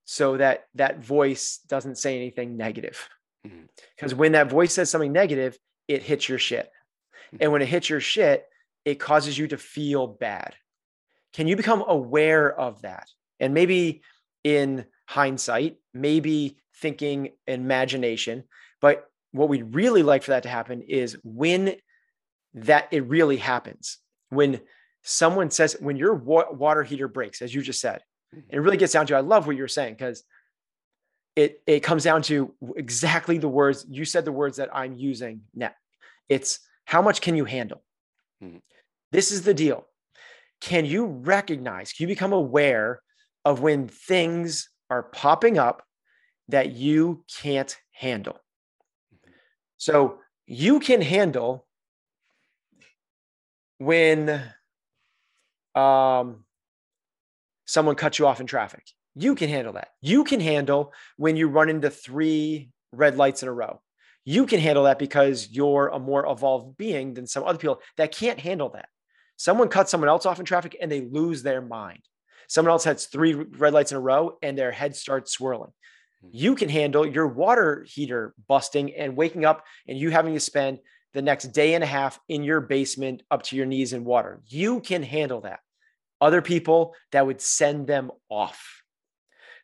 so 0.06 0.38
that 0.38 0.66
that 0.76 1.04
voice 1.04 1.60
doesn't 1.68 1.98
say 1.98 2.16
anything 2.16 2.56
negative? 2.56 3.10
Because 3.44 4.12
mm-hmm. 4.12 4.20
when 4.20 4.32
that 4.34 4.50
voice 4.50 4.74
says 4.74 4.90
something 4.90 5.12
negative, 5.12 5.58
it 5.88 6.04
hits 6.04 6.28
your 6.28 6.40
shit. 6.40 6.70
Mm-hmm. 7.28 7.38
And 7.42 7.52
when 7.52 7.62
it 7.62 7.68
hits 7.68 7.90
your 7.90 8.00
shit, 8.00 8.46
it 8.86 9.00
causes 9.00 9.38
you 9.38 9.48
to 9.48 9.58
feel 9.58 10.08
bad. 10.08 10.56
Can 11.34 11.48
you 11.48 11.56
become 11.56 11.84
aware 11.88 12.58
of 12.58 12.82
that? 12.82 13.08
And 13.40 13.54
maybe 13.54 14.02
in 14.44 14.86
hindsight, 15.08 15.78
maybe 15.94 16.58
thinking, 16.78 17.30
imagination. 17.48 18.44
But 18.82 19.06
what 19.32 19.50
we'd 19.50 19.76
really 19.76 20.04
like 20.04 20.24
for 20.24 20.32
that 20.32 20.44
to 20.44 20.50
happen 20.50 20.82
is 20.82 21.18
when 21.24 21.76
that 22.54 22.88
it 22.92 23.06
really 23.06 23.38
happens. 23.38 24.00
When 24.30 24.62
someone 25.04 25.52
says, 25.52 25.76
when 25.80 25.98
your 25.98 26.14
wa- 26.14 26.52
water 26.52 26.84
heater 26.84 27.08
breaks, 27.08 27.42
as 27.42 27.54
you 27.54 27.62
just 27.62 27.82
said, 27.82 28.02
mm-hmm. 28.36 28.48
it 28.50 28.60
really 28.60 28.78
gets 28.78 28.94
down 28.94 29.08
to, 29.08 29.16
I 29.16 29.22
love 29.22 29.46
what 29.46 29.56
you're 29.56 29.68
saying 29.68 29.94
because 29.94 30.24
it, 31.40 31.62
it 31.66 31.80
comes 31.82 32.04
down 32.04 32.22
to 32.24 32.54
exactly 32.76 33.38
the 33.38 33.48
words 33.48 33.86
you 33.90 34.06
said, 34.06 34.26
the 34.26 34.32
words 34.32 34.58
that 34.58 34.70
I'm 34.74 34.96
using 34.96 35.42
now. 35.54 35.72
It's 36.28 36.60
how 36.86 37.02
much 37.02 37.22
can 37.22 37.36
you 37.36 37.46
handle? 37.46 37.82
Mm-hmm. 38.44 38.58
This 39.12 39.32
is 39.32 39.44
the 39.44 39.54
deal. 39.54 39.86
Can 40.62 40.86
you 40.86 41.06
recognize, 41.06 41.94
can 41.94 42.04
you 42.04 42.16
become 42.16 42.34
aware 42.34 43.02
of 43.46 43.62
when 43.62 43.88
things 43.88 44.70
are 44.90 45.04
popping 45.04 45.58
up 45.58 45.84
that 46.50 46.72
you 46.72 47.24
can't 47.42 47.76
handle. 47.92 48.38
So 49.78 50.18
you 50.46 50.80
can 50.80 51.02
handle 51.02 51.66
when 53.78 54.42
um, 55.76 56.44
someone 57.66 57.96
cuts 57.96 58.20
you 58.20 58.28
off 58.28 58.42
in 58.42 58.48
traffic. 58.48 58.84
You 59.20 59.36
can 59.36 59.50
handle 59.50 59.74
that. 59.74 59.90
You 60.00 60.24
can 60.24 60.40
handle 60.40 60.94
when 61.18 61.36
you 61.36 61.50
run 61.50 61.68
into 61.68 61.90
three 61.90 62.70
red 62.94 63.18
lights 63.18 63.44
in 63.44 63.50
a 63.50 63.54
row. 63.54 63.82
You 64.24 64.46
can 64.46 64.62
handle 64.62 64.86
that 64.86 64.98
because 64.98 65.50
you're 65.50 65.90
a 65.90 66.00
more 66.00 66.26
evolved 66.26 66.78
being 66.78 67.16
than 67.16 67.28
some 67.28 67.44
other 67.44 67.58
people 67.58 67.82
that 67.98 68.14
can't 68.14 68.40
handle 68.40 68.70
that. 68.70 68.88
Someone 69.36 69.68
cuts 69.68 69.92
someone 69.92 70.10
else 70.10 70.26
off 70.26 70.40
in 70.40 70.46
traffic 70.46 70.78
and 70.80 70.90
they 70.90 71.02
lose 71.02 71.44
their 71.44 71.62
mind. 71.62 72.00
Someone 72.48 72.72
else 72.72 72.86
has 72.86 73.08
three 73.08 73.34
red 73.34 73.74
lights 73.74 73.92
in 73.92 73.98
a 73.98 74.02
row 74.02 74.38
and 74.42 74.58
their 74.58 74.72
head 74.72 74.96
starts 74.96 75.34
swirling. 75.34 75.72
Hmm. 76.22 76.30
You 76.32 76.56
can 76.56 76.70
handle 76.70 77.06
your 77.06 77.28
water 77.28 77.86
heater 77.90 78.34
busting 78.48 78.96
and 78.96 79.18
waking 79.18 79.44
up 79.44 79.66
and 79.86 79.98
you 79.98 80.12
having 80.12 80.34
to 80.34 80.40
spend 80.40 80.80
the 81.14 81.22
next 81.22 81.48
day 81.48 81.74
and 81.74 81.84
a 81.84 81.88
half 81.88 82.22
in 82.30 82.44
your 82.44 82.62
basement 82.62 83.24
up 83.30 83.44
to 83.44 83.58
your 83.58 83.66
knees 83.66 83.92
in 83.92 84.06
water. 84.06 84.42
You 84.48 84.80
can 84.80 85.04
handle 85.04 85.42
that. 85.42 85.60
Other 86.22 86.42
people 86.42 86.96
that 87.12 87.26
would 87.26 87.42
send 87.42 87.86
them 87.86 88.12
off. 88.30 88.79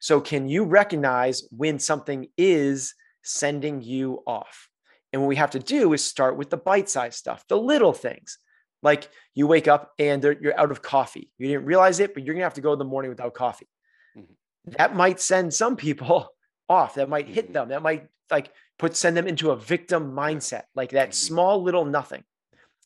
So, 0.06 0.22
can 0.22 0.48
you 0.48 0.66
recognize 0.66 1.48
when 1.50 1.80
something 1.80 2.28
is 2.38 2.94
sending 3.24 3.82
you 3.82 4.22
off? 4.28 4.70
And 5.12 5.20
what 5.20 5.28
we 5.28 5.38
have 5.38 5.50
to 5.52 5.60
do 5.60 5.94
is 5.94 6.06
start 6.06 6.38
with 6.38 6.52
the 6.52 6.58
bite 6.58 6.90
sized 6.90 7.18
stuff, 7.18 7.44
the 7.50 7.58
little 7.58 7.92
things. 7.92 8.38
Like 8.84 9.10
you 9.34 9.48
wake 9.48 9.68
up 9.68 9.94
and 9.98 10.22
you're 10.22 10.60
out 10.60 10.70
of 10.70 10.84
coffee. 10.84 11.32
You 11.40 11.48
didn't 11.48 11.66
realize 11.66 12.00
it, 12.00 12.14
but 12.14 12.24
you're 12.24 12.36
going 12.36 12.42
to 12.42 12.46
have 12.46 12.54
to 12.54 12.62
go 12.62 12.74
in 12.74 12.78
the 12.78 12.86
morning 12.86 13.10
without 13.10 13.34
coffee. 13.34 13.68
Mm-hmm. 14.16 14.74
That 14.78 14.96
might 14.96 15.20
send 15.20 15.52
some 15.52 15.76
people 15.76 16.30
off. 16.70 16.94
That 16.94 17.10
might 17.10 17.28
hit 17.28 17.46
mm-hmm. 17.46 17.54
them. 17.54 17.70
That 17.70 17.82
might 17.82 18.06
like 18.30 18.52
put 18.78 18.96
send 18.96 19.18
them 19.18 19.26
into 19.26 19.50
a 19.50 19.56
victim 19.56 20.12
mindset, 20.12 20.66
like 20.76 20.92
that 20.92 21.10
mm-hmm. 21.10 21.34
small 21.34 21.64
little 21.64 21.84
nothing. 21.84 22.24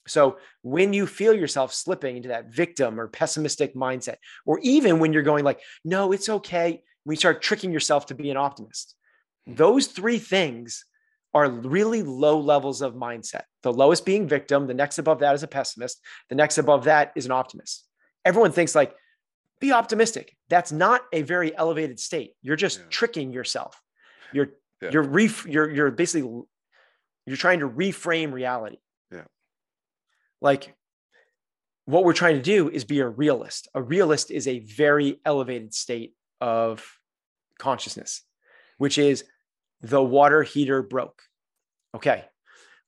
So 0.07 0.37
when 0.61 0.93
you 0.93 1.05
feel 1.05 1.33
yourself 1.33 1.73
slipping 1.73 2.15
into 2.15 2.29
that 2.29 2.53
victim 2.53 2.97
or 2.97 3.09
pessimistic 3.09 3.75
mindset, 3.75 4.15
or 4.45 4.59
even 4.63 4.99
when 4.99 5.11
you're 5.11 5.21
going 5.21 5.43
like, 5.43 5.59
no, 5.83 6.13
it's 6.13 6.29
okay, 6.29 6.81
when 7.03 7.13
you 7.13 7.19
start 7.19 7.41
tricking 7.41 7.71
yourself 7.71 8.07
to 8.07 8.15
be 8.15 8.29
an 8.29 8.37
optimist, 8.37 8.95
those 9.47 9.87
three 9.87 10.19
things 10.19 10.85
are 11.33 11.49
really 11.49 12.01
low 12.01 12.39
levels 12.39 12.81
of 12.81 12.95
mindset. 12.95 13.43
The 13.63 13.73
lowest 13.73 14.05
being 14.05 14.27
victim, 14.27 14.67
the 14.67 14.73
next 14.73 14.97
above 14.97 15.19
that 15.19 15.35
is 15.35 15.43
a 15.43 15.47
pessimist, 15.47 16.01
the 16.29 16.35
next 16.35 16.57
above 16.57 16.85
that 16.85 17.11
is 17.15 17.25
an 17.25 17.31
optimist. 17.31 17.85
Everyone 18.25 18.51
thinks 18.51 18.75
like, 18.75 18.95
be 19.59 19.71
optimistic. 19.71 20.35
That's 20.49 20.71
not 20.71 21.01
a 21.11 21.21
very 21.21 21.55
elevated 21.55 21.99
state. 21.99 22.31
You're 22.41 22.55
just 22.55 22.79
yeah. 22.79 22.85
tricking 22.89 23.33
yourself. 23.33 23.79
You're 24.31 24.49
yeah. 24.81 24.89
you're 24.93 25.03
ref, 25.03 25.45
you're 25.45 25.69
you're 25.69 25.91
basically 25.91 26.43
you're 27.25 27.37
trying 27.37 27.59
to 27.59 27.69
reframe 27.69 28.31
reality. 28.31 28.77
Yeah. 29.11 29.25
Like 30.41 30.73
what 31.85 32.03
we're 32.03 32.13
trying 32.13 32.35
to 32.35 32.41
do 32.41 32.69
is 32.69 32.85
be 32.85 32.99
a 32.99 33.07
realist. 33.07 33.67
A 33.73 33.81
realist 33.81 34.31
is 34.31 34.47
a 34.47 34.59
very 34.59 35.19
elevated 35.25 35.73
state 35.73 36.13
of 36.41 36.85
consciousness, 37.57 38.23
which 38.77 38.97
is 38.97 39.23
the 39.81 40.03
water 40.03 40.43
heater 40.43 40.81
broke. 40.81 41.21
Okay. 41.95 42.25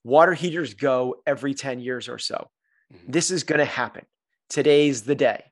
Water 0.04 0.34
heaters 0.34 0.74
go 0.74 1.16
every 1.26 1.54
10 1.54 1.80
years 1.80 2.08
or 2.08 2.18
so. 2.18 2.50
Mm-hmm. 2.92 3.12
This 3.12 3.30
is 3.30 3.44
going 3.44 3.60
to 3.60 3.64
happen. 3.64 4.04
Today's 4.48 5.02
the 5.02 5.14
day. 5.14 5.44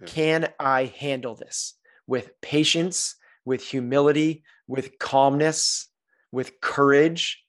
Yeah. 0.00 0.06
Can 0.06 0.48
I 0.60 0.92
handle 0.98 1.34
this 1.34 1.74
with 2.06 2.40
patience, 2.40 3.16
with 3.44 3.64
humility, 3.64 4.44
with 4.66 4.98
calmness, 4.98 5.88
with 6.30 6.60
courage? 6.60 7.42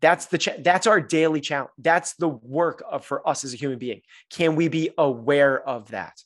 That's 0.00 0.26
the 0.26 0.38
cha- 0.38 0.56
that's 0.58 0.86
our 0.86 1.00
daily 1.00 1.40
challenge. 1.40 1.70
That's 1.78 2.14
the 2.14 2.28
work 2.28 2.82
of 2.90 3.04
for 3.04 3.26
us 3.26 3.44
as 3.44 3.54
a 3.54 3.56
human 3.56 3.78
being. 3.78 4.02
Can 4.30 4.54
we 4.56 4.68
be 4.68 4.90
aware 4.98 5.66
of 5.66 5.90
that? 5.90 6.20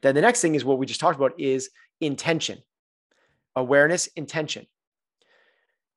Then 0.00 0.14
the 0.14 0.20
next 0.20 0.40
thing 0.40 0.54
is 0.54 0.64
what 0.64 0.78
we 0.78 0.86
just 0.86 1.00
talked 1.00 1.16
about 1.16 1.38
is 1.38 1.70
intention. 2.00 2.58
Awareness, 3.54 4.06
intention 4.16 4.66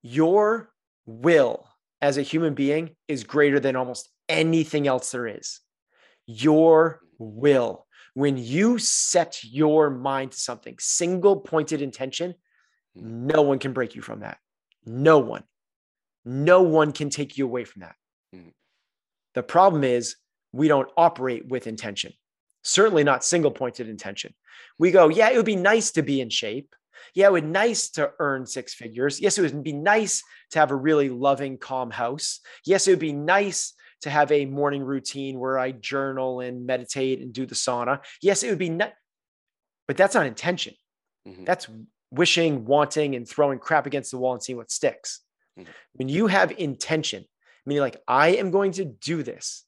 your 0.06 0.72
will 1.08 1.68
as 2.00 2.18
a 2.18 2.22
human 2.22 2.54
being 2.54 2.96
is 3.08 3.24
greater 3.24 3.60
than 3.60 3.76
almost 3.76 4.08
anything 4.30 4.88
else 4.88 5.12
there 5.12 5.26
is. 5.26 5.62
Your 6.28 7.02
will. 7.18 7.88
When 8.14 8.38
you 8.38 8.78
set 8.78 9.44
your 9.44 9.90
mind 9.90 10.34
to 10.34 10.38
something, 10.40 10.76
single 10.80 11.38
pointed 11.38 11.82
intention, 11.82 12.36
no 12.94 13.42
one 13.42 13.58
can 13.58 13.74
break 13.74 13.96
you 13.96 14.04
from 14.04 14.20
that. 14.20 14.38
No 14.86 15.18
one. 15.18 15.44
No 16.24 16.62
one 16.62 16.92
can 16.92 17.10
take 17.10 17.36
you 17.36 17.46
away 17.46 17.64
from 17.64 17.82
that. 17.82 17.96
Mhm. 18.34 18.54
The 19.34 19.44
problem 19.44 19.84
is 19.84 20.18
we 20.52 20.68
don't 20.68 20.92
operate 20.96 21.48
with 21.48 21.66
intention, 21.66 22.14
certainly 22.66 23.04
not 23.04 23.24
single 23.24 23.52
pointed 23.52 23.88
intention. 23.88 24.34
We 24.78 24.92
go, 24.92 25.08
yeah, 25.08 25.30
it 25.30 25.38
would 25.38 25.46
be 25.46 25.56
nice 25.56 25.92
to 25.92 26.02
be 26.02 26.20
in 26.20 26.30
shape. 26.30 26.76
Yeah, 27.14 27.28
it 27.28 27.32
would 27.32 27.44
be 27.46 27.50
nice 27.50 27.90
to 27.92 28.12
earn 28.20 28.46
six 28.46 28.74
figures. 28.74 29.22
Yes, 29.22 29.38
it 29.38 29.42
would 29.42 29.64
be 29.64 29.72
nice 29.72 30.22
to 30.52 30.60
have 30.60 30.72
a 30.72 30.76
really 30.76 31.10
loving, 31.10 31.58
calm 31.58 31.92
house. 31.92 32.42
Yes, 32.66 32.88
it 32.88 32.92
would 32.92 33.00
be 33.00 33.14
nice 33.14 33.74
to 34.02 34.10
have 34.10 34.32
a 34.32 34.46
morning 34.46 34.84
routine 34.84 35.40
where 35.40 35.58
I 35.58 35.72
journal 35.72 36.42
and 36.42 36.66
meditate 36.66 37.22
and 37.22 37.32
do 37.32 37.46
the 37.46 37.56
sauna. 37.56 38.04
Yes, 38.22 38.44
it 38.44 38.50
would 38.50 38.60
be 38.60 38.70
nice, 38.70 38.92
but 39.88 39.96
that's 39.96 40.16
not 40.16 40.26
intention. 40.26 40.74
Mhm. 41.28 41.46
That's 41.46 41.68
wishing, 42.12 42.66
wanting, 42.66 43.16
and 43.16 43.28
throwing 43.28 43.60
crap 43.60 43.86
against 43.86 44.12
the 44.12 44.18
wall 44.18 44.34
and 44.34 44.44
seeing 44.44 44.58
what 44.58 44.72
sticks. 44.72 45.22
Mhm. 45.58 45.68
When 45.94 46.10
you 46.10 46.28
have 46.28 46.52
intention, 46.52 47.26
meaning 47.66 47.82
like, 47.82 48.02
I 48.08 48.30
am 48.36 48.52
going 48.52 48.74
to 48.74 48.86
do 48.86 49.24
this, 49.24 49.66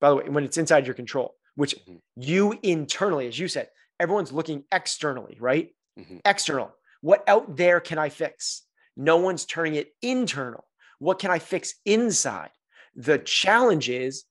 by 0.00 0.10
the 0.10 0.16
way, 0.16 0.28
when 0.28 0.44
it's 0.44 0.58
inside 0.58 0.86
your 0.86 0.94
control, 0.94 1.36
which 1.54 1.74
Mhm. 1.86 2.00
you 2.16 2.58
internally, 2.62 3.26
as 3.26 3.38
you 3.38 3.48
said, 3.48 3.70
everyone's 3.98 4.32
looking 4.32 4.64
externally, 4.72 5.36
right? 5.40 5.74
Mhm. 5.98 6.20
External. 6.24 6.74
What 7.00 7.24
out 7.28 7.56
there 7.56 7.80
can 7.80 7.98
I 7.98 8.08
fix? 8.08 8.62
No 8.96 9.16
one's 9.16 9.44
turning 9.46 9.74
it 9.74 9.94
internal. 10.02 10.66
What 10.98 11.18
can 11.18 11.30
I 11.30 11.38
fix 11.38 11.74
inside? 11.84 12.50
The 12.94 13.18
challenge 13.18 13.88
is 13.88 14.24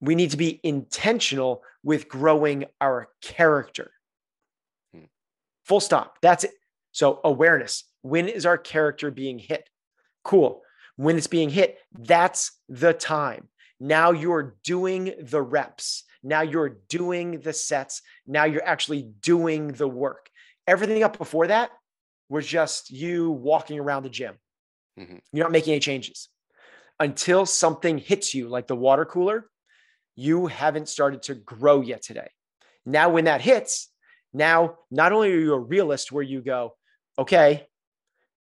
we 0.00 0.14
need 0.14 0.30
to 0.30 0.36
be 0.36 0.60
intentional 0.62 1.62
with 1.82 2.08
growing 2.08 2.66
our 2.80 3.08
character. 3.20 3.92
Hmm. 4.92 5.04
Full 5.64 5.80
stop. 5.80 6.20
That's 6.20 6.44
it. 6.44 6.52
So, 6.92 7.20
awareness. 7.24 7.84
When 8.02 8.28
is 8.28 8.46
our 8.46 8.58
character 8.58 9.10
being 9.10 9.38
hit? 9.38 9.68
Cool. 10.24 10.62
When 10.96 11.16
it's 11.16 11.26
being 11.26 11.50
hit, 11.50 11.78
that's 11.92 12.52
the 12.68 12.92
time. 12.94 13.48
Now 13.78 14.10
you're 14.10 14.56
doing 14.64 15.14
the 15.20 15.40
reps. 15.42 16.04
Now 16.22 16.42
you're 16.42 16.80
doing 16.88 17.40
the 17.40 17.52
sets. 17.52 18.02
Now 18.26 18.44
you're 18.44 18.66
actually 18.66 19.02
doing 19.02 19.68
the 19.68 19.88
work. 19.88 20.28
Everything 20.66 21.02
up 21.02 21.18
before 21.18 21.46
that 21.48 21.70
was 22.28 22.46
just 22.46 22.90
you 22.90 23.30
walking 23.30 23.78
around 23.80 24.02
the 24.02 24.10
gym. 24.10 24.38
Mhm. 24.98 25.20
You're 25.32 25.44
not 25.44 25.52
making 25.52 25.72
any 25.72 25.80
changes 25.80 26.28
until 26.98 27.46
something 27.46 27.98
hits 27.98 28.34
you, 28.34 28.48
like 28.48 28.66
the 28.66 28.76
water 28.76 29.04
cooler. 29.04 29.48
You 30.14 30.46
haven't 30.46 30.88
started 30.88 31.22
to 31.24 31.34
grow 31.34 31.80
yet 31.80 32.02
today. 32.02 32.28
Now, 32.84 33.08
when 33.08 33.24
that 33.24 33.40
hits, 33.40 33.90
now 34.32 34.78
not 34.90 35.12
only 35.12 35.32
are 35.32 35.38
you 35.38 35.54
a 35.54 35.58
realist 35.58 36.12
where 36.12 36.22
you 36.22 36.40
go, 36.42 36.76
okay, 37.18 37.66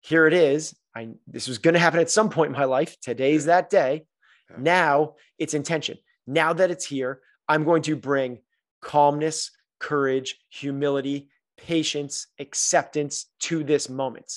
here 0.00 0.26
it 0.26 0.32
is. 0.32 0.74
I 0.94 1.10
this 1.26 1.48
was 1.48 1.58
going 1.58 1.74
to 1.74 1.80
happen 1.80 2.00
at 2.00 2.10
some 2.10 2.30
point 2.30 2.50
in 2.50 2.58
my 2.58 2.64
life. 2.64 2.96
Today's 3.00 3.44
that 3.44 3.70
day. 3.70 4.06
Yeah. 4.50 4.56
Now 4.58 5.14
it's 5.38 5.54
intention. 5.54 5.98
Now 6.26 6.52
that 6.52 6.70
it's 6.70 6.84
here, 6.84 7.20
I'm 7.48 7.64
going 7.64 7.82
to 7.82 7.96
bring 7.96 8.38
calmness, 8.82 9.50
courage, 9.80 10.36
humility, 10.50 11.28
patience, 11.56 12.26
acceptance 12.38 13.26
to 13.40 13.64
this 13.64 13.88
moment. 13.88 14.32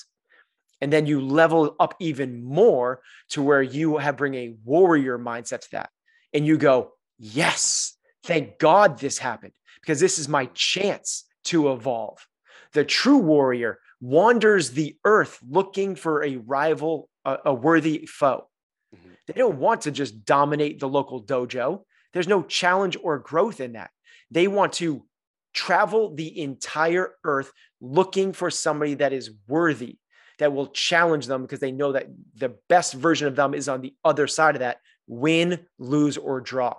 And 0.80 0.92
then 0.92 1.06
you 1.06 1.20
level 1.20 1.76
up 1.78 1.94
even 2.00 2.42
more 2.42 3.02
to 3.30 3.42
where 3.42 3.62
you 3.62 3.98
have 3.98 4.16
bring 4.16 4.34
a 4.34 4.56
warrior 4.64 5.18
mindset 5.18 5.60
to 5.60 5.68
that. 5.72 5.90
And 6.32 6.44
you 6.44 6.56
go, 6.56 6.92
yes, 7.18 7.96
thank 8.24 8.58
God 8.58 8.98
this 8.98 9.18
happened 9.18 9.52
because 9.80 10.00
this 10.00 10.18
is 10.18 10.28
my 10.28 10.46
chance 10.54 11.24
to 11.44 11.72
evolve. 11.72 12.18
The 12.72 12.84
true 12.84 13.18
warrior 13.18 13.78
wanders 14.00 14.70
the 14.70 14.96
earth 15.04 15.38
looking 15.48 15.94
for 15.94 16.24
a 16.24 16.36
rival, 16.36 17.08
a, 17.24 17.38
a 17.46 17.54
worthy 17.54 18.06
foe. 18.06 18.48
Mhm. 18.94 19.16
They 19.28 19.34
don't 19.34 19.58
want 19.58 19.82
to 19.82 19.92
just 19.92 20.24
dominate 20.24 20.80
the 20.80 20.88
local 20.88 21.22
dojo. 21.22 21.84
There's 22.12 22.28
no 22.28 22.42
challenge 22.42 22.96
or 23.02 23.18
growth 23.18 23.60
in 23.60 23.72
that. 23.72 23.90
They 24.30 24.48
want 24.48 24.74
to 24.74 25.04
travel 25.54 26.14
the 26.14 26.40
entire 26.40 27.12
earth 27.24 27.52
looking 27.80 28.32
for 28.32 28.50
somebody 28.50 28.94
that 28.94 29.12
is 29.12 29.30
worthy, 29.48 29.98
that 30.38 30.52
will 30.52 30.68
challenge 30.68 31.26
them 31.26 31.42
because 31.42 31.60
they 31.60 31.72
know 31.72 31.92
that 31.92 32.06
the 32.36 32.56
best 32.68 32.94
version 32.94 33.28
of 33.28 33.36
them 33.36 33.54
is 33.54 33.68
on 33.68 33.80
the 33.80 33.94
other 34.04 34.26
side 34.26 34.56
of 34.56 34.60
that 34.60 34.78
win, 35.06 35.58
lose, 35.78 36.16
or 36.16 36.40
draw. 36.40 36.74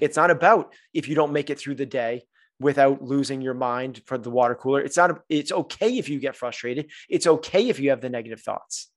It's 0.00 0.16
not 0.16 0.30
about 0.30 0.72
if 0.92 1.08
you 1.08 1.14
don't 1.14 1.32
make 1.32 1.50
it 1.50 1.58
through 1.58 1.76
the 1.76 1.86
day 1.86 2.24
without 2.60 3.02
losing 3.02 3.40
your 3.40 3.54
mind 3.54 4.00
for 4.06 4.18
the 4.18 4.30
water 4.30 4.54
cooler. 4.54 4.80
It's 4.80 4.96
not, 4.96 5.20
it's 5.28 5.52
okay 5.52 5.98
if 5.98 6.08
you 6.08 6.20
get 6.20 6.36
frustrated. 6.36 6.90
It's 7.08 7.26
okay 7.26 7.68
if 7.68 7.80
you 7.80 7.90
have 7.90 8.00
the 8.00 8.10
negative 8.10 8.40
thoughts. 8.40 8.90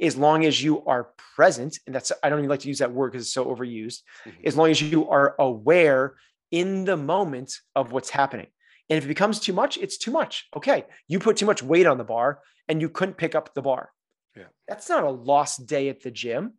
As 0.00 0.16
long 0.16 0.44
as 0.44 0.62
you 0.62 0.84
are 0.86 1.10
present, 1.34 1.78
and 1.86 1.94
that's, 1.94 2.12
I 2.22 2.28
don't 2.28 2.40
even 2.40 2.50
like 2.50 2.60
to 2.60 2.68
use 2.68 2.78
that 2.78 2.92
word 2.92 3.12
because 3.12 3.26
it's 3.26 3.34
so 3.34 3.46
overused. 3.46 4.02
Mhm. 4.26 4.44
As 4.44 4.56
long 4.56 4.70
as 4.70 4.80
you 4.80 5.08
are 5.08 5.34
aware 5.38 6.16
in 6.50 6.84
the 6.84 6.96
moment 6.96 7.54
of 7.74 7.92
what's 7.92 8.10
happening. 8.10 8.48
And 8.88 8.96
if 8.96 9.04
it 9.04 9.08
becomes 9.08 9.38
too 9.38 9.52
much, 9.52 9.78
it's 9.78 9.96
too 9.96 10.10
much. 10.10 10.48
Okay. 10.56 10.84
You 11.06 11.20
put 11.20 11.36
too 11.36 11.46
much 11.46 11.62
weight 11.62 11.86
on 11.86 11.96
the 11.96 12.04
bar 12.04 12.40
and 12.68 12.80
you 12.80 12.88
couldn't 12.88 13.16
pick 13.16 13.34
up 13.34 13.54
the 13.54 13.62
bar. 13.62 13.90
Yeah. 14.36 14.46
That's 14.66 14.88
not 14.88 15.04
a 15.04 15.10
lost 15.10 15.66
day 15.66 15.88
at 15.88 16.02
the 16.02 16.10
gym. 16.10 16.54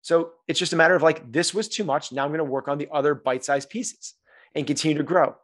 So 0.00 0.32
it's 0.46 0.58
just 0.58 0.72
a 0.72 0.76
matter 0.76 0.94
of 0.94 1.02
like, 1.02 1.30
this 1.30 1.52
was 1.52 1.68
too 1.68 1.84
much. 1.84 2.12
Now 2.12 2.24
I'm 2.24 2.30
going 2.30 2.38
to 2.38 2.44
work 2.44 2.66
on 2.66 2.78
the 2.78 2.88
other 2.90 3.14
bite 3.14 3.44
sized 3.44 3.68
pieces 3.68 4.14
and 4.54 4.66
continue 4.66 4.96
to 4.96 5.04
grow. 5.04 5.36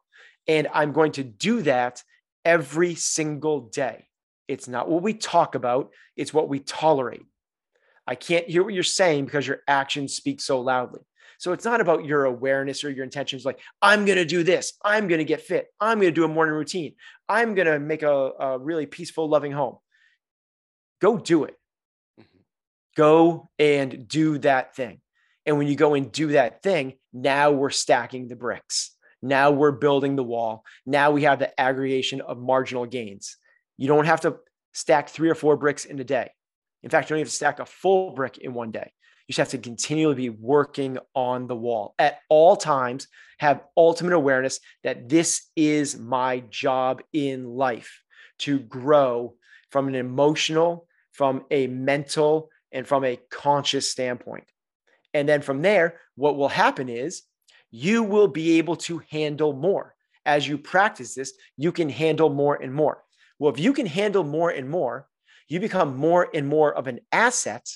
And 0.49 0.69
I'm 0.73 0.93
going 0.93 1.13
to 1.13 1.25
do 1.25 1.63
that 1.63 2.03
every 2.45 2.95
single 2.95 3.61
day. 3.61 4.07
It's 4.49 4.69
not 4.69 4.89
what 4.89 5.03
we 5.03 5.15
talk 5.15 5.55
about, 5.55 5.91
it's 6.17 6.35
what 6.35 6.49
we 6.49 6.61
tolerate. 6.61 7.25
I 8.07 8.15
can't 8.15 8.47
hear 8.49 8.63
what 8.63 8.75
you're 8.75 8.83
saying 8.83 9.25
because 9.25 9.47
your 9.47 9.61
actions 9.67 10.15
speak 10.15 10.41
so 10.41 10.61
loudly. 10.61 11.01
So 11.39 11.53
it's 11.53 11.65
not 11.65 11.81
about 11.81 12.05
your 12.05 12.27
awareness 12.27 12.85
or 12.85 12.91
your 12.91 13.05
intentions 13.05 13.45
like, 13.45 13.59
I'm 13.83 14.05
going 14.05 14.19
to 14.19 14.25
do 14.25 14.43
this. 14.43 14.75
I'm 14.85 15.09
going 15.09 15.19
to 15.19 15.25
get 15.25 15.41
fit. 15.41 15.67
I'm 15.81 15.99
going 15.99 16.13
to 16.13 16.21
do 16.21 16.25
a 16.25 16.29
morning 16.29 16.55
routine. 16.55 16.95
I'm 17.29 17.55
going 17.55 17.67
to 17.67 17.79
make 17.79 18.03
a, 18.03 18.31
a 18.39 18.59
really 18.59 18.87
peaceful, 18.87 19.29
loving 19.29 19.53
home. 19.53 19.79
Go 21.01 21.19
do 21.19 21.45
it. 21.45 21.57
Mhm. 22.21 22.25
Go 22.97 23.51
and 23.59 24.07
do 24.07 24.39
that 24.39 24.77
thing. 24.77 25.01
And 25.47 25.59
when 25.59 25.67
you 25.67 25.77
go 25.77 25.95
and 25.95 26.11
do 26.11 26.29
that 26.29 26.63
thing, 26.63 26.95
now 27.13 27.51
we're 27.51 27.71
stacking 27.71 28.29
the 28.29 28.37
bricks. 28.37 28.95
Now 29.21 29.51
we're 29.51 29.73
building 29.73 30.17
the 30.17 30.23
wall. 30.23 30.65
Now 30.87 31.11
we 31.11 31.23
have 31.23 31.39
the 31.39 31.59
aggregation 31.61 32.21
of 32.21 32.39
marginal 32.39 32.87
gains. 32.87 33.37
You 33.77 33.89
don't 33.89 34.07
have 34.07 34.21
to 34.23 34.37
stack 34.73 35.09
three 35.09 35.31
or 35.31 35.35
four 35.35 35.57
bricks 35.57 35.85
in 35.85 35.99
a 35.99 36.05
day. 36.05 36.31
In 36.83 36.91
fact, 36.91 37.09
you 37.09 37.15
don't 37.15 37.21
have 37.21 37.29
to 37.29 37.35
stack 37.35 37.61
a 37.61 37.67
full 37.67 38.13
brick 38.13 38.39
in 38.39 38.55
one 38.55 38.71
day. 38.71 38.93
You 39.27 39.33
just 39.33 39.39
have 39.39 39.61
to 39.61 39.69
continually 39.69 40.15
be 40.17 40.29
working 40.29 40.99
on 41.15 41.47
the 41.47 41.57
wall 41.57 41.95
at 41.99 42.19
all 42.29 42.57
times, 42.57 43.09
have 43.39 43.63
ultimate 43.77 44.13
awareness 44.13 44.61
that 44.83 45.09
this 45.09 45.49
is 45.57 45.99
my 45.99 46.41
job 46.51 47.03
in 47.13 47.47
life 47.47 48.03
to 48.41 48.59
grow 48.59 49.35
from 49.71 49.89
an 49.89 49.95
emotional, 49.95 50.87
from 51.13 51.45
a 51.51 51.67
mental, 51.69 52.51
and 52.71 52.87
from 52.87 53.05
a 53.05 53.19
conscious 53.31 53.91
standpoint. 53.91 54.45
And 55.15 55.29
then 55.29 55.41
from 55.41 55.63
there, 55.63 56.01
what 56.17 56.37
will 56.37 56.49
happen 56.49 56.89
is 56.89 57.23
you 57.71 58.03
will 58.03 58.29
be 58.29 58.59
able 58.59 58.77
to 58.77 59.03
handle 59.11 59.53
more. 59.53 59.95
As 60.27 60.47
you 60.47 60.59
practice 60.59 61.15
this, 61.15 61.33
you 61.57 61.73
can 61.73 61.89
handle 61.89 62.29
more 62.29 62.61
and 62.61 62.75
more. 62.75 63.04
Well, 63.39 63.53
if 63.53 63.59
you 63.59 63.73
can 63.73 63.87
handle 63.87 64.25
more 64.25 64.51
and 64.51 64.69
more, 64.69 65.09
you 65.49 65.61
become 65.61 65.97
more 65.97 66.29
and 66.33 66.47
more 66.47 66.75
of 66.75 66.87
an 66.87 67.01
asset 67.13 67.69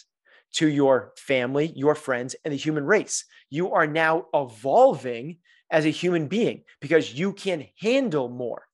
to 0.55 0.69
your 0.69 1.13
family, 1.17 1.73
your 1.77 1.95
friends, 1.95 2.35
and 2.45 2.53
the 2.53 2.59
human 2.59 2.85
race. 2.85 3.25
You 3.51 3.73
are 3.73 3.87
now 3.87 4.27
evolving 4.33 5.39
as 5.71 5.85
a 5.85 5.91
human 5.91 6.29
being 6.29 6.65
because 6.81 7.13
you 7.13 7.33
can 7.33 7.67
handle 7.81 8.29
more. 8.29 8.65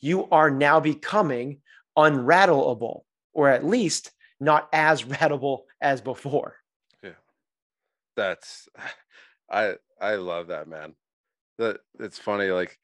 You 0.00 0.28
are 0.30 0.50
now 0.50 0.78
becoming 0.78 1.60
unrattleable, 1.96 3.02
or 3.32 3.48
at 3.48 3.64
least 3.64 4.12
not 4.38 4.68
as 4.72 5.02
rattleable 5.04 5.62
as 5.80 6.00
before. 6.00 6.56
Yeah. 7.02 7.10
That's 8.16 8.68
I 9.50 9.76
I 10.00 10.16
love 10.16 10.48
that 10.48 10.68
man. 10.68 10.94
That 11.58 11.80
it's 11.98 12.18
funny, 12.18 12.50
like 12.50 12.78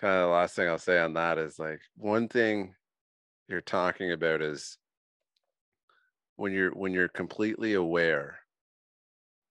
kind 0.00 0.14
of 0.14 0.28
the 0.28 0.32
last 0.32 0.56
thing 0.56 0.68
I'll 0.68 0.78
say 0.78 0.98
on 0.98 1.14
that 1.14 1.38
is 1.38 1.58
like 1.58 1.80
one 1.96 2.28
thing 2.28 2.74
you're 3.48 3.60
talking 3.60 4.12
about 4.12 4.42
is 4.42 4.78
when 6.36 6.52
you're 6.52 6.72
when 6.72 6.92
you're 6.92 7.08
completely 7.08 7.74
aware, 7.74 8.40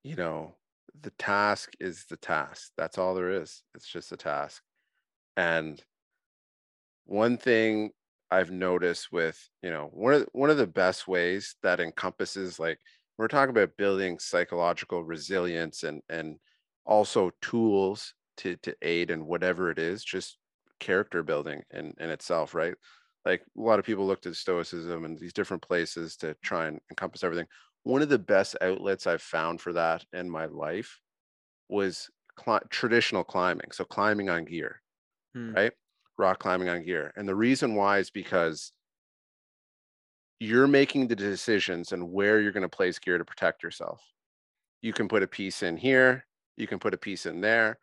you 0.04 0.16
know, 0.16 0.56
the 1.02 1.12
task 1.12 1.74
is 1.80 2.06
the 2.06 2.18
task. 2.18 2.72
That's 2.78 2.98
all 2.98 3.16
there 3.16 3.32
is. 3.32 3.64
It's 3.74 3.88
just 3.88 4.12
a 4.12 4.18
task. 4.18 4.62
And 5.38 5.84
one 7.06 7.38
thing 7.38 7.92
I've 8.32 8.52
noticed 8.52 9.12
with, 9.12 9.50
you 9.62 9.70
know, 9.70 9.90
one 9.94 10.14
of 10.14 10.28
one 10.34 10.50
of 10.50 10.58
the 10.58 10.68
best 10.68 11.08
ways 11.08 11.56
that 11.64 11.80
encompasses 11.80 12.60
like 12.60 12.80
we're 13.18 13.28
talking 13.28 13.52
about 13.52 13.78
building 13.78 14.20
psychological 14.20 15.04
resilience 15.04 15.84
and 15.84 16.02
and 16.10 16.38
also 16.86 17.32
tools 17.42 18.14
to 18.38 18.56
to 18.58 18.76
aid 18.82 19.12
in 19.12 19.26
whatever 19.26 19.70
it 19.72 19.80
is, 19.80 20.04
just 20.04 20.40
character 20.80 21.24
building 21.24 21.64
in 21.72 21.94
in 22.00 22.10
itself, 22.10 22.54
right? 22.56 22.76
Like 23.26 23.42
a 23.58 23.62
lot 23.62 23.80
of 23.80 23.86
people 23.86 24.06
looked 24.08 24.26
at 24.28 24.36
stoicism 24.36 25.06
and 25.06 25.18
these 25.20 25.34
different 25.34 25.64
places 25.64 26.16
to 26.18 26.36
try 26.44 26.68
and 26.68 26.80
encompass 26.92 27.24
everything. 27.24 27.48
One 27.84 28.02
of 28.02 28.10
the 28.10 28.20
best 28.20 28.56
outlets 28.62 29.08
I've 29.08 29.22
found 29.22 29.62
for 29.62 29.74
that 29.74 30.06
in 30.14 30.30
my 30.30 30.46
life 30.46 31.00
was 31.70 32.10
cl- 32.44 32.62
traditional 32.70 33.24
climbing. 33.24 33.72
So 33.72 33.86
climbing 33.86 34.30
on 34.30 34.46
gear, 34.46 34.82
Hmm. 35.34 35.56
right? 35.56 35.74
Rock 36.18 36.40
climbing 36.40 36.70
on 36.70 36.84
gear. 36.84 37.14
And 37.16 37.28
the 37.28 37.36
reason 37.36 37.76
why 37.76 38.00
is 38.00 38.12
because 38.12 38.72
you're 40.40 40.68
making 40.68 41.08
the 41.08 41.16
decisions 41.16 41.92
and 41.92 42.12
where 42.12 42.40
you're 42.42 42.52
going 42.52 42.64
to 42.64 42.70
place 42.70 43.00
gear 43.00 43.18
to 43.18 43.26
protect 43.26 43.64
yourself. 43.64 44.02
You 44.82 44.94
can 44.94 45.08
put 45.08 45.24
a 45.24 45.28
piece 45.28 45.64
in 45.64 45.78
here, 45.78 46.28
you 46.58 46.68
can 46.68 46.80
put 46.80 46.94
a 46.94 46.98
piece 46.98 47.26
in 47.26 47.42
there, 47.42 47.80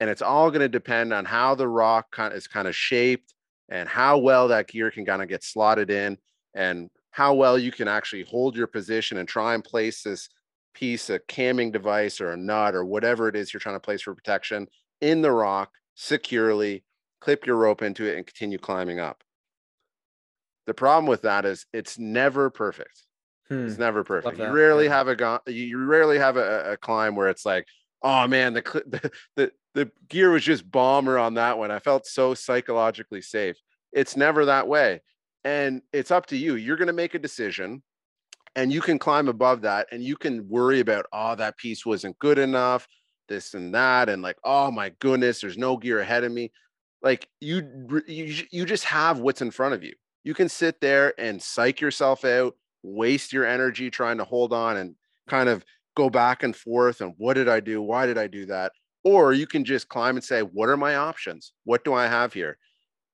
and 0.00 0.08
it's 0.08 0.22
all 0.22 0.50
going 0.50 0.60
to 0.60 0.68
depend 0.68 1.12
on 1.12 1.24
how 1.24 1.54
the 1.54 1.68
rock 1.68 2.10
kind 2.10 2.34
is 2.34 2.46
kind 2.46 2.68
of 2.68 2.76
shaped 2.76 3.34
and 3.68 3.88
how 3.88 4.18
well 4.18 4.48
that 4.48 4.68
gear 4.68 4.90
can 4.90 5.04
kind 5.04 5.22
of 5.22 5.28
get 5.28 5.44
slotted 5.44 5.90
in 5.90 6.16
and 6.54 6.90
how 7.10 7.34
well 7.34 7.58
you 7.58 7.72
can 7.72 7.88
actually 7.88 8.24
hold 8.24 8.56
your 8.56 8.66
position 8.66 9.18
and 9.18 9.28
try 9.28 9.54
and 9.54 9.64
place 9.64 10.02
this 10.02 10.28
piece 10.74 11.10
a 11.10 11.18
camming 11.20 11.72
device 11.72 12.20
or 12.20 12.32
a 12.32 12.36
nut 12.36 12.74
or 12.74 12.84
whatever 12.84 13.28
it 13.28 13.36
is 13.36 13.52
you're 13.52 13.60
trying 13.60 13.74
to 13.74 13.80
place 13.80 14.02
for 14.02 14.14
protection 14.14 14.66
in 15.00 15.22
the 15.22 15.32
rock 15.32 15.70
securely 15.94 16.84
clip 17.20 17.46
your 17.46 17.56
rope 17.56 17.82
into 17.82 18.04
it 18.06 18.16
and 18.16 18.26
continue 18.26 18.58
climbing 18.58 19.00
up 19.00 19.24
the 20.66 20.74
problem 20.74 21.06
with 21.06 21.22
that 21.22 21.44
is 21.44 21.66
it's 21.72 21.98
never 21.98 22.50
perfect 22.50 23.02
Hmm. 23.48 23.66
it's 23.66 23.78
never 23.78 24.04
perfect. 24.04 24.38
You 24.38 24.50
rarely 24.50 24.84
yeah. 24.84 24.90
have 24.90 25.08
a 25.08 25.40
you 25.46 25.64
you 25.64 25.84
rarely 25.84 26.18
have 26.18 26.36
a, 26.36 26.72
a 26.72 26.76
climb 26.76 27.16
where 27.16 27.28
it's 27.28 27.46
like, 27.46 27.66
oh 28.02 28.26
man, 28.28 28.52
the, 28.54 28.62
the 28.86 29.10
the 29.36 29.52
the 29.78 29.90
gear 30.08 30.30
was 30.30 30.42
just 30.42 30.70
bomber 30.70 31.18
on 31.18 31.34
that 31.34 31.56
one. 31.58 31.70
I 31.70 31.78
felt 31.78 32.06
so 32.06 32.34
psychologically 32.34 33.22
safe. 33.22 33.56
It's 33.92 34.16
never 34.16 34.44
that 34.46 34.66
way, 34.66 35.00
and 35.44 35.82
it's 35.92 36.10
up 36.10 36.26
to 36.26 36.36
you. 36.36 36.56
You're 36.56 36.76
going 36.76 36.88
to 36.88 36.92
make 36.92 37.14
a 37.14 37.18
decision, 37.18 37.82
and 38.56 38.72
you 38.72 38.80
can 38.80 38.98
climb 38.98 39.28
above 39.28 39.62
that, 39.62 39.86
and 39.92 40.02
you 40.02 40.16
can 40.16 40.48
worry 40.48 40.80
about, 40.80 41.06
oh, 41.12 41.34
that 41.36 41.56
piece 41.56 41.86
wasn't 41.86 42.18
good 42.18 42.38
enough, 42.38 42.86
this 43.28 43.54
and 43.54 43.74
that, 43.74 44.08
and 44.08 44.20
like, 44.20 44.36
oh 44.44 44.70
my 44.70 44.90
goodness, 44.98 45.40
there's 45.40 45.56
no 45.56 45.76
gear 45.76 46.00
ahead 46.00 46.24
of 46.24 46.32
me. 46.32 46.50
Like 47.02 47.28
you, 47.40 48.02
you, 48.08 48.44
you 48.50 48.66
just 48.66 48.84
have 48.84 49.20
what's 49.20 49.42
in 49.42 49.52
front 49.52 49.74
of 49.74 49.84
you. 49.84 49.94
You 50.24 50.34
can 50.34 50.48
sit 50.48 50.80
there 50.80 51.14
and 51.18 51.40
psych 51.40 51.80
yourself 51.80 52.24
out 52.24 52.56
waste 52.82 53.32
your 53.32 53.44
energy 53.44 53.90
trying 53.90 54.18
to 54.18 54.24
hold 54.24 54.52
on 54.52 54.76
and 54.76 54.94
kind 55.28 55.48
of 55.48 55.64
go 55.96 56.08
back 56.08 56.42
and 56.42 56.54
forth 56.54 57.00
and 57.00 57.14
what 57.18 57.34
did 57.34 57.48
I 57.48 57.60
do? 57.60 57.82
Why 57.82 58.06
did 58.06 58.18
I 58.18 58.26
do 58.26 58.46
that? 58.46 58.72
Or 59.08 59.32
you 59.32 59.46
can 59.46 59.64
just 59.64 59.88
climb 59.88 60.16
and 60.16 60.24
say, 60.24 60.42
what 60.42 60.68
are 60.68 60.76
my 60.76 60.96
options? 60.96 61.54
What 61.64 61.82
do 61.82 61.94
I 61.94 62.08
have 62.08 62.34
here? 62.34 62.58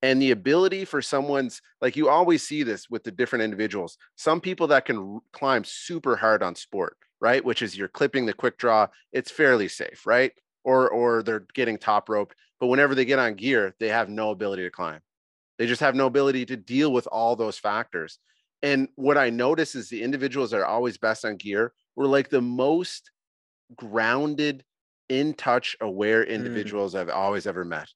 And 0.02 0.20
the 0.20 0.32
ability 0.32 0.84
for 0.84 1.00
someone's 1.00 1.62
like 1.80 1.94
you 1.94 2.08
always 2.08 2.44
see 2.44 2.64
this 2.64 2.90
with 2.90 3.04
the 3.04 3.12
different 3.12 3.44
individuals. 3.44 3.96
Some 4.16 4.40
people 4.40 4.66
that 4.66 4.86
can 4.86 5.20
climb 5.32 5.62
super 5.62 6.16
hard 6.16 6.42
on 6.42 6.56
sport, 6.56 6.96
right? 7.20 7.44
Which 7.44 7.62
is 7.62 7.78
you're 7.78 7.86
clipping 7.86 8.26
the 8.26 8.34
quick 8.34 8.58
draw, 8.58 8.88
it's 9.12 9.30
fairly 9.30 9.68
safe, 9.68 10.04
right? 10.04 10.32
Or 10.64 10.90
or 10.90 11.22
they're 11.22 11.46
getting 11.54 11.78
top 11.78 12.08
roped, 12.08 12.34
but 12.58 12.66
whenever 12.66 12.96
they 12.96 13.04
get 13.04 13.20
on 13.20 13.34
gear, 13.34 13.76
they 13.78 13.88
have 13.88 14.08
no 14.08 14.30
ability 14.30 14.64
to 14.64 14.70
climb. 14.70 15.00
They 15.58 15.66
just 15.68 15.80
have 15.80 15.94
no 15.94 16.06
ability 16.06 16.44
to 16.46 16.56
deal 16.56 16.92
with 16.92 17.06
all 17.06 17.36
those 17.36 17.56
factors. 17.56 18.18
And 18.64 18.88
what 18.96 19.16
I 19.16 19.30
notice 19.30 19.76
is 19.76 19.88
the 19.88 20.02
individuals 20.02 20.50
that 20.50 20.60
are 20.60 20.66
always 20.66 20.98
best 20.98 21.24
on 21.24 21.36
gear 21.36 21.72
were 21.94 22.08
like 22.08 22.30
the 22.30 22.42
most 22.42 23.12
grounded, 23.76 24.64
in 25.08 25.34
touch, 25.34 25.76
aware 25.80 26.24
individuals 26.24 26.94
I've 26.94 27.08
always 27.08 27.46
ever 27.46 27.64
met. 27.64 27.88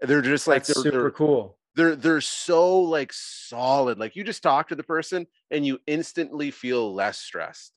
They're 0.00 0.22
just 0.22 0.46
like 0.46 0.64
they're, 0.66 0.74
super 0.74 0.90
they're, 1.02 1.10
cool. 1.10 1.58
they're 1.74 1.96
they're 1.96 2.20
so 2.20 2.80
like 2.80 3.12
solid. 3.12 3.98
Like 3.98 4.16
you 4.16 4.24
just 4.24 4.42
talk 4.42 4.68
to 4.68 4.74
the 4.74 4.82
person 4.82 5.26
and 5.50 5.66
you 5.66 5.78
instantly 5.86 6.50
feel 6.50 6.94
less 6.94 7.18
stressed. 7.18 7.72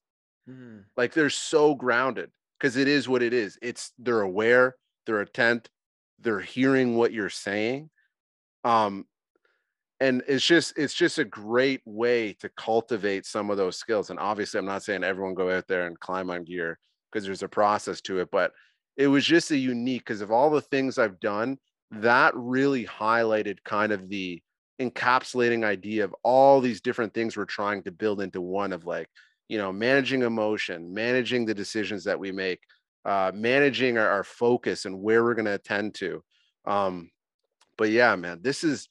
Hmm. 0.48 0.80
Like 0.98 1.14
they're 1.14 1.30
so 1.30 1.76
grounded 1.76 2.32
because 2.60 2.76
it 2.76 2.88
is 2.88 3.08
what 3.08 3.24
it 3.24 3.34
is. 3.34 3.58
It's 3.62 3.94
they're 3.98 4.22
aware, 4.22 4.76
they're 5.06 5.22
attent, 5.22 5.70
they're 6.20 6.42
hearing 6.42 6.98
what 6.98 7.14
you're 7.14 7.30
saying. 7.30 7.90
Um, 8.64 9.06
and 10.02 10.24
it's 10.28 10.46
just 10.46 10.78
it's 10.78 10.94
just 10.94 11.18
a 11.20 11.26
great 11.26 11.82
way 11.86 12.34
to 12.42 12.50
cultivate 12.50 13.26
some 13.26 13.50
of 13.50 13.58
those 13.58 13.78
skills. 13.78 14.10
And 14.10 14.20
obviously, 14.20 14.58
I'm 14.58 14.66
not 14.66 14.84
saying 14.84 15.04
everyone 15.04 15.34
go 15.34 15.50
out 15.50 15.68
there 15.68 15.88
and 15.88 16.00
climb 16.00 16.30
on 16.30 16.44
gear 16.44 16.80
because 17.12 17.26
there's 17.26 17.44
a 17.44 17.48
process 17.48 18.02
to 18.02 18.20
it, 18.20 18.30
but 18.32 18.54
it 18.98 19.08
was 19.08 19.26
just 19.26 19.52
a 19.52 19.58
unique 19.58 20.02
because 20.02 20.22
of 20.22 20.32
all 20.32 20.50
the 20.50 20.62
things 20.62 20.98
I've 20.98 21.20
done, 21.20 21.58
that 21.92 22.36
really 22.36 22.86
highlighted 22.86 23.64
kind 23.64 23.92
of 23.92 24.10
the 24.10 24.42
encapsulating 24.80 25.66
idea 25.66 26.04
of 26.04 26.16
all 26.24 26.62
these 26.62 26.82
different 26.82 27.14
things 27.14 27.36
we're 27.36 27.46
trying 27.46 27.84
to 27.84 27.92
build 27.92 28.22
into 28.22 28.40
one 28.40 28.72
of 28.72 28.86
like 28.86 29.10
you 29.50 29.58
know 29.58 29.74
managing 29.74 30.22
emotion 30.22 30.94
managing 30.94 31.46
the 31.46 31.54
decisions 31.54 32.06
that 32.06 32.18
we 32.18 32.32
make 32.32 32.62
uh 33.04 33.30
managing 33.34 33.98
our, 33.98 34.08
our 34.08 34.24
focus 34.24 34.86
and 34.86 34.98
where 34.98 35.24
we're 35.24 35.34
going 35.34 35.46
to 35.46 35.54
attend 35.54 35.94
to. 35.96 36.24
Um 36.66 37.10
but 37.78 37.90
yeah 37.90 38.16
man 38.16 38.40
this 38.42 38.64
is 38.64 38.88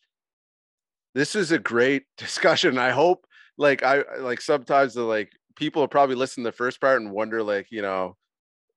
this 1.14 1.34
is 1.34 1.52
a 1.52 1.58
great 1.58 2.04
discussion. 2.18 2.78
I 2.78 2.90
hope 2.90 3.24
like 3.60 3.82
i 3.82 4.04
like 4.20 4.40
sometimes 4.40 4.94
the 4.94 5.02
like 5.02 5.32
people 5.58 5.82
will 5.82 5.88
probably 5.88 6.14
listen 6.14 6.44
to 6.44 6.48
the 6.48 6.56
first 6.56 6.80
part 6.80 7.00
and 7.00 7.10
wonder 7.10 7.42
like 7.42 7.66
you 7.70 7.82
know 7.82 8.16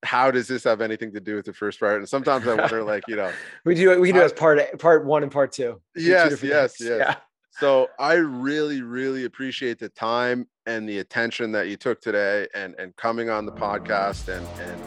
how 0.03 0.32
does 0.32 0.48
this 0.48 0.64
have 0.64 0.82
anything 0.82 1.14
to 1.14 1.20
do 1.20 1.36
with 1.36 1.45
the 1.45 1.53
first 1.53 1.80
part 1.80 1.98
and 1.99 2.10
sometimes 2.10 2.48
i 2.48 2.56
wonder 2.56 2.84
like 2.84 3.03
you 3.08 3.16
know 3.16 3.32
We 3.66 3.76
do 3.76 3.99
we 4.02 4.08
can 4.10 4.16
do 4.16 4.22
I- 4.22 4.24
it 4.24 4.26
as 4.26 4.34
part 4.34 4.80
part 4.80 5.06
one 5.06 5.22
and 5.24 5.32
part 5.32 5.52
two. 5.52 5.80
Do 5.95 6.02
two 6.02 6.08
Yes, 6.10 6.32
yes, 6.44 6.78
things. 6.78 6.90
yes. 6.90 6.99
Yeah. 6.99 7.16
so 7.60 7.88
i 7.99 8.14
really 8.14 8.82
really 8.82 9.26
appreciate 9.26 9.78
the 9.80 9.90
time 9.90 10.48
and 10.66 10.88
the 10.90 10.99
attention 10.99 11.52
that 11.52 11.68
you 11.68 11.78
took 11.78 12.02
today 12.02 12.48
and 12.56 12.74
and 12.80 12.95
coming 12.95 13.30
on 13.30 13.45
the 13.45 13.52
podcast 13.52 14.28
and 14.28 14.45
and 14.60 14.82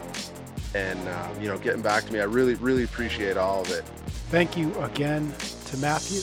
and 0.75 1.07
uh, 1.07 1.27
you 1.39 1.47
know 1.47 1.57
getting 1.57 1.81
back 1.81 2.03
to 2.05 2.11
me 2.11 2.19
i 2.19 2.23
really 2.25 2.55
really 2.55 2.83
appreciate 2.83 3.37
all 3.37 3.61
of 3.61 3.71
it 3.71 3.83
Thank 4.29 4.57
you 4.57 4.73
again 4.81 5.31
to 5.67 5.77
Matthew. 5.77 6.19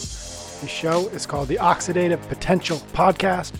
The 0.60 0.66
show 0.68 1.06
is 1.10 1.24
called 1.24 1.46
the 1.46 1.54
Oxidative 1.56 2.20
Potential 2.28 2.78
Podcast. 2.92 3.52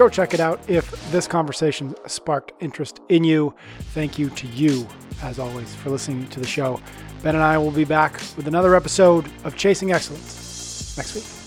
Go 0.00 0.08
check 0.08 0.32
it 0.32 0.40
out 0.40 0.58
if 0.66 0.90
this 1.12 1.26
conversation 1.26 1.94
sparked 2.06 2.52
interest 2.60 3.00
in 3.10 3.22
you. 3.22 3.52
Thank 3.92 4.18
you 4.18 4.30
to 4.30 4.46
you, 4.46 4.88
as 5.22 5.38
always, 5.38 5.74
for 5.74 5.90
listening 5.90 6.26
to 6.28 6.40
the 6.40 6.46
show. 6.46 6.80
Ben 7.22 7.34
and 7.34 7.44
I 7.44 7.58
will 7.58 7.70
be 7.70 7.84
back 7.84 8.14
with 8.34 8.48
another 8.48 8.74
episode 8.74 9.26
of 9.44 9.56
Chasing 9.56 9.92
Excellence 9.92 10.96
next 10.96 11.14
week. 11.14 11.39